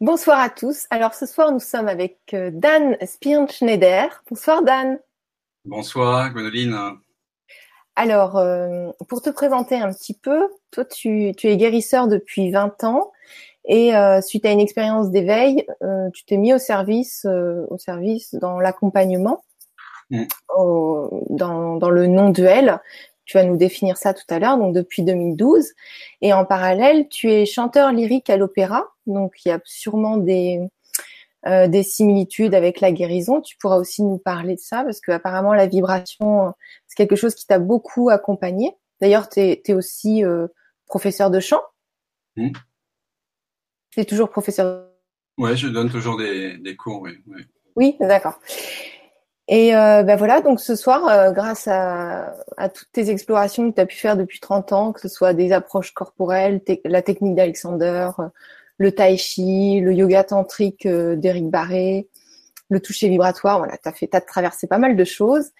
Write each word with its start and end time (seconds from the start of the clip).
Bonsoir 0.00 0.40
à 0.40 0.48
tous. 0.48 0.86
Alors 0.88 1.12
ce 1.12 1.26
soir, 1.26 1.52
nous 1.52 1.60
sommes 1.60 1.86
avec 1.86 2.16
euh, 2.32 2.50
Dan 2.50 2.96
Spirnschneider. 3.04 4.06
Bonsoir 4.30 4.62
Dan. 4.62 4.98
Bonsoir 5.66 6.32
Gwenoline. 6.32 6.74
Alors, 7.96 8.38
euh, 8.38 8.92
pour 9.10 9.20
te 9.20 9.28
présenter 9.28 9.76
un 9.76 9.92
petit 9.92 10.14
peu, 10.14 10.48
toi 10.70 10.86
tu, 10.86 11.34
es 11.42 11.56
guérisseur 11.58 12.08
depuis 12.08 12.50
20 12.50 12.82
ans 12.84 13.12
et 13.66 13.94
euh, 13.94 14.22
suite 14.22 14.46
à 14.46 14.52
une 14.52 14.60
expérience 14.60 15.10
d'éveil, 15.10 15.66
tu 16.14 16.24
t'es 16.24 16.38
mis 16.38 16.54
au 16.54 16.58
service, 16.58 17.26
au 17.68 17.76
service 17.76 18.34
dans 18.36 18.58
l'accompagnement, 18.58 19.44
mm. 20.08 20.24
dans, 21.28 21.76
dans 21.76 21.90
le 21.90 22.06
non-duel 22.06 22.80
tu 23.30 23.36
vas 23.36 23.44
nous 23.44 23.56
définir 23.56 23.96
ça 23.96 24.12
tout 24.12 24.24
à 24.28 24.40
l'heure, 24.40 24.58
donc 24.58 24.74
depuis 24.74 25.04
2012. 25.04 25.68
Et 26.20 26.32
en 26.32 26.44
parallèle, 26.44 27.08
tu 27.08 27.30
es 27.30 27.46
chanteur 27.46 27.92
lyrique 27.92 28.28
à 28.28 28.36
l'opéra, 28.36 28.88
donc 29.06 29.44
il 29.44 29.50
y 29.50 29.52
a 29.52 29.60
sûrement 29.64 30.16
des, 30.16 30.58
euh, 31.46 31.68
des 31.68 31.84
similitudes 31.84 32.56
avec 32.56 32.80
la 32.80 32.90
guérison. 32.90 33.40
Tu 33.40 33.56
pourras 33.56 33.76
aussi 33.76 34.02
nous 34.02 34.18
parler 34.18 34.56
de 34.56 34.60
ça, 34.60 34.82
parce 34.82 35.00
que 35.00 35.12
apparemment 35.12 35.54
la 35.54 35.68
vibration, 35.68 36.52
c'est 36.88 36.96
quelque 36.96 37.14
chose 37.14 37.36
qui 37.36 37.46
t'a 37.46 37.60
beaucoup 37.60 38.10
accompagné. 38.10 38.76
D'ailleurs, 39.00 39.28
tu 39.28 39.38
es, 39.38 39.72
aussi 39.74 40.24
euh, 40.24 40.48
professeur 40.86 41.30
de 41.30 41.38
chant. 41.38 41.62
Mmh. 42.34 42.50
Tu 43.92 44.00
es 44.00 44.04
toujours 44.06 44.30
professeur 44.30 44.88
Ouais, 45.38 45.56
je 45.56 45.68
donne 45.68 45.88
toujours 45.88 46.16
des, 46.16 46.58
des 46.58 46.74
cours, 46.74 47.02
oui. 47.02 47.12
Oui, 47.28 47.42
oui 47.76 47.96
d'accord. 48.00 48.40
Et 49.52 49.74
euh, 49.74 50.04
ben 50.04 50.14
voilà, 50.14 50.40
donc 50.40 50.60
ce 50.60 50.76
soir, 50.76 51.08
euh, 51.08 51.32
grâce 51.32 51.66
à, 51.66 52.32
toutes 52.72 52.88
tes 52.92 53.10
explorations 53.10 53.68
que 53.68 53.74
tu 53.74 53.80
as 53.80 53.86
pu 53.86 53.96
faire 53.96 54.16
depuis 54.16 54.38
30 54.38 54.72
ans, 54.72 54.92
que 54.92 55.00
ce 55.00 55.08
soit 55.08 55.34
des 55.34 55.50
approches 55.50 55.92
corporelles, 55.92 56.62
la 56.84 57.02
technique 57.02 57.34
d'Alexander, 57.34 58.10
euh, 58.20 58.28
le 58.78 58.92
tai 58.92 59.16
chi, 59.16 59.80
le 59.80 59.92
yoga 59.92 60.22
tantrique 60.22 60.86
d'Éric 60.86 61.50
Barré, 61.50 62.08
le 62.68 62.78
toucher 62.78 63.08
vibratoire, 63.08 63.58
voilà, 63.58 63.76
tu 63.76 63.88
as 63.88 63.92
fait 63.92 64.14
as 64.14 64.20
traversé 64.20 64.68
pas 64.68 64.78
mal 64.78 64.94
de 64.94 65.04
choses. 65.04 65.50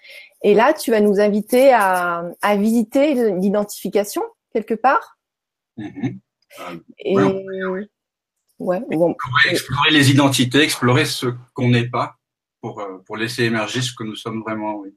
Et 0.41 0.53
là, 0.53 0.71
tu 0.71 0.91
vas 0.91 1.01
nous 1.01 1.19
inviter 1.19 1.73
à, 1.73 2.31
visiter 2.55 3.35
l'identification 3.39 4.23
quelque 4.53 4.73
part. 4.73 5.17
Mm-hmm. 5.77 6.19
Et 6.99 7.17
ouais, 8.59 8.81
explorer 9.49 9.91
les 9.91 10.11
identités, 10.11 10.61
explorer 10.61 11.03
ce 11.03 11.27
qu'on 11.53 11.67
n'est 11.67 11.89
pas 11.89 12.15
pour, 12.61 12.79
euh, 12.79 12.99
pour 13.05 13.17
laisser 13.17 13.43
émerger 13.43 13.81
ce 13.81 13.93
que 13.93 14.03
nous 14.03 14.15
sommes 14.15 14.41
vraiment. 14.41 14.75
Oui. 14.75 14.93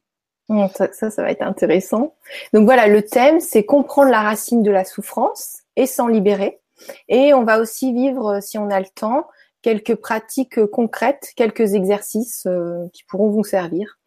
Ça, 0.74 0.92
ça, 0.92 1.22
va 1.22 1.30
être 1.30 1.42
intéressant. 1.42 2.14
Donc 2.52 2.66
voilà, 2.66 2.86
le 2.86 3.02
thème, 3.02 3.40
c'est 3.40 3.64
comprendre 3.64 4.10
la 4.10 4.20
racine 4.20 4.62
de 4.62 4.70
la 4.70 4.84
souffrance 4.84 5.62
et 5.76 5.86
s'en 5.86 6.06
libérer. 6.06 6.60
Et 7.08 7.32
on 7.32 7.44
va 7.44 7.58
aussi 7.60 7.94
vivre, 7.94 8.40
si 8.42 8.58
on 8.58 8.68
a 8.68 8.78
le 8.78 8.86
temps, 8.94 9.26
quelques 9.62 9.94
pratiques 9.94 10.66
concrètes, 10.66 11.32
quelques 11.34 11.72
exercices 11.72 12.44
euh, 12.46 12.86
qui 12.92 13.04
pourront 13.04 13.30
vous 13.30 13.44
servir. 13.44 13.98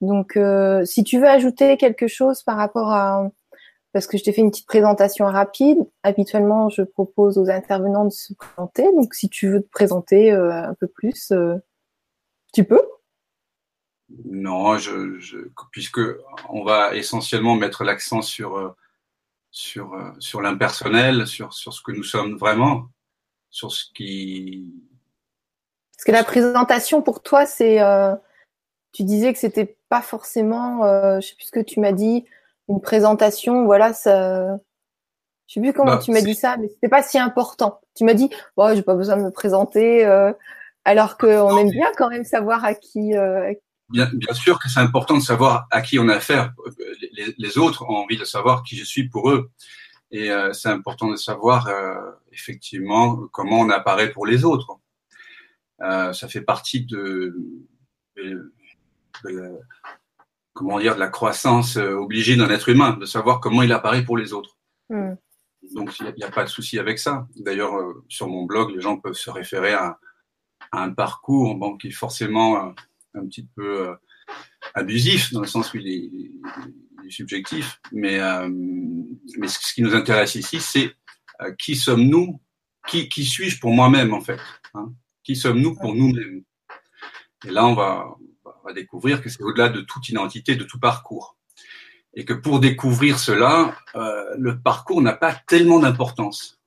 Donc, 0.00 0.36
euh, 0.36 0.84
si 0.84 1.04
tu 1.04 1.20
veux 1.20 1.28
ajouter 1.28 1.76
quelque 1.76 2.08
chose 2.08 2.42
par 2.42 2.56
rapport 2.56 2.90
à, 2.90 3.30
parce 3.92 4.08
que 4.08 4.18
je 4.18 4.24
t'ai 4.24 4.32
fait 4.32 4.40
une 4.40 4.50
petite 4.50 4.66
présentation 4.66 5.26
rapide. 5.26 5.78
Habituellement, 6.02 6.70
je 6.70 6.82
propose 6.82 7.38
aux 7.38 7.48
intervenants 7.48 8.04
de 8.06 8.10
se 8.10 8.34
présenter. 8.34 8.82
Donc, 8.94 9.14
si 9.14 9.28
tu 9.28 9.48
veux 9.48 9.62
te 9.62 9.70
présenter 9.70 10.32
un 10.32 10.74
peu 10.74 10.88
plus, 10.88 11.32
tu 12.52 12.64
peux. 12.64 12.82
Non, 14.24 14.76
je, 14.78 15.18
je, 15.18 15.38
puisque 15.70 16.00
on 16.50 16.62
va 16.62 16.94
essentiellement 16.94 17.54
mettre 17.54 17.84
l'accent 17.84 18.22
sur 18.22 18.56
euh, 18.58 18.70
sur 19.54 19.94
euh, 19.94 20.10
sur 20.18 20.42
l'impersonnel, 20.42 21.26
sur 21.26 21.54
sur 21.54 21.72
ce 21.72 21.80
que 21.80 21.92
nous 21.92 22.02
sommes 22.02 22.36
vraiment, 22.36 22.88
sur 23.50 23.72
ce 23.72 23.84
qui. 23.94 24.70
Parce 25.96 26.04
que 26.04 26.12
la 26.12 26.24
présentation 26.24 27.02
pour 27.02 27.22
toi, 27.22 27.46
c'est, 27.46 27.80
euh, 27.80 28.14
tu 28.92 29.04
disais 29.04 29.32
que 29.32 29.38
c'était 29.38 29.78
pas 29.88 30.02
forcément, 30.02 30.84
euh, 30.84 31.20
je 31.20 31.28
sais 31.28 31.36
plus 31.36 31.46
ce 31.46 31.52
que 31.52 31.60
tu 31.60 31.80
m'as 31.80 31.92
dit, 31.92 32.24
une 32.68 32.80
présentation, 32.80 33.64
voilà, 33.64 33.94
ça. 33.94 34.58
Je 35.46 35.54
sais 35.54 35.60
plus 35.60 35.72
comment 35.72 35.92
bah, 35.92 36.00
tu 36.02 36.10
m'as 36.10 36.22
dit 36.22 36.34
ça, 36.34 36.56
mais 36.56 36.68
c'était 36.68 36.88
pas 36.88 37.02
si 37.02 37.18
important. 37.18 37.80
Tu 37.94 38.04
m'as 38.04 38.14
dit, 38.14 38.30
oh, 38.56 38.70
j'ai 38.74 38.82
pas 38.82 38.94
besoin 38.94 39.16
de 39.16 39.22
me 39.22 39.30
présenter, 39.30 40.04
alors 40.84 41.16
qu'on 41.16 41.56
aime 41.58 41.70
bien 41.70 41.92
quand 41.96 42.08
même 42.08 42.24
savoir 42.24 42.64
à 42.64 42.74
qui, 42.74 43.12
Bien, 43.90 44.08
bien, 44.14 44.32
sûr 44.32 44.58
que 44.58 44.68
c'est 44.68 44.80
important 44.80 45.16
de 45.16 45.22
savoir 45.22 45.66
à 45.70 45.82
qui 45.82 45.98
on 45.98 46.08
a 46.08 46.14
affaire. 46.14 46.54
Les, 47.12 47.34
les, 47.36 47.58
autres 47.58 47.84
ont 47.84 47.96
envie 47.96 48.16
de 48.16 48.24
savoir 48.24 48.62
qui 48.62 48.76
je 48.76 48.84
suis 48.84 49.08
pour 49.08 49.30
eux. 49.30 49.50
Et 50.10 50.30
euh, 50.30 50.52
c'est 50.52 50.68
important 50.68 51.10
de 51.10 51.16
savoir 51.16 51.66
euh, 51.66 52.12
effectivement 52.32 53.16
comment 53.32 53.60
on 53.60 53.70
apparaît 53.70 54.10
pour 54.12 54.26
les 54.26 54.44
autres. 54.44 54.78
Euh, 55.82 56.12
ça 56.12 56.28
fait 56.28 56.40
partie 56.40 56.86
de, 56.86 57.36
de, 58.16 58.52
comment 60.52 60.78
dire 60.78 60.94
de 60.94 61.00
la 61.00 61.08
croissance 61.08 61.76
obligée 61.76 62.36
d'un 62.36 62.48
être 62.48 62.68
humain, 62.68 62.92
de 62.92 63.06
savoir 63.06 63.40
comment 63.40 63.62
il 63.62 63.72
apparaît 63.72 64.04
pour 64.04 64.16
les 64.16 64.32
autres. 64.32 64.56
Hmm. 64.88 65.14
Donc 65.74 65.98
il 65.98 66.14
n'y 66.16 66.22
a, 66.22 66.28
a, 66.28 66.30
pas 66.30 66.44
de 66.44 66.48
souci 66.48 66.78
avec 66.78 66.98
ça. 66.98 67.26
D'ailleurs, 67.36 67.72
sur 68.08 68.28
mon 68.28 68.44
blog, 68.44 68.70
les 68.70 68.80
gens 68.80 68.98
peuvent 68.98 69.14
se 69.14 69.30
référer 69.30 69.72
à, 69.72 69.98
à 70.70 70.82
un 70.82 70.92
parcours 70.92 71.56
bon, 71.56 71.76
qui 71.76 71.88
est 71.88 71.90
forcément 71.90 72.72
un 73.14 73.26
petit 73.26 73.46
peu 73.54 73.88
euh, 73.88 73.94
abusif 74.74 75.32
dans 75.32 75.40
le 75.40 75.46
sens 75.46 75.72
où 75.72 75.78
il 75.78 75.88
est, 75.88 77.10
subjectif, 77.10 77.80
mais, 77.92 78.18
euh, 78.18 78.48
mais 79.38 79.46
ce 79.46 79.74
qui 79.74 79.82
nous 79.82 79.94
intéresse 79.94 80.36
ici, 80.36 80.58
c'est 80.58 80.94
euh, 81.42 81.52
qui 81.58 81.76
sommes-nous, 81.76 82.40
qui, 82.88 83.10
qui 83.10 83.26
suis-je 83.26 83.60
pour 83.60 83.72
moi-même 83.72 84.14
en 84.14 84.22
fait, 84.22 84.40
hein? 84.72 84.94
Qui 85.22 85.36
sommes-nous 85.36 85.74
pour 85.74 85.94
nous-mêmes? 85.94 86.44
Et 87.46 87.50
là, 87.50 87.66
on 87.66 87.74
va, 87.74 88.16
on 88.44 88.66
va 88.66 88.72
découvrir 88.72 89.22
que 89.22 89.28
c'est 89.28 89.42
au-delà 89.42 89.68
de 89.68 89.82
toute 89.82 90.08
identité, 90.08 90.56
de 90.56 90.64
tout 90.64 90.78
parcours. 90.78 91.36
Et 92.14 92.24
que 92.24 92.32
pour 92.32 92.60
découvrir 92.60 93.18
cela, 93.18 93.76
euh, 93.96 94.34
le 94.38 94.60
parcours 94.60 95.02
n'a 95.02 95.12
pas 95.12 95.34
tellement 95.46 95.80
d'importance. 95.80 96.60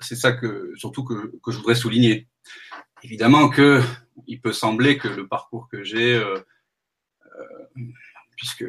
C'est 0.00 0.16
ça 0.16 0.32
que, 0.32 0.72
surtout 0.76 1.04
que, 1.04 1.32
que 1.42 1.50
je 1.50 1.58
voudrais 1.58 1.74
souligner. 1.74 2.28
Évidemment 3.02 3.48
que 3.48 3.82
il 4.26 4.40
peut 4.40 4.52
sembler 4.52 4.98
que 4.98 5.08
le 5.08 5.26
parcours 5.26 5.68
que 5.68 5.82
j'ai, 5.82 6.14
euh, 6.14 6.38
euh, 7.38 7.82
puisque 8.36 8.64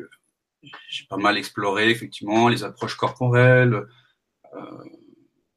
j'ai 0.90 1.06
pas 1.06 1.18
mal 1.18 1.38
exploré 1.38 1.90
effectivement 1.90 2.50
les 2.50 2.63
approches 2.63 2.96
corporelles, 2.96 3.88
euh, 4.53 4.84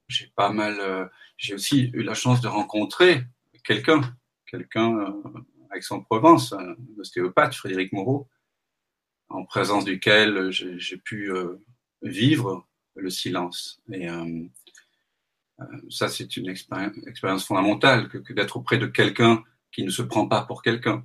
j'ai 0.09 0.29
pas 0.35 0.51
mal, 0.51 1.11
j'ai 1.37 1.55
aussi 1.55 1.91
eu 1.93 2.03
la 2.03 2.15
chance 2.15 2.41
de 2.41 2.49
rencontrer 2.49 3.25
quelqu'un, 3.65 4.01
quelqu'un 4.47 5.15
avec 5.71 5.85
son 5.85 6.03
Provence, 6.03 6.53
un 6.53 6.75
ostéopathe, 6.99 7.55
Frédéric 7.55 7.93
Moreau, 7.93 8.29
en 9.29 9.45
présence 9.45 9.85
duquel 9.85 10.51
j'ai 10.51 10.97
pu 10.97 11.33
vivre 12.03 12.67
le 12.97 13.09
silence. 13.09 13.81
Et 13.93 14.09
ça, 15.91 16.09
c'est 16.09 16.37
une 16.37 16.49
expérience 16.49 17.47
fondamentale 17.47 18.09
que 18.09 18.33
d'être 18.33 18.57
auprès 18.57 18.79
de 18.79 18.87
quelqu'un 18.87 19.45
qui 19.73 19.85
ne 19.85 19.91
se 19.91 20.03
prend 20.03 20.27
pas 20.27 20.43
pour 20.43 20.63
quelqu'un. 20.63 21.05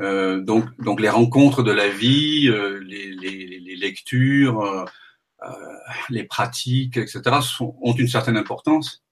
Euh, 0.00 0.40
donc, 0.40 0.64
donc 0.80 1.00
les 1.00 1.08
rencontres 1.08 1.62
de 1.62 1.70
la 1.70 1.88
vie, 1.88 2.48
euh, 2.48 2.80
les, 2.80 3.12
les, 3.12 3.60
les, 3.60 3.76
lectures, 3.76 4.60
euh, 4.60 4.84
euh, 5.44 5.76
les 6.10 6.24
pratiques, 6.24 6.96
etc., 6.96 7.22
sont, 7.42 7.76
ont 7.80 7.94
une 7.94 8.08
certaine 8.08 8.36
importance. 8.36 9.04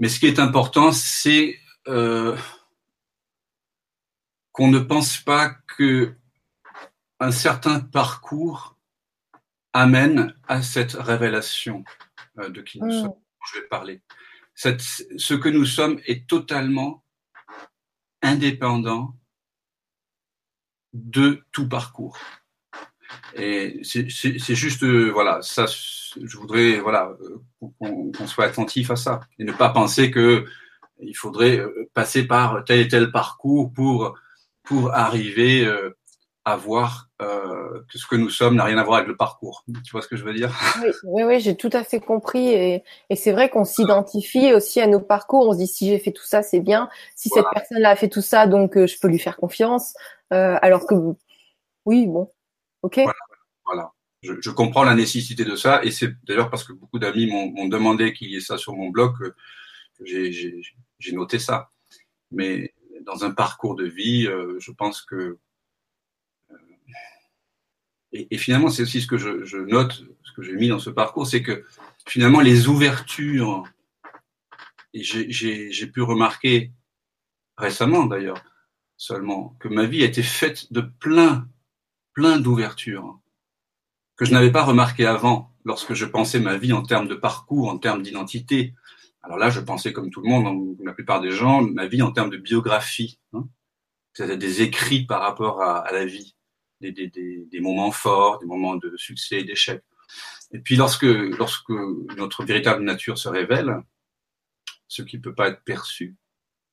Mais 0.00 0.08
ce 0.08 0.18
qui 0.18 0.26
est 0.26 0.38
important, 0.38 0.92
c'est 0.92 1.58
euh, 1.88 2.36
qu'on 4.52 4.68
ne 4.68 4.78
pense 4.78 5.18
pas 5.18 5.50
que 5.76 6.14
un 7.20 7.30
certain 7.30 7.80
parcours 7.80 8.76
amène 9.72 10.34
à 10.48 10.62
cette 10.62 10.92
révélation 10.92 11.84
de 12.36 12.60
qui 12.60 12.78
nous 12.80 12.88
mm. 12.88 13.02
sommes. 13.02 13.14
Je 13.52 13.60
vais 13.60 13.66
parler. 13.68 14.02
Cette, 14.54 14.80
ce 14.80 15.34
que 15.34 15.48
nous 15.48 15.64
sommes 15.64 16.00
est 16.06 16.26
totalement 16.26 17.04
indépendant 18.26 19.16
de 20.92 21.42
tout 21.52 21.68
parcours. 21.68 22.18
Et 23.34 23.80
c'est 23.82 24.54
juste, 24.54 24.82
euh, 24.82 25.10
voilà, 25.10 25.40
ça, 25.42 25.66
je 25.66 26.36
voudrais, 26.36 26.78
voilà, 26.80 27.14
euh, 27.20 27.70
qu'on 27.78 28.26
soit 28.26 28.46
attentif 28.46 28.90
à 28.90 28.96
ça 28.96 29.20
et 29.38 29.44
ne 29.44 29.52
pas 29.52 29.68
penser 29.68 30.10
que 30.10 30.44
il 31.00 31.14
faudrait 31.14 31.58
euh, 31.58 31.90
passer 31.92 32.26
par 32.26 32.64
tel 32.64 32.80
et 32.80 32.88
tel 32.88 33.10
parcours 33.10 33.72
pour 33.72 34.18
pour 34.62 34.94
arriver 34.94 35.70
à 36.46 36.54
voir 36.54 37.10
euh, 37.20 37.82
que 37.90 37.98
ce 37.98 38.06
que 38.06 38.14
nous 38.14 38.30
sommes 38.30 38.54
n'a 38.54 38.62
rien 38.62 38.78
à 38.78 38.84
voir 38.84 38.98
avec 38.98 39.08
le 39.08 39.16
parcours. 39.16 39.64
Tu 39.84 39.90
vois 39.90 40.00
ce 40.00 40.06
que 40.06 40.14
je 40.14 40.24
veux 40.24 40.32
dire? 40.32 40.56
Oui, 41.02 41.24
oui, 41.24 41.40
j'ai 41.40 41.56
tout 41.56 41.70
à 41.72 41.82
fait 41.82 41.98
compris. 41.98 42.50
Et, 42.50 42.84
et 43.10 43.16
c'est 43.16 43.32
vrai 43.32 43.50
qu'on 43.50 43.64
s'identifie 43.64 44.54
aussi 44.54 44.80
à 44.80 44.86
nos 44.86 45.00
parcours. 45.00 45.48
On 45.48 45.52
se 45.52 45.58
dit 45.58 45.66
si 45.66 45.88
j'ai 45.88 45.98
fait 45.98 46.12
tout 46.12 46.24
ça, 46.24 46.44
c'est 46.44 46.60
bien. 46.60 46.88
Si 47.16 47.30
cette 47.30 47.46
personne-là 47.52 47.90
a 47.90 47.96
fait 47.96 48.08
tout 48.08 48.22
ça, 48.22 48.46
donc 48.46 48.76
euh, 48.76 48.86
je 48.86 48.96
peux 49.00 49.08
lui 49.08 49.18
faire 49.18 49.36
confiance. 49.36 49.94
Euh, 50.32 50.56
alors 50.62 50.86
que, 50.86 50.94
oui, 51.84 52.06
bon, 52.06 52.30
ok. 52.82 53.00
Voilà. 53.64 53.92
Je, 54.22 54.34
je, 54.40 54.50
comprends 54.50 54.84
la 54.84 54.94
nécessité 54.94 55.44
de 55.44 55.56
ça. 55.56 55.80
Et 55.82 55.90
c'est 55.90 56.12
d'ailleurs 56.28 56.48
parce 56.48 56.62
que 56.62 56.72
beaucoup 56.72 57.00
d'amis 57.00 57.26
m'ont 57.26 57.66
demandé 57.66 58.12
qu'il 58.12 58.30
y 58.30 58.36
ait 58.36 58.40
ça 58.40 58.56
sur 58.56 58.72
mon 58.74 58.90
blog 58.90 59.18
que, 59.18 59.34
j'ai 60.04 60.30
j'ai 60.30 61.12
noté 61.12 61.40
ça. 61.40 61.70
Mais 62.30 62.72
dans 63.04 63.24
un 63.24 63.32
parcours 63.32 63.74
de 63.74 63.84
vie, 63.84 64.28
euh, 64.28 64.56
je 64.60 64.70
pense 64.70 65.02
que 65.02 65.38
et, 68.12 68.38
finalement, 68.38 68.68
c'est 68.68 68.82
aussi 68.82 69.00
ce 69.00 69.06
que 69.06 69.18
je, 69.18 69.56
note, 69.56 70.04
ce 70.22 70.32
que 70.32 70.42
j'ai 70.42 70.54
mis 70.54 70.68
dans 70.68 70.78
ce 70.78 70.90
parcours, 70.90 71.26
c'est 71.26 71.42
que 71.42 71.64
finalement, 72.06 72.40
les 72.40 72.68
ouvertures, 72.68 73.64
et 74.94 75.02
j'ai 75.02 75.86
pu 75.86 76.02
remarquer 76.02 76.72
récemment 77.56 78.06
d'ailleurs, 78.06 78.42
seulement, 78.96 79.56
que 79.60 79.68
ma 79.68 79.84
vie 79.84 80.02
était 80.02 80.22
faite 80.22 80.72
de 80.72 80.80
plein, 80.80 81.48
plein 82.14 82.38
d'ouvertures 82.38 83.18
que 84.16 84.24
je 84.24 84.32
n'avais 84.32 84.52
pas 84.52 84.64
remarqué 84.64 85.04
avant 85.04 85.52
lorsque 85.64 85.92
je 85.92 86.06
pensais 86.06 86.40
ma 86.40 86.56
vie 86.56 86.72
en 86.72 86.82
termes 86.82 87.08
de 87.08 87.14
parcours, 87.14 87.68
en 87.68 87.76
termes 87.76 88.02
d'identité. 88.02 88.72
Alors 89.22 89.36
là, 89.36 89.50
je 89.50 89.60
pensais 89.60 89.92
comme 89.92 90.10
tout 90.10 90.22
le 90.22 90.30
monde, 90.30 90.76
la 90.82 90.94
plupart 90.94 91.20
des 91.20 91.32
gens, 91.32 91.60
ma 91.60 91.86
vie 91.86 92.00
en 92.00 92.12
termes 92.12 92.30
de 92.30 92.38
biographie, 92.38 93.18
hein. 93.34 93.46
c'est-à-dire 94.14 94.38
des 94.38 94.62
écrits 94.62 95.04
par 95.04 95.20
rapport 95.20 95.60
à 95.60 95.90
la 95.92 96.06
vie 96.06 96.35
des, 96.80 96.92
des, 96.92 97.08
des, 97.08 97.60
moments 97.60 97.90
forts, 97.90 98.38
des 98.38 98.46
moments 98.46 98.76
de 98.76 98.96
succès, 98.96 99.42
d'échec. 99.44 99.82
Et 100.52 100.58
puis 100.58 100.76
lorsque, 100.76 101.02
lorsque 101.02 101.70
notre 102.16 102.44
véritable 102.44 102.84
nature 102.84 103.18
se 103.18 103.28
révèle, 103.28 103.82
ce 104.88 105.02
qui 105.02 105.16
ne 105.16 105.22
peut 105.22 105.34
pas 105.34 105.48
être 105.48 105.62
perçu, 105.64 106.16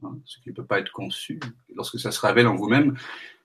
hein, 0.04 0.18
ce 0.26 0.40
qui 0.40 0.50
ne 0.50 0.54
peut 0.54 0.66
pas 0.66 0.80
être 0.80 0.92
conçu, 0.92 1.40
lorsque 1.76 2.00
ça 2.00 2.12
se 2.12 2.20
révèle 2.20 2.48
en 2.48 2.56
vous-même, 2.56 2.96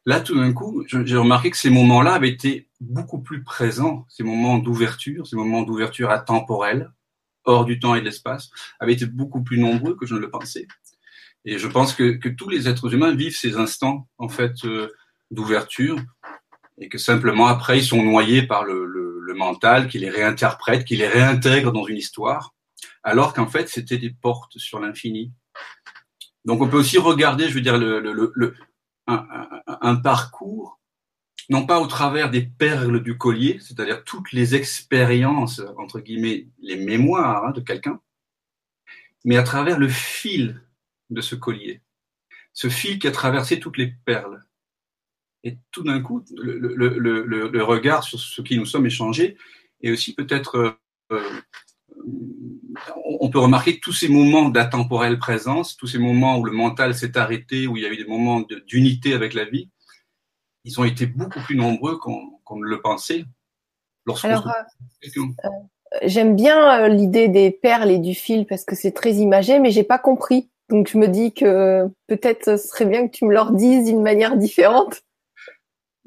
là 0.04 0.20
tout 0.20 0.34
d'un 0.34 0.52
coup, 0.52 0.84
j'ai 0.86 1.16
remarqué 1.16 1.50
que 1.50 1.56
ces 1.56 1.70
moments-là 1.70 2.14
avaient 2.14 2.28
été 2.28 2.68
beaucoup 2.80 3.20
plus 3.20 3.42
présents, 3.42 4.06
ces 4.08 4.24
moments 4.24 4.58
d'ouverture, 4.58 5.26
ces 5.26 5.36
moments 5.36 5.62
d'ouverture 5.62 6.10
atemporelle, 6.10 6.92
hors 7.44 7.64
du 7.64 7.80
temps 7.80 7.94
et 7.94 8.00
de 8.00 8.04
l'espace, 8.04 8.50
avaient 8.78 8.92
été 8.92 9.06
beaucoup 9.06 9.42
plus 9.42 9.58
nombreux 9.58 9.96
que 9.96 10.06
je 10.06 10.14
ne 10.14 10.20
le 10.20 10.30
pensais. 10.30 10.66
Et 11.44 11.58
je 11.58 11.66
pense 11.66 11.94
que, 11.94 12.12
que 12.12 12.28
tous 12.28 12.50
les 12.50 12.68
êtres 12.68 12.92
humains 12.92 13.14
vivent 13.14 13.36
ces 13.36 13.56
instants, 13.56 14.06
en 14.18 14.28
fait, 14.28 14.64
euh, 14.64 14.92
d'ouverture, 15.30 15.98
et 16.80 16.88
que 16.88 16.98
simplement 16.98 17.46
après 17.46 17.78
ils 17.78 17.84
sont 17.84 18.02
noyés 18.02 18.42
par 18.42 18.64
le, 18.64 18.96
mental 19.36 19.86
qui 19.86 20.00
les 20.00 20.10
réinterprète, 20.10 20.84
qui 20.84 20.96
les 20.96 21.06
réintègre 21.06 21.70
dans 21.70 21.86
une 21.86 21.96
histoire, 21.96 22.56
alors 23.04 23.34
qu'en 23.34 23.46
fait 23.46 23.68
c'était 23.68 23.98
des 23.98 24.10
portes 24.10 24.58
sur 24.58 24.80
l'infini. 24.80 25.32
Donc 26.44 26.60
on 26.60 26.68
peut 26.68 26.78
aussi 26.78 26.98
regarder, 26.98 27.48
je 27.48 27.54
veux 27.54 27.60
dire, 27.60 27.78
un, 29.06 29.96
parcours, 29.96 30.80
non 31.50 31.66
pas 31.66 31.78
au 31.78 31.86
travers 31.86 32.30
des 32.30 32.42
perles 32.42 33.00
du 33.00 33.16
collier, 33.16 33.58
c'est-à-dire 33.60 34.02
toutes 34.02 34.32
les 34.32 34.56
expériences, 34.56 35.62
entre 35.76 36.00
guillemets, 36.00 36.48
les 36.58 36.76
mémoires 36.76 37.44
hein, 37.44 37.52
de 37.52 37.60
quelqu'un, 37.60 38.00
mais 39.24 39.36
à 39.36 39.44
travers 39.44 39.78
le 39.78 39.88
fil 39.88 40.60
de 41.10 41.20
ce 41.20 41.36
collier, 41.36 41.82
ce 42.52 42.68
fil 42.68 42.98
qui 42.98 43.06
a 43.06 43.12
traversé 43.12 43.60
toutes 43.60 43.78
les 43.78 43.94
perles 44.04 44.47
et 45.44 45.58
tout 45.70 45.82
d'un 45.82 46.00
coup, 46.00 46.24
le, 46.36 46.58
le, 46.58 46.98
le, 46.98 47.48
le, 47.48 47.64
regard 47.64 48.02
sur 48.02 48.18
ce 48.18 48.42
qui 48.42 48.58
nous 48.58 48.66
sommes 48.66 48.86
échangés 48.86 49.36
et 49.80 49.92
aussi 49.92 50.14
peut-être, 50.14 50.56
euh, 50.56 50.72
euh, 51.12 51.40
on 53.20 53.30
peut 53.30 53.38
remarquer 53.38 53.76
que 53.76 53.80
tous 53.80 53.92
ces 53.92 54.08
moments 54.08 54.48
d'intemporelle 54.48 55.18
présence, 55.18 55.76
tous 55.76 55.86
ces 55.86 55.98
moments 55.98 56.38
où 56.38 56.44
le 56.44 56.52
mental 56.52 56.94
s'est 56.94 57.16
arrêté, 57.16 57.66
où 57.66 57.76
il 57.76 57.82
y 57.82 57.86
a 57.86 57.90
eu 57.90 57.96
des 57.96 58.04
moments 58.04 58.44
d'unité 58.66 59.14
avec 59.14 59.34
la 59.34 59.44
vie, 59.44 59.70
ils 60.64 60.80
ont 60.80 60.84
été 60.84 61.06
beaucoup 61.06 61.40
plus 61.40 61.56
nombreux 61.56 61.98
qu'on 61.98 62.56
ne 62.56 62.66
le 62.66 62.80
pensait. 62.80 63.24
Alors, 64.22 64.48
euh, 64.48 65.48
j'aime 66.02 66.34
bien 66.34 66.88
l'idée 66.88 67.28
des 67.28 67.50
perles 67.50 67.90
et 67.90 67.98
du 67.98 68.14
fil 68.14 68.46
parce 68.46 68.64
que 68.64 68.74
c'est 68.74 68.92
très 68.92 69.14
imagé, 69.14 69.58
mais 69.60 69.70
j'ai 69.70 69.84
pas 69.84 69.98
compris. 69.98 70.50
Donc 70.68 70.88
je 70.88 70.98
me 70.98 71.08
dis 71.08 71.32
que 71.32 71.86
peut-être 72.06 72.44
ce 72.44 72.56
serait 72.56 72.86
bien 72.86 73.06
que 73.06 73.12
tu 73.12 73.24
me 73.24 73.32
leur 73.32 73.52
dises 73.52 73.86
d'une 73.86 74.02
manière 74.02 74.36
différente. 74.36 75.02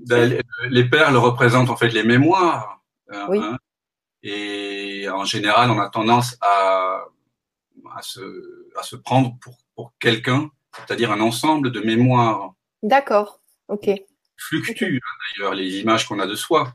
Ben, 0.08 0.42
les 0.70 0.90
perles 0.90 1.18
représentent 1.18 1.70
en 1.70 1.76
fait 1.76 1.90
les 1.90 2.04
mémoires. 2.04 2.82
Euh, 3.12 3.42
hein, 3.42 3.58
et 4.24 5.10
en 5.10 5.26
général, 5.26 5.72
on 5.72 5.80
a 5.80 5.90
tendance 5.90 6.38
à, 6.42 7.06
à, 7.96 8.02
se, 8.02 8.68
à 8.78 8.84
se 8.84 8.96
prendre 8.96 9.38
pour, 9.42 9.58
pour 9.76 9.94
quelqu'un, 10.00 10.50
c'est-à-dire 10.78 11.12
un 11.12 11.22
ensemble 11.22 11.72
de 11.72 11.82
mémoires. 11.82 12.54
D'accord, 12.84 13.42
ok. 13.68 13.90
Fluctuent 14.38 15.02
hein, 15.04 15.18
d'ailleurs 15.38 15.54
les 15.54 15.80
images 15.80 16.08
qu'on 16.08 16.20
a 16.20 16.28
de 16.28 16.36
soi. 16.36 16.74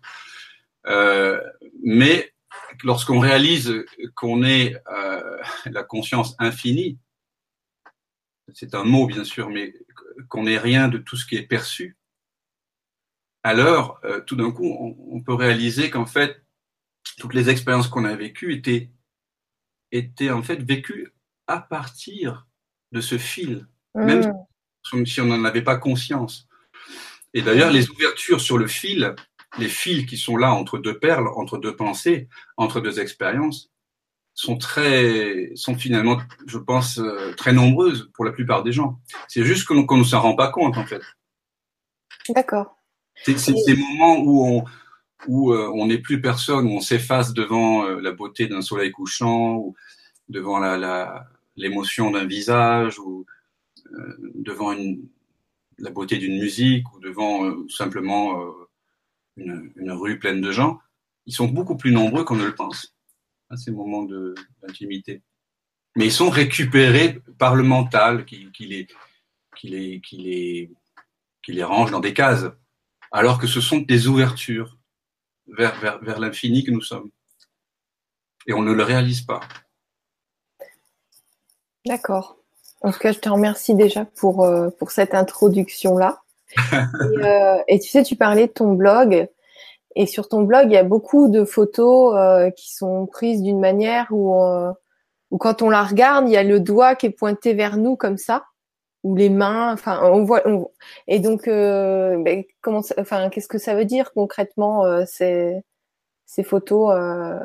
Euh, 0.86 1.40
mais 1.82 2.32
lorsqu'on 2.84 3.18
réalise 3.18 3.84
qu'on 4.14 4.44
est 4.44 4.76
euh, 4.92 5.38
la 5.66 5.82
conscience 5.82 6.36
infinie, 6.38 6.98
c'est 8.54 8.74
un 8.74 8.84
mot 8.84 9.06
bien 9.06 9.24
sûr, 9.24 9.50
mais 9.50 9.74
qu'on 10.28 10.44
n'est 10.44 10.58
rien 10.58 10.88
de 10.88 10.98
tout 10.98 11.16
ce 11.16 11.26
qui 11.26 11.36
est 11.36 11.46
perçu, 11.46 11.96
alors 13.46 14.00
euh, 14.04 14.20
tout 14.20 14.34
d'un 14.34 14.50
coup, 14.50 14.76
on, 15.08 15.20
peut 15.20 15.34
réaliser 15.34 15.88
qu'en 15.88 16.04
fait, 16.04 16.42
toutes 17.18 17.32
les 17.32 17.48
expériences 17.48 17.86
qu'on 17.86 18.04
a 18.04 18.16
vécues 18.16 18.52
étaient, 18.52 18.90
étaient 19.92 20.30
en 20.30 20.42
fait 20.42 20.56
vécues 20.56 21.12
à 21.46 21.60
partir 21.60 22.48
de 22.90 23.00
ce 23.00 23.18
fil, 23.18 23.68
même 23.94 24.32
mmh. 24.92 25.06
si 25.06 25.20
on 25.20 25.26
n'en 25.26 25.44
avait 25.44 25.62
pas 25.62 25.76
conscience. 25.76 26.48
Et 27.34 27.42
d'ailleurs, 27.42 27.70
les 27.70 27.88
ouvertures 27.88 28.40
sur 28.40 28.58
le 28.58 28.66
fil, 28.66 29.14
les 29.58 29.68
fils 29.68 30.06
qui 30.06 30.16
sont 30.16 30.36
là 30.36 30.52
entre 30.52 30.78
deux 30.78 30.98
perles, 30.98 31.28
entre 31.36 31.56
deux 31.56 31.76
pensées, 31.76 32.28
entre 32.56 32.80
deux 32.80 32.98
expériences, 32.98 33.70
sont 34.34 34.58
très, 34.58 35.52
sont 35.54 35.76
finalement, 35.76 36.18
je 36.48 36.58
pense, 36.58 36.98
euh, 36.98 37.32
très 37.36 37.52
nombreuses 37.52 38.10
pour 38.12 38.24
la 38.24 38.32
plupart 38.32 38.64
des 38.64 38.72
gens. 38.72 38.98
C'est 39.28 39.44
juste 39.44 39.66
qu'on 39.66 39.96
ne 39.96 40.04
s'en 40.04 40.20
rend 40.20 40.34
pas 40.34 40.50
compte, 40.50 40.76
en 40.76 40.84
fait. 40.84 41.02
D'accord. 42.28 42.75
C'est 43.24 43.38
ces 43.38 43.76
moments 43.76 44.18
où 44.20 44.46
on 44.46 44.64
où 45.26 45.52
euh, 45.52 45.70
on 45.74 45.86
n'est 45.86 45.98
plus 45.98 46.20
personne, 46.20 46.66
où 46.66 46.70
on 46.70 46.80
s'efface 46.80 47.32
devant 47.32 47.84
euh, 47.84 48.00
la 48.00 48.12
beauté 48.12 48.46
d'un 48.46 48.62
soleil 48.62 48.92
couchant, 48.92 49.56
ou 49.56 49.74
devant 50.28 50.58
la 50.58 51.26
l'émotion 51.56 52.10
d'un 52.10 52.26
visage, 52.26 52.98
ou 52.98 53.24
euh, 53.92 54.16
devant 54.34 54.72
une, 54.72 55.08
la 55.78 55.90
beauté 55.90 56.18
d'une 56.18 56.38
musique, 56.38 56.92
ou 56.94 57.00
devant 57.00 57.66
simplement 57.68 58.44
une, 59.36 59.72
une, 59.76 59.92
rue 59.92 60.18
pleine 60.18 60.42
de 60.42 60.52
gens. 60.52 60.78
Ils 61.24 61.32
sont 61.32 61.48
beaucoup 61.48 61.76
plus 61.76 61.92
nombreux 61.92 62.24
qu'on 62.24 62.36
ne 62.36 62.44
le 62.44 62.54
pense, 62.54 62.94
à 63.48 63.56
ces 63.56 63.70
moments 63.70 64.06
d'intimité. 64.62 65.22
Mais 65.96 66.06
ils 66.06 66.12
sont 66.12 66.28
récupérés 66.28 67.20
par 67.38 67.56
le 67.56 67.62
mental 67.62 68.26
qui, 68.26 68.52
qui, 68.52 68.66
les, 68.66 68.86
qui, 69.56 69.68
les, 69.68 70.00
qui, 70.02 70.16
les, 70.18 70.70
qui 71.42 71.52
les 71.52 71.64
range 71.64 71.90
dans 71.90 72.00
des 72.00 72.12
cases 72.12 72.44
alors 73.12 73.38
que 73.38 73.46
ce 73.46 73.60
sont 73.60 73.78
des 73.78 74.08
ouvertures 74.08 74.76
vers, 75.46 75.78
vers, 75.80 75.98
vers 76.02 76.18
l'infini 76.18 76.64
que 76.64 76.70
nous 76.70 76.80
sommes. 76.80 77.10
Et 78.46 78.52
on 78.52 78.62
ne 78.62 78.72
le 78.72 78.82
réalise 78.82 79.22
pas. 79.22 79.40
D'accord. 81.84 82.36
En 82.80 82.92
tout 82.92 82.98
cas, 82.98 83.12
je 83.12 83.18
te 83.18 83.28
remercie 83.28 83.74
déjà 83.74 84.04
pour, 84.04 84.44
euh, 84.44 84.70
pour 84.70 84.90
cette 84.90 85.14
introduction-là. 85.14 86.22
Euh, 87.24 87.58
et, 87.66 87.80
tu 87.80 87.88
sais, 87.88 88.02
tu 88.02 88.14
parlais 88.14 88.46
de 88.46 88.52
ton 88.52 88.72
blog. 88.74 89.28
Et 89.96 90.06
sur 90.06 90.28
ton 90.28 90.42
blog, 90.42 90.66
il 90.66 90.72
y 90.72 90.76
a 90.76 90.84
beaucoup 90.84 91.28
de 91.28 91.44
photos 91.44 92.14
euh, 92.14 92.50
qui 92.50 92.72
sont 92.72 93.06
prises 93.06 93.42
d'une 93.42 93.58
manière 93.58 94.06
où, 94.10 94.36
où, 95.30 95.38
quand 95.38 95.62
on 95.62 95.70
la 95.70 95.82
regarde, 95.82 96.28
il 96.28 96.32
y 96.32 96.36
a 96.36 96.44
le 96.44 96.60
doigt 96.60 96.94
qui 96.94 97.06
est 97.06 97.10
pointé 97.10 97.54
vers 97.54 97.76
nous 97.76 97.96
comme 97.96 98.18
ça 98.18 98.44
ou 99.06 99.14
les 99.14 99.30
mains. 99.30 99.72
Enfin, 99.72 100.00
on 100.02 100.24
voit. 100.24 100.42
et 101.06 101.20
donc, 101.20 101.46
euh, 101.46 102.20
ben, 102.22 102.42
comment, 102.60 102.82
enfin, 102.98 103.30
qu'est-ce 103.30 103.46
que 103.46 103.58
ça 103.58 103.76
veut 103.76 103.84
dire 103.84 104.12
concrètement 104.12 104.84
euh, 104.84 105.04
ces, 105.06 105.62
ces 106.24 106.42
photos 106.42 106.92
euh, 106.92 107.38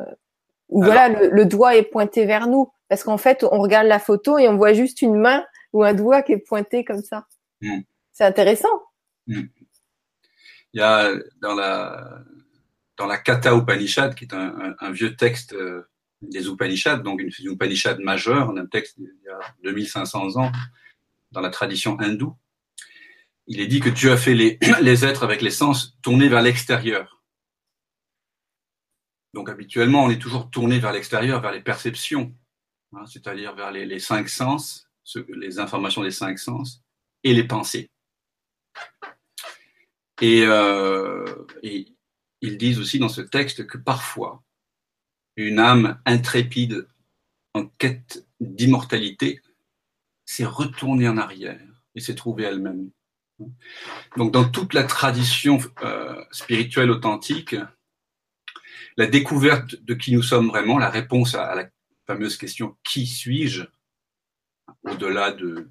où 0.70 0.84
voilà, 0.84 1.10
le, 1.10 1.46
doigt 1.46 1.76
est 1.76 1.84
pointé 1.84 2.26
vers 2.26 2.48
nous, 2.48 2.72
parce 2.90 3.04
qu'en 3.04 3.20
fait, 3.20 3.44
on 3.44 3.60
regarde 3.60 3.86
la 3.86 4.00
photo 4.00 4.40
et 4.40 4.48
on 4.48 4.58
voit 4.58 4.74
juste 4.74 5.04
une 5.04 5.16
main 5.16 5.46
ou 5.72 5.84
un 5.84 5.94
doigt 5.94 6.24
qui 6.24 6.32
est 6.32 6.38
pointé 6.38 6.84
comme 6.84 7.04
ça. 7.04 7.28
Hmm. 7.62 7.82
C'est 8.12 8.24
intéressant. 8.24 8.82
Hmm. 9.28 9.44
Il 10.74 10.80
y 10.80 10.84
a 10.84 11.12
dans 11.42 11.54
la 11.54 12.24
dans 12.98 13.06
la 13.06 13.18
Kata 13.18 13.56
Upanishad, 13.56 14.16
qui 14.16 14.26
est 14.26 14.34
un, 14.34 14.76
un, 14.80 14.92
vieux 14.92 15.16
texte 15.16 15.56
des 16.22 16.48
Upanishads, 16.48 17.00
donc 17.00 17.20
une, 17.20 17.32
une 17.40 17.54
Upanishad 17.54 18.00
majeure, 18.00 18.52
un 18.56 18.66
texte 18.68 18.96
il 19.00 19.10
y 19.26 19.30
a 19.30 19.40
2500 19.64 20.38
ans, 20.38 20.52
dans 21.32 21.42
la 21.42 21.50
tradition 21.50 22.00
hindoue, 22.00 22.36
il 23.48 23.60
est 23.60 23.68
dit 23.68 23.80
que 23.80 23.90
Dieu 23.90 24.12
a 24.12 24.18
fait 24.18 24.34
les, 24.34 24.60
les 24.82 25.06
êtres 25.06 25.24
avec 25.24 25.42
les 25.42 25.52
sens 25.52 25.98
tournés 26.02 26.30
vers 26.30 26.42
l'extérieur. 26.42 27.22
Donc 29.34 29.50
habituellement, 29.50 30.04
on 30.04 30.10
est 30.10 30.22
toujours 30.22 30.50
tourné 30.50 30.80
vers 30.80 30.92
l'extérieur, 30.92 31.42
vers 31.42 31.52
les 31.52 31.62
perceptions, 31.62 32.36
hein, 32.94 33.06
c'est-à-dire 33.06 33.56
vers 33.56 33.72
les, 33.72 34.00
cinq 34.00 34.28
sens, 34.28 34.90
les 35.30 35.60
informations 35.60 36.04
des 36.04 36.12
cinq 36.12 36.38
sens 36.38 36.84
et 37.24 37.34
les 37.34 37.46
pensées. 37.46 37.90
Euh, 40.22 41.46
et 41.64 41.88
ils 42.42 42.58
disent 42.58 42.80
aussi 42.80 43.00
dans 43.00 43.10
ce 43.10 43.22
texte 43.22 43.66
que 43.66 43.78
parfois, 43.78 44.44
une 45.36 45.60
âme 45.60 46.00
intrépide 46.06 46.88
en 47.54 47.66
quête 47.66 48.28
d'immortalité 48.40 49.42
s'est 50.32 50.46
retournée 50.46 51.10
en 51.10 51.18
arrière 51.18 51.60
et 51.94 52.00
s'est 52.00 52.16
trouvée 52.16 52.46
elle-même. 52.46 52.90
Donc 54.16 54.32
dans 54.32 54.48
toute 54.48 54.74
la 54.74 54.84
tradition 54.84 55.60
euh, 55.84 56.24
spirituelle 56.32 56.90
authentique, 56.90 57.56
la 58.96 59.08
découverte 59.08 59.76
de 59.76 59.94
qui 59.94 60.14
nous 60.14 60.24
sommes 60.24 60.48
vraiment, 60.48 60.78
la 60.78 60.90
réponse 60.90 61.36
à, 61.36 61.54
la 61.56 61.70
fameuse 62.08 62.38
question 62.38 62.78
qui 62.84 63.06
suis-je, 63.06 63.64
au-delà 64.84 65.32
de, 65.32 65.70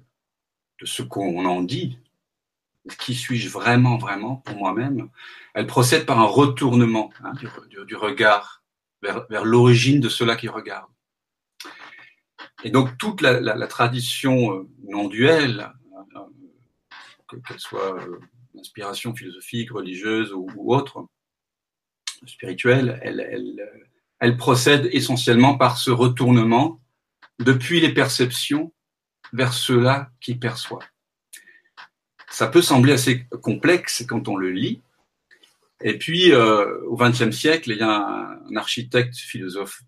ce 0.83 1.01
qu'on 1.01 1.45
en 1.45 1.61
dit, 1.61 1.97
qui 2.99 3.15
suis-je 3.15 3.49
vraiment, 3.49 3.97
vraiment 3.97 4.37
pour 4.37 4.57
moi-même, 4.57 5.09
elle 5.55 5.67
procède 5.67 6.05
par 6.05 6.19
un 6.19 6.25
retournement 6.25 7.11
hein, 7.23 7.33
du, 7.87 7.95
regard 7.95 8.63
vers, 9.01 9.25
vers 9.27 9.45
l'origine 9.45 10.01
de 10.01 10.09
cela 10.09 10.35
qui 10.35 10.47
regarde. 10.47 10.90
Et 12.63 12.69
donc 12.69 12.97
toute 12.97 13.21
la, 13.21 13.39
la, 13.39 13.67
tradition 13.67 14.53
euh, 14.53 14.69
non 14.87 15.07
duelle, 15.07 15.71
euh, 16.15 17.39
qu'elle 17.47 17.59
soit 17.59 17.97
d'inspiration 18.53 19.11
euh, 19.11 19.15
philosophique, 19.15 19.71
religieuse 19.71 20.33
ou, 20.33 20.47
autre, 20.67 21.07
spirituelle, 22.25 22.99
elle, 23.01 23.19
elle, 23.19 23.87
elle 24.19 24.37
procède 24.37 24.87
essentiellement 24.91 25.57
par 25.57 25.77
ce 25.77 25.89
retournement 25.89 26.79
depuis 27.39 27.79
les 27.79 27.93
perceptions 27.93 28.71
vers 29.33 29.53
cela 29.53 30.11
qui 30.19 30.35
perçoit. 30.35 30.83
Ça 32.29 32.47
peut 32.47 32.61
sembler 32.61 32.93
assez 32.93 33.25
complexe 33.41 34.05
quand 34.07 34.27
on 34.27 34.37
le 34.37 34.51
lit. 34.51 34.81
Et 35.83 35.97
puis, 35.97 36.31
euh, 36.31 36.79
au 36.85 36.95
XXe 36.95 37.31
siècle, 37.31 37.71
il 37.71 37.77
y 37.77 37.81
a 37.81 37.89
un, 37.89 38.55
architecte, 38.55 39.15
philosophe 39.15 39.81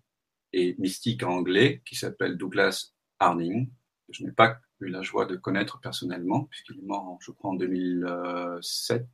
et 0.54 0.76
mystique 0.78 1.22
anglais 1.22 1.82
qui 1.84 1.96
s'appelle 1.96 2.36
Douglas 2.36 2.92
Harding, 3.18 3.68
que 4.06 4.12
je 4.12 4.22
n'ai 4.22 4.32
pas 4.32 4.58
eu 4.80 4.88
la 4.88 5.02
joie 5.02 5.26
de 5.26 5.36
connaître 5.36 5.80
personnellement, 5.80 6.44
puisqu'il 6.44 6.78
est 6.78 6.86
mort, 6.86 7.18
je 7.20 7.30
crois, 7.32 7.50
en 7.50 7.54
2007. 7.54 9.06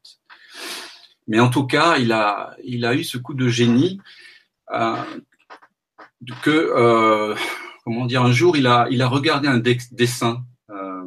Mais 1.29 1.41
en 1.41 1.49
tout 1.49 1.67
cas, 1.67 1.97
il 1.99 2.13
a, 2.13 2.57
eu 2.61 3.05
ce 3.05 3.19
coup 3.19 3.35
de 3.35 3.49
génie 3.49 4.01
euh, 4.73 4.97
que, 6.43 6.51
euh, 6.51 7.35
comment 7.85 8.07
dire, 8.07 8.23
un 8.23 8.33
jour, 8.33 8.57
il 8.57 8.67
a, 8.67 8.87
regardé 9.09 9.49
un 9.49 9.59
dessin 9.59 10.45
euh, 10.71 11.05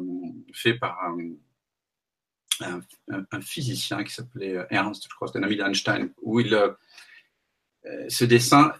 fait 0.52 0.74
par 0.74 0.98
un, 2.60 3.40
physicien 3.42 4.04
qui 4.04 4.14
s'appelait 4.14 4.64
Ernst, 4.70 5.04
je 5.10 5.14
crois, 5.14 5.28
c'était 5.28 5.40
un 5.40 5.42
ami 5.42 5.56
d'Einstein, 5.56 6.10
où 6.22 6.40
il, 6.40 6.58
ce 8.08 8.24
dessin, 8.24 8.72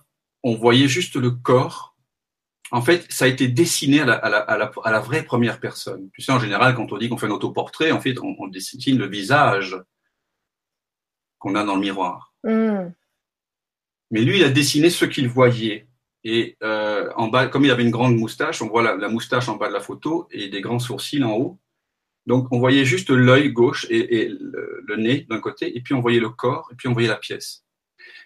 on 0.44 0.54
voyait 0.54 0.88
juste 0.88 1.16
le 1.16 1.32
corps. 1.32 1.96
En 2.70 2.82
fait, 2.82 3.10
ça 3.10 3.24
a 3.24 3.28
été 3.28 3.48
dessiné 3.48 4.00
à 4.00 4.04
la, 4.04 4.14
à 4.14 4.28
la, 4.28 4.38
à 4.38 4.56
la, 4.56 4.72
à 4.84 4.90
la 4.92 5.00
vraie 5.00 5.24
première 5.24 5.58
personne. 5.58 6.10
Tu 6.12 6.22
sais, 6.22 6.32
en 6.32 6.38
général, 6.38 6.74
quand 6.76 6.92
on 6.92 6.98
dit 6.98 7.08
qu'on 7.08 7.16
fait 7.16 7.26
un 7.26 7.30
autoportrait, 7.30 7.90
en 7.90 8.00
fait, 8.00 8.18
on, 8.20 8.36
on 8.38 8.46
dessine 8.46 8.98
le 8.98 9.08
visage 9.08 9.76
qu'on 11.38 11.56
a 11.56 11.64
dans 11.64 11.74
le 11.74 11.80
miroir. 11.80 12.32
Mm. 12.44 12.92
Mais 14.10 14.20
lui, 14.22 14.38
il 14.38 14.44
a 14.44 14.50
dessiné 14.50 14.90
ce 14.90 15.04
qu'il 15.04 15.28
voyait. 15.28 15.88
Et 16.22 16.56
euh, 16.62 17.10
en 17.16 17.28
bas, 17.28 17.48
comme 17.48 17.64
il 17.64 17.70
avait 17.70 17.82
une 17.82 17.90
grande 17.90 18.16
moustache, 18.16 18.62
on 18.62 18.68
voit 18.68 18.82
la, 18.82 19.08
moustache 19.08 19.48
en 19.48 19.56
bas 19.56 19.68
de 19.68 19.74
la 19.74 19.80
photo 19.80 20.26
et 20.30 20.48
des 20.48 20.60
grands 20.60 20.78
sourcils 20.78 21.22
en 21.22 21.32
haut. 21.32 21.58
Donc 22.26 22.48
on 22.50 22.58
voyait 22.58 22.86
juste 22.86 23.10
l'œil 23.10 23.52
gauche 23.52 23.86
et, 23.90 24.28
le, 24.28 24.96
nez 24.96 25.26
d'un 25.28 25.40
côté, 25.40 25.76
et 25.76 25.82
puis 25.82 25.92
on 25.92 26.00
voyait 26.00 26.20
le 26.20 26.30
corps, 26.30 26.70
et 26.72 26.74
puis 26.74 26.88
on 26.88 26.94
voyait 26.94 27.08
la 27.08 27.16
pièce. 27.16 27.63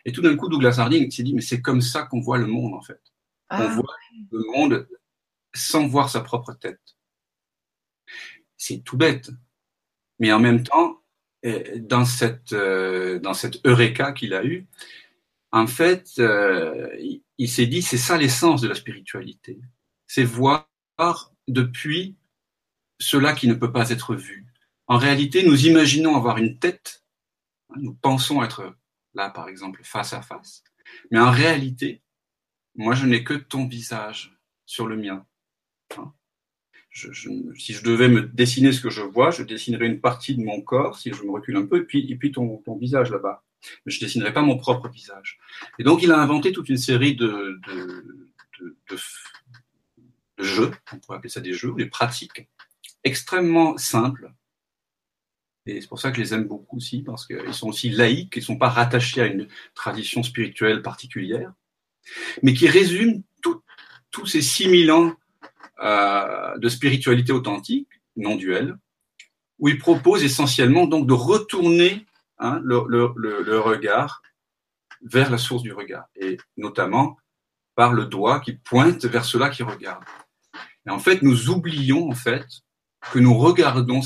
Et 0.08 0.12
tout 0.12 0.22
d'un 0.22 0.36
coup, 0.36 0.48
Douglas 0.48 0.76
Harding 0.78 1.10
s'est 1.10 1.22
dit, 1.22 1.34
mais 1.34 1.42
c'est 1.42 1.60
comme 1.60 1.82
ça 1.82 2.04
qu'on 2.04 2.20
voit 2.20 2.38
le 2.38 2.46
monde 2.46 2.72
en 2.72 2.80
fait. 2.80 3.02
On 3.50 3.56
ah. 3.56 3.66
voit 3.66 3.94
le 4.30 4.42
monde 4.56 4.88
sans 5.54 5.86
voir 5.86 6.08
sa 6.08 6.22
propre 6.22 6.54
tête. 6.54 6.80
C'est 8.56 8.78
tout 8.78 8.96
bête. 8.96 9.30
Mais 10.18 10.32
en 10.32 10.40
même 10.40 10.62
temps, 10.62 11.02
eh, 11.42 11.78
dans 11.80 12.06
cette, 12.06 12.54
euh, 12.54 13.18
dans 13.18 13.34
cette 13.34 13.62
eureka 13.66 14.12
qu'il 14.12 14.32
a 14.32 14.46
eue, 14.46 14.66
en 15.52 15.66
fait, 15.66 16.12
euh, 16.20 16.88
il, 17.36 17.50
s'est 17.50 17.66
dit, 17.66 17.82
c'est 17.82 17.98
ça 17.98 18.16
l'essence 18.16 18.62
de 18.62 18.68
la 18.68 18.74
spiritualité. 18.74 19.60
C'est 20.06 20.24
voir 20.24 20.70
depuis 21.48 22.16
cela 22.98 23.34
qui 23.34 23.46
ne 23.46 23.52
peut 23.52 23.72
pas 23.72 23.90
être 23.90 24.14
vu. 24.14 24.46
En 24.86 24.96
réalité, 24.96 25.44
nous 25.44 25.66
imaginons 25.66 26.16
avoir 26.16 26.38
une 26.38 26.58
tête, 26.58 27.04
nous 27.76 27.92
pensons 27.92 28.42
être 28.42 28.74
là, 29.14 29.30
par 29.30 29.48
exemple, 29.48 29.80
face 29.84 30.12
à 30.12 30.22
face, 30.22 30.62
mais 31.10 31.18
en 31.18 31.30
réalité, 31.30 32.02
moi, 32.74 32.94
je 32.94 33.06
n'ai 33.06 33.24
que 33.24 33.34
ton 33.34 33.66
visage 33.66 34.38
sur 34.66 34.86
le 34.86 34.96
mien. 34.96 35.26
Hein? 35.96 36.12
si 36.92 37.72
je 37.72 37.84
devais 37.84 38.08
me 38.08 38.22
dessiner 38.22 38.72
ce 38.72 38.80
que 38.80 38.90
je 38.90 39.02
vois, 39.02 39.30
je 39.30 39.42
dessinerais 39.42 39.86
une 39.86 40.00
partie 40.00 40.34
de 40.34 40.42
mon 40.42 40.60
corps, 40.60 40.98
si 40.98 41.12
je 41.12 41.22
me 41.22 41.30
recule 41.30 41.56
un 41.56 41.66
peu, 41.66 41.86
et 41.92 42.16
puis, 42.16 42.32
ton, 42.32 42.62
visage 42.78 43.10
là-bas 43.10 43.44
mais 43.84 43.90
je 43.90 43.98
dessinerai 43.98 44.32
pas 44.32 44.42
mon 44.42 44.56
propre 44.56 44.88
visage. 44.88 45.40
Et 45.80 45.82
donc, 45.82 46.04
il 46.04 46.12
a 46.12 46.20
inventé 46.20 46.52
toute 46.52 46.68
une 46.68 46.76
série 46.76 47.16
de, 47.16 47.60
de, 47.66 48.96
jeux, 50.38 50.70
on 50.92 50.98
pourrait 50.98 51.18
appeler 51.18 51.28
ça 51.28 51.40
des 51.40 51.52
jeux, 51.52 51.74
des 51.76 51.86
pratiques 51.86 52.48
extrêmement 53.02 53.76
simples. 53.76 54.32
Et 55.68 55.80
c'est 55.80 55.88
pour 55.88 56.00
ça 56.00 56.10
que 56.10 56.16
je 56.16 56.22
les 56.22 56.34
aime 56.34 56.48
beaucoup 56.48 56.78
aussi, 56.78 57.02
parce 57.02 57.26
qu'ils 57.26 57.54
sont 57.54 57.68
aussi 57.68 57.90
laïques, 57.90 58.36
ils 58.36 58.40
ne 58.40 58.44
sont 58.44 58.58
pas 58.58 58.68
rattachés 58.68 59.20
à 59.20 59.26
une 59.26 59.46
tradition 59.74 60.22
spirituelle 60.22 60.82
particulière, 60.82 61.52
mais 62.42 62.54
qui 62.54 62.68
résument 62.68 63.22
tous 64.10 64.26
ces 64.26 64.42
6000 64.42 64.90
ans 64.90 65.14
euh, 65.80 66.58
de 66.58 66.68
spiritualité 66.68 67.32
authentique, 67.32 67.88
non 68.16 68.34
duelle, 68.34 68.76
où 69.58 69.68
il 69.68 69.78
propose 69.78 70.24
essentiellement 70.24 70.86
donc 70.86 71.06
de 71.06 71.12
retourner 71.12 72.06
Hein, 72.40 72.60
le, 72.62 73.58
regard 73.58 74.22
vers 75.02 75.30
la 75.30 75.38
source 75.38 75.62
du 75.62 75.72
regard, 75.72 76.06
et 76.14 76.36
notamment 76.56 77.16
par 77.74 77.92
le 77.92 78.04
doigt 78.04 78.38
qui 78.38 78.52
pointe 78.52 79.04
vers 79.06 79.24
cela 79.24 79.48
qui 79.48 79.64
regarde. 79.64 80.04
Et 80.86 80.90
en 80.90 81.00
fait, 81.00 81.22
nous 81.22 81.50
oublions 81.50 82.08
en 82.08 82.14
fait 82.14 82.46
que 83.12 83.18
nous 83.18 83.36
regardons 83.36 84.02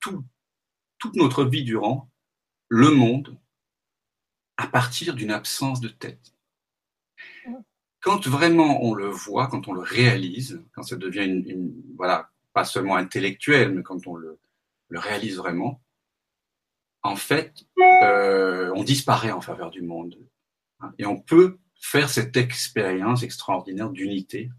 tout, 0.00 0.24
toute 1.04 1.16
notre 1.16 1.44
vie 1.44 1.64
durant 1.64 2.08
le 2.68 2.90
monde 2.90 3.38
à 4.56 4.66
partir 4.66 5.14
d'une 5.14 5.32
absence 5.32 5.82
de 5.82 5.88
tête. 5.88 6.32
Quand 8.00 8.26
vraiment 8.26 8.82
on 8.82 8.94
le 8.94 9.08
voit, 9.08 9.48
quand 9.48 9.68
on 9.68 9.74
le 9.74 9.82
réalise, 9.82 10.62
quand 10.72 10.82
ça 10.82 10.96
devient 10.96 11.26
une, 11.26 11.46
une 11.46 11.82
voilà, 11.98 12.30
pas 12.54 12.64
seulement 12.64 12.96
intellectuel, 12.96 13.74
mais 13.74 13.82
quand 13.82 14.06
on 14.06 14.14
le, 14.16 14.38
le 14.88 14.98
réalise 14.98 15.36
vraiment, 15.36 15.82
en 17.02 17.16
fait, 17.16 17.66
euh, 18.02 18.72
on 18.74 18.82
disparaît 18.82 19.32
en 19.32 19.42
faveur 19.42 19.70
du 19.70 19.82
monde. 19.82 20.16
Et 20.98 21.04
on 21.04 21.20
peut 21.20 21.58
faire 21.78 22.08
cette 22.08 22.38
expérience 22.38 23.22
extraordinaire 23.22 23.90
d'unité 23.90 24.50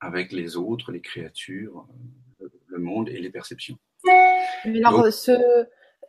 avec 0.00 0.32
les 0.32 0.56
autres, 0.56 0.90
les 0.90 1.02
créatures, 1.02 1.86
le 2.66 2.78
monde 2.78 3.10
et 3.10 3.20
les 3.20 3.28
perceptions. 3.28 3.78
alors, 4.64 5.12
ce, 5.12 5.68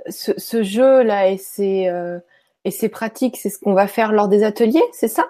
ce, 0.09 0.63
jeu-là 0.63 1.29
et 1.29 1.37
ces, 1.37 1.87
euh, 1.87 2.19
et 2.65 2.71
ces 2.71 2.89
pratiques, 2.89 3.37
c'est 3.37 3.49
ce 3.49 3.59
qu'on 3.59 3.73
va 3.73 3.87
faire 3.87 4.11
lors 4.11 4.27
des 4.27 4.43
ateliers, 4.43 4.83
c'est 4.91 5.07
ça? 5.07 5.29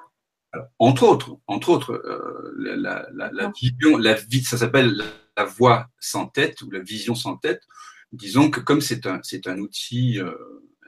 Entre 0.77 1.03
autres, 1.03 1.37
entre 1.47 1.69
autres 1.69 1.93
euh, 1.93 2.53
la, 2.55 3.07
la, 3.11 3.31
la, 3.31 3.51
vision, 3.59 3.97
la 3.97 4.15
ça 4.43 4.57
s'appelle 4.57 5.03
la 5.35 5.45
voix 5.45 5.87
sans 5.99 6.27
tête 6.27 6.61
ou 6.61 6.69
la 6.69 6.79
vision 6.79 7.15
sans 7.15 7.37
tête 7.37 7.63
disons 8.11 8.51
que 8.51 8.59
comme 8.59 8.79
c'est 8.79 9.07
un, 9.07 9.19
c'est 9.23 9.47
un 9.47 9.57
outil 9.57 10.19
euh, 10.19 10.31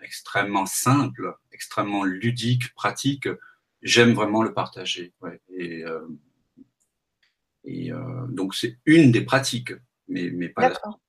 extrêmement 0.04 0.68
simple, 0.68 1.36
extrêmement 1.52 2.04
ludique, 2.04 2.76
pratique, 2.76 3.28
j'aime 3.82 4.14
vraiment 4.14 4.44
le 4.44 4.54
partager. 4.54 5.14
Ouais. 5.22 5.42
Et, 5.58 5.84
et 7.64 7.92
donc 8.30 8.54
c'est 8.54 8.78
une 8.86 9.12
des 9.12 9.22
pratiques, 9.22 9.74
mais, 10.08 10.30
mais 10.30 10.50
pas 10.50 10.70
D'accord. 10.70 11.00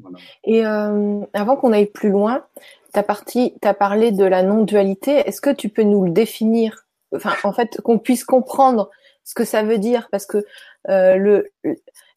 Voilà. 0.00 0.18
Et 0.44 0.64
euh, 0.64 1.20
avant 1.32 1.56
qu'on 1.56 1.72
aille 1.72 1.86
plus 1.86 2.10
loin, 2.10 2.44
tu 2.92 3.00
as, 3.00 3.74
parlé 3.74 4.12
de 4.12 4.24
la 4.24 4.42
non-dualité. 4.42 5.12
Est-ce 5.12 5.40
que 5.40 5.50
tu 5.50 5.68
peux 5.68 5.82
nous 5.82 6.04
le 6.04 6.10
définir? 6.10 6.86
Enfin, 7.14 7.34
en 7.44 7.52
fait, 7.52 7.80
qu'on 7.82 7.98
puisse 7.98 8.24
comprendre 8.24 8.90
ce 9.24 9.34
que 9.34 9.44
ça 9.44 9.62
veut 9.62 9.78
dire, 9.78 10.08
parce 10.10 10.26
que 10.26 10.44
euh, 10.88 11.16
le, 11.16 11.50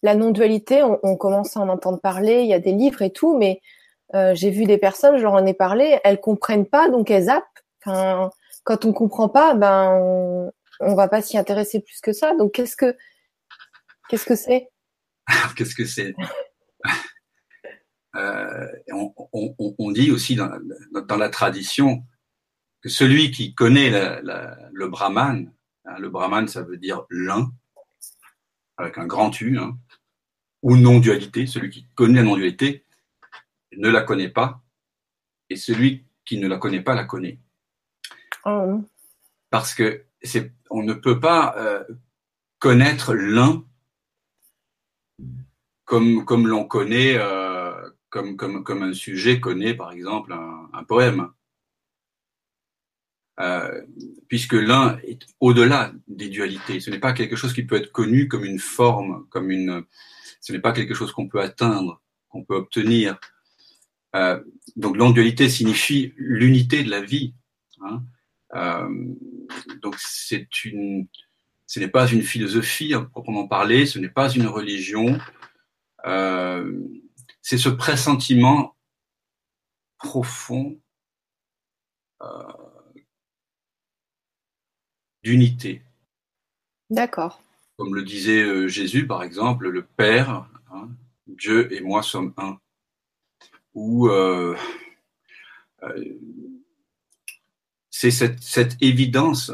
la 0.02 0.16
non-dualité, 0.16 0.84
on, 0.84 1.16
commence 1.18 1.58
à 1.58 1.62
en 1.62 1.70
entendre 1.70 2.00
parler, 2.00 2.42
il 2.42 2.48
y 2.48 2.54
a 2.54 2.60
des 2.60 2.72
livres 2.72 3.02
et 3.02 3.12
tout, 3.12 3.38
mais 3.38 3.62
euh, 4.16 4.34
j'ai 4.36 4.50
vu 4.50 4.66
des 4.66 4.78
personnes, 4.78 5.18
je 5.18 5.24
leur 5.24 5.34
en 5.34 5.46
ai 5.46 5.54
parlé, 5.54 6.00
elles 6.04 6.20
comprennent 6.20 6.66
pas, 6.66 6.90
donc 6.90 7.12
elles 7.12 7.26
zappent. 7.26 7.46
Enfin, 7.84 8.30
quand 8.64 8.86
on 8.86 8.94
comprend 8.94 9.28
pas, 9.28 9.56
ben 9.56 9.98
on, 10.00 10.52
on 10.82 10.96
va 10.96 11.08
pas 11.08 11.22
s'y 11.22 11.38
intéresser 11.38 11.80
plus 11.80 12.00
que 12.02 12.14
ça. 12.14 12.36
Donc 12.36 12.54
qu'est-ce 12.54 12.76
que 12.76 12.96
qu'est-ce 14.10 14.26
que 14.26 14.36
c'est? 14.36 14.70
Qu'est-ce 15.56 15.76
que 15.76 15.86
c'est? 15.86 16.14
Euh, 18.16 18.68
on, 18.92 19.14
on, 19.34 19.76
on, 19.78 19.92
dit 19.92 20.12
aussi 20.12 20.36
dans, 20.36 20.52
dans, 21.08 21.18
la 21.18 21.30
tradition 21.30 22.04
que 22.82 22.90
celui 22.90 23.32
qui 23.32 23.54
connaît 23.54 23.90
la, 23.90 24.22
la, 24.22 24.58
le 24.74 24.88
brahman, 24.90 25.52
hein, 25.86 25.96
le 26.00 26.10
brahman 26.10 26.48
ça 26.48 26.62
veut 26.62 26.78
dire 26.78 27.06
l'un, 27.10 27.52
avec 28.78 28.98
un 28.98 29.06
grand 29.06 29.40
U, 29.40 29.58
hein, 29.58 29.78
ou 30.62 30.76
non-dualité. 30.76 31.46
Celui 31.46 31.70
qui 31.70 31.88
connaît 31.96 32.20
la 32.20 32.24
non-dualité 32.24 32.86
ne 33.78 33.90
la 33.90 34.02
connaît 34.02 34.30
pas, 34.30 34.62
et 35.50 35.56
celui 35.56 36.06
qui 36.26 36.38
ne 36.38 36.48
la 36.48 36.58
connaît 36.58 36.82
pas 36.82 36.96
la 36.96 37.06
connaît. 37.06 37.40
Oh. 38.46 38.84
Parce 39.50 39.74
que 39.74 40.06
c'est, 40.22 40.54
on 40.70 40.84
ne 40.84 40.94
peut 40.94 41.20
pas 41.20 41.56
euh, 41.58 41.84
connaître 42.60 43.14
l'un 43.14 43.64
comme, 45.86 46.24
comme 46.26 46.48
l'on 46.48 46.66
connaît, 46.66 47.18
euh, 47.18 47.51
comme, 48.12 48.36
comme, 48.36 48.64
comme 48.64 48.84
un 48.84 48.94
sujet 48.94 49.40
connaît 49.40 49.74
par 49.74 49.92
exemple 49.92 50.34
un, 50.34 50.84
poème. 50.84 51.30
Euh, 53.40 53.82
puisque 54.28 54.54
l'un 54.54 55.00
est 55.00 55.26
au-delà 55.40 55.94
des 56.08 56.30
dualités. 56.30 56.80
Ce 56.80 56.92
n'est 56.92 57.00
pas 57.00 57.14
quelque 57.14 57.36
chose 57.36 57.54
qui 57.54 57.64
peut 57.64 57.78
être 57.78 57.92
connu 57.92 58.28
comme 58.28 58.46
une 58.46 58.60
forme, 58.60 59.26
comme 59.30 59.50
une, 59.50 59.84
ce 60.42 60.52
n'est 60.52 60.60
pas 60.60 60.74
quelque 60.74 60.94
chose 60.94 61.12
qu'on 61.12 61.28
peut 61.28 61.42
atteindre, 61.42 62.02
qu'on 62.30 62.44
peut 62.44 62.56
obtenir. 62.56 63.20
Euh, 64.16 64.44
donc 64.76 64.98
non-dualité 64.98 65.50
signifie 65.50 66.14
l'unité 66.18 66.84
de 66.84 66.92
la 66.92 67.02
vie. 67.02 67.34
Hein. 67.82 68.04
Euh, 68.54 68.90
donc 69.82 69.96
c'est 69.98 70.66
une, 70.66 71.08
ce 71.66 71.80
n'est 71.80 71.88
pas 71.88 72.08
une 72.08 72.22
philosophie 72.22 72.94
à 72.94 73.02
proprement 73.02 73.48
parler, 73.48 73.86
ce 73.86 73.98
n'est 73.98 74.10
pas 74.10 74.30
une 74.30 74.48
religion. 74.48 75.18
Euh, 76.06 76.80
c'est 77.42 77.58
ce 77.58 77.70
pressentiment 77.70 78.76
profond 79.98 80.80
euh, 82.22 82.44
d'unité. 85.24 85.84
D'accord. 86.90 87.42
Comme 87.78 87.96
le 87.96 88.04
disait 88.04 88.44
euh, 88.44 88.68
Jésus, 88.68 89.08
par 89.08 89.24
exemple, 89.24 89.70
le 89.70 89.84
Père, 89.84 90.50
hein, 90.72 90.90
Dieu 91.28 91.74
et 91.74 91.82
moi 91.82 92.04
sommes 92.04 92.34
un. 92.38 92.60
Ou 93.74 94.10
euh, 94.10 94.58
euh, 95.84 96.20
c'est 97.90 98.12
cette, 98.12 98.42
cette, 98.42 98.82
évidence 98.82 99.52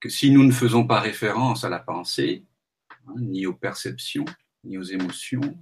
que 0.00 0.08
si 0.08 0.30
nous 0.30 0.44
ne 0.44 0.52
faisons 0.52 0.86
pas 0.86 1.00
référence 1.00 1.64
à 1.64 1.68
la 1.68 1.78
pensée, 1.78 2.44
hein, 3.06 3.14
ni 3.18 3.46
aux 3.46 3.54
perceptions, 3.54 4.24
ni 4.64 4.78
aux 4.78 4.82
émotions, 4.82 5.58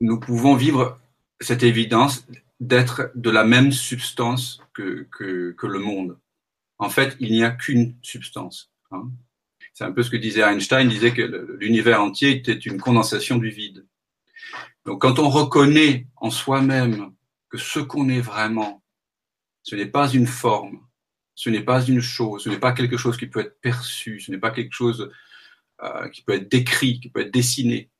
nous 0.00 0.20
pouvons 0.20 0.54
vivre 0.54 0.98
cette 1.40 1.62
évidence 1.62 2.26
d'être 2.60 3.10
de 3.14 3.30
la 3.30 3.44
même 3.44 3.72
substance 3.72 4.60
que, 4.74 5.06
que, 5.10 5.52
que, 5.52 5.66
le 5.66 5.78
monde. 5.78 6.18
En 6.78 6.90
fait, 6.90 7.16
il 7.20 7.32
n'y 7.32 7.44
a 7.44 7.50
qu'une 7.50 7.96
substance. 8.02 8.72
Hein. 8.90 9.10
C'est 9.74 9.84
un 9.84 9.92
peu 9.92 10.02
ce 10.02 10.10
que 10.10 10.16
disait 10.16 10.42
Einstein, 10.42 10.88
il 10.88 10.94
disait 10.94 11.14
que 11.14 11.56
l'univers 11.60 12.02
entier 12.02 12.30
était 12.30 12.52
une 12.52 12.80
condensation 12.80 13.38
du 13.38 13.50
vide. 13.50 13.86
Donc 14.84 15.02
quand 15.02 15.18
on 15.18 15.28
reconnaît 15.28 16.06
en 16.16 16.30
soi-même 16.30 17.12
que 17.48 17.58
ce 17.58 17.78
qu'on 17.78 18.08
est 18.08 18.20
vraiment, 18.20 18.82
ce 19.62 19.76
n'est 19.76 19.86
pas 19.86 20.08
une 20.08 20.26
forme, 20.26 20.80
ce 21.34 21.50
n'est 21.50 21.62
pas 21.62 21.84
une 21.84 22.00
chose, 22.00 22.42
ce 22.42 22.48
n'est 22.48 22.58
pas 22.58 22.72
quelque 22.72 22.96
chose 22.96 23.16
qui 23.16 23.26
peut 23.26 23.40
être 23.40 23.60
perçu, 23.60 24.18
ce 24.18 24.32
n'est 24.32 24.38
pas 24.38 24.50
quelque 24.50 24.72
chose 24.72 25.12
euh, 25.82 26.08
qui 26.08 26.22
peut 26.22 26.34
être 26.34 26.50
décrit, 26.50 27.00
qui 27.00 27.10
peut 27.10 27.20
être 27.20 27.32
dessiné. 27.32 27.90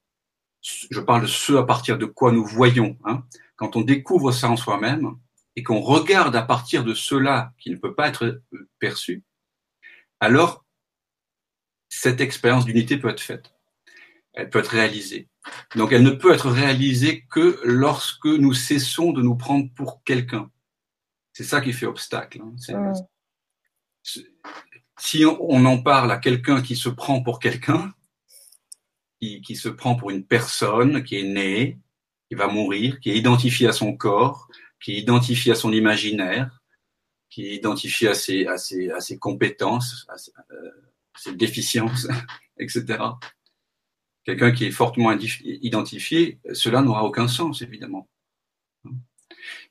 Je 0.63 1.01
parle 1.01 1.23
de 1.23 1.27
ce 1.27 1.53
à 1.55 1.63
partir 1.63 1.99
de 1.99 2.07
quoi 2.07 2.33
nous 2.33 2.45
voyons. 2.45 2.99
Hein 3.05 3.25
quand 3.59 3.75
on 3.77 3.83
découvre 3.83 4.33
ça 4.33 4.49
en 4.49 4.57
soi-même 4.57 5.17
et 5.57 5.63
qu'on 5.63 5.81
regarde 5.81 6.35
à 6.37 6.43
partir 6.43 6.85
de 6.85 6.95
cela 6.95 7.53
qui 7.59 7.71
ne 7.71 7.77
peut 7.77 7.95
pas 7.95 8.09
être 8.09 8.41
perçu, 8.79 9.25
alors 10.21 10.65
cette 11.89 12.21
expérience 12.21 12.65
d'unité 12.65 12.97
peut 12.97 13.09
être 13.09 13.21
faite. 13.21 13.53
Elle 14.33 14.49
peut 14.49 14.61
être 14.61 14.71
réalisée. 14.71 15.29
Donc 15.75 15.91
elle 15.93 16.05
ne 16.05 16.11
peut 16.11 16.33
être 16.33 16.49
réalisée 16.49 17.27
que 17.31 17.61
lorsque 17.65 18.27
nous 18.27 18.55
cessons 18.55 19.13
de 19.13 19.23
nous 19.23 19.37
prendre 19.37 19.69
pour 19.75 20.05
quelqu'un. 20.05 20.51
C'est 21.33 21.45
ça 21.45 21.61
qui 21.61 21.73
fait 21.73 21.87
obstacle. 21.87 22.41
Hein. 22.41 22.93
Si 24.99 25.25
on 25.25 25.65
en 25.65 25.79
parle 25.79 26.11
à 26.11 26.19
quelqu'un 26.19 26.61
qui 26.61 26.77
se 26.77 26.89
prend 26.89 27.23
pour 27.23 27.39
quelqu'un, 27.39 27.93
qui, 29.21 29.57
se 29.57 29.69
prend 29.69 29.97
pour 29.97 30.11
une 30.11 30.25
personne 30.25 31.03
qui 31.03 31.17
est 31.17 31.25
née, 31.25 31.79
qui 32.29 32.35
va 32.35 32.47
mourir, 32.49 33.01
qui 33.01 33.11
est 33.11 33.17
identifié 33.17 33.69
à 33.69 33.73
son 33.73 33.97
corps, 33.97 34.49
qui 34.81 34.93
est 34.93 34.99
identifié 34.99 35.53
à 35.53 35.55
son 35.55 35.73
imaginaire, 35.73 36.61
qui 37.31 37.47
est 37.47 37.55
identifié 37.55 38.09
à 38.09 38.15
ses, 38.15 39.19
compétences, 39.19 40.07
à 40.09 40.19
ses, 40.19 40.33
euh, 40.51 41.33
déficiences, 41.35 42.07
etc. 42.59 42.99
Quelqu'un 44.25 44.53
qui 44.53 44.67
est 44.67 44.71
fortement 44.71 45.13
identifié, 45.13 46.39
cela 46.53 46.83
n'aura 46.83 47.05
aucun 47.05 47.29
sens, 47.29 47.63
évidemment. 47.63 48.09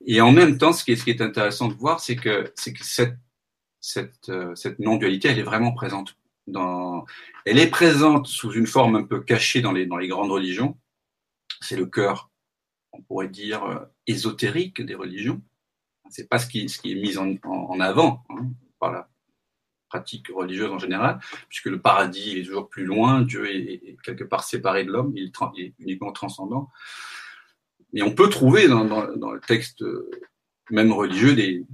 Et 0.06 0.22
en 0.22 0.32
même 0.32 0.58
temps, 0.58 0.74
ce 0.74 0.84
qui 0.84 0.92
est, 0.92 0.96
ce 0.96 1.04
qui 1.04 1.12
est 1.12 1.22
intéressant 1.22 1.68
de 1.68 1.74
voir, 1.74 2.00
c'est 2.00 2.16
que, 2.16 2.52
c'est 2.56 2.74
que 2.74 2.84
cette, 2.84 3.18
cette, 3.88 4.28
euh, 4.28 4.54
cette 4.56 4.80
non-dualité, 4.80 5.30
elle 5.30 5.40
est 5.40 5.44
vraiment 5.44 5.72
présente. 5.72 6.18
Elle 7.46 7.58
est 7.58 7.70
présente 7.70 8.28
sous 8.28 8.52
une 8.52 8.68
forme 8.68 8.98
un 8.98 9.04
peu 9.04 9.22
cachée 9.22 9.62
dans 9.62 9.72
les, 9.72 9.88
grandes 10.08 10.32
religions. 10.32 10.78
C'est 11.62 11.78
le 11.78 11.86
cœur 11.86 12.30
on 12.94 13.02
pourrait 13.02 13.28
dire, 13.30 13.64
euh, 13.64 13.80
ésotérique 14.08 14.82
des 14.82 14.96
religions. 14.96 15.42
C'est 16.10 16.28
pas 16.28 16.40
ce 16.40 16.48
qui, 16.48 16.66
est 16.66 16.96
mis 16.96 17.18
en, 17.18 17.80
avant 17.80 18.24
hein, 18.30 18.50
par 18.80 18.92
la 18.92 19.10
pratique 19.88 20.30
religieuse 20.34 20.72
en 20.72 20.80
général, 20.80 21.20
puisque 21.48 21.68
le 21.68 21.80
paradis 21.80 22.40
est 22.40 22.44
toujours 22.44 22.70
plus 22.70 22.86
loin, 22.86 23.22
Dieu 23.22 23.50
est, 23.50 23.98
quelque 24.04 24.24
part 24.24 24.44
séparé 24.44 24.84
de 24.84 24.92
l'homme, 24.92 25.14
il, 25.16 25.32
est 25.58 25.74
uniquement 25.80 26.12
transcendant. 26.12 26.70
Mais 27.94 28.02
on 28.02 28.16
peut 28.16 28.30
trouver 28.30 28.68
dans 28.68 28.84
le 28.84 29.42
texte 29.42 29.84
euh, 29.84 30.10
même 30.72 30.92
religieux 30.92 31.36
des, 31.36 31.66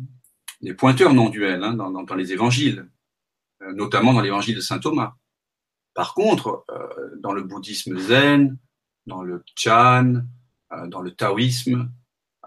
des 0.63 0.73
pointeurs 0.73 1.13
non 1.13 1.29
duels 1.29 1.63
hein, 1.63 1.73
dans, 1.73 2.15
les 2.15 2.31
évangiles, 2.33 2.89
euh, 3.61 3.73
notamment 3.73 4.13
dans 4.13 4.21
l'évangile 4.21 4.55
de 4.55 4.61
saint 4.61 4.79
Thomas. 4.79 5.13
Par 5.93 6.15
contre, 6.15 6.65
dans 7.19 7.33
le 7.33 7.43
bouddhisme 7.43 7.99
zen, 7.99 8.57
dans 9.05 9.21
le 9.21 9.43
Chan, 9.55 10.23
euh, 10.71 10.87
dans 10.87 11.01
le 11.01 11.11
taoïsme, 11.11 11.91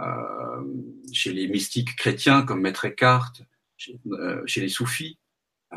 euh, 0.00 0.64
chez 1.12 1.32
les 1.32 1.48
mystiques 1.48 1.96
chrétiens 1.96 2.42
comme 2.42 2.60
Maître 2.60 2.86
Eckhart, 2.86 3.32
chez, 3.76 4.00
euh, 4.06 4.44
les 4.56 4.68
soufis. 4.68 5.18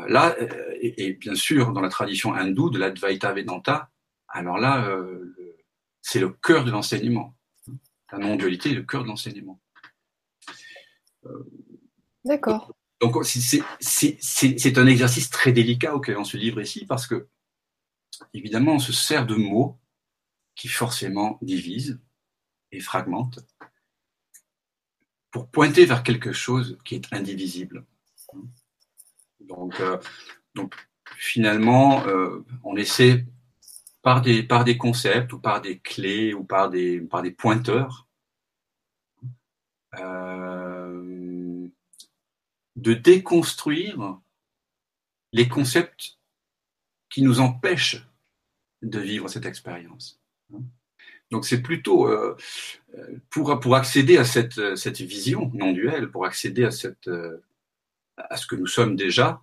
Là, 0.06 0.36
et, 0.80 1.14
bien 1.14 1.34
sûr 1.34 1.72
dans 1.72 1.80
la 1.80 1.88
tradition 1.88 2.32
hindoue 2.32 2.70
de 2.70 2.78
l'Advaita 2.78 3.32
Vedanta, 3.32 3.90
alors 4.28 4.56
là, 4.56 4.88
c'est 6.00 6.20
le 6.20 6.30
cœur 6.30 6.64
de 6.64 6.70
l'enseignement. 6.70 7.36
La 8.12 8.18
non-dualité 8.18 8.70
est 8.70 8.74
le 8.74 8.84
cœur 8.84 9.02
de 9.02 9.08
l'enseignement. 9.08 9.60
D'accord. 12.24 12.74
Donc 13.00 13.16
c'est 13.24 14.78
un 14.78 14.86
exercice 14.86 15.30
très 15.30 15.52
délicat 15.52 15.94
auquel 15.94 16.18
on 16.18 16.24
se 16.24 16.36
livre 16.36 16.60
ici 16.60 16.84
parce 16.84 17.06
que, 17.06 17.28
évidemment, 18.34 18.74
on 18.74 18.78
se 18.78 18.92
sert 18.92 19.26
de 19.26 19.36
mots 19.36 19.78
qui 20.54 20.68
forcément 20.68 21.38
divisent, 21.40 21.98
et 22.72 22.80
fragmente 22.80 23.40
pour 25.30 25.48
pointer 25.48 25.84
vers 25.84 26.02
quelque 26.02 26.32
chose 26.32 26.78
qui 26.84 26.96
est 26.96 27.12
indivisible. 27.12 27.86
Donc, 29.40 29.78
euh, 29.80 29.98
donc 30.54 30.74
finalement, 31.16 32.04
euh, 32.06 32.44
on 32.64 32.76
essaie 32.76 33.26
par 34.02 34.22
des, 34.22 34.42
par 34.42 34.64
des 34.64 34.76
concepts 34.76 35.32
ou 35.32 35.38
par 35.38 35.60
des 35.60 35.78
clés 35.78 36.34
ou 36.34 36.44
par 36.44 36.70
des, 36.70 37.00
par 37.00 37.22
des 37.22 37.30
pointeurs 37.30 38.08
euh, 39.98 41.09
de 42.80 42.94
déconstruire 42.94 44.18
les 45.32 45.48
concepts 45.48 46.18
qui 47.08 47.22
nous 47.22 47.40
empêchent 47.40 48.06
de 48.82 48.98
vivre 48.98 49.28
cette 49.28 49.46
expérience. 49.46 50.20
Donc 51.30 51.44
c'est 51.44 51.62
plutôt 51.62 52.08
euh, 52.08 52.36
pour, 53.28 53.60
pour 53.60 53.76
accéder 53.76 54.16
à 54.16 54.24
cette, 54.24 54.76
cette 54.76 55.00
vision 55.00 55.50
non 55.54 55.72
duelle, 55.72 56.10
pour 56.10 56.24
accéder 56.24 56.64
à, 56.64 56.70
cette, 56.70 57.08
à 58.16 58.36
ce 58.36 58.46
que 58.46 58.56
nous 58.56 58.66
sommes 58.66 58.96
déjà, 58.96 59.42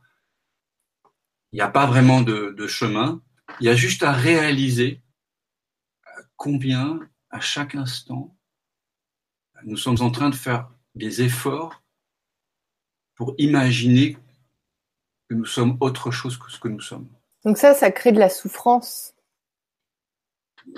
il 1.54 1.58
n'y 1.58 1.62
a 1.62 1.70
pas 1.70 1.86
vraiment 1.86 2.22
de, 2.22 2.54
de, 2.58 2.68
chemin, 2.68 3.22
il 3.62 3.68
y 3.68 3.70
a 3.70 3.76
juste 3.76 4.04
à 4.04 4.12
réaliser 4.12 5.02
combien 6.36 7.00
à 7.30 7.40
chaque 7.40 7.76
instant 7.76 8.38
nous 9.64 9.78
sommes 9.78 10.02
en 10.02 10.12
train 10.12 10.30
de 10.30 10.36
faire 10.36 10.70
des 10.96 11.22
efforts 11.22 11.82
pour 13.18 13.34
imaginer 13.38 14.18
que 15.30 15.36
nous 15.36 15.46
sommes 15.46 15.78
autre 15.82 16.12
chose 16.12 16.38
que 16.38 16.50
ce 16.50 16.60
que 16.60 16.70
nous 16.70 16.80
sommes. 16.80 17.08
Donc 17.44 17.58
ça, 17.58 17.74
ça 17.74 17.92
crée 17.92 18.12
de 18.12 18.20
la 18.20 18.30
souffrance. 18.30 19.14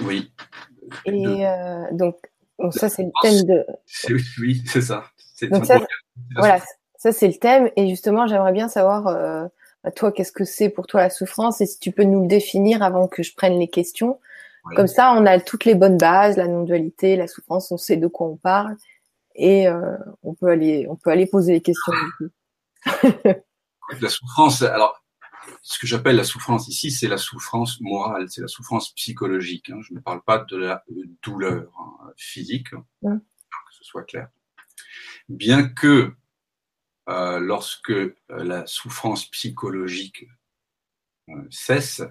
Oui, 0.02 0.32
et 1.06 1.47
euh, 1.47 1.86
donc, 1.91 2.15
ça, 2.71 2.89
c'est 2.89 3.04
le 3.04 3.12
thème 3.21 3.43
de. 3.43 3.65
Oui, 4.39 4.63
c'est 4.65 4.82
ça. 4.82 5.06
Donc 5.43 5.65
ça 5.65 5.80
voilà, 6.36 6.60
ça 6.97 7.12
c'est 7.12 7.28
le 7.28 7.36
thème. 7.36 7.69
Et 7.75 7.89
justement, 7.89 8.28
j'aimerais 8.28 8.52
bien 8.52 8.67
savoir, 8.67 9.08
euh, 9.08 9.45
bah, 9.84 9.91
toi, 9.91 10.12
qu'est-ce 10.12 10.32
que 10.32 10.43
c'est 10.43 10.69
pour 10.69 10.88
toi 10.88 11.02
la 11.02 11.10
souffrance 11.10 11.62
et 11.62 11.65
si 11.65 11.80
tu 11.80 11.91
peux 11.91 12.04
nous 12.04 12.21
le 12.21 12.28
définir 12.28 12.84
avant 12.84 13.08
que 13.08 13.23
je 13.23 13.34
prenne 13.36 13.58
les 13.58 13.69
questions. 13.69 14.19
Comme 14.75 14.88
ça, 14.88 15.13
on 15.13 15.25
a 15.25 15.39
toutes 15.39 15.65
les 15.65 15.73
bonnes 15.73 15.97
bases, 15.97 16.38
la 16.38 16.47
non-dualité, 16.47 17.15
la 17.15 17.28
souffrance, 17.28 17.71
on 17.71 17.78
sait 17.78 17.97
de 17.97 18.06
quoi 18.06 18.28
on 18.28 18.36
parle 18.36 18.75
et 19.39 19.67
euh, 19.67 19.97
on 20.21 20.34
peut 20.36 20.47
aller, 20.47 20.86
on 20.89 20.95
peut 20.95 21.10
aller 21.10 21.25
poser 21.25 21.54
les 21.54 21.62
questions. 21.62 21.93
la 24.02 24.10
souffrance, 24.10 24.62
alors 24.62 25.04
ce 25.62 25.80
que 25.80 25.88
j'appelle 25.88 26.15
la 26.15 26.23
souffrance 26.23 26.67
ici, 26.67 26.91
c'est 26.91 27.08
la 27.08 27.17
souffrance 27.17 27.80
morale, 27.82 28.28
c'est 28.30 28.41
la 28.41 28.47
souffrance 28.47 28.93
psychologique. 28.93 29.69
Hein. 29.69 29.80
Je 29.82 29.93
ne 29.93 29.99
parle 29.99 30.21
pas 30.21 30.39
de 30.39 30.58
la 30.58 30.84
douleur 31.23 31.71
hein, 31.80 32.12
physique, 32.17 32.69
que 32.71 33.08
ce 33.71 33.84
soit 33.84 34.04
clair. 34.04 34.30
Bien 35.28 35.67
que 35.67 36.13
euh, 37.10 37.39
lorsque 37.39 37.89
euh, 37.89 38.13
la 38.30 38.67
souffrance 38.67 39.25
psychologique 39.32 40.28
euh, 41.30 41.47
cesse, 41.49 42.04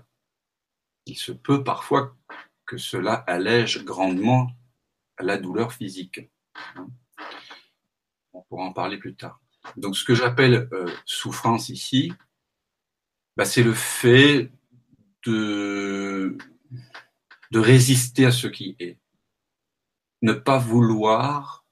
il 1.07 1.17
se 1.17 1.31
peut 1.31 1.63
parfois 1.63 2.17
que 2.67 2.77
cela 2.79 3.15
allège 3.15 3.85
grandement 3.85 4.51
la 5.21 5.37
douleur 5.37 5.73
physique. 5.73 6.21
On 8.33 8.43
pourra 8.43 8.65
en 8.65 8.73
parler 8.73 8.99
plus 8.99 9.15
tard. 9.15 9.41
Donc 9.77 9.97
ce 9.97 10.05
que 10.05 10.15
j'appelle 10.15 10.69
souffrance 11.05 11.69
ici, 11.69 12.13
bah, 13.37 13.45
c'est 13.45 13.63
le 13.63 13.75
fait 13.75 14.51
de, 15.25 16.37
résister 17.53 18.27
à 18.27 18.33
ce 18.33 18.49
qui 18.49 18.77
est. 18.81 18.99
Ne 20.23 20.33
pas 20.33 20.59
vouloir 20.59 21.65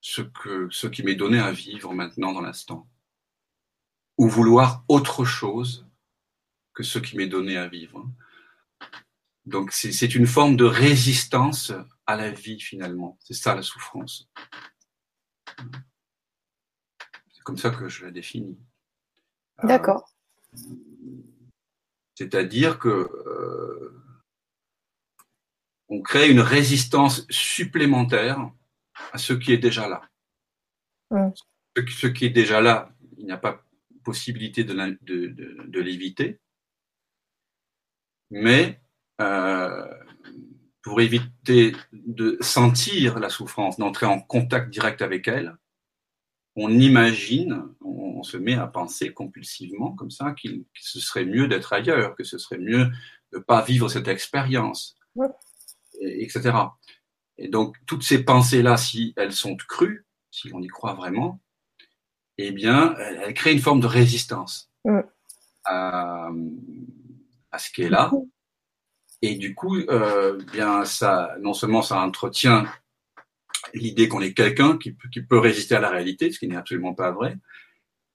ce, 0.00 0.22
que, 0.22 0.68
ce 0.70 0.86
qui 0.86 1.02
m'est 1.02 1.14
donné 1.14 1.38
à 1.38 1.52
vivre 1.52 1.94
maintenant 1.94 2.32
dans 2.32 2.42
l'instant. 2.42 2.86
Ou 4.18 4.28
vouloir 4.28 4.84
autre 4.88 5.24
chose 5.24 5.86
que 6.74 6.82
ce 6.82 6.98
qui 6.98 7.16
m'est 7.16 7.26
donné 7.26 7.56
à 7.56 7.66
vivre. 7.66 8.06
Donc 9.46 9.72
c'est 9.72 10.14
une 10.14 10.26
forme 10.26 10.56
de 10.56 10.64
résistance 10.64 11.72
à 12.10 12.16
la 12.16 12.30
vie 12.30 12.60
finalement. 12.60 13.18
C'est 13.20 13.34
ça 13.34 13.54
la 13.54 13.62
souffrance. 13.62 14.28
C'est 17.32 17.42
comme 17.42 17.58
ça 17.58 17.70
que 17.70 17.88
je 17.88 18.04
la 18.04 18.10
définis. 18.10 18.58
Euh, 19.62 19.66
D'accord. 19.66 20.10
C'est-à-dire 22.14 22.78
que 22.78 22.88
euh, 22.88 24.02
on 25.88 26.02
crée 26.02 26.30
une 26.30 26.40
résistance 26.40 27.26
supplémentaire 27.30 28.50
à 29.12 29.18
ce 29.18 29.32
qui 29.32 29.52
est 29.52 29.58
déjà 29.58 29.88
là. 29.88 30.02
Ce, 31.76 32.06
qui 32.06 32.26
est 32.26 32.30
déjà 32.30 32.60
là, 32.60 32.92
il 33.18 33.24
n'y 33.24 33.32
a 33.32 33.36
pas 33.36 33.64
possibilité 34.04 34.64
de, 34.64 34.98
de, 35.02 35.80
l'éviter. 35.80 36.40
Mais 38.30 38.79
pour 40.82 41.00
éviter 41.00 41.74
de 41.92 42.38
sentir 42.40 43.18
la 43.18 43.28
souffrance, 43.28 43.76
d'entrer 43.78 44.06
en 44.06 44.20
contact 44.20 44.70
direct 44.70 45.02
avec 45.02 45.28
elle, 45.28 45.56
on 46.56 46.70
imagine, 46.70 47.62
on, 47.80 48.22
se 48.22 48.36
met 48.36 48.54
à 48.54 48.66
penser 48.66 49.14
compulsivement 49.14 49.92
comme 49.92 50.10
ça 50.10 50.32
qu'il 50.32 50.64
ce 50.78 51.00
serait 51.00 51.24
mieux 51.24 51.48
d'être 51.48 51.72
ailleurs, 51.72 52.14
que 52.14 52.22
ce 52.22 52.36
serait 52.36 52.58
mieux 52.58 52.84
de 53.32 53.38
ne 53.38 53.42
pas 53.42 53.62
vivre 53.62 53.88
cette 53.88 54.08
expérience, 54.08 54.98
etc. 56.02 56.52
Et 57.38 57.48
donc, 57.48 57.78
toutes 57.86 58.02
ces 58.02 58.22
pensées-là, 58.22 58.76
si 58.76 59.14
elles 59.16 59.32
sont 59.32 59.56
crues, 59.56 60.04
si 60.30 60.50
on 60.52 60.60
y 60.60 60.66
croit 60.66 60.92
vraiment, 60.92 61.40
eh 62.36 62.52
bien, 62.52 62.94
elles 62.98 63.32
créent 63.32 63.54
une 63.54 63.60
forme 63.60 63.80
de 63.80 63.86
résistance 63.86 64.70
à, 65.64 66.28
ce 67.58 67.70
qui 67.70 67.82
est 67.82 67.90
là. 67.90 68.10
Et 69.22 69.34
du 69.34 69.54
coup, 69.54 69.76
euh, 69.76 70.38
bien, 70.52 70.84
ça, 70.84 71.34
non 71.40 71.52
seulement 71.52 71.82
ça 71.82 72.00
entretient 72.00 72.64
l'idée 73.74 74.08
qu'on 74.08 74.22
est 74.22 74.32
quelqu'un 74.32 74.78
qui, 74.78 74.96
qui, 75.12 75.22
peut 75.22 75.38
résister 75.38 75.74
à 75.74 75.80
la 75.80 75.90
réalité, 75.90 76.32
ce 76.32 76.38
qui 76.38 76.48
n'est 76.48 76.56
absolument 76.56 76.94
pas 76.94 77.10
vrai. 77.10 77.36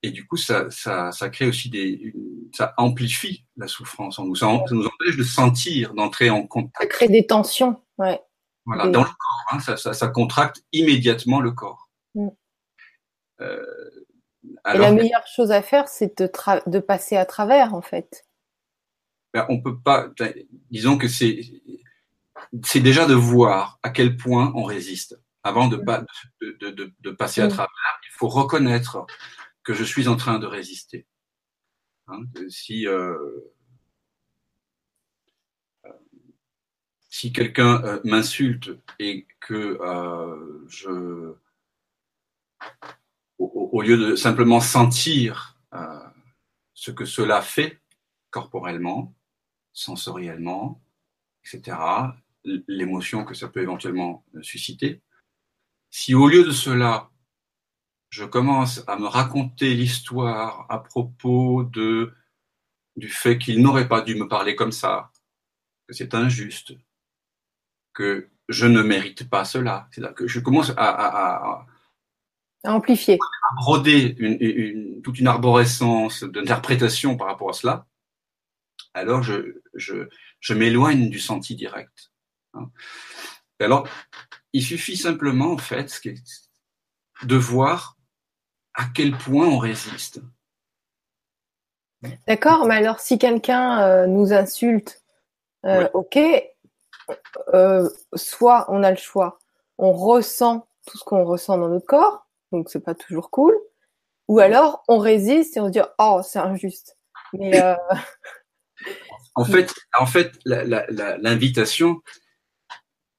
Et 0.02 0.12
du 0.12 0.28
coup, 0.28 0.38
ça, 0.38 0.70
ça, 0.70 1.12
ça 1.12 1.30
crée 1.30 1.48
aussi 1.48 1.70
des, 1.70 2.14
ça 2.54 2.74
amplifie 2.78 3.46
la 3.58 3.68
souffrance 3.68 4.20
en 4.20 4.26
nous. 4.26 4.36
Ça, 4.36 4.48
nous 4.72 4.86
empêche 4.86 5.18
de 5.18 5.24
sentir, 5.24 5.94
d'entrer 5.94 6.30
en 6.30 6.46
contact. 6.46 6.76
Ça 6.80 6.88
crée 6.88 7.08
des 7.08 7.26
tensions, 7.26 7.82
ouais. 7.98 8.22
Voilà, 8.66 8.88
dans 8.88 9.02
le 9.02 9.06
corps, 9.06 9.46
hein, 9.52 9.60
ça, 9.60 9.78
ça, 9.78 9.94
ça, 9.94 10.08
contracte 10.08 10.64
immédiatement 10.72 11.40
le 11.40 11.52
corps. 11.52 11.90
Mm. 12.16 12.30
Euh, 13.42 13.64
et 14.74 14.78
la 14.78 14.92
meilleure 14.92 15.28
chose 15.28 15.52
à 15.52 15.62
faire, 15.62 15.88
c'est 15.88 16.20
de, 16.20 16.30
de, 16.68 16.80
passer 16.80 17.16
à 17.16 17.26
travers, 17.26 17.74
en 17.74 17.82
fait. 17.82 18.26
Ben, 19.36 19.46
on 19.50 19.62
peut 19.62 19.78
pas. 19.78 20.08
Ben, 20.18 20.34
disons 20.72 20.98
que 20.98 21.10
c'est 21.10 21.42
c'est 22.64 22.80
déjà 22.80 23.06
de 23.06 23.14
voir 23.14 23.80
à 23.84 23.90
quel 23.90 24.16
point 24.16 24.54
on 24.56 24.64
résiste. 24.64 25.20
Avant 25.44 25.68
de, 25.68 25.76
mm. 25.76 26.06
de, 26.62 26.70
de, 26.72 26.94
de 26.98 27.12
passer 27.12 27.42
à 27.42 27.48
mm. 27.48 27.50
travers, 27.50 28.00
il 28.08 28.14
faut 28.14 28.30
reconnaître 28.30 29.06
que 29.66 29.74
je 29.74 29.84
suis 29.84 30.08
en 30.08 30.16
train 30.16 30.40
de 30.40 30.46
résister. 30.48 31.06
Hein, 32.08 32.22
si 32.48 32.88
euh, 32.88 33.18
si 37.10 37.34
quelqu'un 37.34 37.84
euh, 37.84 38.00
m'insulte 38.06 38.72
et 39.00 39.28
que 39.42 39.78
euh, 39.82 40.66
je, 40.70 41.34
au, 43.38 43.82
lieu 43.82 43.98
de 43.98 44.16
simplement 44.16 44.62
sentir 44.62 45.58
euh, 45.74 46.00
ce 46.74 46.92
que 46.92 47.04
cela 47.04 47.42
fait 47.42 47.82
corporellement, 48.30 49.14
sensoriellement, 49.76 50.82
etc., 51.44 51.78
l'émotion 52.44 53.24
que 53.26 53.36
ça 53.36 53.48
peut 53.48 53.62
éventuellement 53.62 54.26
susciter, 54.42 55.02
si 55.92 56.16
au 56.16 56.28
lieu 56.28 56.44
de 56.44 56.52
cela, 56.52 57.12
je 58.10 58.24
commence 58.24 58.84
à 58.88 58.98
me 58.98 59.08
raconter 59.08 59.74
l'histoire 59.74 60.66
à 60.70 60.80
propos 60.80 61.64
de, 61.64 62.14
du 62.96 63.10
fait 63.10 63.38
qu'il 63.38 63.62
n'aurait 63.62 63.88
pas 63.88 64.02
dû 64.02 64.16
me 64.16 64.28
parler 64.28 64.56
comme 64.56 64.72
ça, 64.72 65.12
que 65.88 65.94
c'est 65.94 66.16
injuste, 66.16 66.74
que 67.94 68.30
je 68.48 68.66
ne 68.68 68.82
mérite 68.82 69.30
pas 69.30 69.46
cela. 69.46 69.88
C'est 69.92 70.02
là 70.02 70.14
que 70.14 70.28
je 70.28 70.40
commence 70.40 70.72
à, 70.72 70.76
à, 70.78 71.66
amplifier, 72.66 73.16
à 73.16 73.56
broder 73.62 74.16
une, 74.20 75.02
toute 75.02 75.20
une 75.20 75.28
arborescence 75.28 76.24
d'interprétation 76.24 77.18
par 77.18 77.28
rapport 77.28 77.50
à 77.50 77.54
cela. 77.54 77.88
Alors 78.96 79.22
je, 79.22 79.62
je, 79.74 80.08
je 80.40 80.54
m'éloigne 80.54 81.10
du 81.10 81.20
senti 81.20 81.54
direct. 81.54 82.12
Hein. 82.54 82.72
Alors, 83.60 83.88
il 84.54 84.64
suffit 84.64 84.96
simplement, 84.96 85.52
en 85.52 85.58
fait, 85.58 86.02
de 87.24 87.36
voir 87.36 87.98
à 88.74 88.86
quel 88.94 89.18
point 89.18 89.48
on 89.48 89.58
résiste. 89.58 90.22
D'accord, 92.28 92.66
mais 92.66 92.76
alors 92.76 93.00
si 93.00 93.18
quelqu'un 93.18 93.82
euh, 93.82 94.08
nous 94.08 94.32
insulte, 94.32 95.04
euh, 95.66 95.90
ok, 95.94 96.18
euh, 97.54 97.90
soit 98.14 98.66
on 98.70 98.84
a 98.84 98.92
le 98.92 98.98
choix, 98.98 99.40
on 99.78 99.92
ressent 99.92 100.68
tout 100.86 100.98
ce 100.98 101.04
qu'on 101.04 101.26
ressent 101.26 101.58
dans 101.58 101.70
notre 101.70 101.86
corps, 101.86 102.28
donc 102.52 102.70
c'est 102.70 102.84
pas 102.84 102.96
toujours 102.96 103.32
cool, 103.32 103.56
ou 104.28 104.40
alors 104.40 104.84
on 104.88 105.00
résiste 105.00 105.58
et 105.58 105.60
on 105.60 105.68
se 105.68 105.72
dit 105.72 105.82
oh 105.98 106.22
c'est 106.24 106.40
injuste. 106.40 106.98
Mais 107.34 107.60
euh... 107.64 107.76
en 109.36 109.46
fait, 109.46 109.74
en 109.98 110.06
fait, 110.06 110.40
l'invitation, 110.46 112.02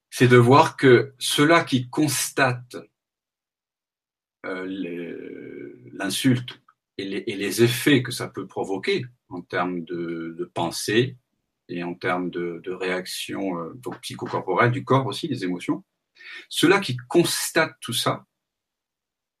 c'est 0.09 0.27
de 0.27 0.37
voir 0.37 0.77
que 0.77 1.13
ceux-là 1.19 1.63
qui 1.63 1.89
constatent 1.89 2.77
euh, 4.45 5.73
l'insulte 5.93 6.59
et 6.97 7.05
les, 7.05 7.23
et 7.27 7.35
les, 7.35 7.63
effets 7.63 8.01
que 8.01 8.11
ça 8.11 8.27
peut 8.27 8.47
provoquer 8.47 9.05
en 9.29 9.41
termes 9.41 9.83
de, 9.83 10.35
de 10.37 10.45
pensée, 10.45 11.17
et 11.69 11.83
en 11.83 11.93
termes 11.93 12.29
de, 12.29 12.61
de 12.63 12.71
réaction 12.71 13.59
euh, 13.59 13.73
donc 13.75 13.99
psychocorporelle 14.01 14.71
du 14.71 14.83
corps 14.83 15.05
aussi, 15.05 15.27
des 15.27 15.43
émotions. 15.43 15.83
Ceux-là 16.49 16.79
qui 16.79 16.97
constatent 16.97 17.77
tout 17.81 17.93
ça 17.93 18.25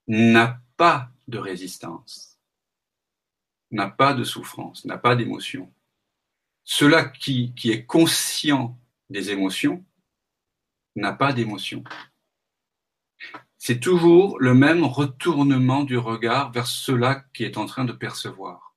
n'a 0.07 0.59
pas 0.77 1.09
de 1.27 1.37
résistance, 1.37 2.39
n'a 3.71 3.89
pas 3.89 4.13
de 4.13 4.23
souffrance, 4.23 4.85
n'a 4.85 4.97
pas 4.97 5.15
d'émotion. 5.15 5.73
Cela 6.69 7.05
qui, 7.05 7.53
qui 7.55 7.71
est 7.71 7.85
conscient 7.85 8.77
des 9.09 9.29
émotions 9.29 9.85
n'a 10.97 11.13
pas 11.13 11.31
d'émotion. 11.31 11.81
C'est 13.57 13.79
toujours 13.79 14.37
le 14.37 14.53
même 14.53 14.83
retournement 14.83 15.85
du 15.85 15.97
regard 15.97 16.51
vers 16.51 16.67
cela 16.67 17.23
qui 17.33 17.45
est 17.45 17.55
en 17.55 17.67
train 17.67 17.85
de 17.85 17.93
percevoir. 17.93 18.75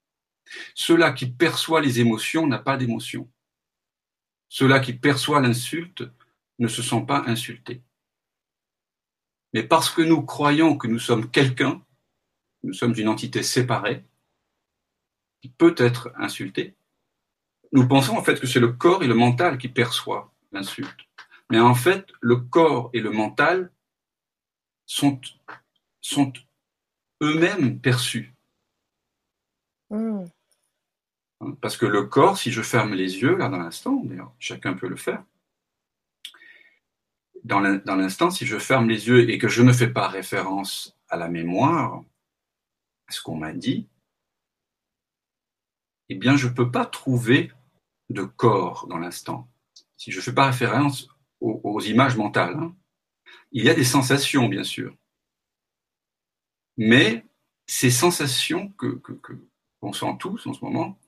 Cela 0.77 1.11
qui 1.11 1.27
perçoit 1.27 1.81
les 1.81 1.99
émotions 1.99 2.47
n'a 2.47 2.61
pas 2.61 2.77
d'émotion. 2.77 3.29
Ceux-là 4.49 4.79
qui 4.79 4.93
perçoivent 4.93 5.43
l'insulte 5.43 6.05
ne 6.61 6.69
se 6.69 6.83
sont 6.83 7.05
pas 7.05 7.25
insultés. 7.27 7.83
Mais 9.53 9.65
parce 9.65 9.91
que 9.91 10.03
nous 10.03 10.23
croyons 10.23 10.79
que 10.79 10.87
nous 10.87 11.01
sommes 11.01 11.29
quelqu'un, 11.29 11.85
nous 12.63 12.73
sommes 12.73 12.95
une 12.97 13.09
entité 13.09 13.43
séparée, 13.43 14.05
qui 15.43 15.49
peut 15.49 15.75
être 15.77 16.13
insulté, 16.17 16.77
nous 17.73 17.87
pensons 17.87 18.17
en 18.17 18.23
fait 18.23 18.41
que 18.41 18.47
c'est 18.47 18.61
le 18.61 18.73
corps 18.73 19.03
et 19.03 19.07
le 19.07 19.15
mental 19.15 19.59
qui 19.59 19.69
perçoivent 19.69 20.29
l'insulte. 20.53 21.01
Mais 21.51 21.61
en 21.61 21.75
fait, 21.75 22.07
le 22.21 22.37
corps 22.37 22.91
et 22.93 23.01
le 23.01 23.11
mental 23.11 23.71
sont, 24.87 25.21
sont 26.01 26.33
eux-mêmes 27.23 27.81
perçus. 27.81 28.35
Hmm. 29.91 30.25
Hein, 31.41 31.57
parce 31.61 31.77
que 31.77 31.87
le 31.87 32.05
corps, 32.05 32.37
si 32.37 32.51
je 32.53 32.63
ferme 32.63 32.95
les 32.95 33.21
yeux, 33.21 33.37
là 33.37 33.49
dans 33.49 33.59
l'instant, 33.59 34.01
d'ailleurs 34.05 34.33
chacun 34.39 34.75
peut 34.75 34.89
le 34.89 34.97
faire, 34.97 35.25
dans 37.45 37.61
l'instant, 37.61 38.31
si 38.31 38.47
je 38.47 38.59
ferme 38.59 38.89
les 38.89 39.09
yeux 39.09 39.31
et 39.31 39.39
que 39.39 39.49
je 39.49 39.63
ne 39.63 39.73
fais 39.73 39.89
pas 39.89 40.09
référence 40.09 40.97
à 41.09 41.17
la 41.17 41.29
mémoire, 41.29 42.05
à 43.09 43.13
ce 43.13 43.23
qu'on 43.23 43.37
m'a 43.37 43.53
dit, 43.53 43.89
eh 46.11 46.17
bien, 46.17 46.37
je 46.37 46.49
ne 46.49 46.53
peux 46.53 46.71
pas 46.71 46.85
trouver 46.85 47.51
de 48.11 48.25
corps 48.25 48.87
dans 48.89 48.99
l'instant. 48.99 49.49
Si 49.97 50.11
je 50.11 50.19
ne 50.19 50.23
fais 50.23 50.35
pas 50.35 50.47
référence 50.47 51.09
aux, 51.41 51.81
images 51.81 52.17
mentales, 52.17 52.57
hein. 52.57 52.77
il 53.53 53.65
y 53.65 53.71
a 53.71 53.75
des 53.75 53.85
sensations, 53.85 54.49
bien 54.49 54.65
sûr. 54.65 54.95
Mais 56.77 57.25
ces 57.67 57.91
sensations 57.91 58.69
que, 58.71 59.01
qu'on 59.81 59.93
sent 59.93 60.17
tous 60.19 60.47
en 60.47 60.53
ce 60.53 60.65
moment, 60.65 60.99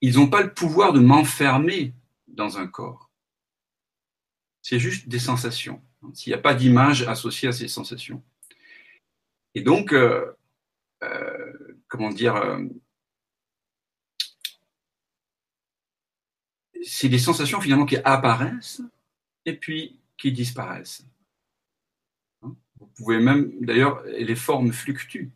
ils 0.00 0.14
n'ont 0.16 0.28
pas 0.28 0.42
le 0.42 0.52
pouvoir 0.52 0.92
de 0.92 1.00
m'enfermer 1.00 1.94
dans 2.26 2.58
un 2.58 2.66
corps. 2.66 3.10
C'est 4.62 4.78
juste 4.78 5.08
des 5.08 5.18
sensations. 5.18 5.82
S'il 6.12 6.32
n'y 6.32 6.38
a 6.38 6.42
pas 6.42 6.54
d'image 6.54 7.02
associée 7.02 7.48
à 7.48 7.52
ces 7.52 7.68
sensations. 7.68 8.22
Et 9.54 9.62
donc, 9.62 9.92
euh, 9.92 10.32
euh, 11.02 11.52
comment 11.88 12.10
dire, 12.10 12.36
c'est 16.86 17.08
des 17.08 17.18
sensations 17.18 17.60
finalement 17.60 17.86
qui 17.86 17.96
apparaissent 17.96 18.82
et 19.44 19.56
puis 19.56 20.00
qui 20.16 20.32
disparaissent. 20.32 21.04
Hein? 22.42 22.56
Vous 22.78 22.86
pouvez 22.96 23.18
même, 23.18 23.52
d'ailleurs, 23.64 24.02
les 24.04 24.36
formes 24.36 24.72
fluctuent. 24.72 25.32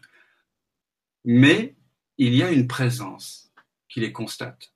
Mais 1.24 1.74
il 2.16 2.34
y 2.34 2.42
a 2.42 2.50
une 2.50 2.66
présence 2.66 3.52
qui 3.88 4.00
les 4.00 4.12
constate. 4.12 4.72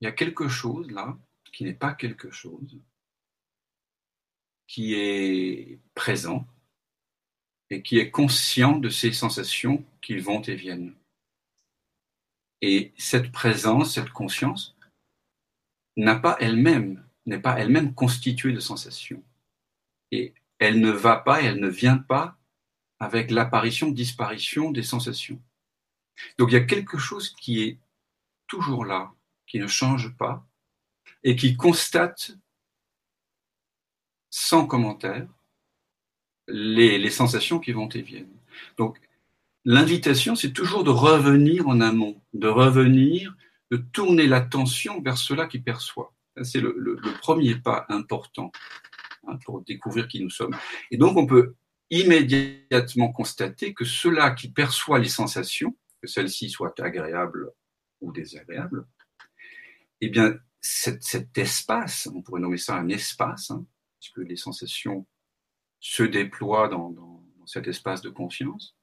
Il 0.00 0.04
y 0.04 0.08
a 0.08 0.12
quelque 0.12 0.48
chose 0.48 0.90
là 0.90 1.16
qui 1.52 1.64
n'est 1.64 1.74
pas 1.74 1.92
quelque 1.92 2.30
chose, 2.30 2.80
qui 4.66 4.94
est 4.94 5.78
présent 5.94 6.46
et 7.70 7.82
qui 7.82 7.98
est 7.98 8.10
conscient 8.10 8.78
de 8.78 8.88
ces 8.88 9.12
sensations 9.12 9.84
qui 10.00 10.16
vont 10.16 10.40
et 10.42 10.54
viennent. 10.54 10.94
Et 12.62 12.92
cette 12.96 13.32
présence, 13.32 13.94
cette 13.94 14.10
conscience, 14.10 14.76
n'a 15.96 16.16
pas 16.16 16.36
elle-même, 16.40 17.04
n'est 17.26 17.38
pas 17.38 17.58
elle-même 17.58 17.94
constituée 17.94 18.52
de 18.52 18.60
sensations. 18.60 19.22
Et 20.10 20.34
elle 20.58 20.80
ne 20.80 20.90
va 20.90 21.16
pas, 21.16 21.42
elle 21.42 21.60
ne 21.60 21.68
vient 21.68 21.98
pas 21.98 22.36
avec 23.00 23.30
l'apparition, 23.30 23.90
disparition 23.90 24.70
des 24.70 24.82
sensations. 24.82 25.40
Donc 26.38 26.50
il 26.50 26.54
y 26.54 26.56
a 26.56 26.64
quelque 26.64 26.98
chose 26.98 27.30
qui 27.30 27.62
est 27.62 27.78
toujours 28.46 28.84
là, 28.84 29.12
qui 29.46 29.58
ne 29.58 29.66
change 29.66 30.16
pas, 30.16 30.46
et 31.24 31.36
qui 31.36 31.56
constate 31.56 32.32
sans 34.30 34.66
commentaire 34.66 35.26
les, 36.48 36.98
les 36.98 37.10
sensations 37.10 37.58
qui 37.58 37.72
vont 37.72 37.88
et 37.88 38.02
viennent. 38.02 38.36
Donc 38.76 39.00
l'invitation, 39.64 40.34
c'est 40.34 40.52
toujours 40.52 40.84
de 40.84 40.90
revenir 40.90 41.68
en 41.68 41.80
amont, 41.80 42.20
de 42.34 42.48
revenir 42.48 43.36
de 43.72 43.78
tourner 43.78 44.26
l'attention 44.26 45.00
vers 45.00 45.16
cela 45.16 45.46
qui 45.46 45.58
perçoit. 45.58 46.12
C'est 46.42 46.60
le, 46.60 46.94
premier 47.22 47.54
pas 47.54 47.86
important 47.88 48.52
hein, 49.26 49.38
pour 49.46 49.62
découvrir 49.62 50.08
qui 50.08 50.22
nous 50.22 50.28
sommes. 50.28 50.54
Et 50.90 50.98
donc, 50.98 51.16
on 51.16 51.26
peut 51.26 51.54
immédiatement 51.88 53.10
constater 53.12 53.72
que 53.72 53.86
cela 53.86 54.32
qui 54.32 54.50
perçoit 54.50 54.98
les 54.98 55.08
sensations, 55.08 55.74
que 56.02 56.06
celles-ci 56.06 56.50
soient 56.50 56.74
agréables 56.80 57.50
ou 58.02 58.12
désagréables, 58.12 58.86
eh 60.02 60.10
bien, 60.10 60.36
cet, 60.60 61.38
espace, 61.38 62.10
on 62.14 62.20
pourrait 62.20 62.42
nommer 62.42 62.58
ça 62.58 62.76
un 62.76 62.90
espace, 62.90 63.52
hein, 63.52 63.64
puisque 63.98 64.18
les 64.18 64.36
sensations 64.36 65.06
se 65.80 66.02
déploient 66.02 66.68
dans, 66.68 66.90
dans 66.90 67.24
cet 67.46 67.66
espace 67.68 68.02
de 68.02 68.10
conscience, 68.10 68.76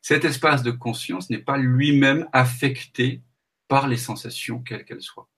cet 0.00 0.24
espace 0.24 0.62
de 0.62 0.70
conscience 0.70 1.28
n'est 1.28 1.36
pas 1.36 1.58
lui-même 1.58 2.26
affecté 2.32 3.22
par 3.72 3.88
les 3.88 3.96
sensations, 3.96 4.62
quelles 4.62 4.84
qu'elles 4.84 5.00
soient. 5.00 5.30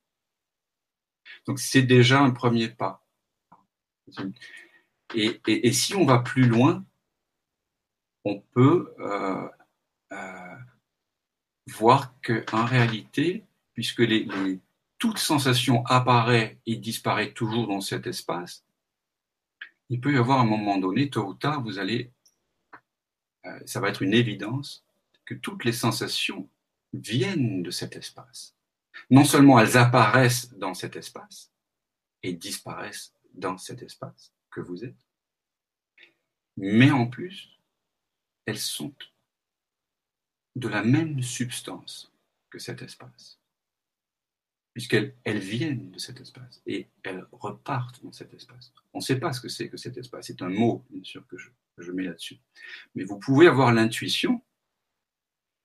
Donc 1.46 1.60
c'est 1.60 1.82
déjà 1.82 2.18
un 2.20 2.32
premier 2.32 2.68
pas. 2.68 3.06
Et, 5.14 5.72
si 5.72 5.94
on 5.94 6.04
va 6.04 6.18
plus 6.18 6.48
loin, 6.48 6.84
on 8.24 8.40
peut 8.40 8.92
euh, 8.98 9.48
euh, 10.10 10.56
voir 11.68 12.12
qu'en 12.22 12.64
réalité, 12.64 13.44
puisque 13.72 14.00
les, 14.00 14.26
toute 14.98 15.18
sensation 15.18 15.86
apparaît 15.86 16.58
et 16.66 16.74
disparaît 16.74 17.34
toujours 17.34 17.68
dans 17.68 17.80
cet 17.80 18.08
espace, 18.08 18.64
il 19.90 20.00
peut 20.00 20.12
y 20.12 20.18
avoir 20.18 20.40
un 20.40 20.44
moment 20.44 20.78
donné, 20.78 21.08
tôt 21.08 21.28
ou 21.28 21.34
tard, 21.34 21.62
vous 21.62 21.78
allez, 21.78 22.10
euh, 23.46 23.60
ça 23.64 23.78
va 23.78 23.90
être 23.90 24.02
une 24.02 24.14
évidence, 24.14 24.84
que 25.24 25.34
toutes 25.34 25.64
les 25.64 25.72
sensations 25.72 26.48
viennent 27.00 27.62
de 27.62 27.70
cet 27.70 27.96
espace. 27.96 28.56
Non 29.10 29.24
seulement 29.24 29.58
elles 29.58 29.76
apparaissent 29.76 30.52
dans 30.54 30.74
cet 30.74 30.96
espace 30.96 31.52
et 32.22 32.32
disparaissent 32.32 33.12
dans 33.34 33.58
cet 33.58 33.82
espace 33.82 34.32
que 34.50 34.60
vous 34.60 34.84
êtes, 34.84 35.06
mais 36.56 36.90
en 36.90 37.06
plus, 37.06 37.58
elles 38.46 38.58
sont 38.58 38.94
de 40.54 40.68
la 40.68 40.84
même 40.84 41.20
substance 41.22 42.12
que 42.50 42.60
cet 42.60 42.82
espace, 42.82 43.40
puisqu'elles 44.72 45.16
elles 45.24 45.40
viennent 45.40 45.90
de 45.90 45.98
cet 45.98 46.20
espace 46.20 46.62
et 46.66 46.88
elles 47.02 47.26
repartent 47.32 48.02
dans 48.04 48.12
cet 48.12 48.32
espace. 48.34 48.72
On 48.92 48.98
ne 48.98 49.02
sait 49.02 49.18
pas 49.18 49.32
ce 49.32 49.40
que 49.40 49.48
c'est 49.48 49.68
que 49.68 49.76
cet 49.76 49.98
espace, 49.98 50.26
c'est 50.26 50.42
un 50.42 50.48
mot, 50.48 50.84
bien 50.90 51.02
sûr, 51.02 51.26
que 51.26 51.36
je 51.36 51.92
mets 51.92 52.04
là-dessus. 52.04 52.38
Mais 52.94 53.02
vous 53.02 53.18
pouvez 53.18 53.48
avoir 53.48 53.72
l'intuition 53.72 54.40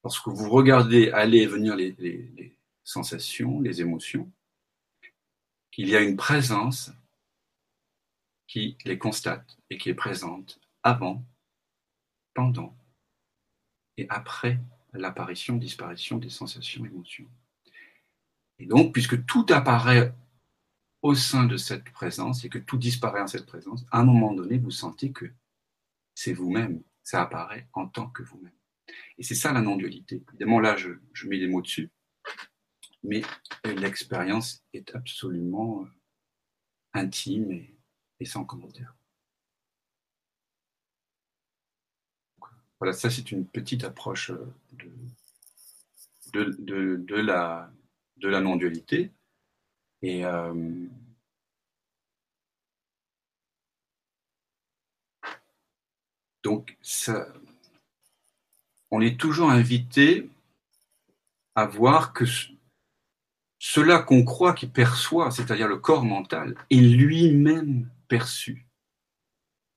lorsque 0.03 0.27
vous 0.27 0.49
regardez 0.49 1.11
aller 1.11 1.39
et 1.39 1.47
venir 1.47 1.75
les, 1.75 2.55
sensations, 2.83 3.61
les 3.61 3.81
émotions, 3.81 4.31
qu'il 5.71 5.89
y 5.89 5.95
a 5.95 6.01
une 6.01 6.15
présence 6.15 6.91
qui 8.47 8.77
les 8.83 8.97
constate 8.97 9.57
et 9.69 9.77
qui 9.77 9.89
est 9.89 9.95
présente 9.95 10.59
avant, 10.81 11.23
pendant 12.33 12.75
et 13.97 14.07
après 14.09 14.59
l'apparition, 14.93 15.57
disparition 15.57 16.17
des 16.17 16.29
sensations, 16.29 16.85
émotions. 16.85 17.27
Et 18.57 18.65
donc, 18.65 18.93
puisque 18.93 19.25
tout 19.25 19.45
apparaît 19.49 20.13
au 21.01 21.15
sein 21.15 21.45
de 21.45 21.57
cette 21.57 21.89
présence 21.91 22.43
et 22.43 22.49
que 22.49 22.57
tout 22.57 22.77
disparaît 22.77 23.21
en 23.21 23.27
cette 23.27 23.45
présence, 23.45 23.85
à 23.91 23.99
un 23.99 24.05
moment 24.05 24.33
donné, 24.33 24.57
vous 24.57 24.71
sentez 24.71 25.11
que 25.11 25.31
c'est 26.15 26.33
vous-même, 26.33 26.81
ça 27.03 27.21
apparaît 27.21 27.67
en 27.73 27.87
tant 27.87 28.07
que 28.07 28.23
vous-même. 28.23 28.58
Et 29.17 29.23
c'est 29.23 29.35
ça 29.35 29.51
la 29.51 29.61
non-dualité. 29.61 30.23
Évidemment, 30.29 30.59
là, 30.59 30.75
je, 30.77 30.91
mets 31.27 31.37
les 31.37 31.47
mots 31.47 31.61
dessus, 31.61 31.89
mais 33.03 33.21
l'expérience 33.65 34.63
est 34.73 34.95
absolument 34.95 35.83
euh, 35.83 35.87
intime 36.93 37.51
et, 38.19 38.25
sans 38.25 38.45
commentaire. 38.45 38.95
Voilà, 42.79 42.93
ça 42.93 43.09
c'est 43.09 43.31
une 43.31 43.45
petite 43.45 43.83
approche 43.83 44.31
euh, 44.31 44.53
de, 46.33 47.15
la, 47.15 47.71
non-dualité. 48.41 49.11
Et 50.01 50.23
euh, 50.25 50.87
donc, 56.41 56.77
ça, 56.81 57.27
on 58.91 59.01
est 59.01 59.19
toujours 59.19 59.51
invité 59.51 60.29
à 61.55 61.65
voir 61.65 62.13
que 62.13 62.25
cela 63.59 63.99
qu'on 63.99 64.23
croit 64.23 64.53
qu'il 64.53 64.71
perçoit, 64.71 65.31
c'est-à-dire 65.31 65.67
le 65.67 65.77
corps 65.77 66.05
mental, 66.05 66.55
est 66.69 66.75
lui-même 66.75 67.89
perçu. 68.07 68.65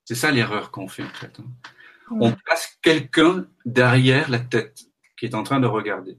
C'est 0.05 0.15
ça 0.15 0.31
l'erreur 0.31 0.71
qu'on 0.71 0.87
fait 0.87 1.03
en 1.03 1.09
fait. 1.09 1.39
Hein. 1.39 2.15
On 2.19 2.31
place 2.31 2.77
quelqu'un 2.81 3.47
derrière 3.65 4.29
la 4.29 4.39
tête 4.39 4.85
qui 5.17 5.25
est 5.25 5.35
en 5.35 5.43
train 5.43 5.59
de 5.59 5.67
regarder. 5.67 6.17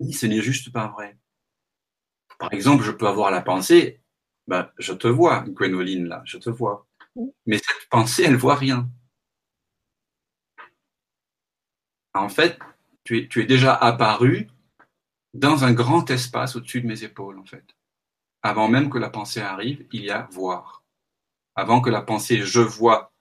Et 0.00 0.12
ce 0.12 0.26
n'est 0.26 0.42
juste 0.42 0.72
pas 0.72 0.88
vrai. 0.88 1.16
Par 2.38 2.52
exemple, 2.52 2.84
je 2.84 2.90
peux 2.90 3.06
avoir 3.06 3.30
la 3.30 3.42
pensée, 3.42 4.00
ben, 4.46 4.70
je 4.78 4.92
te 4.92 5.06
vois, 5.06 5.44
Gwénoline, 5.46 6.08
là, 6.08 6.22
je 6.24 6.38
te 6.38 6.50
vois. 6.50 6.86
Mais 7.46 7.58
cette 7.58 7.88
pensée, 7.90 8.24
elle 8.24 8.36
voit 8.36 8.54
rien. 8.54 8.88
En 12.14 12.28
fait, 12.28 12.58
tu 13.04 13.28
es, 13.36 13.46
déjà 13.46 13.74
apparu 13.74 14.48
dans 15.34 15.64
un 15.64 15.72
grand 15.72 16.10
espace 16.10 16.56
au-dessus 16.56 16.80
de 16.80 16.86
mes 16.86 17.04
épaules, 17.04 17.38
en 17.38 17.44
fait. 17.44 17.64
Avant 18.42 18.68
même 18.68 18.90
que 18.90 18.98
la 18.98 19.10
pensée 19.10 19.40
arrive, 19.40 19.86
il 19.92 20.04
y 20.04 20.10
a 20.10 20.28
voir. 20.32 20.82
Avant 21.54 21.80
que 21.80 21.90
la 21.90 22.02
pensée 22.02 22.42
je 22.42 22.60
vois 22.60 23.12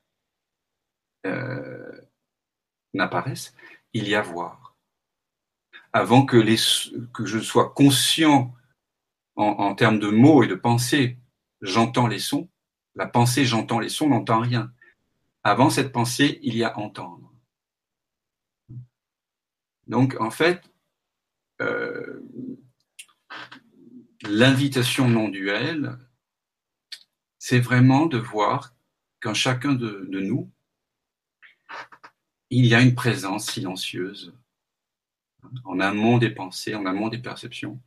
euh, 1.26 2.02
n'apparaisse, 2.94 3.54
il 3.94 4.08
y 4.08 4.16
a 4.16 4.22
voir. 4.22 4.76
Avant 5.92 6.26
que, 6.26 6.44
je 6.46 7.40
sois 7.40 7.74
conscient 7.74 8.54
en, 9.36 9.74
termes 9.76 10.00
de 10.00 10.10
mots 10.10 10.44
et 10.44 10.48
de 10.48 10.56
pensée, 10.56 11.18
j'entends 11.62 12.08
les 12.08 12.20
sons. 12.20 12.50
La 12.96 13.08
pensée, 13.08 13.46
j'entends 13.46 13.80
les 13.80 13.90
sons, 13.90 14.10
n'entend 14.10 14.40
rien. 14.40 14.72
Avant 15.44 15.70
cette 15.70 15.92
pensée, 15.92 16.40
il 16.44 16.56
y 16.56 16.64
a 16.64 16.78
entendre. 16.78 17.29
Donc, 19.90 20.16
en 20.22 20.30
fait, 20.30 20.62
euh, 21.62 22.22
l'invitation 24.22 25.10
non 25.10 25.30
duelle, 25.30 25.98
c'est 27.40 27.60
vraiment 27.60 28.06
de 28.06 28.20
voir 28.20 28.76
qu'en 29.20 29.34
chacun 29.34 29.74
de, 29.74 30.06
de, 30.08 30.20
nous, 30.20 30.50
il 32.52 32.68
y 32.68 32.76
a 32.76 32.82
une 32.82 32.94
présence 32.94 33.50
silencieuse, 33.50 34.34
en 35.66 35.80
amont 35.80 36.20
des 36.20 36.30
pensées, 36.30 36.76
en 36.76 36.86
amont 36.86 37.08
des 37.08 37.18
perceptions, 37.18 37.82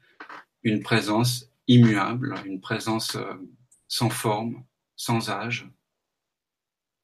une 0.64 0.82
présence 0.82 1.50
immuable, 1.68 2.34
une 2.44 2.60
présence 2.60 3.14
euh, 3.14 3.34
sans 3.86 4.10
forme, 4.10 4.64
sans 4.96 5.30
âge, 5.30 5.68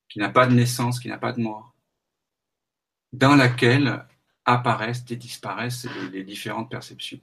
qui 0.08 0.18
n'a 0.18 0.28
pas 0.28 0.48
de 0.48 0.54
naissance, 0.54 0.98
qui 0.98 1.06
n'a 1.06 1.18
pas 1.18 1.32
de 1.32 1.40
mort, 1.40 1.72
dans 3.12 3.37
laquelle 3.37 4.04
apparaissent 4.48 5.04
et 5.11 5.16
disparaissent 5.16 5.87
les, 6.11 6.24
différentes 6.24 6.70
perceptions. 6.70 7.20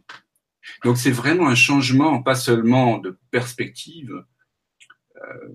Donc 0.83 0.97
c'est 0.97 1.11
vraiment 1.11 1.47
un 1.47 1.55
changement, 1.55 2.21
pas 2.21 2.35
seulement 2.35 2.99
de 2.99 3.17
perspective, 3.31 4.23
euh, 5.17 5.49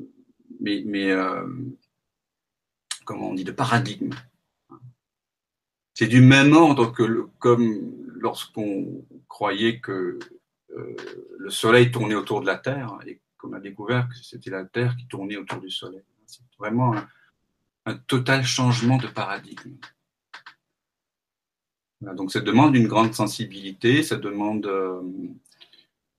mais, 0.61 1.11
euh, 1.11 1.47
on 3.09 3.35
dit, 3.35 3.45
de 3.45 3.53
paradigme. 3.53 4.11
C'est 5.95 6.07
du 6.07 6.21
même 6.21 6.53
ordre 6.53 6.93
que 6.93 7.29
comme 7.39 7.93
lorsqu'on 8.15 9.05
croyait 9.29 9.81
que 9.81 10.19
euh, 10.71 10.97
le 11.39 11.51
Soleil 11.51 11.91
tournait 11.91 12.15
autour 12.15 12.41
de 12.41 12.47
la 12.47 12.57
Terre 12.57 12.99
et 13.07 13.21
qu'on 13.39 13.53
a 13.53 13.61
découvert 13.61 14.09
que 14.09 14.15
c'était 14.17 14.51
la 14.51 14.65
Terre 14.65 14.97
qui 14.97 15.07
tournait 15.07 15.37
autour 15.37 15.61
du 15.61 15.71
Soleil. 15.71 16.05
C'est 16.27 16.43
vraiment 16.59 16.95
un 17.87 17.97
total 17.97 18.45
changement 18.45 18.99
de 18.99 19.09
paradigme. 19.09 19.77
Donc 22.01 22.33
ça 22.33 22.41
demande 22.41 22.75
une 22.75 22.89
grande 22.89 23.15
sensibilité, 23.15 24.03
ça 24.03 24.17
demande 24.17 24.67
euh, 24.67 25.03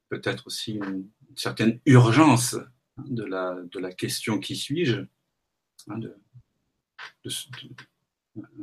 peut-être 0.09 0.47
aussi 0.47 0.73
une, 0.73 1.09
certaine 1.35 1.79
urgence 1.85 2.57
de 2.97 3.23
la, 3.23 3.55
de 3.55 3.79
la 3.79 3.93
question 3.93 4.37
qui 4.37 4.57
suis-je, 4.57 4.99
hein, 5.87 5.97
de, 5.97 6.15
de, 7.23 7.31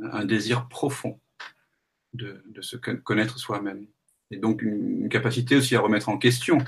un 0.03 0.23
désir 0.23 0.67
profond 0.69 1.19
de, 2.13 2.43
de 2.47 2.61
se 2.61 2.77
connaître 2.77 3.39
soi-même. 3.39 3.87
Et 4.31 4.37
donc 4.37 4.61
une, 4.61 5.01
une, 5.01 5.09
capacité 5.09 5.55
aussi 5.55 5.75
à 5.75 5.81
remettre 5.81 6.09
en 6.09 6.19
question 6.19 6.59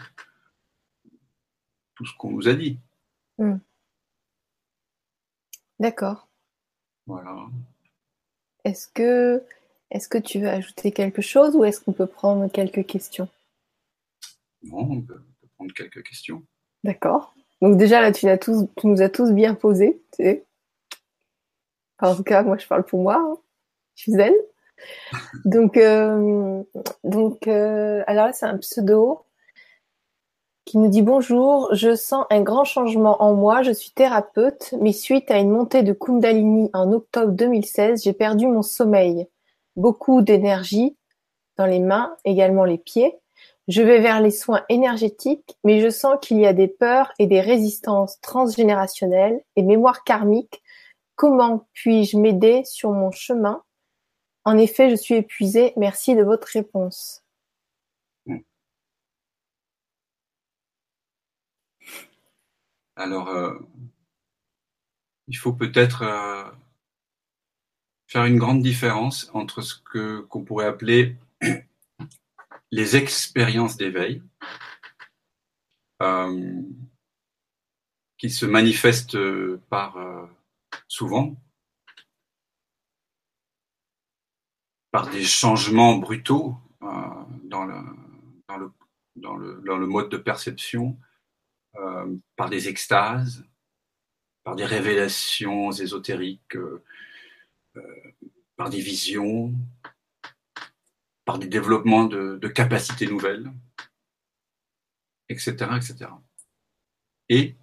tout 1.95 2.05
ce 2.05 2.15
qu'on 2.17 2.31
nous 2.31 2.47
a 2.47 2.53
dit. 2.53 2.79
Mmh. 3.37 3.57
D'accord. 5.79 6.27
Voilà. 7.05 7.47
Est-ce 8.63 8.87
que 8.87 9.43
est-ce 9.91 10.08
que 10.08 10.17
tu 10.17 10.39
veux 10.39 10.47
ajouter 10.47 10.91
quelque 10.91 11.21
chose 11.21 11.56
ou 11.56 11.65
est-ce 11.65 11.82
qu'on 11.82 11.91
peut 11.91 12.08
prendre 12.08 12.49
quelques 12.49 12.86
questions? 12.86 13.27
Non, 14.63 14.80
on 14.89 15.01
peut 15.01 15.21
prendre 15.58 15.73
quelques 15.73 16.04
questions. 16.04 16.43
D'accord. 16.84 17.36
Donc 17.62 17.77
déjà 17.77 18.01
là, 18.01 18.12
tu, 18.12 18.25
tous, 18.39 18.67
tu, 18.77 18.88
nous 18.88 19.01
as 19.01 19.10
tous 19.10 19.34
bien 19.34 19.54
posé. 19.54 20.01
Tu 20.17 20.23
sais. 20.23 20.45
en 21.99 22.15
tout 22.15 22.23
cas, 22.23 22.41
moi, 22.41 22.58
je 22.58 22.67
parle 22.67 22.86
pour 22.86 23.04
moi. 23.04 23.17
Hein. 23.17 23.38
Je 23.95 24.04
suis 24.04 24.12
zen. 24.13 24.34
Donc, 25.45 25.77
euh, 25.77 26.63
donc 27.04 27.47
euh, 27.47 28.04
alors 28.08 28.25
là, 28.25 28.34
c'est 28.34 28.47
un 28.47 28.58
pseudo 28.58 29.25
qui 30.65 30.80
nous 30.80 30.88
dit 30.88 31.04
bonjour. 31.04 31.69
Je 31.75 31.95
sens 31.95 32.25
un 32.32 32.41
grand 32.41 32.63
changement 32.63 33.21
en 33.21 33.36
moi. 33.36 33.62
Je 33.62 33.71
suis 33.71 33.91
thérapeute, 33.91 34.73
mais 34.82 34.91
suite 34.91 35.30
à 35.30 35.38
une 35.38 35.51
montée 35.51 35.84
de 35.84 35.93
Kundalini 35.93 36.71
en 36.73 36.91
octobre 36.93 37.32
2016, 37.32 38.04
j'ai 38.04 38.13
perdu 38.13 38.47
mon 38.47 38.63
sommeil 38.63 39.27
beaucoup 39.75 40.21
d'énergie 40.21 40.97
dans 41.57 41.65
les 41.65 41.79
mains, 41.79 42.15
également 42.25 42.65
les 42.65 42.77
pieds. 42.77 43.17
Je 43.67 43.81
vais 43.81 43.99
vers 43.99 44.21
les 44.21 44.31
soins 44.31 44.63
énergétiques, 44.69 45.57
mais 45.63 45.79
je 45.81 45.89
sens 45.89 46.17
qu'il 46.21 46.39
y 46.39 46.45
a 46.45 46.53
des 46.53 46.67
peurs 46.67 47.12
et 47.19 47.27
des 47.27 47.41
résistances 47.41 48.19
transgénérationnelles 48.21 49.41
et 49.55 49.63
mémoires 49.63 50.03
karmiques. 50.03 50.62
Comment 51.15 51.67
puis-je 51.73 52.17
m'aider 52.17 52.63
sur 52.65 52.91
mon 52.91 53.12
chemin? 53.12 53.63
En 54.43 54.57
effet, 54.57 54.89
je 54.89 54.95
suis 54.95 55.15
épuisée. 55.15 55.73
Merci 55.77 56.15
de 56.15 56.23
votre 56.23 56.47
réponse. 56.47 57.23
Alors, 62.95 63.29
euh, 63.29 63.57
il 65.27 65.38
faut 65.38 65.53
peut-être 65.53 66.03
euh, 66.03 66.43
faire 68.12 68.26
une 68.26 68.38
grande 68.38 68.62
différence 68.62 69.30
entre 69.34 69.62
ce 69.62 69.76
que 69.76 70.19
qu'on 70.21 70.43
pourrait 70.43 70.65
appeler 70.65 71.15
les 72.71 72.97
expériences 72.97 73.78
d'éveil, 73.78 74.21
euh, 76.02 76.62
qui 78.17 78.30
se 78.30 78.45
manifestent 78.45 79.17
par 79.69 79.95
euh, 79.95 80.26
souvent 80.89 81.38
par 84.91 85.10
des 85.10 85.24
changements 85.24 85.95
brutaux 85.95 86.58
euh, 86.82 86.88
dans, 87.45 87.63
le, 87.63 87.82
dans, 89.15 89.38
le, 89.38 89.88
mode 89.88 90.10
de 90.10 90.17
perception, 90.17 90.97
euh, 91.78 92.13
par 92.36 92.50
des 92.50 92.67
extases, 92.67 93.45
par 94.43 94.58
des 94.58 94.65
révélations 94.65 95.71
ésotériques 95.71 96.58
euh, 96.58 96.84
euh, 96.84 96.84
par 98.55 98.69
des 98.69 98.81
visions, 98.81 99.53
par 101.25 101.39
des 101.39 101.47
développements 101.47 102.05
de, 102.05 102.38
de 102.38 102.47
capacités 102.47 103.07
nouvelles, 103.07 103.51
etc., 105.29 105.51
etc. 105.75 106.12
Et 107.29 107.55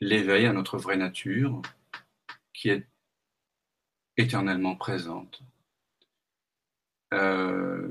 l'éveil 0.00 0.46
à 0.46 0.52
notre 0.52 0.78
vraie 0.78 0.96
nature, 0.96 1.62
qui 2.52 2.70
est 2.70 2.86
éternellement 4.16 4.76
présente. 4.76 5.42
Euh, 7.14 7.90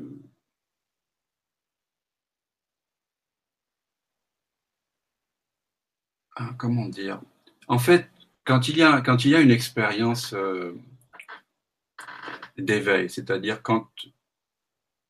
ah, 6.35 6.53
comment 6.57 6.87
dire? 6.87 7.21
En 7.67 7.79
fait, 7.79 8.09
quand 8.49 8.67
il 8.67 8.77
y 8.77 9.35
a, 9.35 9.41
une 9.41 9.51
expérience 9.51 10.33
euh, 10.33 10.75
d'éveil, 12.57 13.07
c'est-à-dire 13.07 13.61
quand 13.61 13.87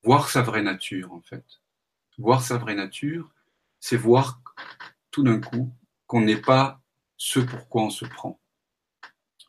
voir 0.03 0.29
sa 0.29 0.41
vraie 0.41 0.61
nature, 0.61 1.13
en 1.13 1.21
fait, 1.21 1.45
voir 2.17 2.41
sa 2.41 2.57
vraie 2.57 2.75
nature, 2.75 3.29
c'est 3.79 3.95
voir 3.95 4.41
tout 5.09 5.23
d'un 5.23 5.39
coup 5.39 5.73
qu'on 6.05 6.19
n'est 6.19 6.41
pas 6.41 6.81
ce 7.15 7.39
pour 7.39 7.69
quoi 7.69 7.83
on 7.83 7.89
se 7.89 8.03
prend. 8.03 8.41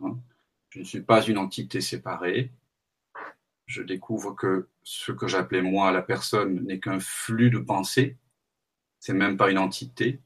Hein? 0.02 0.20
Je 0.68 0.78
ne 0.78 0.84
suis 0.84 1.02
pas 1.02 1.26
une 1.26 1.38
entité 1.38 1.80
séparée. 1.80 2.52
Je 3.66 3.82
découvre 3.82 4.36
que 4.36 4.68
ce 4.84 5.10
que 5.10 5.26
j'appelais 5.26 5.62
moi 5.62 5.90
la 5.90 6.02
personne 6.02 6.64
n'est 6.64 6.78
qu'un 6.78 7.00
flux 7.00 7.50
de 7.50 7.58
pensées. 7.58 8.18
C'est 9.00 9.14
même 9.14 9.36
pas 9.36 9.50
une 9.50 9.58
entité. 9.58 10.20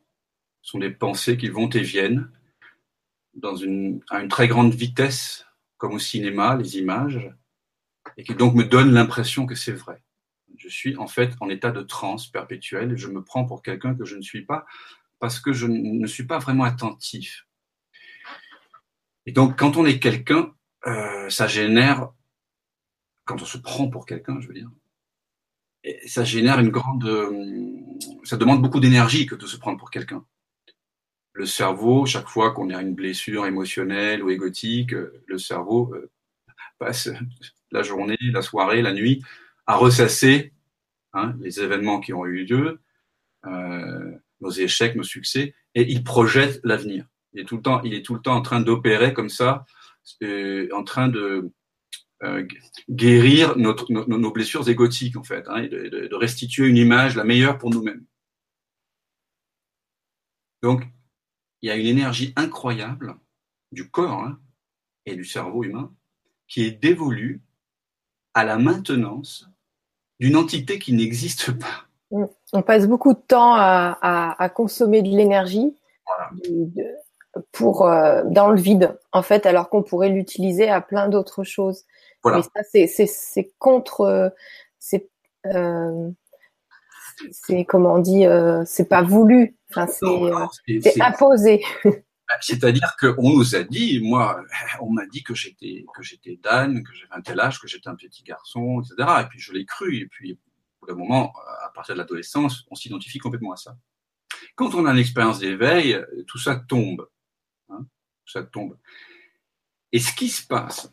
Ce 0.61 0.73
sont 0.73 0.81
des 0.81 0.91
pensées 0.91 1.39
qui 1.39 1.49
vont 1.49 1.71
et 1.71 1.81
viennent 1.81 2.31
dans 3.37 3.57
une, 3.57 4.01
à 4.11 4.21
une 4.21 4.29
très 4.29 4.49
grande 4.49 4.75
vitesse, 4.75 5.47
comme 5.77 5.95
au 5.95 5.99
cinéma, 5.99 6.57
les 6.57 6.79
images, 6.79 7.31
et 8.17 8.25
qui 8.25 8.35
donc 8.35 8.55
me 8.55 8.65
donne 8.65 8.93
l'impression 8.93 9.47
que 9.47 9.55
c'est 9.55 9.73
vrai. 9.73 10.03
Je 10.57 10.69
suis 10.69 10.97
en 10.97 11.07
fait 11.07 11.33
en 11.41 11.49
état 11.49 11.71
de 11.71 11.83
transe 11.83 12.29
perpétuelle 12.29 12.97
je 12.97 13.09
me 13.09 13.23
prends 13.23 13.45
pour 13.45 13.63
quelqu'un 13.63 13.95
que 13.95 14.05
je 14.05 14.17
ne 14.17 14.23
suis 14.23 14.45
pas 14.45 14.65
parce 15.19 15.41
que 15.41 15.53
je 15.53 15.67
ne 15.67 16.07
suis 16.07 16.25
pas 16.27 16.39
vraiment 16.39 16.65
attentif. 16.65 17.47
Et 19.27 19.33
donc, 19.33 19.59
quand 19.59 19.77
on 19.77 19.87
est 19.87 19.99
quelqu'un, 19.99 20.55
euh, 20.87 21.31
ça 21.31 21.47
génère, 21.47 22.11
quand 23.25 23.41
on 23.41 23.47
se 23.47 23.57
prend 23.57 23.89
pour 23.89 24.05
quelqu'un, 24.05 24.39
je 24.41 24.49
veux 24.49 24.55
dire, 24.55 24.71
ça 26.07 26.25
génère 26.25 26.61
une 26.61 26.69
grande, 26.69 27.05
euh, 27.05 27.31
ça 28.25 28.37
demande 28.37 28.61
beaucoup 28.61 28.81
d'énergie 28.81 29.27
que 29.27 29.35
de 29.35 29.47
se 29.47 29.57
prendre 29.57 29.79
pour 29.79 29.91
quelqu'un 29.91 30.25
le 31.35 31.47
cerveau, 31.47 32.07
chaque 32.07 32.29
fois 32.29 32.53
qu'on 32.53 32.71
a 32.71 32.81
une 32.81 32.95
blessure 32.95 33.45
émotionnelle 33.45 34.23
ou 34.23 34.31
égotique, 34.31 34.93
le 34.93 35.39
cerveau 35.39 35.93
euh, 35.95 36.11
passe 36.79 37.09
la 37.73 37.83
journée, 37.83 38.17
la 38.21 38.41
soirée, 38.41 38.83
la 38.83 38.93
nuit, 38.93 39.23
à 39.67 39.77
ressasser 39.77 40.53
hein, 41.13 41.35
les 41.41 41.61
événements 41.61 42.01
qui 42.01 42.13
ont 42.13 42.25
eu 42.25 42.45
lieu, 42.45 42.81
euh, 43.47 44.13
nos 44.41 44.51
échecs, 44.51 44.95
nos 44.95 45.03
succès, 45.03 45.55
et 45.75 45.91
il 45.91 46.05
projette 46.05 46.61
l'avenir. 46.65 47.07
Il 47.33 47.41
est 47.41 47.45
tout 47.45 47.57
le 47.57 48.21
temps, 48.21 48.35
en 48.35 48.43
train 48.43 48.61
d'opérer 48.61 49.13
comme 49.13 49.29
ça, 49.29 49.67
euh, 50.23 50.69
en 50.73 50.85
train 50.85 51.09
de 51.09 51.51
euh, 52.23 52.47
guérir 52.89 53.57
nos, 53.57 54.31
blessures 54.31 54.69
égotiques 54.69 55.17
en 55.17 55.25
fait, 55.25 55.49
hein, 55.49 55.63
et 55.63 55.69
de, 55.69 55.89
de, 55.89 56.15
restituer 56.15 56.69
une 56.69 56.77
image 56.77 57.17
la 57.17 57.25
meilleure 57.25 57.59
pour 57.59 57.71
nous-mêmes. 57.71 58.05
Donc, 60.63 60.87
il 61.65 61.69
y 61.69 61.71
a 61.71 61.77
une 61.77 61.87
énergie 61.87 62.35
incroyable 62.37 63.17
du 63.73 63.89
corps 63.89 64.21
hein, 64.21 64.39
et 65.07 65.17
du 65.17 65.25
cerveau 65.25 65.65
humain 65.65 65.91
qui 66.47 66.63
est 66.63 66.73
dévolue 66.73 67.41
à 68.35 68.45
la 68.45 68.59
maintenance 68.59 69.49
d'une 70.21 70.37
entité 70.37 70.79
qui 70.79 70.93
n'existe 70.93 71.53
pas. 71.59 71.87
On 72.53 72.61
passe 72.61 72.87
beaucoup 72.87 73.15
de 73.15 73.19
temps 73.19 73.55
à, 73.57 74.53
consommer 74.55 75.01
de 75.01 75.09
l'énergie 75.09 75.75
pour 77.51 77.87
euh, 77.87 78.25
dans 78.27 78.51
le 78.51 78.61
vide, 78.61 78.99
en 79.13 79.23
fait, 79.23 79.47
alors 79.47 79.71
qu'on 79.71 79.83
pourrait 79.83 80.11
l'utiliser 80.11 80.69
à 80.69 80.83
plein 80.83 81.09
d'autres 81.09 81.45
choses. 81.45 81.87
Voilà. 82.23 82.43
Mais 82.75 82.87
ça, 82.87 83.07
c'est 83.07 83.51
contre, 83.59 84.35
c'est 84.79 85.09
euh, 85.47 86.11
c'est 87.33 87.65
comment 87.65 87.95
on 87.95 87.99
dit, 87.99 88.27
euh, 88.27 88.63
c'est 88.67 88.89
pas 88.89 89.03
voulu. 89.03 89.57
Enfin, 89.77 89.87
c'est 90.81 91.01
imposé. 91.01 91.63
Bah, 92.27 92.37
c'est-à-dire 92.41 92.97
qu'on 92.99 93.37
nous 93.37 93.55
a 93.55 93.65
dit, 93.65 94.01
moi, 94.01 94.43
on 94.81 94.91
m'a 94.91 95.05
dit 95.05 95.23
que 95.23 95.35
j'étais 95.35 95.85
que 95.95 96.03
j'étais 96.03 96.39
Dan, 96.43 96.83
que 96.83 96.95
j'avais 96.95 97.13
un 97.13 97.21
tel 97.21 97.39
âge, 97.39 97.61
que 97.61 97.69
j'étais 97.69 97.89
un 97.89 97.97
petit 97.97 98.23
garçon, 98.23 98.81
etc. 98.81 98.97
Et 99.21 99.27
puis 99.29 99.39
je 99.39 99.53
l'ai 99.53 99.67
cru. 99.67 99.99
Et 99.99 100.07
puis, 100.07 100.39
pour 100.79 100.89
le 100.89 100.95
moment, 100.95 101.35
à 101.63 101.69
partir 101.75 101.95
de 101.95 101.99
l'adolescence, 101.99 102.65
on 102.71 102.75
s'identifie 102.75 103.19
complètement 103.19 103.53
à 103.53 103.57
ça. 103.57 103.77
Quand 104.55 104.75
on 104.75 104.87
a 104.87 104.93
une 104.93 104.99
expérience 104.99 105.39
d'éveil, 105.39 106.03
tout 106.27 106.39
ça 106.39 106.57
tombe. 106.57 107.07
Hein, 107.69 107.87
tout 108.25 108.33
ça 108.33 108.43
tombe. 108.43 108.79
Et 109.93 110.01
ce 110.01 110.15
qui 110.15 110.31
se 110.31 110.47
passe, 110.47 110.91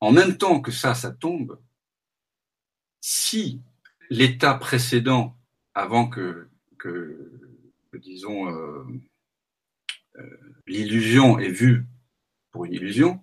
en 0.00 0.12
même 0.12 0.36
temps 0.38 0.60
que 0.60 0.72
ça, 0.72 0.94
ça 0.94 1.12
tombe, 1.12 1.60
si 3.00 3.62
l'état 4.10 4.54
précédent, 4.54 5.36
avant 5.74 6.08
que, 6.08 6.48
que, 6.78 7.40
disons, 8.00 8.48
euh, 8.48 8.84
euh, 10.16 10.22
l'illusion 10.66 11.38
est 11.38 11.50
vue 11.50 11.86
pour 12.50 12.64
une 12.64 12.74
illusion, 12.74 13.22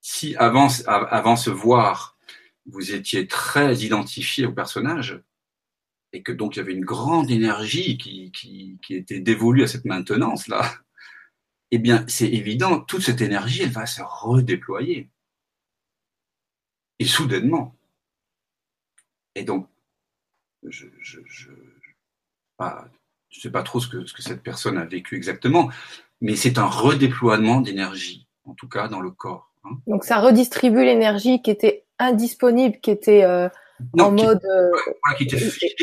si 0.00 0.36
avant, 0.36 0.68
avant 0.86 1.36
ce 1.36 1.50
voir, 1.50 2.18
vous 2.66 2.92
étiez 2.92 3.26
très 3.26 3.76
identifié 3.76 4.46
au 4.46 4.52
personnage, 4.52 5.22
et 6.12 6.22
que 6.22 6.32
donc 6.32 6.56
il 6.56 6.58
y 6.58 6.62
avait 6.62 6.74
une 6.74 6.84
grande 6.84 7.30
énergie 7.30 7.98
qui, 7.98 8.78
était 8.90 9.20
dévolue 9.20 9.62
à 9.62 9.66
cette 9.66 9.84
maintenance-là, 9.84 10.62
eh 11.70 11.78
bien, 11.78 12.04
c'est 12.08 12.28
évident, 12.28 12.80
toute 12.80 13.02
cette 13.02 13.20
énergie, 13.20 13.62
elle 13.62 13.70
va 13.70 13.86
se 13.86 14.02
redéployer. 14.04 15.10
Et 17.00 17.04
soudainement. 17.06 17.76
Et 19.34 19.42
donc, 19.42 19.68
je 20.62 20.86
ne 23.38 23.42
sais 23.42 23.50
pas 23.50 23.62
trop 23.62 23.80
ce 23.80 23.88
que, 23.88 24.06
ce 24.06 24.12
que 24.12 24.22
cette 24.22 24.42
personne 24.42 24.78
a 24.78 24.84
vécu 24.84 25.16
exactement, 25.16 25.70
mais 26.20 26.36
c'est 26.36 26.58
un 26.58 26.66
redéploiement 26.66 27.60
d'énergie, 27.60 28.26
en 28.44 28.54
tout 28.54 28.68
cas 28.68 28.88
dans 28.88 29.00
le 29.00 29.10
corps. 29.10 29.50
Hein. 29.64 29.78
Donc 29.86 30.04
ça 30.04 30.20
redistribue 30.20 30.84
l'énergie 30.84 31.42
qui 31.42 31.50
était 31.50 31.84
indisponible, 31.98 32.78
qui 32.80 32.90
était 32.90 33.24
euh, 33.24 33.48
en 33.98 34.10
mode... 34.10 34.40
qui, 35.16 35.24
était 35.24 35.38
figée. 35.38 35.74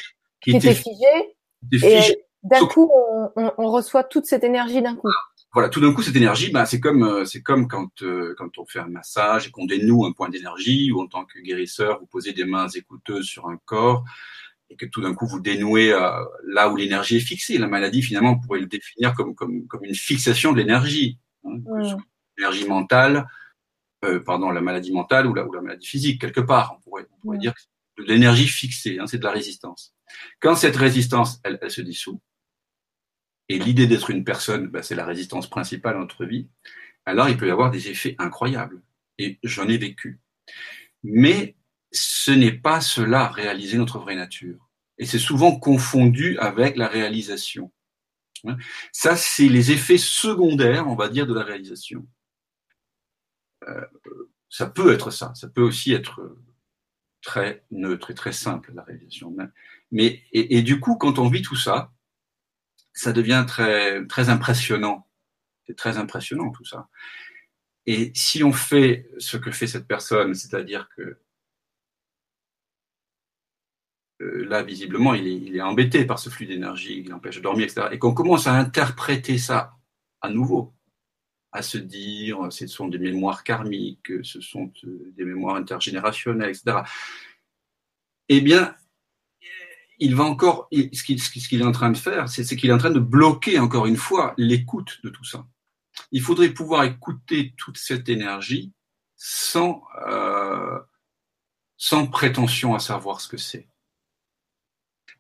Qui, 0.42 0.56
était 0.56 0.74
figée. 0.74 1.36
Et 1.72 2.26
d'un 2.44 2.66
coup, 2.66 2.92
on, 3.36 3.52
on, 3.58 3.72
reçoit 3.72 4.04
toute 4.04 4.26
cette 4.26 4.44
énergie 4.44 4.82
d'un 4.82 4.96
coup. 4.96 5.10
Voilà, 5.54 5.68
tout 5.68 5.82
d'un 5.82 5.94
coup, 5.94 6.02
cette 6.02 6.16
énergie, 6.16 6.50
bah, 6.50 6.66
c'est 6.66 6.80
comme, 6.80 7.04
euh, 7.04 7.26
c'est 7.26 7.42
comme 7.42 7.68
quand, 7.68 8.02
euh, 8.04 8.34
quand 8.38 8.58
on 8.58 8.66
fait 8.66 8.80
un 8.80 8.88
massage 8.88 9.48
et 9.48 9.52
qu'on 9.52 9.66
dénoue 9.66 10.06
un 10.06 10.14
point 10.14 10.30
d'énergie, 10.30 10.92
ou 10.94 11.02
en 11.02 11.08
tant 11.08 11.26
que 11.26 11.40
guérisseur, 11.40 12.00
vous 12.00 12.06
posez 12.06 12.32
des 12.32 12.46
mains 12.46 12.70
écouteuses 12.70 13.26
sur 13.26 13.50
un 13.50 13.58
corps, 13.66 14.06
et 14.72 14.76
que 14.78 14.86
tout 14.86 15.02
d'un 15.02 15.14
coup 15.14 15.28
vous 15.28 15.42
dénouez 15.42 15.92
euh, 15.92 16.10
là 16.48 16.70
où 16.70 16.76
l'énergie 16.76 17.18
est 17.18 17.22
fixée. 17.22 17.58
La 17.58 17.68
maladie, 17.68 18.02
finalement, 18.02 18.32
on 18.32 18.40
pourrait 18.40 18.62
le 18.62 18.68
définir 18.68 19.14
comme, 19.14 19.36
comme, 19.36 19.68
comme 19.68 19.84
une 19.84 19.94
fixation 19.94 20.54
de 20.54 20.58
l'énergie. 20.58 21.20
Hein, 21.44 21.60
L'énergie 22.38 22.66
mentale, 22.66 23.28
euh, 24.06 24.20
pardon, 24.22 24.50
la 24.50 24.62
maladie 24.62 24.94
mentale 24.94 25.28
ou 25.28 25.34
la, 25.34 25.46
ou 25.46 25.52
la 25.52 25.62
maladie 25.62 25.86
physique, 25.86 26.22
quelque 26.22 26.40
part. 26.40 26.78
On 26.78 26.82
pourrait, 26.82 27.06
on 27.12 27.20
pourrait 27.20 27.38
dire 27.38 27.54
que 27.54 27.60
c'est 27.62 28.04
de 28.04 28.08
l'énergie 28.08 28.48
fixée, 28.48 28.98
hein, 28.98 29.08
c'est 29.08 29.20
de 29.20 29.24
la 29.24 29.32
résistance. 29.32 29.94
Quand 30.40 30.56
cette 30.56 30.78
résistance, 30.78 31.40
elle, 31.44 31.60
elle 31.62 31.72
se 31.72 31.82
dissout, 31.82 32.22
et 33.50 33.60
l'idée 33.60 33.86
d'être 33.86 34.10
une 34.10 34.24
personne, 34.24 34.68
bah, 34.68 34.82
c'est 34.82 34.96
la 34.96 35.06
résistance 35.06 35.50
principale 35.50 35.98
à 35.98 36.00
notre 36.00 36.26
vie, 36.26 36.48
alors 37.06 37.28
il 37.28 37.36
peut 37.36 37.48
y 37.48 37.52
avoir 37.52 37.70
des 37.70 37.90
effets 37.90 38.16
incroyables. 38.18 38.82
Et 39.18 39.40
j'en 39.44 39.68
ai 39.68 39.78
vécu. 39.78 40.22
Mais 41.04 41.56
ce 41.92 42.32
n'est 42.32 42.52
pas 42.52 42.82
cela 42.82 43.28
réaliser 43.28 43.78
notre 43.78 44.00
vraie 44.00 44.16
nature. 44.16 44.70
Et 44.98 45.06
c'est 45.06 45.20
souvent 45.20 45.58
confondu 45.58 46.38
avec 46.38 46.78
la 46.78 46.88
réalisation. 46.88 47.72
Hein? 48.46 48.58
Ça, 48.92 49.16
c'est 49.16 49.50
les 49.50 49.72
effets 49.72 49.98
secondaires, 49.98 50.88
on 50.88 50.96
va 50.96 51.10
dire, 51.10 51.28
de 51.28 51.34
la 51.34 51.44
réalisation. 51.44 52.08
Euh, 53.68 53.86
ça 54.50 54.68
peut 54.68 54.94
être 54.94 55.12
ça, 55.12 55.34
ça 55.36 55.48
peut 55.48 55.62
aussi 55.62 55.94
être 55.94 56.38
très 57.22 57.64
neutre 57.72 58.12
et 58.12 58.16
très 58.16 58.32
simple, 58.32 58.72
la 58.74 58.84
réalisation. 58.84 59.36
Mais, 59.92 60.24
et, 60.32 60.58
et 60.58 60.62
du 60.62 60.80
coup, 60.80 60.96
quand 60.96 61.20
on 61.20 61.30
vit 61.30 61.42
tout 61.42 61.56
ça, 61.56 61.92
ça 62.94 63.14
devient 63.14 63.46
très, 63.48 64.06
très 64.08 64.30
impressionnant. 64.30 65.08
C'est 65.68 65.78
très 65.78 65.98
impressionnant 65.98 66.52
tout 66.52 66.66
ça. 66.66 66.90
Et 67.86 68.12
si 68.16 68.44
on 68.44 68.54
fait 68.54 69.10
ce 69.18 69.38
que 69.38 69.52
fait 69.52 69.68
cette 69.68 69.88
personne, 69.88 70.34
c'est-à-dire 70.34 70.90
que 70.96 71.20
là, 74.48 74.64
visiblement, 74.64 75.14
il 75.14 75.56
est, 75.56 75.62
embêté 75.62 76.06
par 76.06 76.20
ce 76.20 76.30
flux 76.30 76.46
d'énergie, 76.46 77.04
il 77.06 77.14
empêche 77.14 77.38
de 77.38 77.42
dormir, 77.42 77.66
etc. 77.66 77.88
Et 77.92 78.00
qu'on 78.00 78.14
commence 78.14 78.48
à 78.48 78.54
interpréter 78.54 79.38
ça 79.38 79.74
à 80.22 80.30
nouveau, 80.30 80.74
à 81.52 81.62
se 81.62 81.78
dire, 81.78 82.48
ce 82.50 82.68
sont 82.68 82.88
des 82.88 83.00
mémoires 83.00 83.44
karmiques, 83.44 84.12
ce 84.24 84.40
sont 84.40 84.72
euh, 84.86 85.12
des 85.18 85.26
mémoires 85.26 85.56
intergénérationnelles, 85.56 86.50
etc. 86.50 86.78
Eh 88.30 88.42
bien, 88.42 88.76
il 90.00 90.16
va 90.16 90.24
encore, 90.24 90.68
ce 90.72 91.04
qu'il 91.04 91.62
est 91.62 91.66
en 91.66 91.72
train 91.72 91.92
de 91.92 91.98
faire, 91.98 92.28
c'est 92.28 92.44
qu'il 92.56 92.70
est 92.70 92.74
en 92.74 92.80
train 92.80 92.90
de 92.90 93.00
bloquer 93.00 93.60
encore 93.60 93.86
une 93.86 93.98
fois 93.98 94.34
l'écoute 94.38 95.00
de 95.04 95.10
tout 95.10 95.24
ça. 95.24 95.46
Il 96.12 96.22
faudrait 96.22 96.50
pouvoir 96.50 96.84
écouter 96.86 97.54
toute 97.58 97.78
cette 97.78 98.10
énergie 98.10 98.74
sans, 99.16 99.84
euh, 100.08 100.80
sans 101.78 102.08
prétention 102.08 102.74
à 102.74 102.80
savoir 102.80 103.22
ce 103.22 103.28
que 103.28 103.38
c'est. 103.38 103.68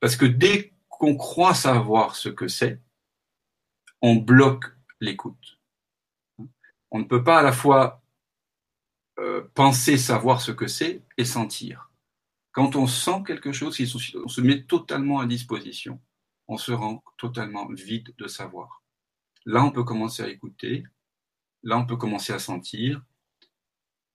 Parce 0.01 0.17
que 0.17 0.25
dès 0.25 0.73
qu'on 0.89 1.15
croit 1.15 1.53
savoir 1.53 2.15
ce 2.15 2.27
que 2.27 2.47
c'est, 2.47 2.81
on 4.01 4.15
bloque 4.15 4.65
l'écoute. 4.99 5.59
On 6.89 6.99
ne 6.99 7.05
peut 7.05 7.23
pas 7.23 7.39
à 7.39 7.43
la 7.43 7.53
fois 7.53 8.03
euh, 9.19 9.47
penser 9.53 9.97
savoir 9.97 10.41
ce 10.41 10.51
que 10.51 10.67
c'est 10.67 11.03
et 11.17 11.23
sentir. 11.23 11.91
Quand 12.51 12.75
on 12.75 12.87
sent 12.87 13.23
quelque 13.25 13.51
chose, 13.51 13.79
on 14.15 14.27
se 14.27 14.41
met 14.41 14.63
totalement 14.63 15.19
à 15.19 15.27
disposition. 15.27 16.01
On 16.47 16.57
se 16.57 16.71
rend 16.71 17.03
totalement 17.17 17.67
vide 17.67 18.13
de 18.17 18.27
savoir. 18.27 18.83
Là, 19.45 19.63
on 19.63 19.71
peut 19.71 19.83
commencer 19.83 20.23
à 20.23 20.27
écouter. 20.29 20.83
Là, 21.63 21.77
on 21.77 21.85
peut 21.85 21.95
commencer 21.95 22.33
à 22.33 22.39
sentir. 22.39 23.03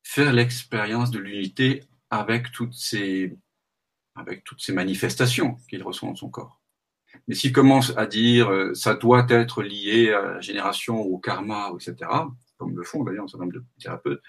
Faire 0.03 0.32
l'expérience 0.32 1.12
de 1.12 1.20
l'unité 1.20 1.84
avec 2.11 2.51
toutes 2.51 2.74
ces 2.74 3.37
avec 4.16 4.44
toutes 4.44 4.60
ces 4.60 4.72
manifestations 4.72 5.56
qu'il 5.68 5.82
reçoit 5.82 6.08
dans 6.08 6.14
son 6.14 6.30
corps. 6.30 6.60
Mais 7.28 7.34
s'il 7.34 7.52
commence 7.52 7.96
à 7.96 8.06
dire 8.06 8.50
euh, 8.50 8.74
ça 8.74 8.94
doit 8.94 9.26
être 9.28 9.62
lié 9.62 10.12
à 10.12 10.22
la 10.34 10.40
génération, 10.40 11.00
au 11.00 11.18
karma, 11.18 11.70
etc., 11.74 12.10
comme 12.56 12.76
le 12.76 12.84
font 12.84 13.04
d'ailleurs 13.04 13.24
un 13.24 13.28
certain 13.28 13.44
nombre 13.44 13.58
de 13.58 13.64
thérapeutes, 13.78 14.22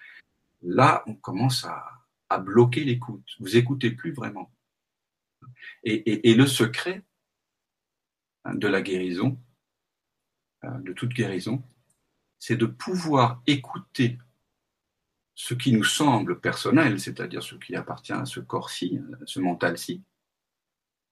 là, 0.62 1.04
on 1.08 1.16
commence 1.16 1.66
à, 1.66 1.94
bloquer 2.40 2.84
l'écoute. 2.84 3.24
Vous 3.40 3.56
écoutez 3.56 3.92
plus 3.92 4.12
vraiment. 4.12 4.52
Et 5.84 6.34
le 6.34 6.46
secret 6.46 7.06
hein, 8.44 8.54
de 8.56 8.68
la 8.68 8.82
guérison, 8.82 9.40
hein, 10.62 10.78
de 10.80 10.92
toute 10.92 11.14
guérison, 11.14 11.64
c'est 12.38 12.58
de 12.58 12.66
pouvoir 12.66 13.42
écouter 13.48 14.18
ce 15.40 15.54
qui 15.54 15.72
nous 15.72 15.84
semble 15.84 16.40
personnel, 16.40 17.00
c'est-à-dire 17.00 17.44
ce 17.44 17.54
qui 17.54 17.76
appartient 17.76 18.12
à 18.12 18.26
ce 18.26 18.40
corps-ci, 18.40 19.00
ce 19.28 19.40
mental-ci, 19.40 20.02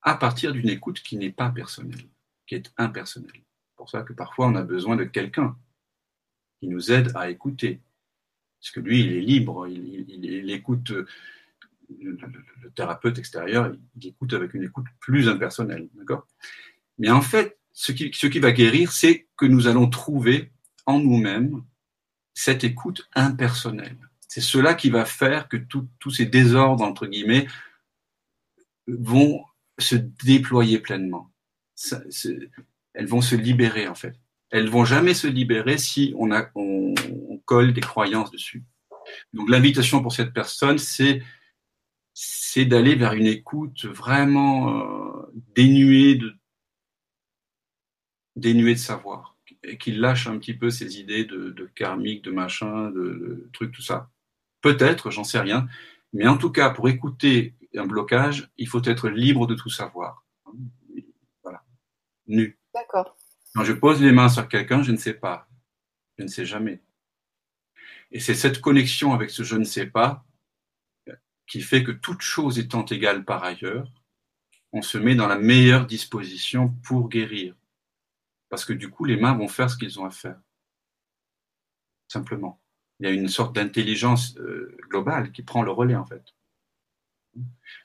à 0.02 0.16
partir 0.16 0.52
d'une 0.52 0.68
écoute 0.68 1.02
qui 1.02 1.16
n'est 1.18 1.32
pas 1.32 1.52
personnelle, 1.52 2.10
qui 2.48 2.56
est 2.56 2.74
impersonnelle. 2.76 3.36
C'est 3.36 3.76
pour 3.78 3.88
ça 3.88 4.02
que 4.02 4.14
parfois 4.14 4.48
on 4.48 4.56
a 4.56 4.64
besoin 4.64 4.96
de 4.96 5.04
quelqu'un 5.04 5.56
qui 6.60 6.68
nous 6.68 6.92
aide 6.92 7.12
à 7.14 7.30
écouter 7.30 7.82
Parce 8.60 8.72
que 8.72 8.80
lui, 8.80 9.02
il 9.02 9.14
est 9.14 9.22
libre, 9.22 9.68
il, 9.68 10.50
écoute 10.50 10.90
le, 10.90 12.18
thérapeute 12.74 13.20
extérieur, 13.20 13.76
il, 13.96 14.08
écoute 14.08 14.34
avec 14.34 14.56
une 14.56 14.64
écoute 14.64 14.88
plus 15.00 15.30
impersonnelle. 15.30 15.88
D'accord? 15.94 16.26
Mais 16.98 17.12
en 17.12 17.22
fait, 17.22 17.60
ce 17.74 17.92
qui 17.92 18.40
va 18.40 18.52
guérir, 18.52 18.92
c'est 18.92 19.28
que 19.38 19.46
nous 19.46 19.68
allons 19.68 19.88
trouver 19.88 20.52
en 20.88 20.98
nous-mêmes 20.98 21.64
cette 22.34 22.64
écoute 22.64 23.08
impersonnelle. 23.14 24.00
C'est 24.36 24.42
cela 24.42 24.74
qui 24.74 24.90
va 24.90 25.06
faire 25.06 25.48
que 25.48 25.56
tous 25.56 26.12
ces 26.12 26.26
désordres, 26.26 26.84
entre 26.84 27.08
guillemets, 27.08 27.48
vont 28.86 29.46
se 29.80 29.96
déployer 29.96 30.80
pleinement. 30.80 31.32
elles 32.94 33.08
vont 33.08 33.22
se 33.22 33.38
libérer, 33.38 33.88
en 33.88 33.96
fait. 33.96 34.20
Elles 34.50 34.68
vont 34.68 34.84
jamais 34.84 35.14
se 35.14 35.28
libérer 35.28 35.78
si 35.78 36.14
on, 36.18 36.34
a, 36.34 36.52
colle 37.46 37.72
des 37.72 37.80
croyances 37.80 38.30
dessus. 38.30 38.66
Donc 39.32 39.50
l'invitation 39.50 40.02
pour 40.02 40.12
cette 40.12 40.34
personne, 40.34 40.80
c'est 40.80 42.66
d'aller 42.66 42.96
vers 42.96 43.14
une 43.14 43.28
écoute 43.28 43.86
vraiment 43.86 44.82
euh, 44.82 45.32
dénuée 45.56 46.20
de 48.36 48.76
savoir 48.76 49.38
et 49.64 49.78
qu'il 49.78 50.02
lâche 50.02 50.28
un 50.28 50.38
petit 50.40 50.56
peu 50.56 50.70
ses 50.70 51.00
idées 51.00 51.24
de, 51.24 51.72
karmique, 51.74 52.26
de 52.26 52.32
machin, 52.32 52.92
de 52.92 53.50
trucs, 53.54 53.72
tout 53.72 53.82
ça. 53.82 54.10
Peut-être, 54.66 55.12
j'en 55.12 55.24
sais 55.24 55.40
rien, 55.40 55.68
mais 56.12 56.28
en 56.28 56.38
tout 56.38 56.52
cas, 56.52 56.72
pour 56.72 56.90
écouter 56.90 57.54
un 57.76 57.86
blocage, 57.86 58.50
il 58.58 58.68
faut 58.68 58.82
être 58.84 59.10
libre 59.10 59.46
de 59.46 59.54
tout 59.54 59.70
savoir. 59.70 60.26
Voilà. 61.44 61.64
Nu. 62.26 62.58
D'accord. 62.74 63.16
Quand 63.54 63.64
je 63.64 63.74
pose 63.74 64.02
les 64.02 64.12
mains 64.12 64.28
sur 64.28 64.48
quelqu'un, 64.48 64.82
je 64.82 64.92
ne 64.92 64.98
sais 64.98 65.14
pas. 65.14 65.48
Je 66.18 66.24
ne 66.24 66.28
sais 66.28 66.46
jamais. 66.46 66.82
Et 68.10 68.20
c'est 68.20 68.34
cette 68.34 68.60
connexion 68.60 69.14
avec 69.14 69.30
ce 69.30 69.44
je 69.44 69.56
ne 69.56 69.66
sais 69.66 69.86
pas 69.86 70.26
qui 71.46 71.62
fait 71.62 71.84
que 71.84 71.92
toute 71.92 72.22
chose 72.22 72.58
étant 72.58 72.86
égale 72.86 73.24
par 73.24 73.44
ailleurs, 73.44 73.88
on 74.72 74.82
se 74.82 74.98
met 74.98 75.14
dans 75.14 75.28
la 75.28 75.38
meilleure 75.38 75.86
disposition 75.86 76.70
pour 76.84 77.08
guérir. 77.08 77.56
Parce 78.50 78.66
que 78.66 78.74
du 78.74 78.90
coup, 78.90 79.06
les 79.06 79.18
mains 79.18 79.38
vont 79.38 79.48
faire 79.48 79.70
ce 79.70 79.78
qu'ils 79.78 80.00
ont 80.00 80.06
à 80.06 80.10
faire. 80.10 80.42
Simplement. 82.08 82.60
Il 83.00 83.08
y 83.08 83.10
a 83.10 83.14
une 83.14 83.28
sorte 83.28 83.56
d'intelligence 83.56 84.38
euh, 84.38 84.78
globale 84.90 85.32
qui 85.32 85.44
prend 85.44 85.64
le 85.64 85.72
relais, 85.72 85.96
en 85.96 86.06
fait. 86.06 86.24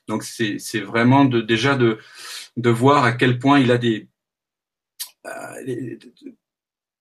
Donc 0.07 0.23
c'est 0.23 0.81
vraiment 0.81 1.25
de, 1.25 1.41
déjà 1.41 1.77
de, 1.77 1.99
de 2.57 2.71
voir 2.71 3.05
à 3.05 3.13
quel 3.13 3.39
point 3.39 3.59
il 3.59 3.73
a 3.73 3.79
des 3.79 4.09
euh, 5.27 5.99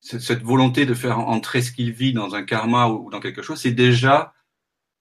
cette 0.02 0.44
volonté 0.44 0.86
de 0.86 0.94
faire 0.94 1.20
entrer 1.20 1.62
ce 1.62 1.72
qu'il 1.72 1.92
vit 1.92 2.14
dans 2.14 2.36
un 2.36 2.44
karma 2.44 2.88
ou 2.88 3.10
dans 3.10 3.20
quelque 3.20 3.42
chose, 3.42 3.60
c'est 3.62 3.72
déjà 3.72 4.34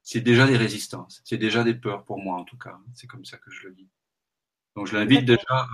c'est 0.03 0.21
déjà 0.21 0.47
des 0.47 0.57
résistances, 0.57 1.21
c'est 1.25 1.37
déjà 1.37 1.65
des 1.65 1.75
peurs 1.75 2.05
pour 2.05 2.19
moi 2.19 2.39
en 2.39 2.45
tout 2.45 2.57
cas. 2.59 2.79
C'est 2.95 3.07
comme 3.07 3.25
ça 3.25 3.37
que 3.37 3.51
je 3.51 3.69
le 3.69 3.75
dis. 3.75 3.89
Donc 4.75 4.87
je 4.87 4.97
l'invite 4.97 5.25
déjà 5.25 5.69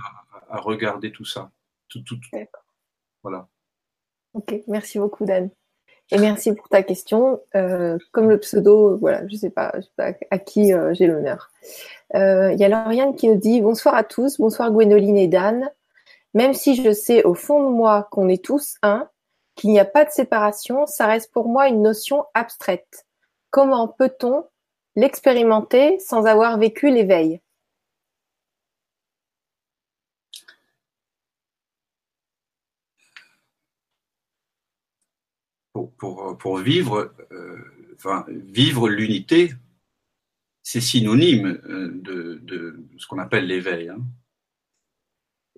à, 0.49 0.59
regarder 0.59 1.11
tout 1.11 1.25
ça. 1.25 1.51
Tout, 1.87 2.01
tout, 2.01 2.19
Voilà. 3.23 3.47
Ok, 4.33 4.53
merci 4.67 4.99
beaucoup 4.99 5.25
Dan. 5.25 5.49
Et 6.11 6.19
merci 6.19 6.53
pour 6.53 6.69
ta 6.69 6.83
question. 6.83 7.41
Euh, 7.55 7.97
comme 8.11 8.29
le 8.29 8.39
pseudo, 8.39 8.97
voilà, 8.97 9.27
je 9.27 9.47
pas, 9.47 9.71
sais 9.81 9.89
pas 9.95 10.11
à 10.29 10.37
qui 10.37 10.73
euh, 10.73 10.93
j'ai 10.93 11.07
l'honneur. 11.07 11.51
Euh, 12.13 12.53
il 12.53 12.59
y 12.59 12.63
a 12.63 12.69
Lauriane 12.69 13.15
qui 13.15 13.27
nous 13.27 13.37
dit 13.37 13.61
bonsoir 13.61 13.95
à 13.95 14.03
tous, 14.03 14.37
bonsoir 14.37 14.71
Gwénoline 14.71 15.17
et 15.17 15.27
Dan. 15.27 15.69
Même 16.35 16.53
si 16.53 16.75
je 16.75 16.91
sais 16.91 17.23
au 17.23 17.33
fond 17.33 17.63
de 17.63 17.73
moi 17.73 18.07
qu'on 18.11 18.29
est 18.29 18.43
tous 18.43 18.75
un, 18.83 19.09
qu'il 19.55 19.71
n'y 19.71 19.79
a 19.79 19.85
pas 19.85 20.05
de 20.05 20.11
séparation, 20.11 20.85
ça 20.85 21.07
reste 21.07 21.31
pour 21.31 21.47
moi 21.47 21.69
une 21.69 21.81
notion 21.81 22.25
abstraite. 22.33 23.05
Comment 23.49 23.87
peut-on 23.87 24.43
l'expérimenter 24.95 25.97
sans 25.99 26.25
avoir 26.25 26.59
vécu 26.59 26.91
l'éveil? 26.91 27.41
Pour, 36.39 36.57
vivre, 36.57 37.13
euh, 37.31 37.93
enfin, 37.95 38.25
vivre 38.27 38.89
l'unité, 38.89 39.53
c'est 40.63 40.81
synonyme 40.81 41.59
euh, 41.69 41.91
de, 41.93 42.83
ce 42.97 43.07
qu'on 43.07 43.19
appelle 43.19 43.47
l'éveil. 43.47 43.89
Hein. 43.89 43.99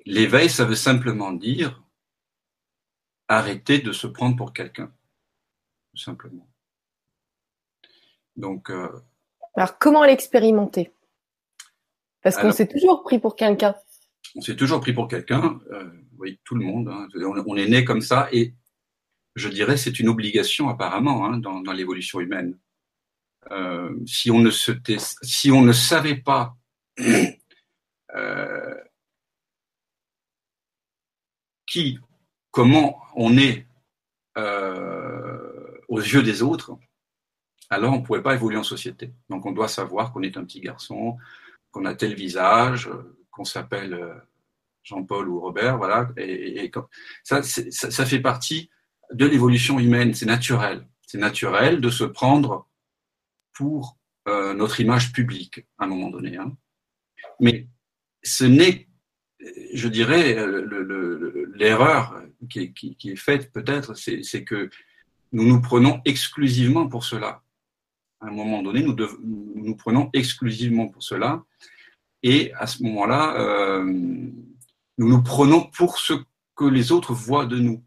L'éveil, 0.06 0.50
ça 0.50 0.66
veut 0.66 0.76
simplement 0.76 1.32
dire 1.32 1.84
arrêter 3.28 3.80
de 3.80 3.92
se 3.92 4.08
prendre 4.08 4.36
pour 4.36 4.54
quelqu'un, 4.54 4.92
tout 5.92 6.02
simplement. 6.02 6.48
Donc. 8.36 8.70
Euh, 8.70 8.90
Alors, 9.56 9.78
comment 9.78 10.04
l'expérimenter? 10.04 10.94
Parce 12.22 12.38
qu'on 12.38 12.52
s'est 12.52 12.68
toujours 12.68 13.04
pris 13.04 13.20
pour 13.20 13.36
quelqu'un. 13.36 13.76
On 14.36 14.42
s'est 14.42 14.56
toujours 14.56 14.82
pris 14.82 14.94
pour 14.94 15.08
quelqu'un. 15.08 15.60
oui, 16.18 16.40
tout 16.44 16.56
le 16.56 16.66
monde. 16.66 16.90
Hein. 16.90 17.08
On, 17.46 17.56
est 17.56 17.68
né 17.68 17.86
comme 17.86 18.02
ça 18.02 18.28
et 18.32 18.54
je 19.38 19.50
dirais, 19.50 19.78
c'est 19.78 20.00
une 20.00 20.10
obligation 20.10 20.68
apparemment 20.70 21.26
hein, 21.26 21.38
dans, 21.38 21.72
l'évolution 21.72 22.20
humaine. 22.20 22.58
Euh, 23.52 23.96
si, 24.06 24.32
on 24.32 24.40
ne 24.42 25.72
savait 25.72 26.16
pas 26.16 26.58
euh, 28.16 28.76
qui, 31.66 32.00
comment 32.52 33.02
on 33.16 33.38
est 33.38 33.68
euh, 34.38 35.78
aux 35.88 36.00
yeux 36.00 36.24
des 36.24 36.42
autres, 36.42 36.78
alors 37.70 37.94
on 37.94 38.00
ne 38.00 38.06
pourrait 38.06 38.24
pas 38.24 38.34
évoluer 38.34 38.58
en 38.58 38.64
société. 38.64 39.14
Donc 39.30 39.46
on 39.46 39.52
doit 39.52 39.68
savoir 39.68 40.12
qu'on 40.12 40.24
est 40.24 40.38
un 40.38 40.46
petit 40.46 40.62
garçon, 40.62 41.18
qu'on 41.72 41.86
a 41.86 41.94
tel 41.94 42.16
visage, 42.16 42.90
qu'on 43.30 43.46
s'appelle 43.46 44.24
Jean-Paul 44.84 45.30
ou 45.30 45.40
Robert, 45.40 45.78
voilà. 45.78 46.10
Et, 46.18 46.72
ça, 47.24 47.42
fait 48.06 48.20
partie 48.20 48.70
de 49.14 49.26
l'évolution 49.26 49.80
humaine, 49.80 50.14
c'est 50.14 50.26
naturel. 50.26 50.88
C'est 51.06 51.18
naturel 51.18 51.80
de 51.82 51.90
se 51.90 52.04
prendre 52.04 52.68
pour 53.54 53.98
euh, 54.28 54.54
notre 54.54 54.80
image 54.82 55.14
publique 55.14 55.66
à 55.78 55.86
un 55.86 55.88
moment 55.88 56.10
donné. 56.10 56.38
Hein. 56.38 56.56
Mais 57.40 57.68
ce 58.24 58.44
n'est, 58.44 58.88
je 59.74 59.88
dirais, 59.88 60.36
l'erreur 61.56 62.22
qui, 62.50 62.74
est 63.06 63.16
faite 63.16 63.52
peut-être, 63.52 63.94
c'est 63.96 64.44
que 64.44 64.70
nous 65.32 65.46
nous 65.48 65.62
prenons 65.62 66.02
exclusivement 66.06 66.88
pour 66.88 67.04
cela. 67.04 67.42
À 68.20 68.28
un 68.28 68.32
moment 68.32 68.64
donné, 68.64 68.82
nous, 68.82 68.96
nous 69.24 69.76
prenons 69.76 70.10
exclusivement 70.14 70.88
pour 70.88 71.04
cela. 71.04 71.44
Et 72.24 72.52
à 72.56 72.68
ce 72.68 72.84
moment-là, 72.84 73.40
euh, 73.40 73.84
nous 73.86 75.08
nous 75.08 75.24
prenons 75.24 75.70
pour 75.78 76.00
ce 76.00 76.14
que 76.56 76.66
les 76.66 76.92
autres 76.92 77.14
voient 77.14 77.46
de 77.46 77.60
nous 77.60 77.84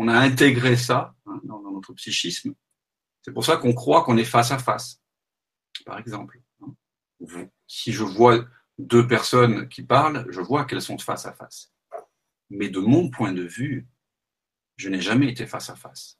on 0.00 0.08
a 0.08 0.18
intégré 0.18 0.76
ça 0.76 1.14
hein, 1.26 1.40
dans, 1.44 1.60
notre 1.60 1.92
psychisme. 1.92 2.54
C'est 3.20 3.32
pour 3.32 3.44
ça 3.44 3.58
qu'on 3.58 3.74
croit 3.74 4.02
qu'on 4.02 4.16
est 4.16 4.24
face 4.24 4.50
à 4.50 4.58
face, 4.58 5.02
par 5.84 5.98
exemple. 5.98 6.40
Hein. 6.62 7.48
Si 7.66 7.92
je 7.92 8.02
vois 8.02 8.46
deux 8.78 9.06
personnes 9.06 9.68
qui 9.68 9.82
parlent, 9.82 10.24
je 10.30 10.40
vois 10.40 10.64
qu'elles 10.64 10.80
sont 10.80 10.96
face 10.96 11.26
à 11.26 11.34
face. 11.34 11.70
Mais 12.48 12.70
de 12.70 12.80
mon 12.80 13.10
point 13.10 13.32
de 13.32 13.42
vue, 13.42 13.88
je 14.78 14.88
n'ai 14.88 15.02
jamais 15.02 15.28
été 15.28 15.46
face 15.46 15.68
à 15.68 15.76
face. 15.76 16.18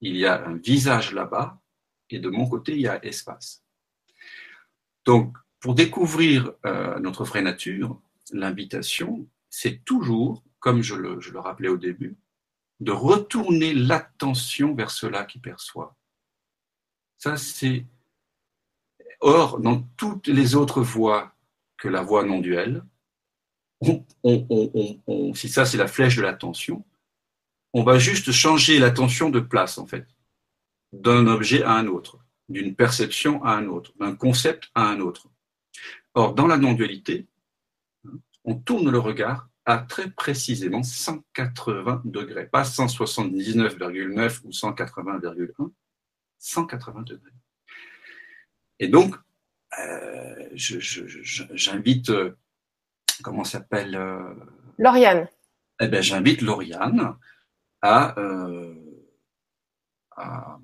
Il 0.00 0.16
y 0.16 0.24
a 0.24 0.46
un 0.46 0.56
visage 0.56 1.12
là-bas 1.12 1.60
et 2.08 2.20
de 2.20 2.30
mon 2.30 2.48
côté, 2.48 2.72
il 2.72 2.80
y 2.80 2.88
a 2.88 3.04
espace. 3.04 3.62
Donc, 5.04 5.36
pour 5.60 5.74
découvrir 5.74 6.54
euh, 6.64 6.98
notre 6.98 7.24
vraie 7.24 7.42
nature, 7.42 8.00
l'invitation, 8.32 9.28
c'est 9.50 9.84
toujours, 9.84 10.42
comme 10.60 10.80
je 10.80 10.94
le 10.94 11.38
rappelais 11.40 11.68
au 11.68 11.76
début, 11.76 12.16
de 12.80 12.92
retourner 12.92 13.74
l'attention 13.74 14.74
vers 14.74 14.90
cela 14.90 15.24
qui 15.24 15.38
perçoit. 15.38 15.96
Ça, 17.18 17.36
c'est. 17.36 17.84
Or, 19.20 19.58
dans 19.58 19.82
toutes 19.96 20.28
les 20.28 20.54
autres 20.54 20.80
voies 20.82 21.34
que 21.76 21.88
la 21.88 22.02
voie 22.02 22.24
non 22.24 22.40
duelle, 22.40 22.84
si 23.82 25.48
ça 25.48 25.64
c'est 25.66 25.76
la 25.76 25.88
flèche 25.88 26.16
de 26.16 26.22
l'attention, 26.22 26.84
on 27.72 27.82
va 27.82 27.98
juste 27.98 28.32
changer 28.32 28.78
l'attention 28.78 29.30
de 29.30 29.40
place 29.40 29.78
en 29.78 29.86
fait, 29.86 30.06
d'un 30.92 31.26
objet 31.26 31.62
à 31.62 31.72
un 31.72 31.86
autre, 31.86 32.18
d'une 32.48 32.74
perception 32.74 33.44
à 33.44 33.52
un 33.52 33.66
autre, 33.66 33.92
d'un 33.98 34.14
concept 34.14 34.70
à 34.74 34.88
un 34.88 35.00
autre. 35.00 35.28
Or, 36.14 36.34
dans 36.34 36.46
la 36.46 36.56
non-dualité, 36.56 37.26
on 38.44 38.54
tourne 38.54 38.90
le 38.90 38.98
regard 38.98 39.48
à 39.68 39.76
très 39.76 40.10
précisément 40.10 40.82
180 40.82 42.00
degrés, 42.06 42.46
pas 42.46 42.62
179,9 42.62 44.40
ou 44.44 44.48
180,1, 44.48 45.72
180 46.38 47.02
degrés. 47.02 47.30
Et 48.78 48.88
donc, 48.88 49.14
euh, 49.78 50.48
j'invite, 50.54 52.08
euh, 52.08 52.34
comment 53.22 53.44
s'appelle 53.44 53.94
euh, 53.94 54.34
Lauriane. 54.78 55.28
Eh 55.82 55.88
bien, 55.88 56.00
j'invite 56.00 56.40
Lauriane 56.40 57.18
à, 57.82 58.16
à 60.16 60.58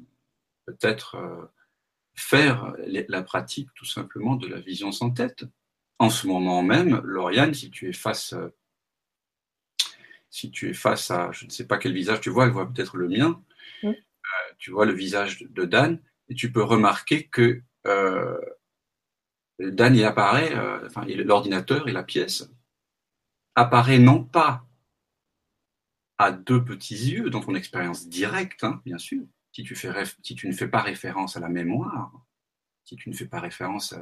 peut-être 0.64 1.52
faire 2.14 2.74
la 2.86 3.22
pratique 3.22 3.68
tout 3.74 3.84
simplement 3.84 4.36
de 4.36 4.48
la 4.48 4.60
vision 4.60 4.92
sans 4.92 5.10
tête. 5.10 5.44
En 5.98 6.08
ce 6.08 6.26
moment 6.26 6.62
même, 6.62 7.02
Lauriane, 7.04 7.52
si 7.52 7.70
tu 7.70 7.90
es 7.90 7.92
face, 7.92 8.34
si 10.34 10.50
tu 10.50 10.68
es 10.68 10.74
face 10.74 11.12
à, 11.12 11.30
je 11.30 11.44
ne 11.44 11.50
sais 11.50 11.64
pas 11.64 11.78
quel 11.78 11.92
visage 11.92 12.20
tu 12.20 12.28
vois, 12.28 12.46
elle 12.46 12.50
voit 12.50 12.66
peut-être 12.66 12.96
le 12.96 13.08
mien, 13.08 13.40
euh, 13.84 13.92
tu 14.58 14.72
vois 14.72 14.84
le 14.84 14.92
visage 14.92 15.42
de 15.42 15.64
Dan, 15.64 16.00
et 16.28 16.34
tu 16.34 16.50
peux 16.50 16.64
remarquer 16.64 17.28
que 17.28 17.62
euh, 17.86 18.40
Dan 19.60 19.94
y 19.94 20.02
apparaît, 20.02 20.52
euh, 20.56 20.84
enfin 20.86 21.06
l'ordinateur 21.06 21.86
et 21.86 21.92
la 21.92 22.02
pièce 22.02 22.50
apparaît 23.54 24.00
non 24.00 24.24
pas 24.24 24.66
à 26.18 26.32
deux 26.32 26.64
petits 26.64 27.12
yeux 27.12 27.30
dans 27.30 27.40
ton 27.40 27.54
expérience 27.54 28.08
directe, 28.08 28.64
hein, 28.64 28.82
bien 28.84 28.98
sûr, 28.98 29.22
si 29.52 29.62
tu, 29.62 29.76
fais 29.76 29.92
si 30.24 30.34
tu 30.34 30.48
ne 30.48 30.52
fais 30.52 30.66
pas 30.66 30.82
référence 30.82 31.36
à 31.36 31.40
la 31.40 31.48
mémoire, 31.48 32.10
si 32.84 32.96
tu 32.96 33.08
ne 33.08 33.14
fais 33.14 33.28
pas 33.28 33.38
référence 33.38 33.94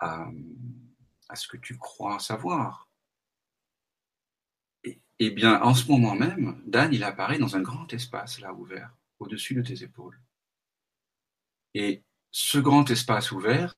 à, 0.00 0.28
ce 1.32 1.48
que 1.48 1.56
tu 1.56 1.78
crois 1.78 2.18
savoir. 2.18 2.89
Eh 5.22 5.30
bien, 5.30 5.60
en 5.60 5.74
ce 5.74 5.86
moment 5.90 6.14
même, 6.14 6.62
Dan, 6.66 6.94
il 6.94 7.04
apparaît 7.04 7.38
dans 7.38 7.54
un 7.54 7.60
grand 7.60 7.92
espace 7.92 8.40
là 8.40 8.54
ouvert, 8.54 8.96
au-dessus 9.18 9.54
de 9.54 9.60
tes 9.60 9.82
épaules. 9.82 10.18
Et 11.74 12.02
ce 12.30 12.58
grand 12.58 12.90
espace 12.90 13.30
ouvert, 13.30 13.74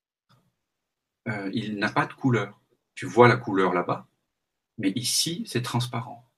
euh, 1.29 1.51
il 1.53 1.79
n'a 1.79 1.91
pas 1.91 2.07
de 2.07 2.13
couleur. 2.13 2.61
Tu 2.95 3.07
vois 3.07 3.27
la 3.27 3.37
couleur 3.37 3.75
là-bas, 3.75 4.07
mais 4.79 4.93
ici, 4.95 5.43
c'est 5.47 5.63
transparent. 5.63 6.31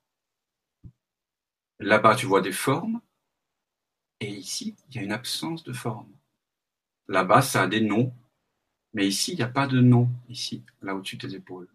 Là-bas, 1.80 2.16
tu 2.16 2.24
vois 2.24 2.40
des 2.40 2.52
formes, 2.52 3.02
et 4.20 4.30
ici, 4.30 4.74
il 4.88 4.96
y 4.96 4.98
a 5.00 5.02
une 5.02 5.12
absence 5.12 5.64
de 5.64 5.74
forme. 5.74 6.10
Là-bas, 7.08 7.42
ça 7.42 7.64
a 7.64 7.66
des 7.66 7.82
noms, 7.82 8.14
mais 8.94 9.06
ici, 9.06 9.32
il 9.32 9.36
n'y 9.36 9.42
a 9.42 9.48
pas 9.48 9.66
de 9.66 9.80
nom, 9.80 10.08
ici, 10.30 10.62
là 10.80 10.94
au-dessus 10.94 11.16
de 11.16 11.28
tes 11.28 11.34
épaules. 11.34 11.68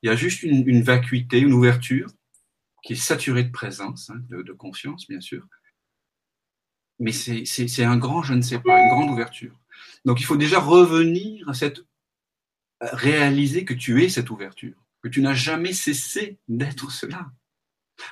Il 0.00 0.06
y 0.06 0.10
a 0.10 0.14
juste 0.14 0.44
une, 0.44 0.82
vacuité, 0.82 1.40
une 1.40 1.54
ouverture 1.54 2.08
qui 2.82 2.94
est 2.94 2.96
saturée 2.96 3.44
de 3.44 3.52
présence, 3.52 4.10
hein, 4.10 4.20
de, 4.28 4.52
conscience, 4.52 5.06
bien 5.08 5.20
sûr. 5.20 5.46
Mais 6.98 7.12
c'est 7.12 7.84
un 7.84 7.96
grand, 7.96 8.22
je 8.22 8.34
ne 8.34 8.42
sais 8.42 8.60
pas, 8.60 8.80
une 8.80 8.88
grande 8.90 9.10
ouverture. 9.10 9.58
Donc 10.04 10.20
il 10.20 10.24
faut 10.24 10.36
déjà 10.36 10.60
revenir 10.60 11.48
à 11.48 11.54
cette 11.54 11.80
réaliser 12.80 13.64
que 13.64 13.74
tu 13.74 14.02
es 14.02 14.08
cette 14.08 14.30
ouverture, 14.30 14.76
que 15.02 15.08
tu 15.08 15.22
n'as 15.22 15.34
jamais 15.34 15.72
cessé 15.72 16.38
d'être 16.48 16.90
cela. 16.90 17.30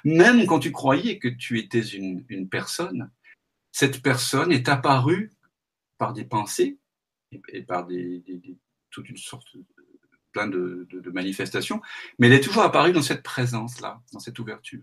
Même 0.04 0.46
quand 0.46 0.60
tu 0.60 0.70
croyais 0.70 1.18
que 1.18 1.28
tu 1.28 1.58
étais 1.58 1.80
une 1.80 2.48
personne, 2.48 3.10
cette 3.72 4.02
personne 4.02 4.52
est 4.52 4.68
apparue 4.68 5.32
par 5.98 6.12
des 6.12 6.24
pensées 6.24 6.78
et, 7.48 7.62
par 7.62 7.86
des, 7.86 8.22
toute 8.90 9.08
une 9.08 9.16
sorte 9.16 9.48
plein 10.32 10.46
de, 10.46 10.86
manifestations, 11.12 11.80
mais 12.18 12.28
elle 12.28 12.34
est 12.34 12.40
toujours 12.40 12.62
apparue 12.62 12.92
dans 12.92 13.02
cette 13.02 13.22
présence-là, 13.22 14.00
dans 14.12 14.20
cette 14.20 14.38
ouverture. 14.38 14.80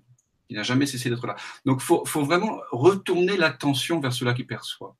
Il 0.49 0.55
n'a 0.55 0.63
jamais 0.63 0.85
cessé 0.85 1.09
d'être 1.09 1.27
là. 1.27 1.35
Donc, 1.65 1.81
il 1.81 1.85
faut, 1.85 2.23
vraiment 2.23 2.61
retourner 2.71 3.35
l'attention 3.37 3.99
vers 3.99 4.13
cela 4.13 4.33
qui 4.33 4.43
perçoit. 4.43 4.95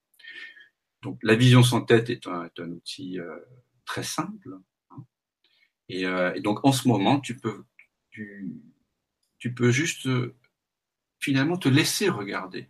Donc, 1.03 1.19
la 1.23 1.35
vision 1.35 1.63
sans 1.63 1.81
tête 1.81 2.09
est 2.09 2.27
un, 2.27 2.49
outil 2.69 3.19
euh, 3.19 3.37
très 3.85 4.03
simple. 4.03 4.57
Hein. 4.91 5.05
Euh, 5.91 6.33
et, 6.33 6.41
donc, 6.41 6.65
en 6.65 6.71
ce 6.71 6.87
moment, 6.87 7.19
tu 7.19 7.37
peux, 7.37 7.63
tu, 8.09 8.55
tu 9.39 9.53
peux 9.53 9.71
juste 9.71 10.07
euh, 10.07 10.35
finalement 11.19 11.57
te 11.57 11.69
laisser 11.69 12.09
regarder 12.09 12.69